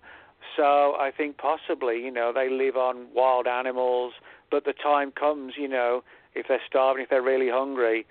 so 0.55 0.95
I 0.97 1.11
think 1.15 1.37
possibly, 1.37 2.01
you 2.03 2.11
know, 2.11 2.31
they 2.33 2.49
live 2.49 2.75
on 2.75 3.07
wild 3.13 3.47
animals, 3.47 4.13
but 4.49 4.65
the 4.65 4.73
time 4.73 5.11
comes, 5.11 5.53
you 5.57 5.67
know, 5.67 6.03
if 6.33 6.47
they're 6.47 6.61
starving, 6.67 7.03
if 7.03 7.09
they're 7.09 7.21
really 7.21 7.49
hungry, 7.49 8.05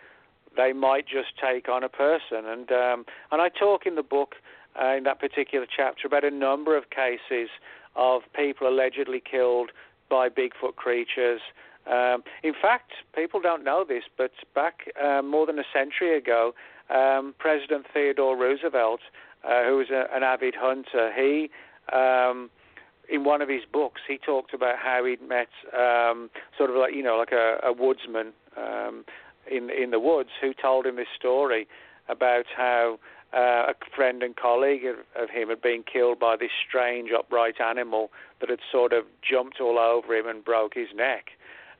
they 0.56 0.72
might 0.72 1.06
just 1.06 1.28
take 1.40 1.68
on 1.68 1.84
a 1.84 1.88
person. 1.88 2.46
And 2.46 2.70
um, 2.72 3.04
and 3.30 3.40
I 3.40 3.48
talk 3.48 3.86
in 3.86 3.94
the 3.94 4.02
book 4.02 4.36
uh, 4.80 4.96
in 4.96 5.04
that 5.04 5.20
particular 5.20 5.66
chapter 5.74 6.06
about 6.06 6.24
a 6.24 6.30
number 6.30 6.76
of 6.76 6.90
cases 6.90 7.50
of 7.96 8.22
people 8.34 8.68
allegedly 8.68 9.20
killed 9.20 9.70
by 10.08 10.28
Bigfoot 10.28 10.76
creatures. 10.76 11.40
Um, 11.86 12.22
in 12.42 12.54
fact, 12.60 12.92
people 13.14 13.40
don't 13.40 13.64
know 13.64 13.84
this, 13.88 14.04
but 14.16 14.32
back 14.54 14.92
uh, 15.02 15.22
more 15.22 15.46
than 15.46 15.58
a 15.58 15.64
century 15.72 16.16
ago, 16.16 16.54
um, 16.90 17.34
President 17.38 17.86
Theodore 17.92 18.36
Roosevelt, 18.36 19.00
uh, 19.44 19.64
who 19.64 19.76
was 19.76 19.90
a, 19.90 20.06
an 20.14 20.22
avid 20.22 20.54
hunter, 20.58 21.12
he 21.16 21.50
um, 21.92 22.50
in 23.08 23.24
one 23.24 23.42
of 23.42 23.48
his 23.48 23.62
books 23.70 24.00
he 24.06 24.18
talked 24.18 24.54
about 24.54 24.76
how 24.78 25.04
he'd 25.04 25.22
met 25.22 25.48
um, 25.76 26.30
sort 26.56 26.70
of 26.70 26.76
like 26.76 26.94
you 26.94 27.02
know 27.02 27.16
like 27.16 27.32
a, 27.32 27.58
a 27.64 27.72
woodsman 27.72 28.32
um, 28.56 29.04
in 29.50 29.70
in 29.70 29.90
the 29.90 29.98
woods 29.98 30.30
who 30.40 30.52
told 30.54 30.86
him 30.86 30.96
this 30.96 31.08
story 31.16 31.66
about 32.08 32.44
how 32.56 32.98
uh, 33.32 33.72
a 33.72 33.74
friend 33.94 34.22
and 34.22 34.36
colleague 34.36 34.84
of, 34.84 34.96
of 35.20 35.30
him 35.30 35.48
had 35.48 35.62
been 35.62 35.82
killed 35.82 36.18
by 36.18 36.36
this 36.36 36.50
strange 36.66 37.10
upright 37.16 37.60
animal 37.60 38.10
that 38.40 38.50
had 38.50 38.60
sort 38.70 38.92
of 38.92 39.04
jumped 39.22 39.60
all 39.60 39.78
over 39.78 40.14
him 40.14 40.26
and 40.26 40.44
broke 40.44 40.74
his 40.74 40.88
neck. 40.94 41.30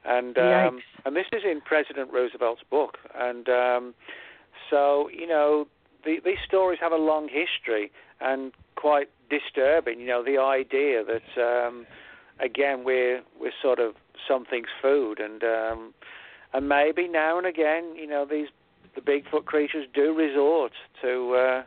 And 0.04 0.38
um, 0.38 0.80
and 1.04 1.16
this 1.16 1.26
is 1.32 1.42
in 1.44 1.60
President 1.60 2.10
Roosevelt's 2.12 2.62
book. 2.70 2.96
And 3.14 3.48
um, 3.48 3.94
so 4.70 5.10
you 5.12 5.26
know 5.26 5.66
the, 6.04 6.20
these 6.24 6.38
stories 6.46 6.78
have 6.80 6.92
a 6.92 6.96
long 6.96 7.28
history 7.28 7.90
and 8.20 8.52
quite 8.76 9.10
disturbing. 9.28 10.00
You 10.00 10.06
know 10.06 10.24
the 10.24 10.38
idea 10.38 11.04
that 11.04 11.42
um, 11.42 11.86
again 12.38 12.84
we're 12.84 13.22
we're 13.38 13.52
sort 13.60 13.78
of 13.78 13.94
something's 14.26 14.68
food 14.80 15.20
and 15.20 15.42
um, 15.44 15.92
and 16.52 16.68
maybe 16.68 17.06
now 17.06 17.36
and 17.36 17.46
again 17.46 17.94
you 17.94 18.06
know 18.06 18.24
these 18.24 18.48
the 18.94 19.00
Bigfoot 19.00 19.44
creatures 19.44 19.86
do 19.94 20.14
resort 20.14 20.72
to, 21.02 21.34
uh, 21.34 21.62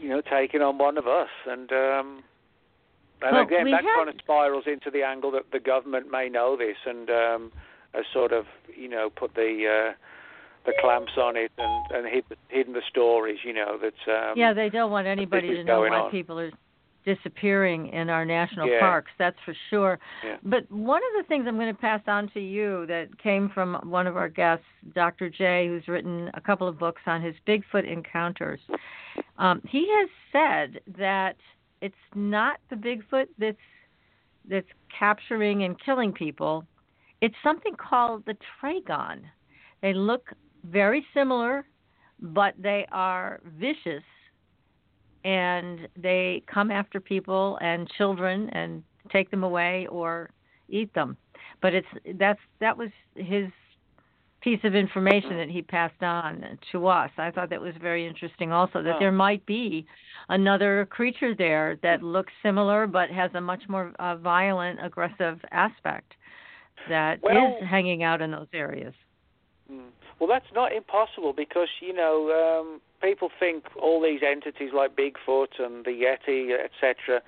you 0.00 0.08
know, 0.08 0.20
taking 0.20 0.62
on 0.62 0.78
one 0.78 0.98
of 0.98 1.06
us. 1.06 1.28
And 1.46 1.70
um, 1.72 2.22
and 3.22 3.36
well, 3.36 3.42
again, 3.42 3.70
that 3.70 3.84
kind 3.84 4.08
of 4.08 4.14
spirals 4.18 4.64
into 4.66 4.90
the 4.90 5.02
angle 5.02 5.30
that 5.32 5.50
the 5.52 5.60
government 5.60 6.10
may 6.10 6.28
know 6.28 6.56
this 6.56 6.76
and 6.86 7.10
um, 7.10 7.52
has 7.94 8.04
sort 8.12 8.32
of, 8.32 8.46
you 8.74 8.88
know, 8.88 9.10
put 9.10 9.34
the 9.34 9.90
uh, 9.90 9.94
the 10.66 10.72
clamps 10.80 11.12
on 11.16 11.36
it 11.36 11.52
and 11.58 11.90
and 11.90 12.06
hid, 12.06 12.24
hidden 12.48 12.72
the 12.72 12.82
stories. 12.88 13.38
You 13.44 13.52
know 13.52 13.78
that. 13.78 14.12
Um, 14.12 14.38
yeah, 14.38 14.52
they 14.52 14.68
don't 14.70 14.90
want 14.90 15.06
anybody 15.06 15.48
to 15.54 15.64
know 15.64 15.80
why 15.80 16.00
on. 16.00 16.10
people 16.10 16.38
are 16.38 16.52
disappearing 17.04 17.88
in 17.88 18.10
our 18.10 18.24
national 18.24 18.68
Yeah. 18.68 18.80
parks. 18.80 19.10
That's 19.18 19.38
for 19.44 19.54
sure. 19.70 19.98
Yeah. 20.22 20.36
But 20.42 20.70
one 20.70 21.00
of 21.02 21.22
the 21.22 21.28
things 21.28 21.46
I'm 21.46 21.56
going 21.56 21.74
to 21.74 21.80
pass 21.80 22.02
on 22.06 22.28
to 22.30 22.40
you 22.40 22.86
that 22.86 23.16
came 23.18 23.48
from 23.48 23.74
one 23.84 24.06
of 24.06 24.16
our 24.16 24.28
guests, 24.28 24.66
Dr. 24.94 25.30
Jay, 25.30 25.66
who's 25.66 25.86
written 25.88 26.30
a 26.34 26.40
couple 26.40 26.68
of 26.68 26.78
books 26.78 27.02
on 27.06 27.22
his 27.22 27.34
Bigfoot 27.46 27.90
encounters. 27.90 28.60
Um, 29.38 29.62
he 29.66 29.88
has 29.88 30.08
said 30.32 30.80
that 30.98 31.36
it's 31.80 31.94
not 32.14 32.60
the 32.68 32.76
Bigfoot 32.76 33.28
that's 33.38 33.56
that's 34.48 34.68
capturing 34.98 35.64
and 35.64 35.78
killing 35.80 36.12
people. 36.12 36.66
It's 37.20 37.34
something 37.42 37.74
called 37.76 38.24
the 38.24 38.36
Tragon. 38.60 39.20
They 39.82 39.92
look 39.92 40.32
very 40.64 41.04
similar, 41.12 41.66
but 42.20 42.54
they 42.58 42.86
are 42.90 43.40
vicious 43.58 44.02
and 45.24 45.88
they 45.96 46.42
come 46.52 46.70
after 46.70 47.00
people 47.00 47.58
and 47.60 47.88
children 47.96 48.48
and 48.50 48.82
take 49.12 49.30
them 49.30 49.44
away 49.44 49.86
or 49.90 50.30
eat 50.68 50.92
them. 50.94 51.16
But 51.62 51.74
it's 51.74 51.86
that's 52.18 52.40
that 52.60 52.76
was 52.76 52.90
his 53.14 53.46
piece 54.40 54.60
of 54.64 54.74
information 54.74 55.36
that 55.36 55.50
he 55.50 55.60
passed 55.60 56.02
on 56.02 56.58
to 56.72 56.86
us. 56.86 57.10
I 57.18 57.30
thought 57.30 57.50
that 57.50 57.60
was 57.60 57.74
very 57.80 58.06
interesting 58.06 58.52
also 58.52 58.82
that 58.82 58.96
Oh. 58.96 58.98
there 58.98 59.12
might 59.12 59.44
be 59.44 59.84
another 60.30 60.86
creature 60.86 61.34
there 61.34 61.76
that 61.82 62.02
looks 62.02 62.32
similar 62.42 62.86
but 62.86 63.10
has 63.10 63.30
a 63.34 63.40
much 63.40 63.68
more 63.68 63.92
uh, 63.98 64.16
violent 64.16 64.82
aggressive 64.82 65.44
aspect 65.50 66.14
that 66.88 67.18
is 67.18 67.22
Well- 67.22 67.58
hanging 67.66 68.02
out 68.02 68.22
in 68.22 68.30
those 68.30 68.48
areas. 68.54 68.94
Mm. 69.70 69.90
Well, 70.18 70.28
that's 70.28 70.50
not 70.54 70.72
impossible 70.72 71.32
because 71.34 71.68
you 71.80 71.92
know 71.92 72.60
um, 72.60 72.80
people 73.00 73.30
think 73.38 73.64
all 73.80 74.00
these 74.02 74.20
entities 74.26 74.70
like 74.74 74.96
Bigfoot 74.96 75.58
and 75.58 75.84
the 75.84 75.90
Yeti, 75.90 76.52
etc., 76.52 77.22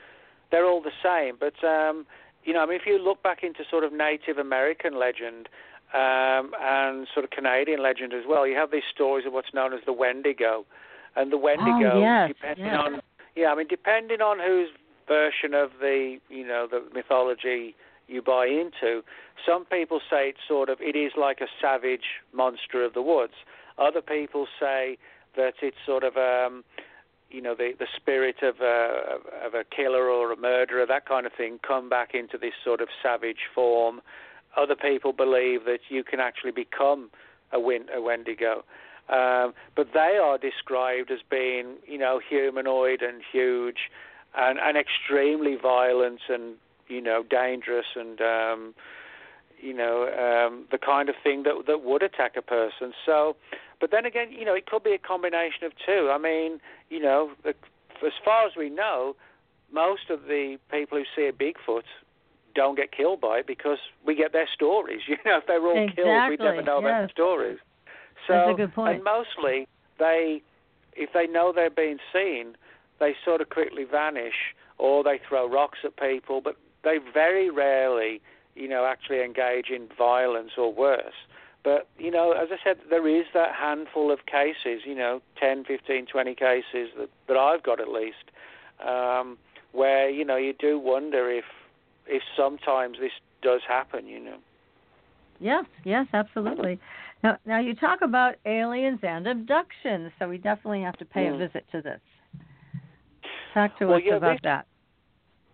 they're 0.51 0.67
all 0.67 0.83
the 0.83 0.93
same. 1.03 1.37
But 1.39 1.65
um, 1.67 2.07
you 2.45 2.53
know, 2.53 2.63
I 2.63 2.67
mean, 2.67 2.77
if 2.77 2.87
you 2.87 2.99
look 2.99 3.23
back 3.23 3.43
into 3.43 3.61
sort 3.71 3.85
of 3.85 3.93
Native 3.93 4.39
American 4.39 4.99
legend 4.99 5.49
um, 5.95 6.53
and 6.61 7.07
sort 7.13 7.25
of 7.25 7.31
Canadian 7.31 7.83
legend 7.83 8.13
as 8.13 8.25
well, 8.29 8.47
you 8.47 8.57
have 8.57 8.71
these 8.71 8.83
stories 8.93 9.27
of 9.27 9.33
what's 9.33 9.55
known 9.55 9.73
as 9.73 9.81
the 9.87 9.93
Wendigo, 9.93 10.65
and 11.17 11.33
the 11.33 11.39
Wendigo, 11.39 11.93
Oh, 11.95 12.01
yes, 12.01 12.29
depending 12.29 12.67
yes. 12.67 12.79
on 12.79 13.01
yeah, 13.35 13.49
I 13.49 13.55
mean, 13.55 13.69
depending 13.69 14.21
on 14.21 14.39
whose 14.39 14.69
version 15.09 15.55
of 15.55 15.71
the 15.81 16.19
you 16.29 16.47
know 16.47 16.67
the 16.71 16.83
mythology 16.95 17.75
you 18.09 18.23
buy 18.23 18.47
into. 18.47 19.03
Some 19.47 19.65
people 19.65 20.01
say 20.11 20.29
it's 20.31 20.47
sort 20.47 20.69
of 20.69 20.79
it 20.81 20.97
is 20.97 21.13
like 21.17 21.41
a 21.41 21.47
savage 21.61 22.21
monster 22.33 22.85
of 22.85 22.95
the 22.95 23.03
woods. 23.03 23.35
Other 23.79 24.03
people 24.03 24.47
say 24.61 24.99
that 25.37 25.55
it's 25.63 25.77
sort 25.87 26.05
of 26.05 26.17
um, 26.17 26.65
you 27.31 27.41
know 27.41 27.55
the 27.55 27.73
the 27.79 27.87
spirit 27.97 28.37
of 28.43 28.61
a 28.61 29.19
of 29.45 29.55
a 29.55 29.65
killer 29.65 30.09
or 30.09 30.33
a 30.33 30.37
murderer, 30.37 30.87
that 30.87 31.07
kind 31.07 31.27
of 31.27 31.33
thing, 31.33 31.59
come 31.67 31.89
back 31.89 32.15
into 32.15 32.39
this 32.39 32.55
sort 32.65 32.81
of 32.81 32.89
savage 33.03 33.49
form. 33.55 34.01
Other 34.57 34.77
people 34.77 35.13
believe 35.13 35.65
that 35.65 35.81
you 35.89 36.05
can 36.05 36.21
actually 36.21 36.53
become 36.53 37.11
a, 37.53 37.59
win, 37.59 37.87
a 37.95 38.03
Wendigo. 38.03 38.65
Um, 39.09 39.55
but 39.75 39.89
they 39.95 40.19
are 40.23 40.37
described 40.37 41.11
as 41.11 41.21
being, 41.31 41.77
you 41.87 41.99
know, 41.99 42.21
humanoid 42.27 43.03
and 43.03 43.23
huge, 43.33 43.91
and, 44.37 44.59
and 44.59 44.77
extremely 44.77 45.57
violent 45.57 46.21
and 46.29 46.57
you 46.89 47.01
know 47.01 47.23
dangerous 47.29 47.87
and 47.97 48.21
um, 48.21 48.75
you 49.61 49.75
know 49.75 50.05
um, 50.09 50.65
the 50.71 50.79
kind 50.79 51.09
of 51.09 51.15
thing 51.23 51.43
that 51.45 51.55
that 51.67 51.83
would 51.83 52.03
attack 52.03 52.37
a 52.37 52.43
person. 52.43 52.93
So, 53.05 53.37
but 53.83 53.91
then 53.91 54.07
again, 54.07 54.31
you 54.31 54.45
know, 54.45 54.55
it 54.55 54.67
could 54.67 54.85
be 54.85 54.93
a 54.93 54.99
combination 54.99 55.65
of 55.65 55.73
two. 55.85 56.09
I 56.15 56.17
mean, 56.17 56.61
you 56.89 57.01
know, 57.01 57.33
the, 57.43 57.53
as 58.07 58.13
far 58.25 58.47
as 58.47 58.53
we 58.57 58.71
know, 58.71 59.17
most 59.73 60.09
of 60.09 60.23
the 60.29 60.57
people 60.71 60.99
who 60.99 61.05
see 61.17 61.27
a 61.27 61.33
Bigfoot 61.33 61.83
don't 62.55 62.77
get 62.77 62.93
killed 62.93 63.21
by 63.21 63.39
it 63.39 63.47
because 63.49 63.79
we 64.07 64.15
get 64.15 64.33
their 64.33 64.47
stories. 64.55 65.01
You 65.09 65.17
know, 65.27 65.39
if 65.39 65.49
they 65.49 65.59
were 65.59 65.71
all 65.71 65.89
killed, 65.97 66.31
we'd 66.31 66.39
never 66.39 66.63
know 66.63 66.79
about 66.79 67.01
yes. 67.01 67.09
the 67.09 67.13
stories. 67.13 67.59
So, 68.29 68.35
That's 68.35 68.51
a 68.51 68.55
good 68.55 68.73
point. 68.73 68.95
and 68.95 69.05
mostly 69.05 69.67
they, 69.99 70.43
if 70.95 71.13
they 71.13 71.27
know 71.27 71.53
they're 71.53 71.69
being 71.69 71.99
seen, 72.13 72.55
they 73.01 73.17
sort 73.25 73.41
of 73.41 73.49
quickly 73.49 73.83
vanish 73.83 74.55
or 74.79 75.03
they 75.03 75.19
throw 75.29 75.49
rocks 75.49 75.81
at 75.83 75.97
people, 75.97 76.41
but 76.41 76.57
they 76.85 76.99
very 77.13 77.51
rarely, 77.51 78.21
you 78.55 78.69
know, 78.69 78.87
actually 78.87 79.25
engage 79.25 79.71
in 79.71 79.89
violence 79.99 80.53
or 80.57 80.73
worse. 80.73 81.19
But, 81.65 81.87
you 81.99 82.11
know, 82.11 82.33
as 82.33 82.49
I 82.51 82.57
said, 82.65 82.79
there 82.91 83.07
is 83.07 83.25
that 83.35 83.55
handful 83.55 84.11
of 84.11 84.27
cases, 84.27 84.83
you 84.85 84.95
know, 84.97 85.21
10, 85.39 85.65
15, 85.65 86.07
20 86.07 86.35
cases 86.35 86.89
that, 86.99 87.09
that 87.29 87.37
I've 87.37 87.63
got 87.63 87.81
at 87.81 87.89
least, 87.89 88.31
um, 88.85 89.39
where, 89.73 90.11
you 90.11 90.25
know, 90.25 90.37
you 90.37 90.55
do 90.59 90.79
wonder 90.79 91.31
if, 91.31 91.45
if 92.07 92.23
sometimes 92.37 92.99
this 92.99 93.13
does 93.43 93.61
happen, 93.67 94.07
you 94.09 94.19
know. 94.19 94.37
Yes, 95.41 95.65
yes, 95.85 96.07
absolutely. 96.13 96.81
Now, 97.23 97.39
now 97.47 97.61
you 97.61 97.75
talk 97.75 98.01
about 98.03 98.35
aliens 98.45 99.01
and 99.05 99.27
abductions, 99.29 100.11
so 100.19 100.29
we 100.29 100.39
definitely 100.39 100.83
have 100.83 100.97
to 100.99 101.05
pay 101.05 101.29
a 101.29 101.31
Mm. 101.33 101.39
visit 101.39 101.65
to 101.71 101.81
this. 101.81 102.01
Talk 103.55 103.77
to 103.79 103.87
Well, 103.87 103.97
us 103.99 104.03
yeah, 104.05 104.15
about 104.17 104.33
this- 104.35 104.41
that. 104.43 104.67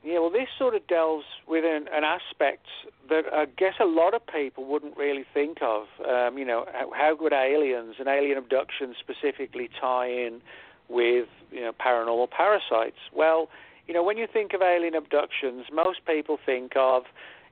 Yeah, 0.02 0.20
well, 0.20 0.30
this 0.30 0.48
sort 0.59 0.74
of 0.74 0.86
delves 0.86 1.26
within 1.47 1.89
an 1.93 2.05
aspect 2.05 2.66
that 3.09 3.24
I 3.32 3.47
guess 3.47 3.74
a 3.80 3.85
lot 3.85 4.14
of 4.14 4.26
people 4.26 4.64
wouldn't 4.64 4.97
really 4.97 5.24
think 5.32 5.59
of. 5.62 5.86
Um, 6.06 6.39
you 6.39 6.44
know, 6.44 6.66
how, 6.72 6.90
how 6.93 7.16
would 7.20 7.32
aliens 7.32 7.97
and 7.98 8.09
alien 8.09 8.39
abductions 8.39 8.97
specifically 8.98 9.68
tie 9.80 10.09
in 10.09 10.40
with 10.89 11.28
you 11.51 11.60
know 11.60 11.72
paranormal 11.72 12.30
parasites? 12.30 12.98
Well, 13.14 13.48
you 13.86 13.94
know, 13.94 14.02
when 14.02 14.16
you 14.18 14.26
think 14.30 14.52
of 14.52 14.62
alien 14.62 14.94
abductions, 14.94 15.66
most 15.72 16.01
people 16.06 16.39
think 16.44 16.72
of 16.76 17.05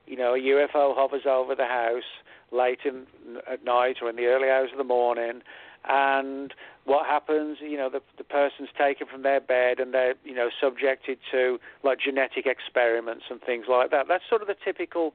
you 0.06 0.16
know 0.16 0.34
a 0.34 0.38
UFO 0.38 0.94
hovers 0.94 1.26
over 1.26 1.54
the 1.54 1.66
house 1.66 2.10
late 2.52 2.80
in 2.84 3.06
at 3.50 3.64
night 3.64 3.96
or 4.02 4.10
in 4.10 4.16
the 4.16 4.26
early 4.26 4.48
hours 4.48 4.70
of 4.72 4.78
the 4.78 4.84
morning, 4.84 5.42
and 5.88 6.52
what 6.84 7.06
happens, 7.06 7.58
you 7.60 7.76
know, 7.76 7.90
the, 7.90 8.00
the 8.16 8.24
person's 8.24 8.68
taken 8.78 9.06
from 9.06 9.22
their 9.22 9.40
bed 9.40 9.80
and 9.80 9.92
they're, 9.92 10.14
you 10.24 10.34
know, 10.34 10.50
subjected 10.60 11.18
to 11.32 11.58
like 11.82 11.98
genetic 11.98 12.46
experiments 12.46 13.24
and 13.28 13.40
things 13.40 13.66
like 13.68 13.90
that. 13.90 14.06
That's 14.08 14.24
sort 14.28 14.40
of 14.40 14.48
the 14.48 14.56
typical 14.64 15.12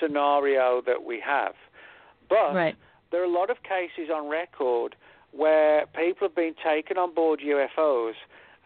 scenario 0.00 0.80
that 0.82 1.04
we 1.04 1.20
have. 1.20 1.54
But 2.28 2.54
Right. 2.54 2.76
there 3.10 3.20
are 3.20 3.24
a 3.24 3.28
lot 3.28 3.50
of 3.50 3.62
cases 3.62 4.10
on 4.10 4.28
record 4.28 4.96
where 5.32 5.86
people 5.94 6.28
have 6.28 6.34
been 6.34 6.54
taken 6.54 6.98
on 6.98 7.12
board 7.12 7.40
UFOs 7.40 8.14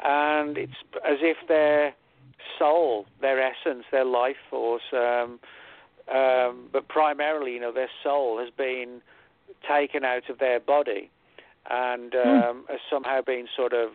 and 0.03 0.59
it's 0.59 0.77
as 1.05 1.19
if 1.23 1.37
their 1.47 1.95
soul, 2.59 3.07
their 3.21 3.41
essence, 3.41 3.85
their 3.91 4.05
life 4.05 4.37
force, 4.51 4.83
um, 4.93 5.41
um, 6.13 6.69
but 6.73 6.87
primarily, 6.89 7.55
you 7.55 7.61
know, 7.61 7.73
their 7.73 7.91
soul 8.03 8.39
has 8.39 8.51
been 8.51 9.01
taken 9.69 10.05
out 10.05 10.29
of 10.29 10.39
their 10.39 10.61
body 10.61 11.11
and 11.69 12.15
um, 12.15 12.65
has 12.69 12.79
somehow 12.89 13.21
been 13.23 13.49
sort 13.57 13.73
of 13.73 13.91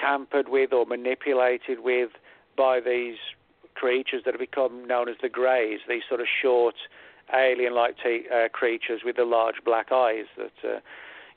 tampered 0.00 0.48
with 0.48 0.72
or 0.72 0.86
manipulated 0.86 1.80
with 1.80 2.10
by 2.56 2.80
these 2.80 3.16
creatures 3.82 4.22
that 4.24 4.34
have 4.34 4.40
become 4.40 4.86
known 4.86 5.08
as 5.08 5.16
the 5.22 5.28
Greys, 5.28 5.80
these 5.88 6.02
sort 6.08 6.20
of 6.20 6.26
short, 6.42 6.74
alien-like 7.32 7.96
t- 8.02 8.26
uh, 8.34 8.48
creatures 8.48 9.02
with 9.04 9.16
the 9.16 9.24
large 9.24 9.56
black 9.64 9.92
eyes 9.92 10.26
that. 10.36 10.58
Uh, 10.64 10.80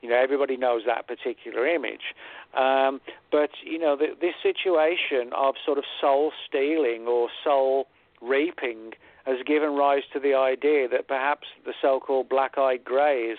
you 0.02 0.08
know, 0.08 0.16
everybody 0.16 0.56
knows 0.56 0.84
that 0.86 1.08
particular 1.08 1.68
image. 1.68 2.16
Um, 2.54 3.02
but, 3.34 3.50
you 3.64 3.78
know, 3.78 3.98
the, 3.98 4.16
this 4.22 4.34
situation 4.42 5.32
of 5.36 5.56
sort 5.66 5.78
of 5.78 5.84
soul 6.00 6.32
stealing 6.48 7.06
or 7.06 7.28
soul 7.44 7.88
reaping 8.22 8.94
has 9.26 9.38
given 9.46 9.76
rise 9.76 10.04
to 10.14 10.20
the 10.20 10.34
idea 10.34 10.88
that 10.88 11.10
perhaps 11.10 11.48
the 11.66 11.74
so-called 11.82 12.30
black-eyed 12.30 12.84
greys, 12.86 13.38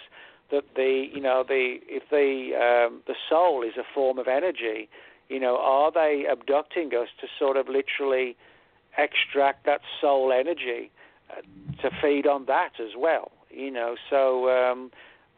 that 0.50 0.64
the, 0.76 1.06
you 1.12 1.22
know, 1.22 1.44
the 1.46 1.78
if 1.88 2.02
the 2.10 2.52
um, 2.56 3.00
the 3.06 3.14
soul 3.28 3.62
is 3.62 3.76
a 3.78 3.84
form 3.94 4.18
of 4.18 4.28
energy, 4.28 4.88
you 5.28 5.40
know, 5.40 5.56
are 5.56 5.90
they 5.90 6.26
abducting 6.30 6.88
us 6.88 7.08
to 7.20 7.26
sort 7.38 7.56
of 7.56 7.68
literally 7.68 8.36
extract 8.98 9.66
that 9.66 9.80
soul 10.00 10.32
energy 10.32 10.90
uh, 11.30 11.42
to 11.82 11.90
feed 12.02 12.26
on 12.26 12.46
that 12.46 12.72
as 12.80 12.90
well? 12.96 13.32
You 13.50 13.70
know, 13.70 13.96
so. 14.08 14.50
Um, 14.50 14.90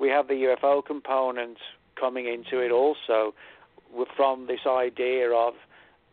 we 0.02 0.08
have 0.08 0.26
the 0.26 0.34
UFO 0.34 0.84
component 0.84 1.58
coming 1.98 2.26
into 2.26 2.58
it 2.58 2.72
also 2.72 3.32
from 4.16 4.46
this 4.48 4.66
idea 4.66 5.30
of 5.30 5.54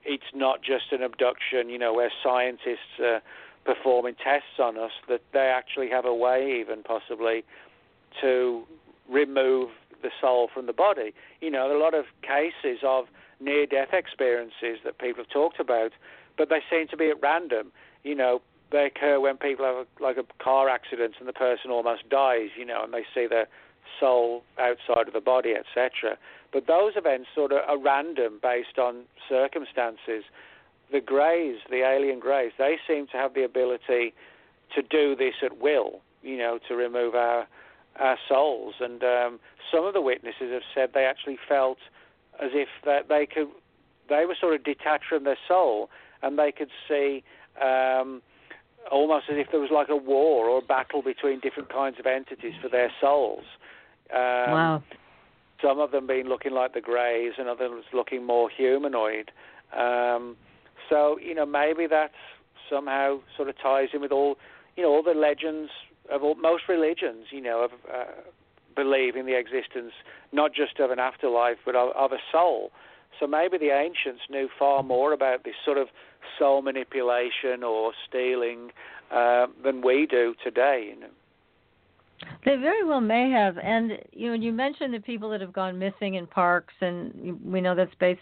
it's 0.05 0.31
not 0.33 0.61
just 0.61 0.91
an 0.91 1.01
abduction, 1.01 1.69
you 1.69 1.79
know, 1.79 1.93
where 1.93 2.11
scientists 2.23 2.99
are 3.01 3.21
performing 3.65 4.15
tests 4.15 4.59
on 4.59 4.77
us, 4.77 4.91
that 5.07 5.21
they 5.33 5.51
actually 5.53 5.89
have 5.89 6.05
a 6.05 6.13
way, 6.13 6.59
even 6.61 6.83
possibly, 6.83 7.43
to 8.21 8.63
remove 9.09 9.69
the 10.03 10.09
soul 10.21 10.49
from 10.53 10.67
the 10.67 10.73
body. 10.73 11.13
You 11.41 11.49
know, 11.49 11.75
a 11.75 11.77
lot 11.77 11.93
of 11.93 12.05
cases 12.21 12.79
of 12.83 13.05
near 13.39 13.65
death 13.65 13.89
experiences 13.91 14.79
that 14.83 14.99
people 14.99 15.23
have 15.23 15.29
talked 15.31 15.59
about, 15.59 15.91
but 16.39 16.49
they 16.49 16.61
seem 16.71 16.87
to 16.87 16.97
be 16.97 17.09
at 17.09 17.21
random. 17.21 17.71
You 18.03 18.15
know, 18.15 18.41
they 18.71 18.85
occur 18.85 19.19
when 19.19 19.37
people 19.37 19.65
have 19.65 19.75
a, 19.75 20.03
like 20.03 20.17
a 20.17 20.23
car 20.43 20.69
accident 20.69 21.15
and 21.19 21.27
the 21.27 21.33
person 21.33 21.69
almost 21.69 22.09
dies, 22.09 22.49
you 22.57 22.65
know, 22.65 22.83
and 22.83 22.93
they 22.93 23.03
see 23.13 23.27
their 23.27 23.47
soul 23.99 24.43
outside 24.57 25.07
of 25.07 25.13
the 25.13 25.21
body, 25.21 25.53
etc. 25.53 26.17
But 26.53 26.65
those 26.65 26.93
events 26.95 27.27
sort 27.35 27.51
of 27.51 27.59
are 27.67 27.77
random 27.77 28.39
based 28.41 28.79
on 28.79 29.03
circumstances. 29.27 30.23
the 30.91 31.01
Greys, 31.01 31.57
the 31.69 31.83
alien 31.85 32.19
Greys, 32.19 32.53
they 32.57 32.77
seem 32.87 33.05
to 33.07 33.17
have 33.17 33.33
the 33.33 33.43
ability 33.43 34.13
to 34.73 34.81
do 34.81 35.15
this 35.15 35.35
at 35.43 35.57
will. 35.59 35.99
You 36.23 36.37
know, 36.37 36.59
to 36.67 36.75
remove 36.75 37.15
our 37.15 37.47
our 37.97 38.17
souls. 38.27 38.75
And 38.79 39.03
um, 39.03 39.39
some 39.71 39.85
of 39.85 39.93
the 39.93 40.01
witnesses 40.01 40.51
have 40.51 40.63
said 40.73 40.91
they 40.93 41.05
actually 41.05 41.37
felt 41.47 41.79
as 42.41 42.51
if 42.53 42.69
that 42.85 43.09
they 43.09 43.25
could, 43.25 43.49
they 44.07 44.25
were 44.25 44.35
sort 44.39 44.55
of 44.55 44.63
detached 44.63 45.05
from 45.09 45.23
their 45.25 45.37
soul, 45.47 45.89
and 46.21 46.37
they 46.37 46.51
could 46.51 46.69
see. 46.87 47.23
Um, 47.61 48.21
almost 48.91 49.25
as 49.29 49.37
if 49.37 49.47
there 49.51 49.59
was 49.59 49.69
like 49.71 49.89
a 49.89 49.95
war 49.95 50.49
or 50.49 50.59
a 50.59 50.61
battle 50.61 51.01
between 51.01 51.39
different 51.39 51.71
kinds 51.71 51.97
of 51.99 52.05
entities 52.05 52.53
for 52.61 52.69
their 52.69 52.91
souls. 52.99 53.43
Um, 54.13 54.51
wow. 54.51 54.83
Some 55.61 55.79
of 55.79 55.91
them 55.91 56.07
being 56.07 56.27
looking 56.27 56.53
like 56.53 56.73
the 56.73 56.81
Greys, 56.81 57.33
and 57.37 57.49
others 57.49 57.83
looking 57.93 58.25
more 58.25 58.49
humanoid. 58.49 59.31
Um, 59.77 60.37
so 60.89 61.19
you 61.19 61.35
know 61.35 61.45
maybe 61.45 61.85
that 61.87 62.11
somehow 62.69 63.19
sort 63.35 63.49
of 63.49 63.55
ties 63.61 63.89
in 63.93 64.01
with 64.01 64.11
all 64.11 64.37
you 64.75 64.83
know 64.83 64.89
all 64.89 65.03
the 65.03 65.13
legends 65.13 65.69
of 66.09 66.23
all, 66.23 66.35
most 66.35 66.63
religions. 66.69 67.27
You 67.31 67.41
know 67.41 67.65
of 67.65 67.71
uh, 67.93 68.05
believe 68.75 69.15
in 69.15 69.25
the 69.25 69.37
existence 69.37 69.91
not 70.31 70.53
just 70.53 70.79
of 70.79 70.91
an 70.91 70.99
afterlife 70.99 71.57
but 71.65 71.75
of, 71.75 71.95
of 71.95 72.11
a 72.13 72.19
soul. 72.31 72.71
So 73.19 73.27
maybe 73.27 73.57
the 73.57 73.71
ancients 73.71 74.21
knew 74.29 74.49
far 74.57 74.83
more 74.83 75.13
about 75.13 75.43
this 75.43 75.55
sort 75.65 75.77
of 75.77 75.87
soul 76.37 76.61
manipulation 76.61 77.63
or 77.63 77.91
stealing 78.07 78.71
uh, 79.11 79.47
than 79.63 79.81
we 79.81 80.05
do 80.05 80.35
today. 80.43 80.91
You 80.93 81.01
know. 81.01 81.07
They 82.45 82.55
very 82.57 82.83
well 82.83 83.01
may 83.01 83.29
have, 83.31 83.57
and 83.57 83.93
you 84.11 84.27
know, 84.27 84.33
you 84.33 84.51
mentioned 84.51 84.93
the 84.93 84.99
people 84.99 85.29
that 85.29 85.41
have 85.41 85.53
gone 85.53 85.79
missing 85.79 86.15
in 86.15 86.27
parks, 86.27 86.73
and 86.81 87.39
we 87.43 87.61
know 87.61 87.75
that's 87.75 87.95
based 87.99 88.19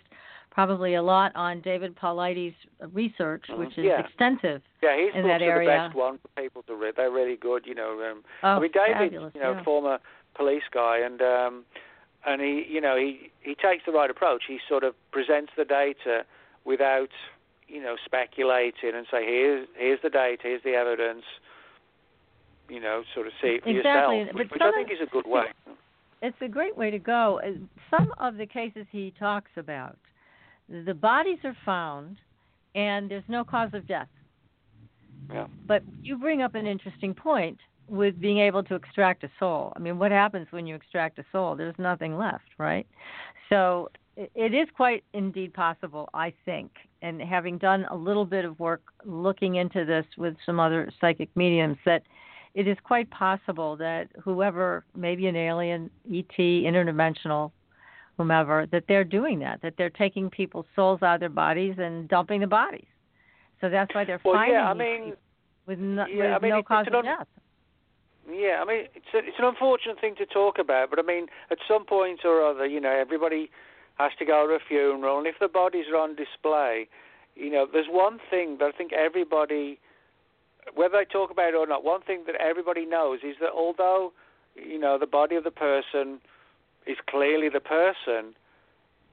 probably 0.51 0.95
a 0.95 1.01
lot 1.01 1.31
on 1.35 1.61
David 1.61 1.95
Paulides' 1.95 2.53
research, 2.93 3.43
Mm-hmm. 3.49 3.59
which 3.59 3.77
is 3.77 3.85
Yeah. 3.85 3.99
extensive 3.99 4.61
Yeah, 4.81 4.97
his 4.97 5.15
in 5.15 5.27
that 5.27 5.41
are 5.41 5.51
area. 5.51 5.69
the 5.69 5.87
best 5.89 5.95
one 5.95 6.17
for 6.19 6.41
people 6.41 6.63
to 6.63 6.75
read. 6.75 6.95
They're 6.95 7.11
really 7.11 7.35
good, 7.35 7.65
you 7.67 7.75
know. 7.75 7.91
Um, 8.11 8.23
Oh, 8.43 8.47
I 8.57 8.59
mean, 8.59 8.71
David, 8.71 8.93
fabulous, 8.97 9.35
you 9.35 9.41
know, 9.41 9.51
yeah. 9.53 9.63
former 9.63 9.99
police 10.35 10.63
guy, 10.71 10.97
and 10.99 11.21
um, 11.21 11.65
and 12.27 12.41
he, 12.41 12.65
you 12.69 12.81
know, 12.81 12.97
he 12.97 13.31
he 13.41 13.55
takes 13.55 13.83
the 13.85 13.91
right 13.91 14.09
approach. 14.09 14.43
He 14.47 14.59
sort 14.67 14.83
of 14.83 14.93
presents 15.11 15.51
the 15.57 15.65
data 15.65 16.25
without, 16.65 17.09
you 17.67 17.81
know, 17.81 17.95
speculating 18.05 18.91
and 18.93 19.07
say, 19.09 19.25
here's 19.25 19.67
here's 19.77 20.01
the 20.03 20.09
data, 20.09 20.41
here's 20.43 20.63
the 20.63 20.73
evidence. 20.73 21.23
You 22.69 22.81
know, 22.81 23.03
sort 23.15 23.27
of 23.27 23.33
see 23.41 23.47
it 23.47 23.63
for 23.63 23.69
Exactly, 23.69 24.17
yourself, 24.17 24.27
but 24.33 24.39
which, 24.39 24.51
which 24.51 24.61
I 24.61 24.71
think 24.71 24.91
is 24.91 24.97
a 25.01 25.09
good 25.09 25.25
way. 25.25 25.45
It's 26.21 26.37
a 26.41 26.49
great 26.49 26.75
way 26.75 26.91
to 26.91 26.99
go. 26.99 27.39
Some 27.89 28.11
of 28.17 28.35
the 28.35 28.45
cases 28.45 28.85
he 28.91 29.13
talks 29.17 29.51
about, 29.55 29.97
the 30.67 30.93
bodies 30.93 31.37
are 31.45 31.55
found, 31.65 32.17
and 32.75 33.09
there's 33.09 33.23
no 33.29 33.45
cause 33.45 33.69
of 33.73 33.87
death. 33.87 34.09
Yeah. 35.31 35.47
But 35.65 35.83
you 36.01 36.17
bring 36.17 36.41
up 36.41 36.55
an 36.55 36.67
interesting 36.67 37.13
point 37.13 37.57
with 37.87 38.19
being 38.19 38.39
able 38.39 38.63
to 38.63 38.75
extract 38.75 39.23
a 39.23 39.29
soul. 39.39 39.73
I 39.75 39.79
mean, 39.79 39.97
what 39.97 40.11
happens 40.11 40.47
when 40.51 40.67
you 40.67 40.75
extract 40.75 41.19
a 41.19 41.25
soul? 41.31 41.55
There's 41.55 41.75
nothing 41.77 42.17
left, 42.17 42.45
right? 42.57 42.85
So 43.49 43.89
it 44.17 44.53
is 44.53 44.67
quite 44.75 45.03
indeed 45.13 45.53
possible, 45.53 46.09
I 46.13 46.33
think. 46.43 46.71
And 47.01 47.21
having 47.21 47.57
done 47.57 47.85
a 47.89 47.95
little 47.95 48.25
bit 48.25 48.45
of 48.45 48.59
work 48.59 48.81
looking 49.05 49.55
into 49.55 49.85
this 49.85 50.05
with 50.17 50.35
some 50.45 50.59
other 50.59 50.91
psychic 50.99 51.29
mediums, 51.35 51.77
that 51.85 52.03
it 52.55 52.67
is 52.67 52.77
quite 52.83 53.09
possible 53.11 53.77
that 53.77 54.07
whoever, 54.21 54.83
maybe 54.95 55.27
an 55.27 55.35
alien, 55.35 55.91
ET, 56.11 56.35
interdimensional, 56.37 57.51
whomever, 58.17 58.65
that 58.71 58.85
they're 58.87 59.03
doing 59.03 59.37
that, 59.39 59.61
that 59.61 59.75
they're 59.77 59.91
taking 59.91 60.29
people's 60.29 60.65
souls 60.75 61.03
out 61.03 61.15
of 61.15 61.19
their 61.19 61.29
bodies 61.29 61.75
and 61.77 62.07
dumping 62.09 62.41
the 62.41 62.47
bodies. 62.47 62.87
So 63.61 63.69
that's 63.69 63.93
why 63.93 64.05
they're 64.05 64.19
Well, 64.25 64.33
finding 64.33 64.55
yeah, 64.55 64.69
I 64.69 64.73
mean, 64.73 65.13
with 65.67 65.77
no, 65.77 66.05
yeah, 66.07 66.33
with 66.33 66.33
I 66.33 66.39
mean, 66.39 66.51
no 66.51 66.63
cause 66.63 66.87
of 66.91 67.03
death. 67.03 67.27
Yeah, 68.29 68.59
I 68.61 68.65
mean, 68.65 68.85
it's 68.93 69.13
a, 69.13 69.19
it's 69.19 69.39
an 69.39 69.45
unfortunate 69.45 70.01
thing 70.01 70.15
to 70.17 70.25
talk 70.25 70.59
about, 70.59 70.89
but 70.89 70.99
I 70.99 71.01
mean, 71.01 71.27
at 71.49 71.59
some 71.67 71.85
point 71.85 72.21
or 72.25 72.45
other, 72.45 72.65
you 72.65 72.81
know, 72.81 72.91
everybody 72.91 73.49
has 73.95 74.11
to 74.19 74.25
go 74.25 74.47
to 74.47 74.53
a 74.53 74.59
funeral, 74.59 75.17
and 75.17 75.27
if 75.27 75.35
the 75.39 75.47
bodies 75.47 75.85
are 75.91 75.97
on 75.97 76.15
display, 76.15 76.87
you 77.35 77.51
know, 77.51 77.65
there's 77.71 77.87
one 77.89 78.19
thing 78.29 78.57
that 78.59 78.65
I 78.65 78.71
think 78.71 78.91
everybody, 78.91 79.79
whether 80.75 80.97
they 80.97 81.05
talk 81.05 81.31
about 81.31 81.49
it 81.49 81.55
or 81.55 81.67
not, 81.67 81.83
one 81.83 82.01
thing 82.01 82.23
that 82.25 82.35
everybody 82.35 82.85
knows 82.85 83.19
is 83.23 83.37
that 83.39 83.51
although, 83.55 84.11
you 84.55 84.79
know, 84.79 84.97
the 84.97 85.07
body 85.07 85.35
of 85.35 85.43
the 85.43 85.51
person 85.51 86.19
is 86.85 86.97
clearly 87.07 87.47
the 87.49 87.59
person, 87.59 88.35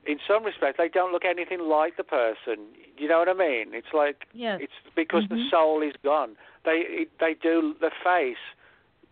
in 0.06 0.18
some 0.26 0.44
respects 0.44 0.76
they 0.78 0.88
don't 0.88 1.12
look 1.12 1.24
anything 1.24 1.60
like 1.60 1.96
the 1.96 2.04
person. 2.04 2.66
You 2.98 3.08
know 3.08 3.18
what 3.18 3.28
I 3.28 3.32
mean? 3.32 3.72
It's 3.72 3.92
like 3.94 4.26
Yes. 4.32 4.60
it's 4.60 4.72
because 4.94 5.26
the 5.28 5.36
Mhm. 5.36 5.50
soul 5.50 5.82
is 5.82 5.96
gone. 6.02 6.36
They 6.64 7.06
they 7.18 7.34
do 7.34 7.74
the 7.80 7.90
face 7.90 8.36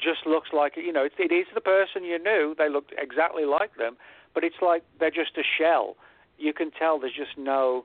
just 0.02 0.26
looks 0.26 0.48
like 0.52 0.76
you 0.76 0.92
know 0.92 1.04
it, 1.04 1.12
it 1.18 1.32
is 1.32 1.46
the 1.54 1.60
person 1.60 2.04
you 2.04 2.18
knew. 2.18 2.54
They 2.56 2.68
look 2.68 2.90
exactly 2.98 3.44
like 3.44 3.76
them, 3.76 3.96
but 4.34 4.44
it's 4.44 4.60
like 4.60 4.82
they're 4.98 5.10
just 5.10 5.36
a 5.36 5.42
shell. 5.58 5.96
You 6.38 6.52
can 6.52 6.70
tell 6.70 6.98
there's 6.98 7.14
just 7.14 7.38
no 7.38 7.84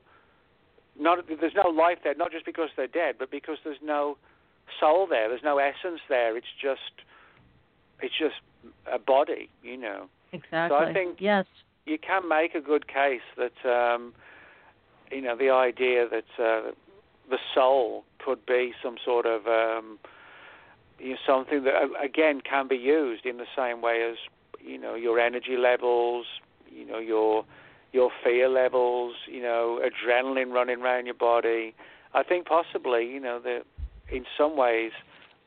not 0.98 1.18
there's 1.28 1.54
no 1.54 1.70
life 1.70 1.98
there. 2.04 2.14
Not 2.14 2.32
just 2.32 2.44
because 2.44 2.70
they're 2.76 2.86
dead, 2.86 3.16
but 3.18 3.30
because 3.30 3.58
there's 3.64 3.82
no 3.82 4.16
soul 4.80 5.06
there. 5.06 5.28
There's 5.28 5.42
no 5.42 5.58
essence 5.58 6.00
there. 6.08 6.36
It's 6.36 6.52
just 6.60 6.92
it's 8.00 8.14
just 8.18 8.36
a 8.92 8.98
body. 8.98 9.48
You 9.62 9.76
know. 9.76 10.08
Exactly. 10.32 10.76
So 10.76 10.84
I 10.84 10.92
think- 10.92 11.20
yes. 11.20 11.46
you 11.86 11.98
can 11.98 12.28
make 12.28 12.54
a 12.54 12.60
good 12.60 12.86
case 12.86 13.22
that 13.36 13.64
um, 13.64 14.12
you 15.10 15.22
know 15.22 15.36
the 15.36 15.50
idea 15.50 16.06
that 16.08 16.42
uh, 16.42 16.72
the 17.30 17.38
soul 17.54 18.04
could 18.18 18.44
be 18.44 18.74
some 18.82 18.96
sort 19.04 19.26
of 19.26 19.46
um, 19.46 19.98
know, 21.00 21.16
something 21.26 21.64
that 21.64 21.74
again 22.02 22.40
can 22.40 22.68
be 22.68 22.76
used 22.76 23.26
in 23.26 23.38
the 23.38 23.46
same 23.56 23.80
way 23.80 24.06
as 24.10 24.16
you 24.60 24.78
know 24.78 24.94
your 24.94 25.18
energy 25.18 25.56
levels, 25.56 26.26
you 26.70 26.86
know 26.86 26.98
your 26.98 27.44
your 27.92 28.10
fear 28.22 28.48
levels, 28.48 29.14
you 29.26 29.42
know 29.42 29.80
adrenaline 29.82 30.52
running 30.52 30.80
around 30.80 31.06
your 31.06 31.14
body. 31.14 31.74
I 32.14 32.22
think 32.22 32.46
possibly 32.46 33.06
you 33.06 33.20
know 33.20 33.38
that 33.40 33.62
in 34.10 34.24
some 34.36 34.56
ways 34.56 34.92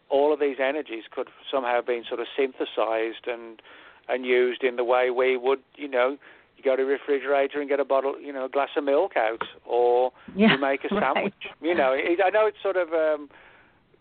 all 0.10 0.34
of 0.34 0.40
these 0.40 0.58
energies 0.60 1.04
could 1.10 1.30
somehow 1.50 1.76
have 1.76 1.88
been 1.88 2.04
sort 2.08 2.20
of 2.20 2.28
synthesized 2.36 3.28
and 3.28 3.62
and 4.10 4.26
used 4.26 4.64
in 4.64 4.76
the 4.76 4.84
way 4.84 5.10
we 5.10 5.38
would, 5.38 5.60
you 5.76 5.88
know, 5.88 6.18
you 6.58 6.64
go 6.64 6.76
to 6.76 6.84
the 6.84 6.88
refrigerator 6.90 7.60
and 7.62 7.70
get 7.70 7.80
a 7.80 7.86
bottle, 7.86 8.20
you 8.20 8.34
know, 8.34 8.46
a 8.46 8.50
glass 8.50 8.70
of 8.76 8.84
milk 8.84 9.16
out, 9.16 9.44
or 9.66 10.12
Yeah, 10.36 10.54
you 10.54 10.60
make 10.60 10.84
a 10.84 10.88
right. 10.96 11.14
sandwich. 11.16 11.34
You 11.62 11.74
know, 11.74 11.94
it, 11.96 12.20
I 12.24 12.30
know 12.30 12.46
it's 12.46 12.62
sort 12.62 12.78
of 12.78 12.90
um, 12.94 13.30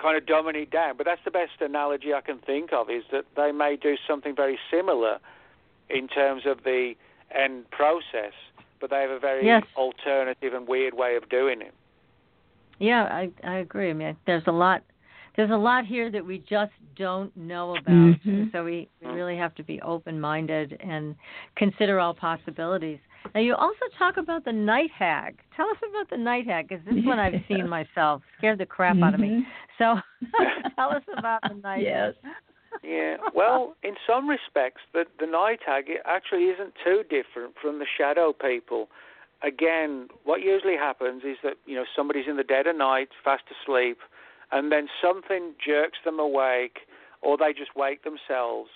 kind 0.01 0.16
of 0.16 0.24
dumbing 0.24 0.56
it 0.56 0.70
down, 0.70 0.97
but 0.97 1.06
that's 1.06 1.20
the 1.24 1.31
best 1.31 1.60
analogy 1.60 2.12
I 2.14 2.20
can 2.20 2.39
think 2.39 2.72
of 2.72 2.90
is 2.90 3.05
that 3.12 3.24
they 3.36 3.52
may 3.52 3.77
do 3.77 3.97
something 4.09 4.35
very 4.35 4.59
similar 4.70 5.18
in 5.89 6.09
terms 6.09 6.43
of 6.47 6.64
the 6.64 6.94
end 7.35 7.70
process, 7.70 8.32
but 8.81 8.90
they 8.90 9.01
have 9.01 9.10
a 9.10 9.18
very 9.18 9.47
Yes. 9.47 9.64
alternative 9.77 10.55
and 10.55 10.66
weird 10.66 10.94
way 10.94 11.16
of 11.16 11.28
doing 11.28 11.60
it. 11.60 11.74
Yeah, 12.78 13.05
I 13.05 13.31
I 13.44 13.56
agree. 13.59 13.90
I 13.90 13.93
mean, 13.93 14.16
there's 14.27 14.47
a 14.47 14.52
lot 14.52 14.82
there's 15.36 15.51
a 15.51 15.56
lot 15.56 15.86
here 15.86 16.10
that 16.10 16.24
we 16.24 16.39
just 16.39 16.72
don't 16.97 17.35
know 17.36 17.77
about. 17.77 17.94
Mhm. 17.94 18.51
So 18.52 18.64
we, 18.64 18.89
we 19.01 19.09
really 19.10 19.36
have 19.36 19.55
to 19.56 19.62
be 19.62 19.81
open 19.81 20.20
minded 20.20 20.77
and 20.81 21.14
consider 21.56 22.01
all 22.01 22.14
possibilities. 22.14 22.98
Now 23.34 23.40
you 23.40 23.55
also 23.55 23.84
talk 23.98 24.16
about 24.16 24.44
the 24.44 24.52
night 24.52 24.90
hag. 24.97 25.38
Tell 25.56 25.66
us 25.68 25.76
about 25.88 26.10
the 26.10 26.16
night 26.16 26.47
hag 26.47 26.68
because 26.68 26.84
this 26.84 27.05
one 27.05 27.18
I've 27.18 27.42
seen 27.48 27.68
myself. 27.68 28.22
Scared 28.38 28.59
the 28.59 28.66
crap 28.66 28.97
out 29.02 29.14
of 29.14 29.20
me. 29.20 29.28
Mhm. 29.28 29.44
So 29.78 30.01
tell 30.76 30.90
us 30.90 31.02
about 31.16 31.42
the 31.42 31.55
night 31.55 31.82
Yes. 31.82 32.14
hag. 32.22 32.34
Yeah, 32.82 33.16
well, 33.34 33.76
in 33.82 33.94
some 34.06 34.28
respects, 34.28 34.80
the 34.92 35.05
the 35.18 35.26
night 35.26 35.60
hag 35.66 35.88
it 35.88 36.02
actually 36.06 36.44
isn't 36.44 36.74
too 36.82 37.02
different 37.10 37.55
from 37.60 37.78
the 37.78 37.86
shadow 37.98 38.32
people. 38.32 38.88
Again, 39.42 40.09
what 40.24 40.40
usually 40.42 40.76
happens 40.76 41.22
is 41.24 41.36
that 41.42 41.55
you 41.66 41.74
know 41.74 41.84
somebody's 41.94 42.26
in 42.28 42.36
the 42.36 42.44
dead 42.44 42.66
of 42.66 42.76
night, 42.76 43.09
fast 43.24 43.44
asleep, 43.51 43.98
and 44.52 44.70
then 44.70 44.88
something 45.02 45.55
jerks 45.64 45.98
them 46.05 46.18
awake, 46.18 46.80
or 47.22 47.36
they 47.36 47.52
just 47.52 47.74
wake 47.76 48.02
themselves, 48.05 48.70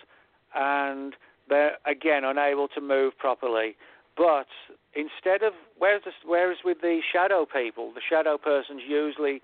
and 0.54 1.14
they're 1.48 1.76
again 1.86 2.24
unable 2.24 2.68
to 2.68 2.80
move 2.80 3.16
properly. 3.16 3.76
But 4.16 4.46
instead 4.94 5.42
of 5.42 5.54
whereas 5.78 6.02
the, 6.04 6.12
whereas 6.24 6.58
with 6.64 6.80
the 6.80 7.00
shadow 7.12 7.46
people, 7.46 7.92
the 7.94 8.00
shadow 8.08 8.38
person's 8.38 8.82
usually 8.86 9.42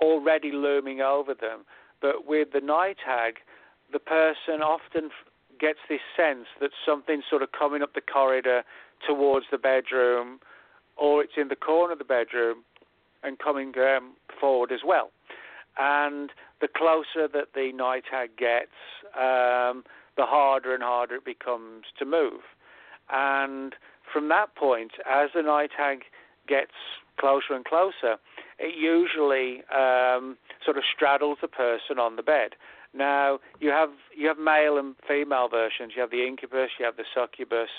already 0.00 0.52
looming 0.52 1.00
over 1.00 1.34
them. 1.34 1.60
But 2.00 2.26
with 2.26 2.48
the 2.52 2.60
night 2.60 2.98
hag, 3.04 3.34
the 3.92 3.98
person 3.98 4.62
often 4.62 5.10
gets 5.58 5.78
this 5.88 6.00
sense 6.16 6.46
that 6.60 6.70
something's 6.84 7.24
sort 7.28 7.42
of 7.42 7.50
coming 7.52 7.82
up 7.82 7.94
the 7.94 8.00
corridor 8.00 8.62
towards 9.06 9.46
the 9.50 9.58
bedroom, 9.58 10.40
or 10.96 11.22
it's 11.22 11.34
in 11.36 11.48
the 11.48 11.56
corner 11.56 11.92
of 11.92 11.98
the 11.98 12.04
bedroom 12.04 12.64
and 13.22 13.38
coming 13.38 13.72
um, 13.78 14.14
forward 14.40 14.72
as 14.72 14.80
well. 14.84 15.10
And 15.78 16.30
the 16.60 16.68
closer 16.68 17.28
that 17.32 17.54
the 17.54 17.72
night 17.72 18.04
hag 18.10 18.36
gets, 18.36 18.72
um, 19.14 19.84
the 20.16 20.26
harder 20.26 20.74
and 20.74 20.82
harder 20.82 21.16
it 21.16 21.24
becomes 21.24 21.84
to 21.98 22.04
move. 22.04 22.42
And 23.10 23.74
from 24.10 24.28
that 24.28 24.54
point, 24.54 24.92
as 25.08 25.30
the 25.34 25.42
night 25.42 25.70
hag 25.76 26.04
gets 26.48 26.72
closer 27.18 27.54
and 27.54 27.64
closer, 27.64 28.16
it 28.58 28.74
usually 28.78 29.62
um, 29.74 30.36
sort 30.64 30.76
of 30.76 30.84
straddles 30.94 31.38
the 31.40 31.48
person 31.48 31.98
on 31.98 32.16
the 32.16 32.22
bed. 32.22 32.52
Now 32.94 33.38
you 33.58 33.70
have 33.70 33.90
you 34.14 34.28
have 34.28 34.38
male 34.38 34.76
and 34.76 34.94
female 35.08 35.48
versions. 35.48 35.92
You 35.94 36.02
have 36.02 36.10
the 36.10 36.26
incubus, 36.26 36.70
you 36.78 36.84
have 36.84 36.96
the 36.96 37.04
succubus, 37.14 37.70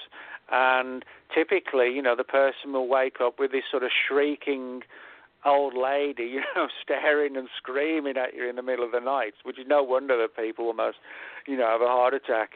and 0.51 1.05
typically, 1.33 1.89
you 1.93 2.01
know, 2.01 2.15
the 2.15 2.23
person 2.23 2.73
will 2.73 2.87
wake 2.87 3.17
up 3.21 3.39
with 3.39 3.51
this 3.51 3.63
sort 3.69 3.83
of 3.83 3.91
shrieking 4.07 4.81
old 5.45 5.75
lady, 5.75 6.23
you 6.33 6.41
know, 6.55 6.67
staring 6.81 7.37
and 7.37 7.47
screaming 7.57 8.17
at 8.17 8.35
you 8.35 8.49
in 8.49 8.55
the 8.55 8.63
middle 8.63 8.85
of 8.85 8.91
the 8.91 8.99
night, 8.99 9.33
which 9.43 9.59
is 9.59 9.65
no 9.67 9.83
wonder 9.83 10.17
that 10.17 10.35
people 10.35 10.65
almost, 10.65 10.97
you 11.47 11.57
know, 11.57 11.67
have 11.67 11.81
a 11.81 11.87
heart 11.87 12.13
attack. 12.13 12.51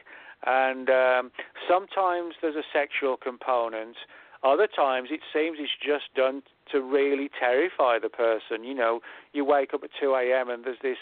And 0.45 0.89
um, 0.89 1.31
sometimes 1.68 2.35
there's 2.41 2.55
a 2.55 2.64
sexual 2.72 3.18
component. 3.18 3.97
Other 4.43 4.68
times 4.68 5.09
it 5.11 5.22
seems 5.34 5.57
it's 5.59 5.72
just 5.84 6.14
done 6.15 6.43
to 6.72 6.81
really 6.81 7.30
terrify 7.39 7.97
the 7.99 8.09
person. 8.09 8.64
You 8.64 8.76
know, 8.76 8.99
you 9.34 9.43
wake 9.43 9.73
up 9.73 9.84
at 9.84 9.89
2 9.99 10.14
a.m. 10.14 10.49
and 10.49 10.64
there's 10.64 10.77
this, 10.81 10.97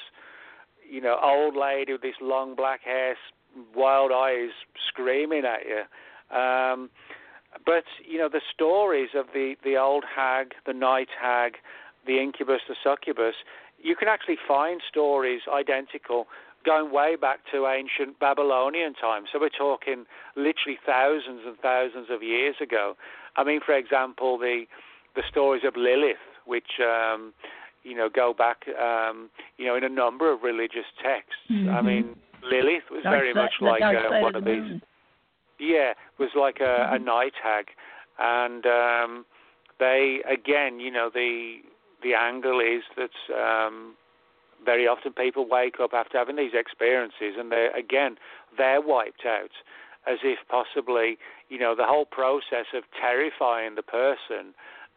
you 0.90 1.02
know, 1.02 1.20
old 1.22 1.56
lady 1.56 1.92
with 1.92 2.02
this 2.02 2.16
long 2.22 2.56
black 2.56 2.82
hair, 2.84 3.16
wild 3.76 4.12
eyes, 4.12 4.52
screaming 4.88 5.44
at 5.46 5.62
you. 5.68 6.36
Um, 6.36 6.90
but 7.66 7.84
you 8.04 8.18
know, 8.18 8.30
the 8.30 8.42
stories 8.54 9.10
of 9.16 9.28
the 9.34 9.56
the 9.64 9.78
old 9.78 10.04
hag, 10.04 10.54
the 10.66 10.74
night 10.74 11.10
hag, 11.20 11.58
the 12.06 12.20
incubus, 12.20 12.62
the 12.68 12.76
succubus, 12.84 13.36
you 13.82 13.96
can 13.96 14.08
actually 14.08 14.38
find 14.48 14.82
stories 14.88 15.42
identical 15.52 16.28
going 16.66 16.92
way 16.92 17.16
back 17.16 17.40
to 17.52 17.68
ancient 17.68 18.20
Babylonian 18.20 18.94
times. 18.96 19.30
So 19.32 19.40
we're 19.40 19.50
talking 19.50 20.06
literally 20.36 20.78
thousands 20.86 21.42
and 21.46 21.58
thousands 21.60 22.08
of 22.10 22.24
years 22.24 22.56
ago. 22.62 22.96
I 23.38 23.44
mean, 23.44 23.60
for 23.66 23.76
example, 23.76 24.38
the 24.38 24.66
the 25.16 25.24
stories 25.30 25.64
of 25.66 25.76
Lilith, 25.78 26.26
which 26.46 26.80
um, 26.82 27.34
you 27.84 27.96
know 27.96 28.10
go 28.10 28.34
back, 28.34 28.66
um, 28.82 29.30
you 29.58 29.66
know, 29.66 29.76
in 29.76 29.84
a 29.84 29.90
number 29.90 30.32
of 30.34 30.42
religious 30.44 30.90
texts. 31.02 31.40
Mm-hmm. 31.52 31.70
I 31.70 31.82
mean, 31.82 32.16
Lilith 32.44 32.84
was 32.92 33.04
Dark 33.04 33.16
very 33.20 33.34
side- 33.34 33.42
much 33.44 33.54
like 33.62 33.82
uh, 33.82 34.20
one 34.22 34.36
of 34.36 34.44
the 34.44 34.52
these. 34.52 34.82
Yeah, 35.60 35.94
was 36.20 36.30
like 36.36 36.60
a, 36.60 36.90
a 36.96 37.00
Mhm. 37.00 37.06
night 37.06 37.34
hag, 37.42 37.68
and 38.20 38.66
um, 38.66 39.26
they 39.80 40.22
again, 40.30 40.80
you 40.80 40.92
know, 40.92 41.10
the 41.14 41.60
the 42.04 42.14
angle 42.14 42.60
is 42.60 42.84
that 42.98 43.16
um, 43.34 43.96
very 44.66 44.88
often 44.88 45.14
people 45.14 45.48
wake 45.48 45.76
up 45.82 45.92
after 45.94 46.18
having 46.18 46.36
these 46.36 46.54
experiences, 46.54 47.36
and 47.38 47.52
they're 47.52 47.76
again 47.76 48.18
they're 48.58 48.82
wiped 48.82 49.26
out, 49.26 49.52
as 50.08 50.20
if 50.24 50.40
possibly, 50.50 51.18
you 51.50 51.60
know, 51.60 51.76
the 51.76 51.86
whole 51.86 52.06
process 52.06 52.68
of 52.74 52.84
terrifying 53.00 53.76
the 53.76 53.84
person 53.84 54.54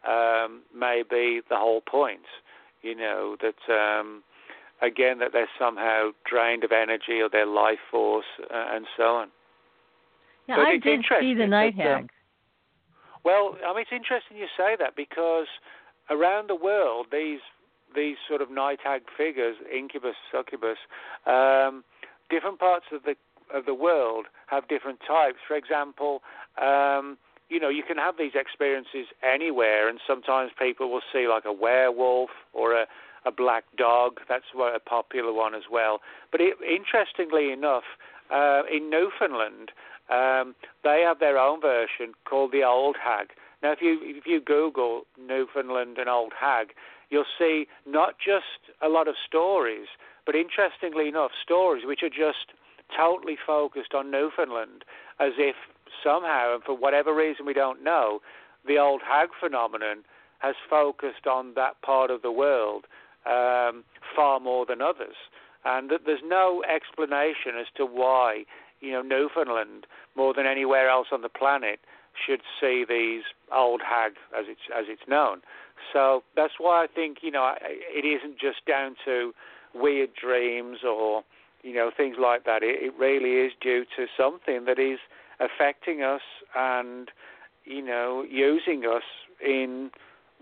um, 0.07 0.61
may 0.75 1.03
be 1.09 1.41
the 1.49 1.57
whole 1.57 1.81
point. 1.81 2.27
You 2.81 2.95
know 2.95 3.37
that. 3.41 3.73
Um, 3.73 4.23
Again, 4.81 5.19
that 5.19 5.33
they're 5.33 5.49
somehow 5.59 6.11
drained 6.23 6.63
of 6.63 6.71
energy 6.71 7.19
or 7.21 7.27
their 7.29 7.45
life 7.45 7.79
force, 7.91 8.23
uh, 8.39 8.67
and 8.71 8.85
so 8.95 9.03
on. 9.03 9.27
Yeah, 10.47 10.55
But 10.55 10.67
I 10.67 10.77
did 10.77 11.01
see 11.19 11.33
the 11.33 11.47
night 11.47 11.75
that, 11.75 11.97
um. 11.97 12.09
Well, 13.25 13.57
I 13.67 13.73
mean, 13.73 13.81
it's 13.81 13.91
interesting 13.91 14.37
you 14.37 14.47
say 14.57 14.77
that 14.79 14.95
because 14.95 15.47
around 16.09 16.49
the 16.49 16.55
world, 16.55 17.07
these 17.11 17.41
these 17.95 18.17
sort 18.27 18.41
of 18.41 18.51
night 18.51 18.79
hag 18.83 19.01
figures, 19.17 19.55
incubus, 19.73 20.15
succubus, 20.31 20.77
um, 21.25 21.83
different 22.29 22.59
parts 22.59 22.85
of 22.91 23.03
the 23.03 23.15
of 23.53 23.65
the 23.65 23.73
world 23.73 24.27
have 24.47 24.67
different 24.67 24.99
types. 25.07 25.37
For 25.47 25.55
example, 25.55 26.21
um, 26.61 27.17
you 27.49 27.59
know, 27.59 27.69
you 27.69 27.81
can 27.81 27.97
have 27.97 28.15
these 28.17 28.33
experiences 28.35 29.07
anywhere, 29.23 29.89
and 29.89 29.99
sometimes 30.05 30.51
people 30.57 30.91
will 30.91 31.01
see 31.11 31.27
like 31.27 31.45
a 31.45 31.53
werewolf 31.53 32.29
or 32.53 32.73
a 32.73 32.85
a 33.25 33.31
black 33.31 33.65
dog. 33.77 34.19
That's 34.29 34.45
a 34.55 34.79
popular 34.79 35.33
one 35.33 35.53
as 35.55 35.63
well. 35.71 35.99
But 36.31 36.41
it, 36.41 36.55
interestingly 36.61 37.51
enough, 37.51 37.83
uh, 38.31 38.61
in 38.71 38.89
Newfoundland, 38.89 39.71
um, 40.09 40.55
they 40.83 41.03
have 41.05 41.19
their 41.19 41.37
own 41.37 41.61
version 41.61 42.13
called 42.25 42.51
the 42.51 42.63
Old 42.63 42.95
Hag. 43.03 43.29
Now, 43.61 43.71
if 43.71 43.81
you 43.81 43.99
if 44.01 44.25
you 44.25 44.39
Google 44.39 45.03
Newfoundland 45.17 45.97
and 45.97 46.09
Old 46.09 46.33
Hag, 46.39 46.69
you'll 47.09 47.25
see 47.37 47.67
not 47.85 48.15
just 48.17 48.73
a 48.81 48.89
lot 48.89 49.07
of 49.07 49.15
stories, 49.25 49.87
but 50.25 50.35
interestingly 50.35 51.07
enough, 51.07 51.31
stories 51.41 51.83
which 51.85 52.03
are 52.03 52.09
just 52.09 52.53
totally 52.95 53.37
focused 53.45 53.93
on 53.93 54.11
Newfoundland, 54.11 54.83
as 55.19 55.33
if 55.37 55.55
somehow, 56.03 56.53
and 56.55 56.63
for 56.63 56.75
whatever 56.75 57.13
reason 57.13 57.45
we 57.45 57.53
don't 57.53 57.83
know, 57.83 58.21
the 58.65 58.77
Old 58.77 59.01
Hag 59.07 59.29
phenomenon 59.39 60.03
has 60.39 60.55
focused 60.69 61.27
on 61.27 61.53
that 61.55 61.81
part 61.81 62.11
of 62.11 62.21
the 62.21 62.31
world 62.31 62.85
um, 63.25 63.83
far 64.15 64.39
more 64.39 64.65
than 64.65 64.81
others, 64.81 65.15
and 65.65 65.89
that 65.89 66.01
there's 66.05 66.23
no 66.23 66.63
explanation 66.63 67.53
as 67.59 67.67
to 67.75 67.85
why 67.85 68.45
you 68.79 68.91
know 68.91 69.01
Newfoundland 69.01 69.85
more 70.15 70.33
than 70.33 70.45
anywhere 70.45 70.89
else 70.89 71.07
on 71.11 71.21
the 71.21 71.29
planet 71.29 71.79
should 72.25 72.41
see 72.59 72.85
these 72.87 73.23
old 73.53 73.81
hag 73.81 74.13
as 74.37 74.45
it's 74.47 74.61
as 74.75 74.85
it's 74.87 75.07
known. 75.07 75.41
So 75.93 76.23
that's 76.35 76.53
why 76.57 76.83
I 76.83 76.87
think 76.87 77.19
you 77.21 77.31
know 77.31 77.53
it 77.61 78.05
isn't 78.05 78.39
just 78.39 78.65
down 78.65 78.95
to 79.05 79.33
weird 79.73 80.09
dreams 80.13 80.79
or 80.87 81.23
you 81.63 81.73
know 81.73 81.91
things 81.95 82.17
like 82.19 82.45
that. 82.45 82.63
It, 82.63 82.83
it 82.83 82.93
really 82.97 83.45
is 83.45 83.53
due 83.61 83.85
to 83.97 84.05
something 84.17 84.65
that 84.65 84.79
is 84.79 84.99
affecting 85.39 86.03
us 86.03 86.21
and 86.55 87.09
you 87.65 87.83
know 87.83 88.25
using 88.29 88.83
us 88.85 89.03
in 89.43 89.91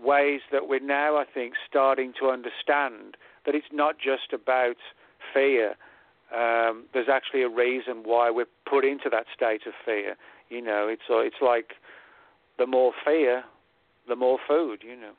ways 0.02 0.40
that 0.52 0.68
we're 0.68 0.80
now 0.80 1.16
I 1.16 1.24
think 1.24 1.54
starting 1.68 2.12
to 2.20 2.28
understand 2.28 3.16
that 3.46 3.54
it's 3.54 3.72
not 3.72 3.96
just 3.98 4.32
about 4.32 4.76
fear. 5.32 5.74
Um, 6.34 6.84
there's 6.92 7.08
actually 7.10 7.42
a 7.42 7.48
reason 7.48 8.02
why 8.04 8.30
we're 8.30 8.52
put 8.68 8.84
into 8.84 9.08
that 9.10 9.24
state 9.34 9.62
of 9.66 9.72
fear. 9.84 10.16
You 10.50 10.62
know, 10.62 10.88
it's 10.88 11.02
uh, 11.10 11.18
it's 11.18 11.42
like 11.42 11.72
the 12.58 12.66
more 12.66 12.92
fear, 13.04 13.44
the 14.08 14.16
more 14.16 14.38
food. 14.48 14.82
You 14.82 14.96
know. 14.96 15.12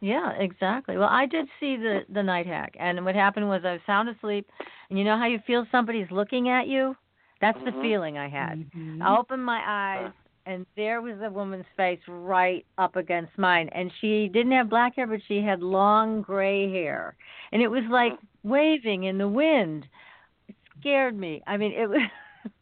Yeah, 0.00 0.30
exactly. 0.32 0.96
Well, 0.96 1.08
I 1.10 1.26
did 1.26 1.46
see 1.58 1.76
the 1.76 2.00
the 2.12 2.22
night 2.22 2.46
hag, 2.46 2.76
and 2.80 3.04
what 3.04 3.14
happened 3.14 3.48
was 3.48 3.62
I 3.64 3.72
was 3.72 3.80
sound 3.86 4.08
asleep, 4.08 4.46
and 4.88 4.98
you 4.98 5.04
know 5.04 5.18
how 5.18 5.26
you 5.26 5.38
feel 5.46 5.66
somebody's 5.70 6.10
looking 6.10 6.48
at 6.48 6.66
you. 6.68 6.96
That's 7.40 7.62
the 7.64 7.70
Mhm. 7.70 7.82
feeling 7.82 8.18
I 8.18 8.28
had. 8.28 8.58
Mhm. 8.74 9.02
I 9.02 9.16
opened 9.18 9.44
my 9.44 9.62
eyes, 9.66 10.12
and 10.46 10.66
there 10.74 11.00
was 11.02 11.20
a 11.20 11.30
woman's 11.30 11.66
face 11.76 12.00
right 12.08 12.64
up 12.78 12.96
against 12.96 13.36
mine, 13.38 13.68
and 13.72 13.92
she 14.00 14.28
didn't 14.28 14.52
have 14.52 14.70
black 14.70 14.96
hair, 14.96 15.06
but 15.06 15.22
she 15.28 15.42
had 15.42 15.62
long 15.62 16.22
gray 16.22 16.70
hair, 16.70 17.14
and 17.52 17.60
it 17.62 17.68
was 17.68 17.84
like 17.90 18.14
waving 18.42 19.04
in 19.04 19.18
the 19.18 19.28
wind. 19.28 19.86
It 20.48 20.56
scared 20.78 21.16
me. 21.16 21.42
I 21.46 21.58
mean, 21.58 21.72
it 21.72 21.88
was 21.88 22.00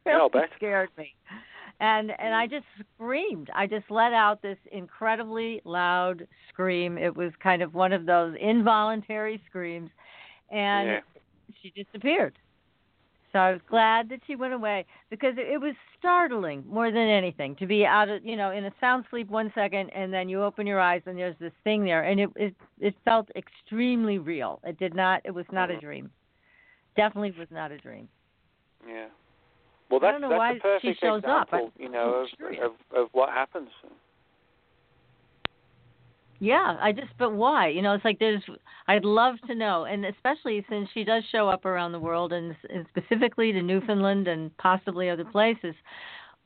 Yeah, 0.07 0.29
really 0.35 0.49
scared 0.57 0.91
me. 0.99 1.15
And 1.81 2.11
and 2.19 2.35
I 2.35 2.47
just 2.47 2.67
screamed. 2.95 3.51
I 3.55 3.67
just 3.67 3.89
let 3.91 4.13
out 4.13 4.43
this 4.43 4.59
incredibly 4.73 5.61
loud 5.65 6.27
scream. 6.49 6.99
It 6.99 7.17
was 7.17 7.33
kind 7.41 7.63
of 7.63 7.75
one 7.75 7.93
of 7.93 8.05
those 8.05 8.35
involuntary 8.41 9.41
screams, 9.47 9.91
and 10.51 10.89
Yeah. 10.89 11.01
she 11.63 11.71
disappeared. 11.71 12.37
So 13.33 13.39
I 13.39 13.53
was 13.53 13.61
glad 13.69 14.09
that 14.09 14.21
she 14.27 14.37
went 14.37 14.55
away 14.55 14.87
because 15.11 15.35
it, 15.37 15.61
was 15.61 15.75
startling 15.99 16.65
more 16.67 16.91
than 16.91 17.09
anything 17.09 17.55
to 17.57 17.67
be 17.67 17.85
out 17.85 18.09
of 18.09 18.25
you 18.25 18.37
know 18.37 18.53
in 18.53 18.65
a 18.65 18.73
sound 18.81 19.05
sleep 19.11 19.29
one 19.29 19.53
second 19.55 19.91
and 19.91 20.13
then 20.13 20.29
you 20.29 20.43
open 20.43 20.67
your 20.67 20.81
eyes 20.81 21.03
and 21.05 21.19
there's 21.19 21.37
this 21.39 21.53
thing 21.63 21.85
there 21.85 22.05
and 22.05 22.21
it 22.21 22.31
it 22.37 22.55
it 22.81 22.95
felt 23.05 23.29
extremely 23.37 24.19
real. 24.19 24.61
It 24.65 24.79
did 24.79 24.95
not. 24.95 25.21
It 25.25 25.33
was 25.33 25.45
not 25.53 25.71
a 25.71 25.75
Mhm. 25.75 25.81
dream. 25.81 26.11
Definitely 26.97 27.33
was 27.33 27.51
not 27.51 27.71
a 27.71 27.79
dream. 27.79 28.09
Yeah. 28.87 29.09
Well, 29.91 30.01
I 30.03 30.07
that's 30.07 30.15
don't 30.15 30.21
know 30.23 30.29
that's 30.31 30.39
why 30.39 30.53
a 30.53 30.61
perfect 30.61 30.83
she 31.01 31.07
shows 31.07 31.23
up. 31.27 31.49
example, 31.49 31.73
I- 31.79 31.83
you 31.83 31.89
know, 31.89 32.27
of, 32.41 32.63
of 32.63 32.73
of 32.97 33.09
what 33.13 33.31
happens. 33.31 33.69
Yeah, 36.41 36.77
I 36.81 36.93
just 36.93 37.09
but 37.19 37.33
why? 37.33 37.69
You 37.69 37.83
know, 37.83 37.95
it's 37.95 38.05
like 38.05 38.19
there's 38.21 38.43
I'd 38.87 39.05
love 39.05 39.35
to 39.49 39.55
know, 39.55 39.87
and 39.87 40.05
especially 40.05 40.65
since 40.69 40.89
she 40.95 41.03
does 41.03 41.25
show 41.33 41.49
up 41.49 41.65
around 41.65 41.93
the 41.93 41.99
world 41.99 42.33
and, 42.33 42.55
and 42.73 42.87
specifically 42.97 43.51
to 43.53 43.61
Newfoundland 43.63 44.29
and 44.29 44.57
possibly 44.59 45.11
other 45.11 45.25
places. 45.25 45.75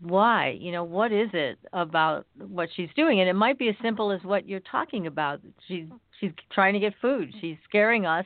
Why? 0.01 0.57
You 0.59 0.73
know, 0.73 0.83
what 0.83 1.13
is 1.13 1.29
it 1.33 1.59
about 1.75 2.27
what 2.49 2.71
she's 2.75 2.89
doing? 2.97 3.21
And 3.21 3.29
it 3.29 3.35
might 3.35 3.59
be 3.59 3.69
as 3.69 3.75
simple 3.83 4.11
as 4.11 4.23
what 4.25 4.49
you're 4.49 4.61
talking 4.61 5.07
about. 5.07 5.41
She's 5.69 5.85
she's 6.19 6.33
trying 6.51 6.73
to 6.73 6.81
get 6.81 6.95
food. 7.01 7.33
She's 7.41 7.57
scaring 7.69 8.07
us 8.07 8.25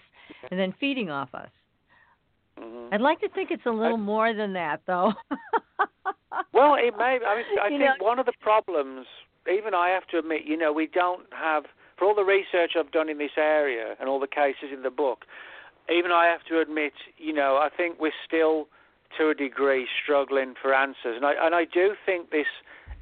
and 0.51 0.59
then 0.61 0.73
feeding 0.79 1.11
off 1.11 1.35
us. 1.35 1.51
Hmm 2.59 2.89
I'd 2.93 3.01
like 3.01 3.21
to 3.21 3.29
think 3.29 3.51
it's 3.51 3.67
a 3.67 3.71
little 3.71 3.99
more 3.99 4.33
than 4.33 4.53
that, 4.55 4.81
though. 4.87 5.13
Well, 6.53 6.75
it 6.75 6.95
may. 6.99 7.19
I 7.27 7.37
mean, 7.37 7.45
I 7.63 7.69
You 7.69 7.79
think 7.79 7.99
know- 8.01 8.05
one 8.07 8.19
of 8.19 8.27
the 8.27 8.33
problems, 8.41 9.07
even 9.51 9.75
I 9.75 9.89
have 9.91 10.07
to 10.09 10.19
admit, 10.19 10.43
you 10.45 10.57
know, 10.57 10.73
we 10.73 10.87
don't 10.87 11.25
have, 11.33 11.65
for 11.97 12.05
all 12.07 12.15
the 12.15 12.25
research 12.25 12.73
I've 12.79 12.91
done 12.91 13.09
in 13.09 13.17
this 13.19 13.37
area 13.39 13.95
and 13.99 14.09
all 14.09 14.21
the 14.21 14.27
cases 14.27 14.71
in 14.73 14.83
the 14.83 14.91
book, 14.91 15.25
even 15.91 16.13
I 16.13 16.27
have 16.27 16.45
to 16.49 16.61
admit, 16.61 16.93
you 17.17 17.33
know, 17.33 17.57
I 17.57 17.69
think 17.75 17.99
we're 18.01 18.13
still, 18.27 18.69
to 19.19 19.31
a 19.31 19.35
degree, 19.35 19.87
struggling 20.03 20.55
for 20.61 20.75
answers, 20.75 21.17
and 21.17 21.25
I 21.25 21.33
and 21.41 21.55
I 21.55 21.65
do 21.65 21.95
think 22.05 22.31
this 22.31 22.47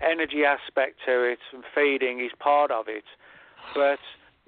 energy 0.01 0.45
aspect 0.45 0.99
to 1.07 1.23
it 1.25 1.39
and 1.53 1.65
feeding 1.75 2.21
is 2.21 2.31
part 2.39 2.71
of 2.71 2.87
it. 2.89 3.05
but 3.75 3.99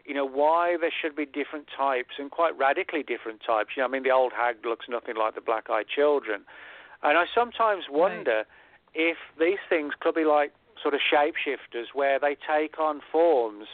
you 0.06 0.14
know 0.14 0.24
why 0.26 0.76
there 0.80 0.92
should 1.02 1.16
be 1.16 1.26
different 1.26 1.66
types 1.76 2.14
and 2.18 2.30
quite 2.30 2.56
radically 2.56 3.02
different 3.02 3.40
types. 3.46 3.70
You 3.76 3.82
know, 3.82 3.88
I 3.88 3.90
mean, 3.90 4.02
the 4.04 4.10
old 4.10 4.32
hag 4.32 4.56
looks 4.64 4.86
nothing 4.88 5.16
like 5.16 5.34
the 5.34 5.40
black-eyed 5.40 5.86
children, 5.88 6.42
and 7.02 7.18
I 7.18 7.24
sometimes 7.34 7.84
wonder 7.90 8.44
Right. 8.44 8.46
if 8.94 9.16
these 9.38 9.58
things 9.68 9.92
could 10.00 10.14
be 10.14 10.24
like 10.24 10.52
sort 10.82 10.94
of 10.94 11.00
shapeshifters, 11.12 11.86
where 11.94 12.18
they 12.18 12.36
take 12.46 12.78
on 12.78 13.00
forms 13.10 13.66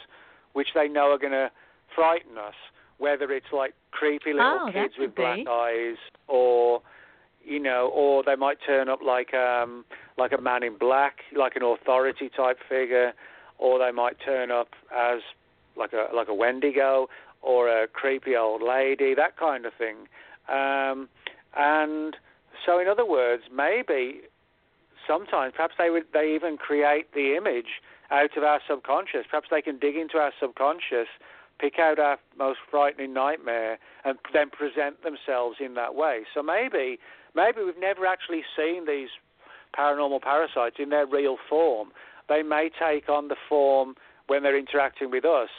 which 0.53 0.69
they 0.75 0.87
know 0.87 1.11
are 1.11 1.17
going 1.17 1.31
to 1.33 1.49
frighten 1.95 2.37
us, 2.37 2.53
whether 2.97 3.31
it's 3.31 3.51
like 3.51 3.73
creepy 3.91 4.33
little 4.33 4.59
Oh, 4.67 4.71
kids 4.71 4.93
with 4.97 5.15
be. 5.15 5.21
black 5.23 5.39
eyes, 5.49 5.97
or 6.27 6.81
you 7.43 7.59
know, 7.59 7.89
or 7.93 8.23
they 8.23 8.35
might 8.35 8.57
turn 8.65 8.87
up 8.89 9.01
like 9.01 9.33
um 9.33 9.83
like 10.17 10.31
a 10.31 10.41
man 10.41 10.63
in 10.63 10.77
black, 10.77 11.15
like 11.35 11.55
an 11.55 11.63
authority 11.63 12.29
type 12.29 12.57
figure, 12.69 13.13
or 13.57 13.79
they 13.79 13.91
might 13.91 14.17
turn 14.23 14.51
up 14.51 14.69
as 14.95 15.19
like 15.77 15.93
a 15.93 16.13
like 16.15 16.27
a 16.27 16.33
Wendigo 16.33 17.07
or 17.41 17.67
a 17.67 17.87
creepy 17.87 18.35
old 18.35 18.61
lady, 18.61 19.13
that 19.13 19.37
kind 19.37 19.65
of 19.65 19.73
thing. 19.73 20.07
Um, 20.47 21.09
and 21.55 22.15
so, 22.65 22.79
in 22.79 22.87
other 22.87 23.05
words, 23.05 23.43
maybe 23.53 24.21
sometimes 25.07 25.53
perhaps 25.55 25.75
they 25.77 25.89
would 25.89 26.05
they 26.13 26.33
even 26.35 26.57
create 26.57 27.13
the 27.13 27.35
image 27.35 27.81
out 28.11 28.35
of 28.37 28.43
our 28.43 28.61
subconscious. 28.67 29.25
Perhaps 29.29 29.49
they 29.51 29.61
can 29.61 29.77
dig 29.77 29.95
into 29.95 30.17
our 30.17 30.31
subconscious, 30.39 31.07
pick 31.59 31.79
out 31.79 31.99
our 31.99 32.17
most 32.37 32.59
frightening 32.69 33.13
nightmare, 33.13 33.77
and 34.05 34.17
then 34.33 34.49
present 34.49 35.03
themselves 35.03 35.57
in 35.59 35.73
that 35.75 35.95
way. 35.95 36.21
So 36.33 36.41
maybe 36.41 36.99
maybe 37.35 37.63
we've 37.63 37.79
never 37.79 38.05
actually 38.05 38.43
seen 38.55 38.85
these 38.85 39.09
paranormal 39.77 40.21
parasites 40.21 40.75
in 40.79 40.89
their 40.89 41.05
real 41.05 41.37
form. 41.49 41.89
They 42.29 42.43
may 42.43 42.69
take 42.69 43.09
on 43.09 43.27
the 43.27 43.35
form 43.49 43.95
when 44.27 44.43
they're 44.43 44.57
interacting 44.57 45.11
with 45.11 45.25
us, 45.25 45.49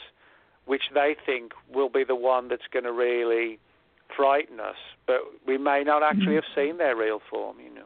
which 0.65 0.83
they 0.93 1.15
think 1.25 1.51
will 1.73 1.89
be 1.89 2.03
the 2.03 2.15
one 2.15 2.47
that's 2.47 2.67
going 2.71 2.85
to 2.85 2.91
really 2.91 3.59
frighten 4.15 4.59
us. 4.59 4.75
But 5.07 5.17
we 5.47 5.57
may 5.57 5.83
not 5.83 6.03
actually 6.03 6.25
mm-hmm. 6.25 6.35
have 6.35 6.55
seen 6.55 6.77
their 6.77 6.95
real 6.95 7.21
form, 7.29 7.57
you 7.59 7.73
know. 7.73 7.85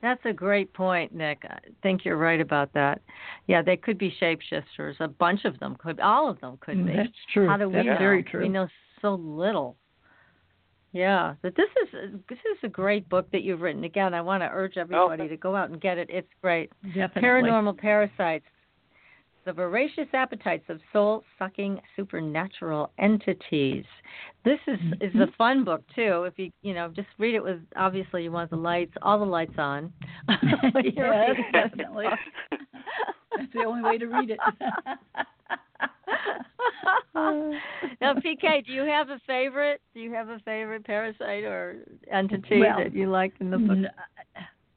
That's 0.00 0.20
a 0.24 0.32
great 0.32 0.72
point, 0.72 1.14
Nick. 1.14 1.44
I 1.48 1.58
think 1.80 2.04
you're 2.04 2.16
right 2.16 2.40
about 2.40 2.72
that. 2.74 3.00
Yeah, 3.46 3.62
they 3.62 3.76
could 3.76 3.98
be 3.98 4.12
shapeshifters. 4.20 4.98
A 4.98 5.06
bunch 5.06 5.44
of 5.44 5.60
them 5.60 5.76
could. 5.76 6.00
All 6.00 6.28
of 6.28 6.40
them 6.40 6.58
could 6.60 6.76
mm, 6.76 6.86
be. 6.88 6.96
That's 6.96 7.08
true. 7.32 7.48
How 7.48 7.56
do 7.56 7.68
we 7.68 7.74
That's 7.74 7.86
know? 7.86 7.98
very 7.98 8.24
true. 8.24 8.42
We 8.42 8.48
know 8.48 8.66
so 9.00 9.14
little. 9.14 9.76
Yeah, 10.92 11.34
but 11.40 11.54
this 11.56 11.68
is 11.80 12.10
this 12.28 12.38
is 12.38 12.58
a 12.64 12.68
great 12.68 13.08
book 13.08 13.30
that 13.30 13.42
you've 13.42 13.60
written. 13.60 13.84
Again, 13.84 14.12
I 14.12 14.20
want 14.20 14.42
to 14.42 14.48
urge 14.52 14.76
everybody 14.76 15.28
to 15.28 15.36
go 15.36 15.56
out 15.56 15.70
and 15.70 15.80
get 15.80 15.98
it. 15.98 16.10
It's 16.10 16.28
great. 16.42 16.70
Definitely. 16.82 17.22
Paranormal 17.22 17.78
parasites. 17.78 18.44
The 19.44 19.52
voracious 19.52 20.06
appetites 20.12 20.64
of 20.68 20.78
soul-sucking 20.92 21.80
supernatural 21.96 22.90
entities. 22.98 23.84
This 24.44 24.60
is 24.68 24.78
is 25.00 25.14
a 25.14 25.18
mm-hmm. 25.18 25.32
fun 25.36 25.64
book 25.64 25.82
too. 25.94 26.24
If 26.24 26.38
you 26.38 26.50
you 26.62 26.74
know 26.74 26.88
just 26.94 27.08
read 27.18 27.34
it 27.34 27.42
with 27.42 27.60
obviously 27.74 28.22
you 28.24 28.30
want 28.30 28.50
the 28.50 28.56
lights, 28.56 28.92
all 29.02 29.18
the 29.18 29.24
lights 29.24 29.58
on. 29.58 29.92
Yes, 30.84 31.36
definitely. 31.52 32.06
That's 32.50 33.52
the 33.52 33.64
only 33.64 33.82
way 33.82 33.98
to 33.98 34.06
read 34.06 34.30
it. 34.30 34.38
now, 37.14 38.14
PK, 38.14 38.64
do 38.66 38.72
you 38.72 38.82
have 38.82 39.08
a 39.08 39.20
favorite? 39.26 39.80
Do 39.94 40.00
you 40.00 40.12
have 40.12 40.28
a 40.28 40.38
favorite 40.44 40.84
parasite 40.84 41.44
or 41.44 41.84
entity 42.10 42.60
Well, 42.60 42.78
that 42.78 42.94
you 42.94 43.10
liked 43.10 43.40
in 43.40 43.50
the 43.50 43.58
book? 43.58 43.78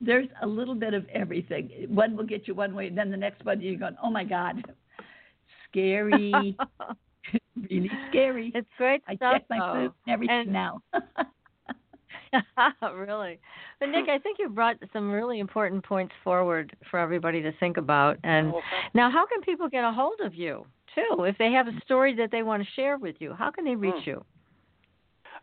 N- 0.05 0.07
There's 0.07 0.27
a 0.41 0.47
little 0.47 0.75
bit 0.75 0.93
of 0.93 1.05
everything. 1.13 1.69
One 1.89 2.15
will 2.15 2.25
get 2.25 2.47
you 2.47 2.55
one 2.55 2.73
way, 2.75 2.87
and 2.87 2.97
then 2.97 3.11
the 3.11 3.17
next 3.17 3.43
one 3.45 3.61
you're 3.61 3.77
going, 3.77 3.95
oh 4.03 4.09
my 4.09 4.23
God, 4.23 4.63
scary, 5.69 6.33
really 7.69 7.91
scary. 8.09 8.51
it's 8.55 8.67
great 8.77 9.01
I 9.07 9.15
stuff. 9.15 9.33
check 9.33 9.43
my 9.49 9.59
though. 9.59 9.73
food 9.73 9.91
and 10.05 10.13
everything 10.13 10.39
And- 10.41 10.53
now. 10.53 10.81
really. 12.95 13.39
But 13.79 13.89
Nick, 13.89 14.09
I 14.09 14.17
think 14.19 14.37
you 14.39 14.49
brought 14.49 14.75
some 14.91 15.11
really 15.11 15.39
important 15.39 15.83
points 15.85 16.13
forward 16.23 16.75
for 16.91 16.99
everybody 16.99 17.41
to 17.41 17.51
think 17.59 17.77
about. 17.77 18.17
And 18.23 18.51
Well, 18.51 18.61
thank- 18.69 18.95
now, 18.95 19.09
how 19.09 19.25
can 19.25 19.41
people 19.41 19.69
get 19.69 19.83
a 19.83 19.91
hold 19.91 20.19
of 20.21 20.35
you 20.35 20.65
too 20.93 21.23
if 21.23 21.37
they 21.37 21.51
have 21.51 21.67
a 21.67 21.79
story 21.83 22.13
that 22.15 22.31
they 22.31 22.43
want 22.43 22.63
to 22.63 22.69
share 22.75 22.97
with 22.97 23.15
you? 23.19 23.33
How 23.33 23.51
can 23.51 23.65
they 23.65 23.75
reach 23.75 24.03
Hmm. 24.03 24.09
you? 24.09 24.25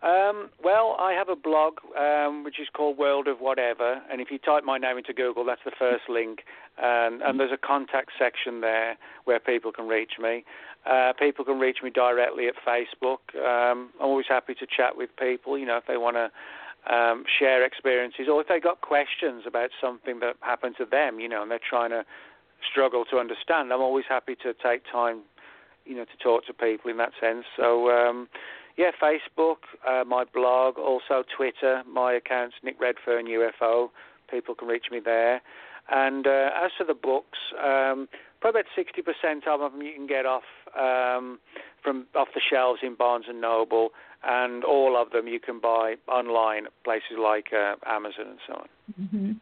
Um, 0.02 0.50
well, 0.62 0.96
I 0.98 1.12
have 1.12 1.28
a 1.28 1.36
blog 1.36 1.74
um, 1.96 2.42
which 2.42 2.58
is 2.58 2.66
called 2.74 2.98
World 2.98 3.28
of 3.28 3.38
Whatever, 3.38 4.02
and 4.10 4.20
if 4.20 4.32
you 4.32 4.38
type 4.38 4.64
my 4.64 4.76
name 4.76 4.98
into 4.98 5.12
Google, 5.12 5.44
that's 5.44 5.60
the 5.64 5.70
first 5.78 6.08
link, 6.08 6.40
and, 6.76 7.22
and 7.22 7.38
there's 7.38 7.52
a 7.52 7.56
contact 7.56 8.10
section 8.18 8.62
there 8.62 8.96
where 9.26 9.38
people 9.38 9.70
can 9.70 9.86
reach 9.86 10.14
me. 10.20 10.44
Uh, 10.84 11.12
people 11.16 11.44
can 11.44 11.60
reach 11.60 11.78
me 11.84 11.90
directly 11.90 12.48
at 12.48 12.54
Facebook. 12.66 13.20
Um, 13.36 13.90
I'm 14.00 14.08
always 14.08 14.26
happy 14.28 14.54
to 14.54 14.66
chat 14.66 14.96
with 14.96 15.10
people, 15.16 15.56
you 15.56 15.66
know, 15.66 15.76
if 15.76 15.86
they 15.86 15.96
want 15.96 16.16
to 16.16 16.92
um, 16.92 17.22
share 17.38 17.64
experiences 17.64 18.26
or 18.28 18.40
if 18.40 18.48
they 18.48 18.58
got 18.58 18.80
questions 18.80 19.44
about 19.46 19.70
something 19.80 20.18
that 20.18 20.34
happened 20.40 20.74
to 20.78 20.84
them, 20.84 21.20
you 21.20 21.28
know, 21.28 21.42
and 21.42 21.50
they're 21.50 21.60
trying 21.60 21.90
to 21.90 22.04
struggle 22.68 23.04
to 23.04 23.18
understand. 23.18 23.72
I'm 23.72 23.80
always 23.80 24.06
happy 24.08 24.34
to 24.42 24.52
take 24.52 24.82
time, 24.90 25.20
you 25.86 25.94
know, 25.94 26.04
to 26.04 26.16
talk 26.20 26.44
to 26.46 26.52
people 26.52 26.90
in 26.90 26.96
that 26.96 27.12
sense. 27.20 27.44
So. 27.56 27.88
Um, 27.88 28.26
yeah, 28.76 28.90
Facebook, 29.02 29.56
uh, 29.88 30.04
my 30.04 30.24
blog, 30.24 30.78
also 30.78 31.24
Twitter. 31.36 31.82
My 31.90 32.14
account's 32.14 32.56
Nick 32.62 32.80
Redfern 32.80 33.26
UFO. 33.26 33.88
People 34.30 34.54
can 34.54 34.68
reach 34.68 34.86
me 34.90 35.00
there. 35.04 35.42
And 35.90 36.26
uh, 36.26 36.50
as 36.64 36.70
for 36.78 36.84
the 36.84 36.94
books, 36.94 37.38
um, 37.62 38.08
probably 38.40 38.60
about 38.60 38.70
sixty 38.74 39.02
percent 39.02 39.46
of 39.46 39.60
them 39.60 39.82
you 39.82 39.92
can 39.94 40.06
get 40.06 40.24
off 40.26 40.44
um, 40.78 41.38
from 41.82 42.06
off 42.14 42.28
the 42.34 42.40
shelves 42.40 42.80
in 42.82 42.94
Barnes 42.94 43.26
and 43.28 43.40
Noble, 43.40 43.90
and 44.24 44.64
all 44.64 45.00
of 45.00 45.10
them 45.10 45.26
you 45.26 45.40
can 45.40 45.60
buy 45.60 45.96
online 46.08 46.66
at 46.66 46.72
places 46.84 47.18
like 47.20 47.48
uh, 47.52 47.74
Amazon 47.86 48.26
and 48.28 48.38
so 48.46 48.54
on. 48.54 49.08
hmm 49.08 49.32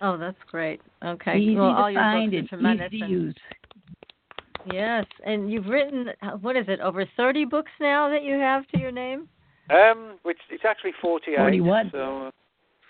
Oh, 0.00 0.18
that's 0.18 0.36
great. 0.50 0.80
Okay. 1.02 1.38
Easy 1.38 1.54
well, 1.56 1.72
to 1.72 1.76
all 1.80 1.90
your 1.90 2.00
find 2.02 2.30
books 2.30 2.44
are 2.44 2.48
tremendous. 2.48 2.92
easy 2.92 3.00
to 3.00 3.06
use. 3.06 3.34
Yes, 4.72 5.04
and 5.24 5.50
you've 5.52 5.66
written 5.66 6.10
uh, 6.22 6.32
what 6.32 6.56
is 6.56 6.64
it? 6.68 6.80
Over 6.80 7.04
thirty 7.16 7.44
books 7.44 7.72
now 7.80 8.08
that 8.08 8.22
you 8.22 8.34
have 8.38 8.66
to 8.68 8.78
your 8.78 8.92
name. 8.92 9.28
Um, 9.70 10.18
which 10.22 10.38
it's 10.50 10.64
actually 10.64 10.92
forty-eight. 11.00 11.38
41. 11.38 11.88
So, 11.92 12.26
uh, 12.26 12.30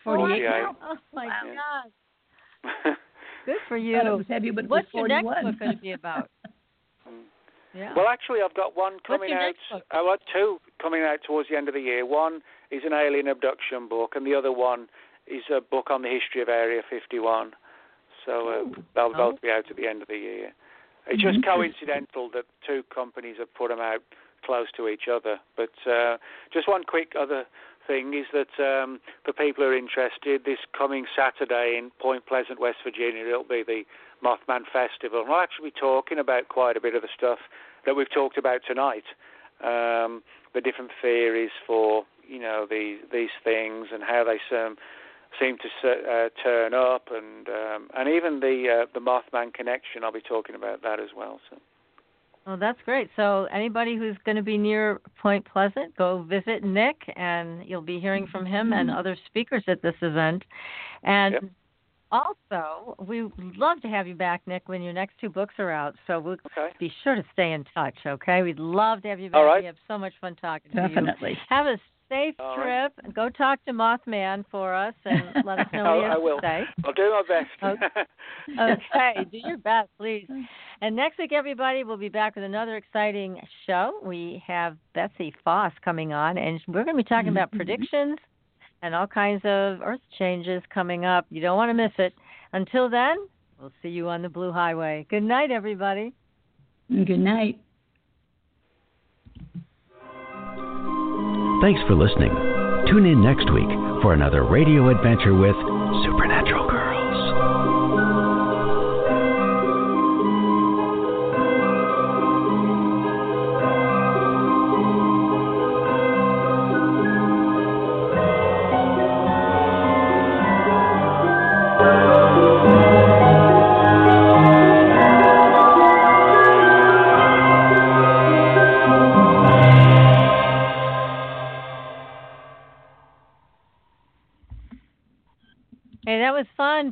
48 0.05 0.29
48. 0.29 0.49
now. 0.49 0.77
Oh 0.83 0.97
my 1.13 1.27
Wow. 1.27 1.91
God! 2.85 2.97
Good 3.47 3.57
for 3.69 3.77
you. 3.77 4.01
Thought 4.01 4.27
heavy, 4.29 4.51
but 4.51 4.69
What's 4.69 4.87
was 4.93 5.01
your 5.01 5.09
next 5.09 5.25
book 5.25 5.59
going 5.59 5.77
to 5.77 5.83
be 5.83 5.93
about? 5.93 6.31
Yeah. 7.77 7.93
Well, 7.97 8.07
actually, 8.09 8.39
I've 8.41 8.55
got 8.55 8.77
one 8.77 8.99
coming 9.05 9.31
your 9.31 9.39
out. 9.39 9.47
next 9.47 9.59
book? 9.69 9.83
I've 9.91 10.05
got 10.05 10.21
two 10.33 10.61
coming 10.81 11.03
out 11.03 11.19
towards 11.27 11.49
the 11.49 11.57
end 11.57 11.67
of 11.67 11.75
the 11.75 11.81
year. 11.81 12.07
One 12.07 12.41
is 12.71 12.83
an 12.87 12.93
alien 12.93 13.27
abduction 13.27 13.89
book, 13.89 14.13
and 14.15 14.25
the 14.25 14.33
other 14.33 14.53
one 14.53 14.87
is 15.27 15.43
a 15.53 15.61
book 15.61 15.91
on 15.91 16.03
the 16.03 16.09
history 16.09 16.41
of 16.41 16.49
Area 16.49 16.83
51. 16.89 17.51
So 18.25 18.49
uh, 18.49 18.81
they'll 18.95 19.11
Oh. 19.17 19.33
both 19.33 19.41
be 19.43 19.51
out 19.51 19.65
at 19.69 19.77
the 19.77 19.89
end 19.89 20.03
of 20.03 20.07
the 20.09 20.17
year. 20.17 20.53
It's 21.07 21.23
just 21.23 21.37
Interesting. 21.37 21.43
coincidental 21.43 22.31
that 22.35 22.45
two 22.67 22.83
companies 22.95 23.37
have 23.39 23.53
put 23.55 23.69
them 23.69 23.81
out 23.81 24.03
close 24.45 24.69
to 24.77 24.89
each 24.89 25.09
other. 25.11 25.39
But 25.57 25.73
uh, 25.91 26.17
just 26.53 26.69
one 26.69 26.85
quick 26.85 27.13
other 27.19 27.45
thing 27.87 28.15
is 28.15 28.27
that 28.33 28.53
um, 28.63 29.01
for 29.25 29.33
people 29.33 29.65
who 29.65 29.71
are 29.71 29.77
interested, 29.77 30.45
this 30.45 30.59
coming 30.77 31.07
Saturday 31.15 31.77
in 31.79 31.91
Point 32.01 32.27
Pleasant, 32.27 32.61
West 32.61 32.79
Virginia, 32.85 33.27
it'll 33.27 33.45
be 33.45 33.63
the 33.67 33.83
Mothman 34.25 34.63
Festival. 34.73 35.21
And 35.21 35.29
we'll 35.29 35.41
actually 35.41 35.71
be 35.71 35.81
talking 35.81 36.19
about 36.19 36.49
quite 36.49 36.77
a 36.77 36.81
bit 36.81 36.95
of 36.95 37.03
the 37.03 37.09
stuff 37.17 37.39
that 37.85 37.95
we've 37.95 38.11
talked 38.11 38.39
about 38.39 38.61
tonight. 38.67 39.05
Um, 39.63 40.23
the 40.55 40.61
different 40.61 40.91
theories 41.03 41.51
for 41.67 42.05
you 42.27 42.41
know 42.41 42.67
these 42.69 42.99
these 43.13 43.31
things 43.43 43.89
and 43.93 44.03
how 44.03 44.25
they 44.25 44.39
um, 44.57 44.77
seem 45.41 45.57
to 45.59 45.69
uh, 45.89 46.29
turn 46.43 46.75
up, 46.75 47.09
and 47.11 47.49
um, 47.49 47.89
and 47.97 48.09
even 48.09 48.41
the 48.41 48.83
uh, 48.83 48.87
the 48.93 49.01
Mothman 49.01 49.53
connection. 49.53 50.05
I'll 50.05 50.13
be 50.13 50.21
talking 50.21 50.55
about 50.55 50.83
that 50.83 51.01
as 51.01 51.09
well. 51.17 51.41
So. 51.51 51.59
Oh, 52.47 52.57
that's 52.57 52.79
great. 52.85 53.09
So 53.17 53.47
anybody 53.51 53.97
who's 53.97 54.17
going 54.27 54.37
to 54.37 54.43
be 54.43 54.59
near 54.59 55.01
Point 55.19 55.47
Pleasant, 55.51 55.97
go 55.97 56.23
visit 56.25 56.63
Nick, 56.63 56.97
and 57.17 57.65
you'll 57.67 57.81
be 57.81 57.99
hearing 57.99 58.27
from 58.27 58.45
him 58.45 58.75
and 58.75 58.91
other 58.91 59.17
speakers 59.27 59.65
at 59.67 59.81
this 59.81 59.95
event. 60.03 60.45
And 61.05 61.35
Yep. 61.35 61.45
also, 62.13 62.97
we 62.99 63.23
would 63.23 63.57
love 63.57 63.81
to 63.81 63.89
have 63.89 64.07
you 64.07 64.15
back, 64.15 64.43
Nick, 64.47 64.69
when 64.69 64.83
your 64.83 64.93
next 64.93 65.17
two 65.19 65.31
books 65.31 65.55
are 65.59 65.71
out. 65.71 65.97
So 66.07 66.21
we'll 66.21 66.37
Okay. 66.57 66.71
be 66.79 66.93
sure 67.03 67.15
to 67.15 67.25
stay 67.33 67.53
in 67.53 67.65
touch. 67.73 67.97
Okay? 68.05 68.43
We'd 68.43 68.59
love 68.59 69.01
to 69.03 69.09
have 69.09 69.21
you 69.21 69.31
back. 69.31 69.39
All 69.39 69.47
right. 69.47 69.63
We 69.63 69.67
have 69.67 69.77
so 69.89 69.97
much 69.97 70.13
fun 70.21 70.37
talking 70.37 70.71
to 70.73 70.83
you. 70.83 70.89
Definitely. 70.89 71.39
Have 71.49 71.67
a 71.67 71.81
safe 72.09 72.35
All 72.39 72.57
trip. 72.57 72.93
right. 73.03 73.15
Go 73.15 73.29
talk 73.29 73.65
to 73.65 73.73
Mothman 73.73 74.45
for 74.51 74.75
us 74.75 74.95
and 75.05 75.23
let 75.45 75.59
us 75.61 75.67
know 75.73 75.85
what 75.85 75.95
you 75.97 76.03
he 76.03 76.09
has 76.09 76.15
I 76.15 76.19
will. 76.19 76.37
to 76.41 76.43
say. 76.43 76.65
I'll 76.85 76.93
do 76.93 77.11
my 77.11 77.23
best. 77.29 77.87
okay, 78.61 79.25
do 79.31 79.39
your 79.39 79.57
best, 79.59 79.89
please. 79.99 80.27
And 80.81 80.95
next 80.97 81.19
week, 81.19 81.33
everybody, 81.33 81.85
we'll 81.85 81.97
be 81.97 82.09
back 82.09 82.35
with 82.35 82.45
another 82.45 82.77
exciting 82.77 83.41
show. 83.67 83.99
We 84.03 84.43
have 84.47 84.77
Betsy 84.95 85.33
Foss 85.45 85.73
coming 85.85 86.13
on, 86.13 86.39
and 86.39 86.61
we're 86.69 86.85
going 86.85 86.97
to 86.97 87.03
be 87.03 87.09
talking 87.09 87.29
about 87.31 87.51
Mhm. 87.53 87.57
predictions 87.57 88.19
and 88.83 88.95
all 88.95 89.07
kinds 89.07 89.45
of 89.45 89.81
earth 89.83 90.01
changes 90.19 90.63
coming 90.71 91.05
up. 91.05 91.27
You 91.31 91.41
don't 91.41 91.57
want 91.57 91.71
to 91.71 91.75
miss 91.75 91.93
it. 91.99 92.15
Until 92.53 92.89
then, 92.89 93.17
we'll 93.61 93.73
see 93.83 93.89
you 93.89 94.09
on 94.09 94.23
the 94.23 94.29
Blue 94.29 94.53
Highway. 94.53 95.07
Good 95.09 95.23
night, 95.23 95.51
everybody. 95.51 96.13
Good 96.91 97.19
night. 97.19 97.59
Thanks 101.65 101.81
for 101.89 101.95
listening. 101.95 102.29
Tune 102.93 103.07
in 103.07 103.23
next 103.23 103.51
week 103.51 103.71
for 104.03 104.13
another 104.13 104.45
radio 104.45 104.91
adventure 104.91 105.33
with 105.33 105.57
Supernatural 106.05 106.64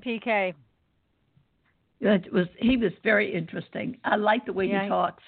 PK. 0.04 0.54
That 2.00 2.30
was 2.32 2.46
he 2.58 2.76
was 2.76 2.92
very 3.04 3.32
interesting. 3.32 3.96
I 4.04 4.16
like 4.16 4.44
the 4.46 4.52
way 4.52 4.66
Yeah, 4.66 4.82
he 4.84 4.88
talks. 4.88 5.22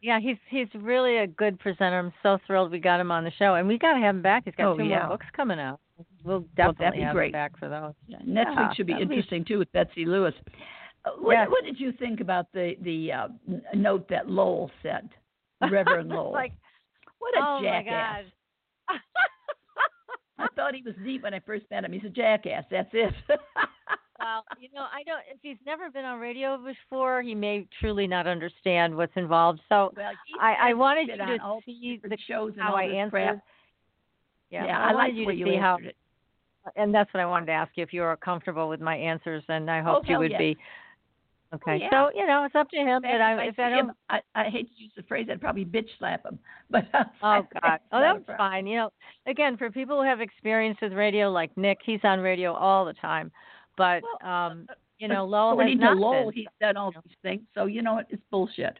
Yeah, 0.00 0.18
he's 0.18 0.36
he's 0.48 0.66
really 0.74 1.18
a 1.18 1.26
good 1.28 1.60
presenter. 1.60 1.98
I'm 1.98 2.12
so 2.24 2.38
thrilled 2.46 2.72
we 2.72 2.80
got 2.80 2.98
him 2.98 3.12
on 3.12 3.22
the 3.22 3.30
show, 3.38 3.54
and 3.54 3.68
we 3.68 3.78
got 3.78 3.94
to 3.94 4.00
have 4.00 4.16
him 4.16 4.22
back. 4.22 4.42
He's 4.44 4.54
got 4.56 4.66
Oh, 4.72 4.76
two 4.76 4.82
yeah. 4.84 5.00
more 5.06 5.10
books 5.10 5.26
coming 5.36 5.60
out. 5.60 5.78
We'll 6.24 6.40
Well, 6.40 6.72
definitely 6.72 6.98
be 6.98 7.04
have 7.04 7.14
great. 7.14 7.26
him 7.28 7.32
back 7.32 7.56
for 7.58 7.68
those. 7.68 7.92
Yeah, 8.08 8.18
next 8.24 8.50
week 8.56 8.68
should 8.76 8.86
be 8.88 8.94
interesting 9.00 9.44
too 9.44 9.58
with 9.58 9.70
Betsy 9.72 10.04
Lewis. 10.04 10.34
Uh, 11.04 11.10
what, 11.20 11.32
Yes. 11.34 11.48
what 11.50 11.64
did 11.64 11.78
you 11.78 11.92
think 11.92 12.20
about 12.20 12.46
the 12.52 12.74
the 12.80 13.12
uh, 13.12 13.28
note 13.74 14.08
that 14.08 14.28
Lowell 14.28 14.72
said, 14.82 15.08
Reverend 15.70 16.08
Lowell? 16.08 16.32
like, 16.32 16.52
what 17.20 17.36
a 17.36 17.40
oh 17.40 17.60
jackass! 17.62 18.24
I 20.42 20.48
thought 20.56 20.74
he 20.74 20.82
was 20.82 20.94
neat 21.00 21.22
when 21.22 21.34
I 21.34 21.40
first 21.40 21.64
met 21.70 21.84
him. 21.84 21.92
He's 21.92 22.04
a 22.04 22.08
jackass. 22.08 22.64
That's 22.70 22.90
it. 22.92 23.14
well, 23.28 24.44
you 24.60 24.68
know, 24.74 24.86
I 24.92 25.02
don't. 25.04 25.22
If 25.30 25.38
he's 25.42 25.56
never 25.64 25.90
been 25.90 26.04
on 26.04 26.18
radio 26.20 26.58
before, 26.58 27.22
he 27.22 27.34
may 27.34 27.66
truly 27.80 28.06
not 28.06 28.26
understand 28.26 28.94
what's 28.96 29.12
involved. 29.16 29.60
So 29.68 29.92
well, 29.96 30.12
I, 30.40 30.70
I 30.70 30.74
wanted 30.74 31.08
you 31.08 31.16
to 31.16 31.58
see 31.64 32.00
the 32.02 32.18
shows 32.28 32.52
and 32.54 32.62
how 32.62 32.74
I 32.74 32.84
answered. 32.84 33.10
crap. 33.10 33.44
Yeah, 34.50 34.66
Yeah, 34.66 34.80
I, 34.80 34.90
I 34.90 34.92
like 34.92 35.14
you 35.14 35.26
to 35.26 35.34
you 35.34 35.46
see 35.46 35.56
how, 35.56 35.78
it. 35.82 35.96
and 36.76 36.94
that's 36.94 37.12
what 37.14 37.20
I 37.20 37.26
wanted 37.26 37.46
to 37.46 37.52
ask 37.52 37.72
you 37.74 37.82
if 37.82 37.92
you 37.92 38.02
are 38.02 38.16
comfortable 38.16 38.68
with 38.68 38.80
my 38.80 38.96
answers, 38.96 39.42
and 39.48 39.70
I 39.70 39.80
hoped 39.80 40.06
oh, 40.08 40.12
you 40.12 40.18
would 40.18 40.30
yes. 40.32 40.38
be. 40.38 40.56
Okay, 41.54 41.78
yeah. 41.82 41.90
so 41.90 42.10
you 42.18 42.26
know 42.26 42.44
it's 42.44 42.54
up 42.54 42.70
to 42.70 42.78
him. 42.78 43.02
And 43.04 43.22
I, 43.22 43.44
if 43.44 43.58
I 43.58 43.68
don't, 43.68 43.90
him, 43.90 43.92
I, 44.08 44.20
I 44.34 44.44
hate 44.44 44.74
to 44.74 44.82
use 44.82 44.92
the 44.96 45.02
phrase. 45.02 45.28
I'd 45.30 45.40
probably 45.40 45.66
bitch 45.66 45.88
slap 45.98 46.24
him. 46.24 46.38
But 46.70 46.84
Oh 47.22 47.46
God! 47.62 47.80
Oh, 47.92 47.98
not 47.98 48.00
a 48.00 48.00
that 48.00 48.14
was 48.14 48.22
problem. 48.24 48.38
fine. 48.38 48.66
You 48.66 48.76
know, 48.78 48.90
again, 49.26 49.56
for 49.58 49.70
people 49.70 50.00
who 50.00 50.06
have 50.08 50.20
experience 50.20 50.78
with 50.80 50.92
radio, 50.94 51.30
like 51.30 51.54
Nick, 51.58 51.78
he's 51.84 52.00
on 52.04 52.20
radio 52.20 52.54
all 52.54 52.86
the 52.86 52.94
time. 52.94 53.30
But 53.76 54.02
Well, 54.22 54.30
um, 54.32 54.66
you 54.98 55.08
know, 55.08 55.24
Lowell 55.26 55.58
has 55.60 55.78
not 55.78 55.98
Lowell, 55.98 56.30
been. 56.30 56.34
he's 56.34 56.46
done 56.60 56.76
all 56.76 56.92
these 56.92 57.16
things. 57.22 57.42
So 57.54 57.66
you 57.66 57.82
know 57.82 57.94
what? 57.94 58.06
It's 58.08 58.22
bullshit. 58.30 58.78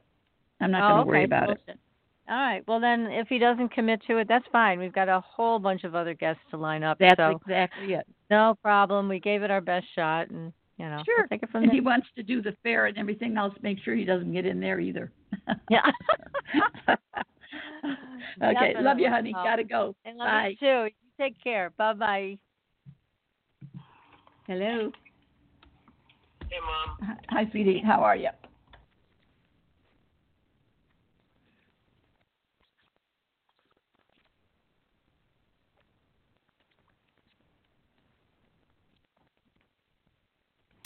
I'm 0.61 0.71
not 0.71 0.85
oh, 0.85 0.89
going 0.89 0.97
to 0.97 1.01
okay, 1.03 1.09
worry 1.09 1.25
about 1.25 1.51
it. 1.51 1.59
bullshit. 1.67 1.81
All 2.29 2.37
right. 2.37 2.63
Well, 2.69 2.81
then, 2.81 3.07
if 3.11 3.27
he 3.29 3.39
doesn't 3.39 3.73
commit 3.73 4.01
to 4.07 4.19
it, 4.19 4.29
that's 4.29 4.45
fine. 4.53 4.79
We've 4.79 4.93
got 4.93 5.09
a 5.09 5.21
whole 5.21 5.59
bunch 5.59 5.83
of 5.85 5.95
other 5.95 6.15
guests 6.15 6.41
to 6.51 6.57
line 6.57 6.85
up. 6.85 6.99
That's 7.01 7.17
so 7.19 7.41
exactly 7.45 7.95
it. 7.95 8.07
no 8.31 8.57
problem. 8.63 9.09
We 9.09 9.19
gave 9.19 9.43
it 9.43 9.51
our 9.51 9.61
best 9.61 9.87
shot, 9.95 10.31
and 10.31 10.53
you 10.79 10.87
know, 10.87 11.03
Sure. 11.05 11.19
we'll 11.19 11.29
take 11.29 11.43
it 11.43 11.51
from 11.51 11.63
And 11.63 11.71
there. 11.71 11.75
he 11.75 11.81
wants 11.81 12.07
to 12.17 12.23
do 12.23 12.41
the 12.43 12.57
fair 12.63 12.87
and 12.87 12.97
everything 12.99 13.37
else. 13.37 13.55
Make 13.63 13.79
sure 13.85 13.95
he 13.95 14.05
doesn't 14.05 14.33
get 14.33 14.47
in 14.47 14.61
there 14.61 14.81
either. 14.81 15.11
Yeah. 15.71 15.91
okay. 18.43 18.75
Love 18.81 18.99
you, 18.99 19.09
honey. 19.09 19.35
Oh. 19.37 19.43
Gotta 19.43 19.65
go. 19.65 19.95
And 20.05 20.19
love 20.19 20.29
Bye. 20.29 20.49
you 20.49 20.57
too. 20.57 20.85
You 20.85 20.91
take 21.19 21.43
care. 21.43 21.71
Bye 21.77 21.93
bye. 21.95 22.39
Hello. 24.47 24.93
Hey, 26.51 26.59
Mom. 26.61 27.17
Hi, 27.31 27.49
sweetie. 27.51 27.81
How 27.85 28.01
are 28.03 28.17
you? 28.17 28.29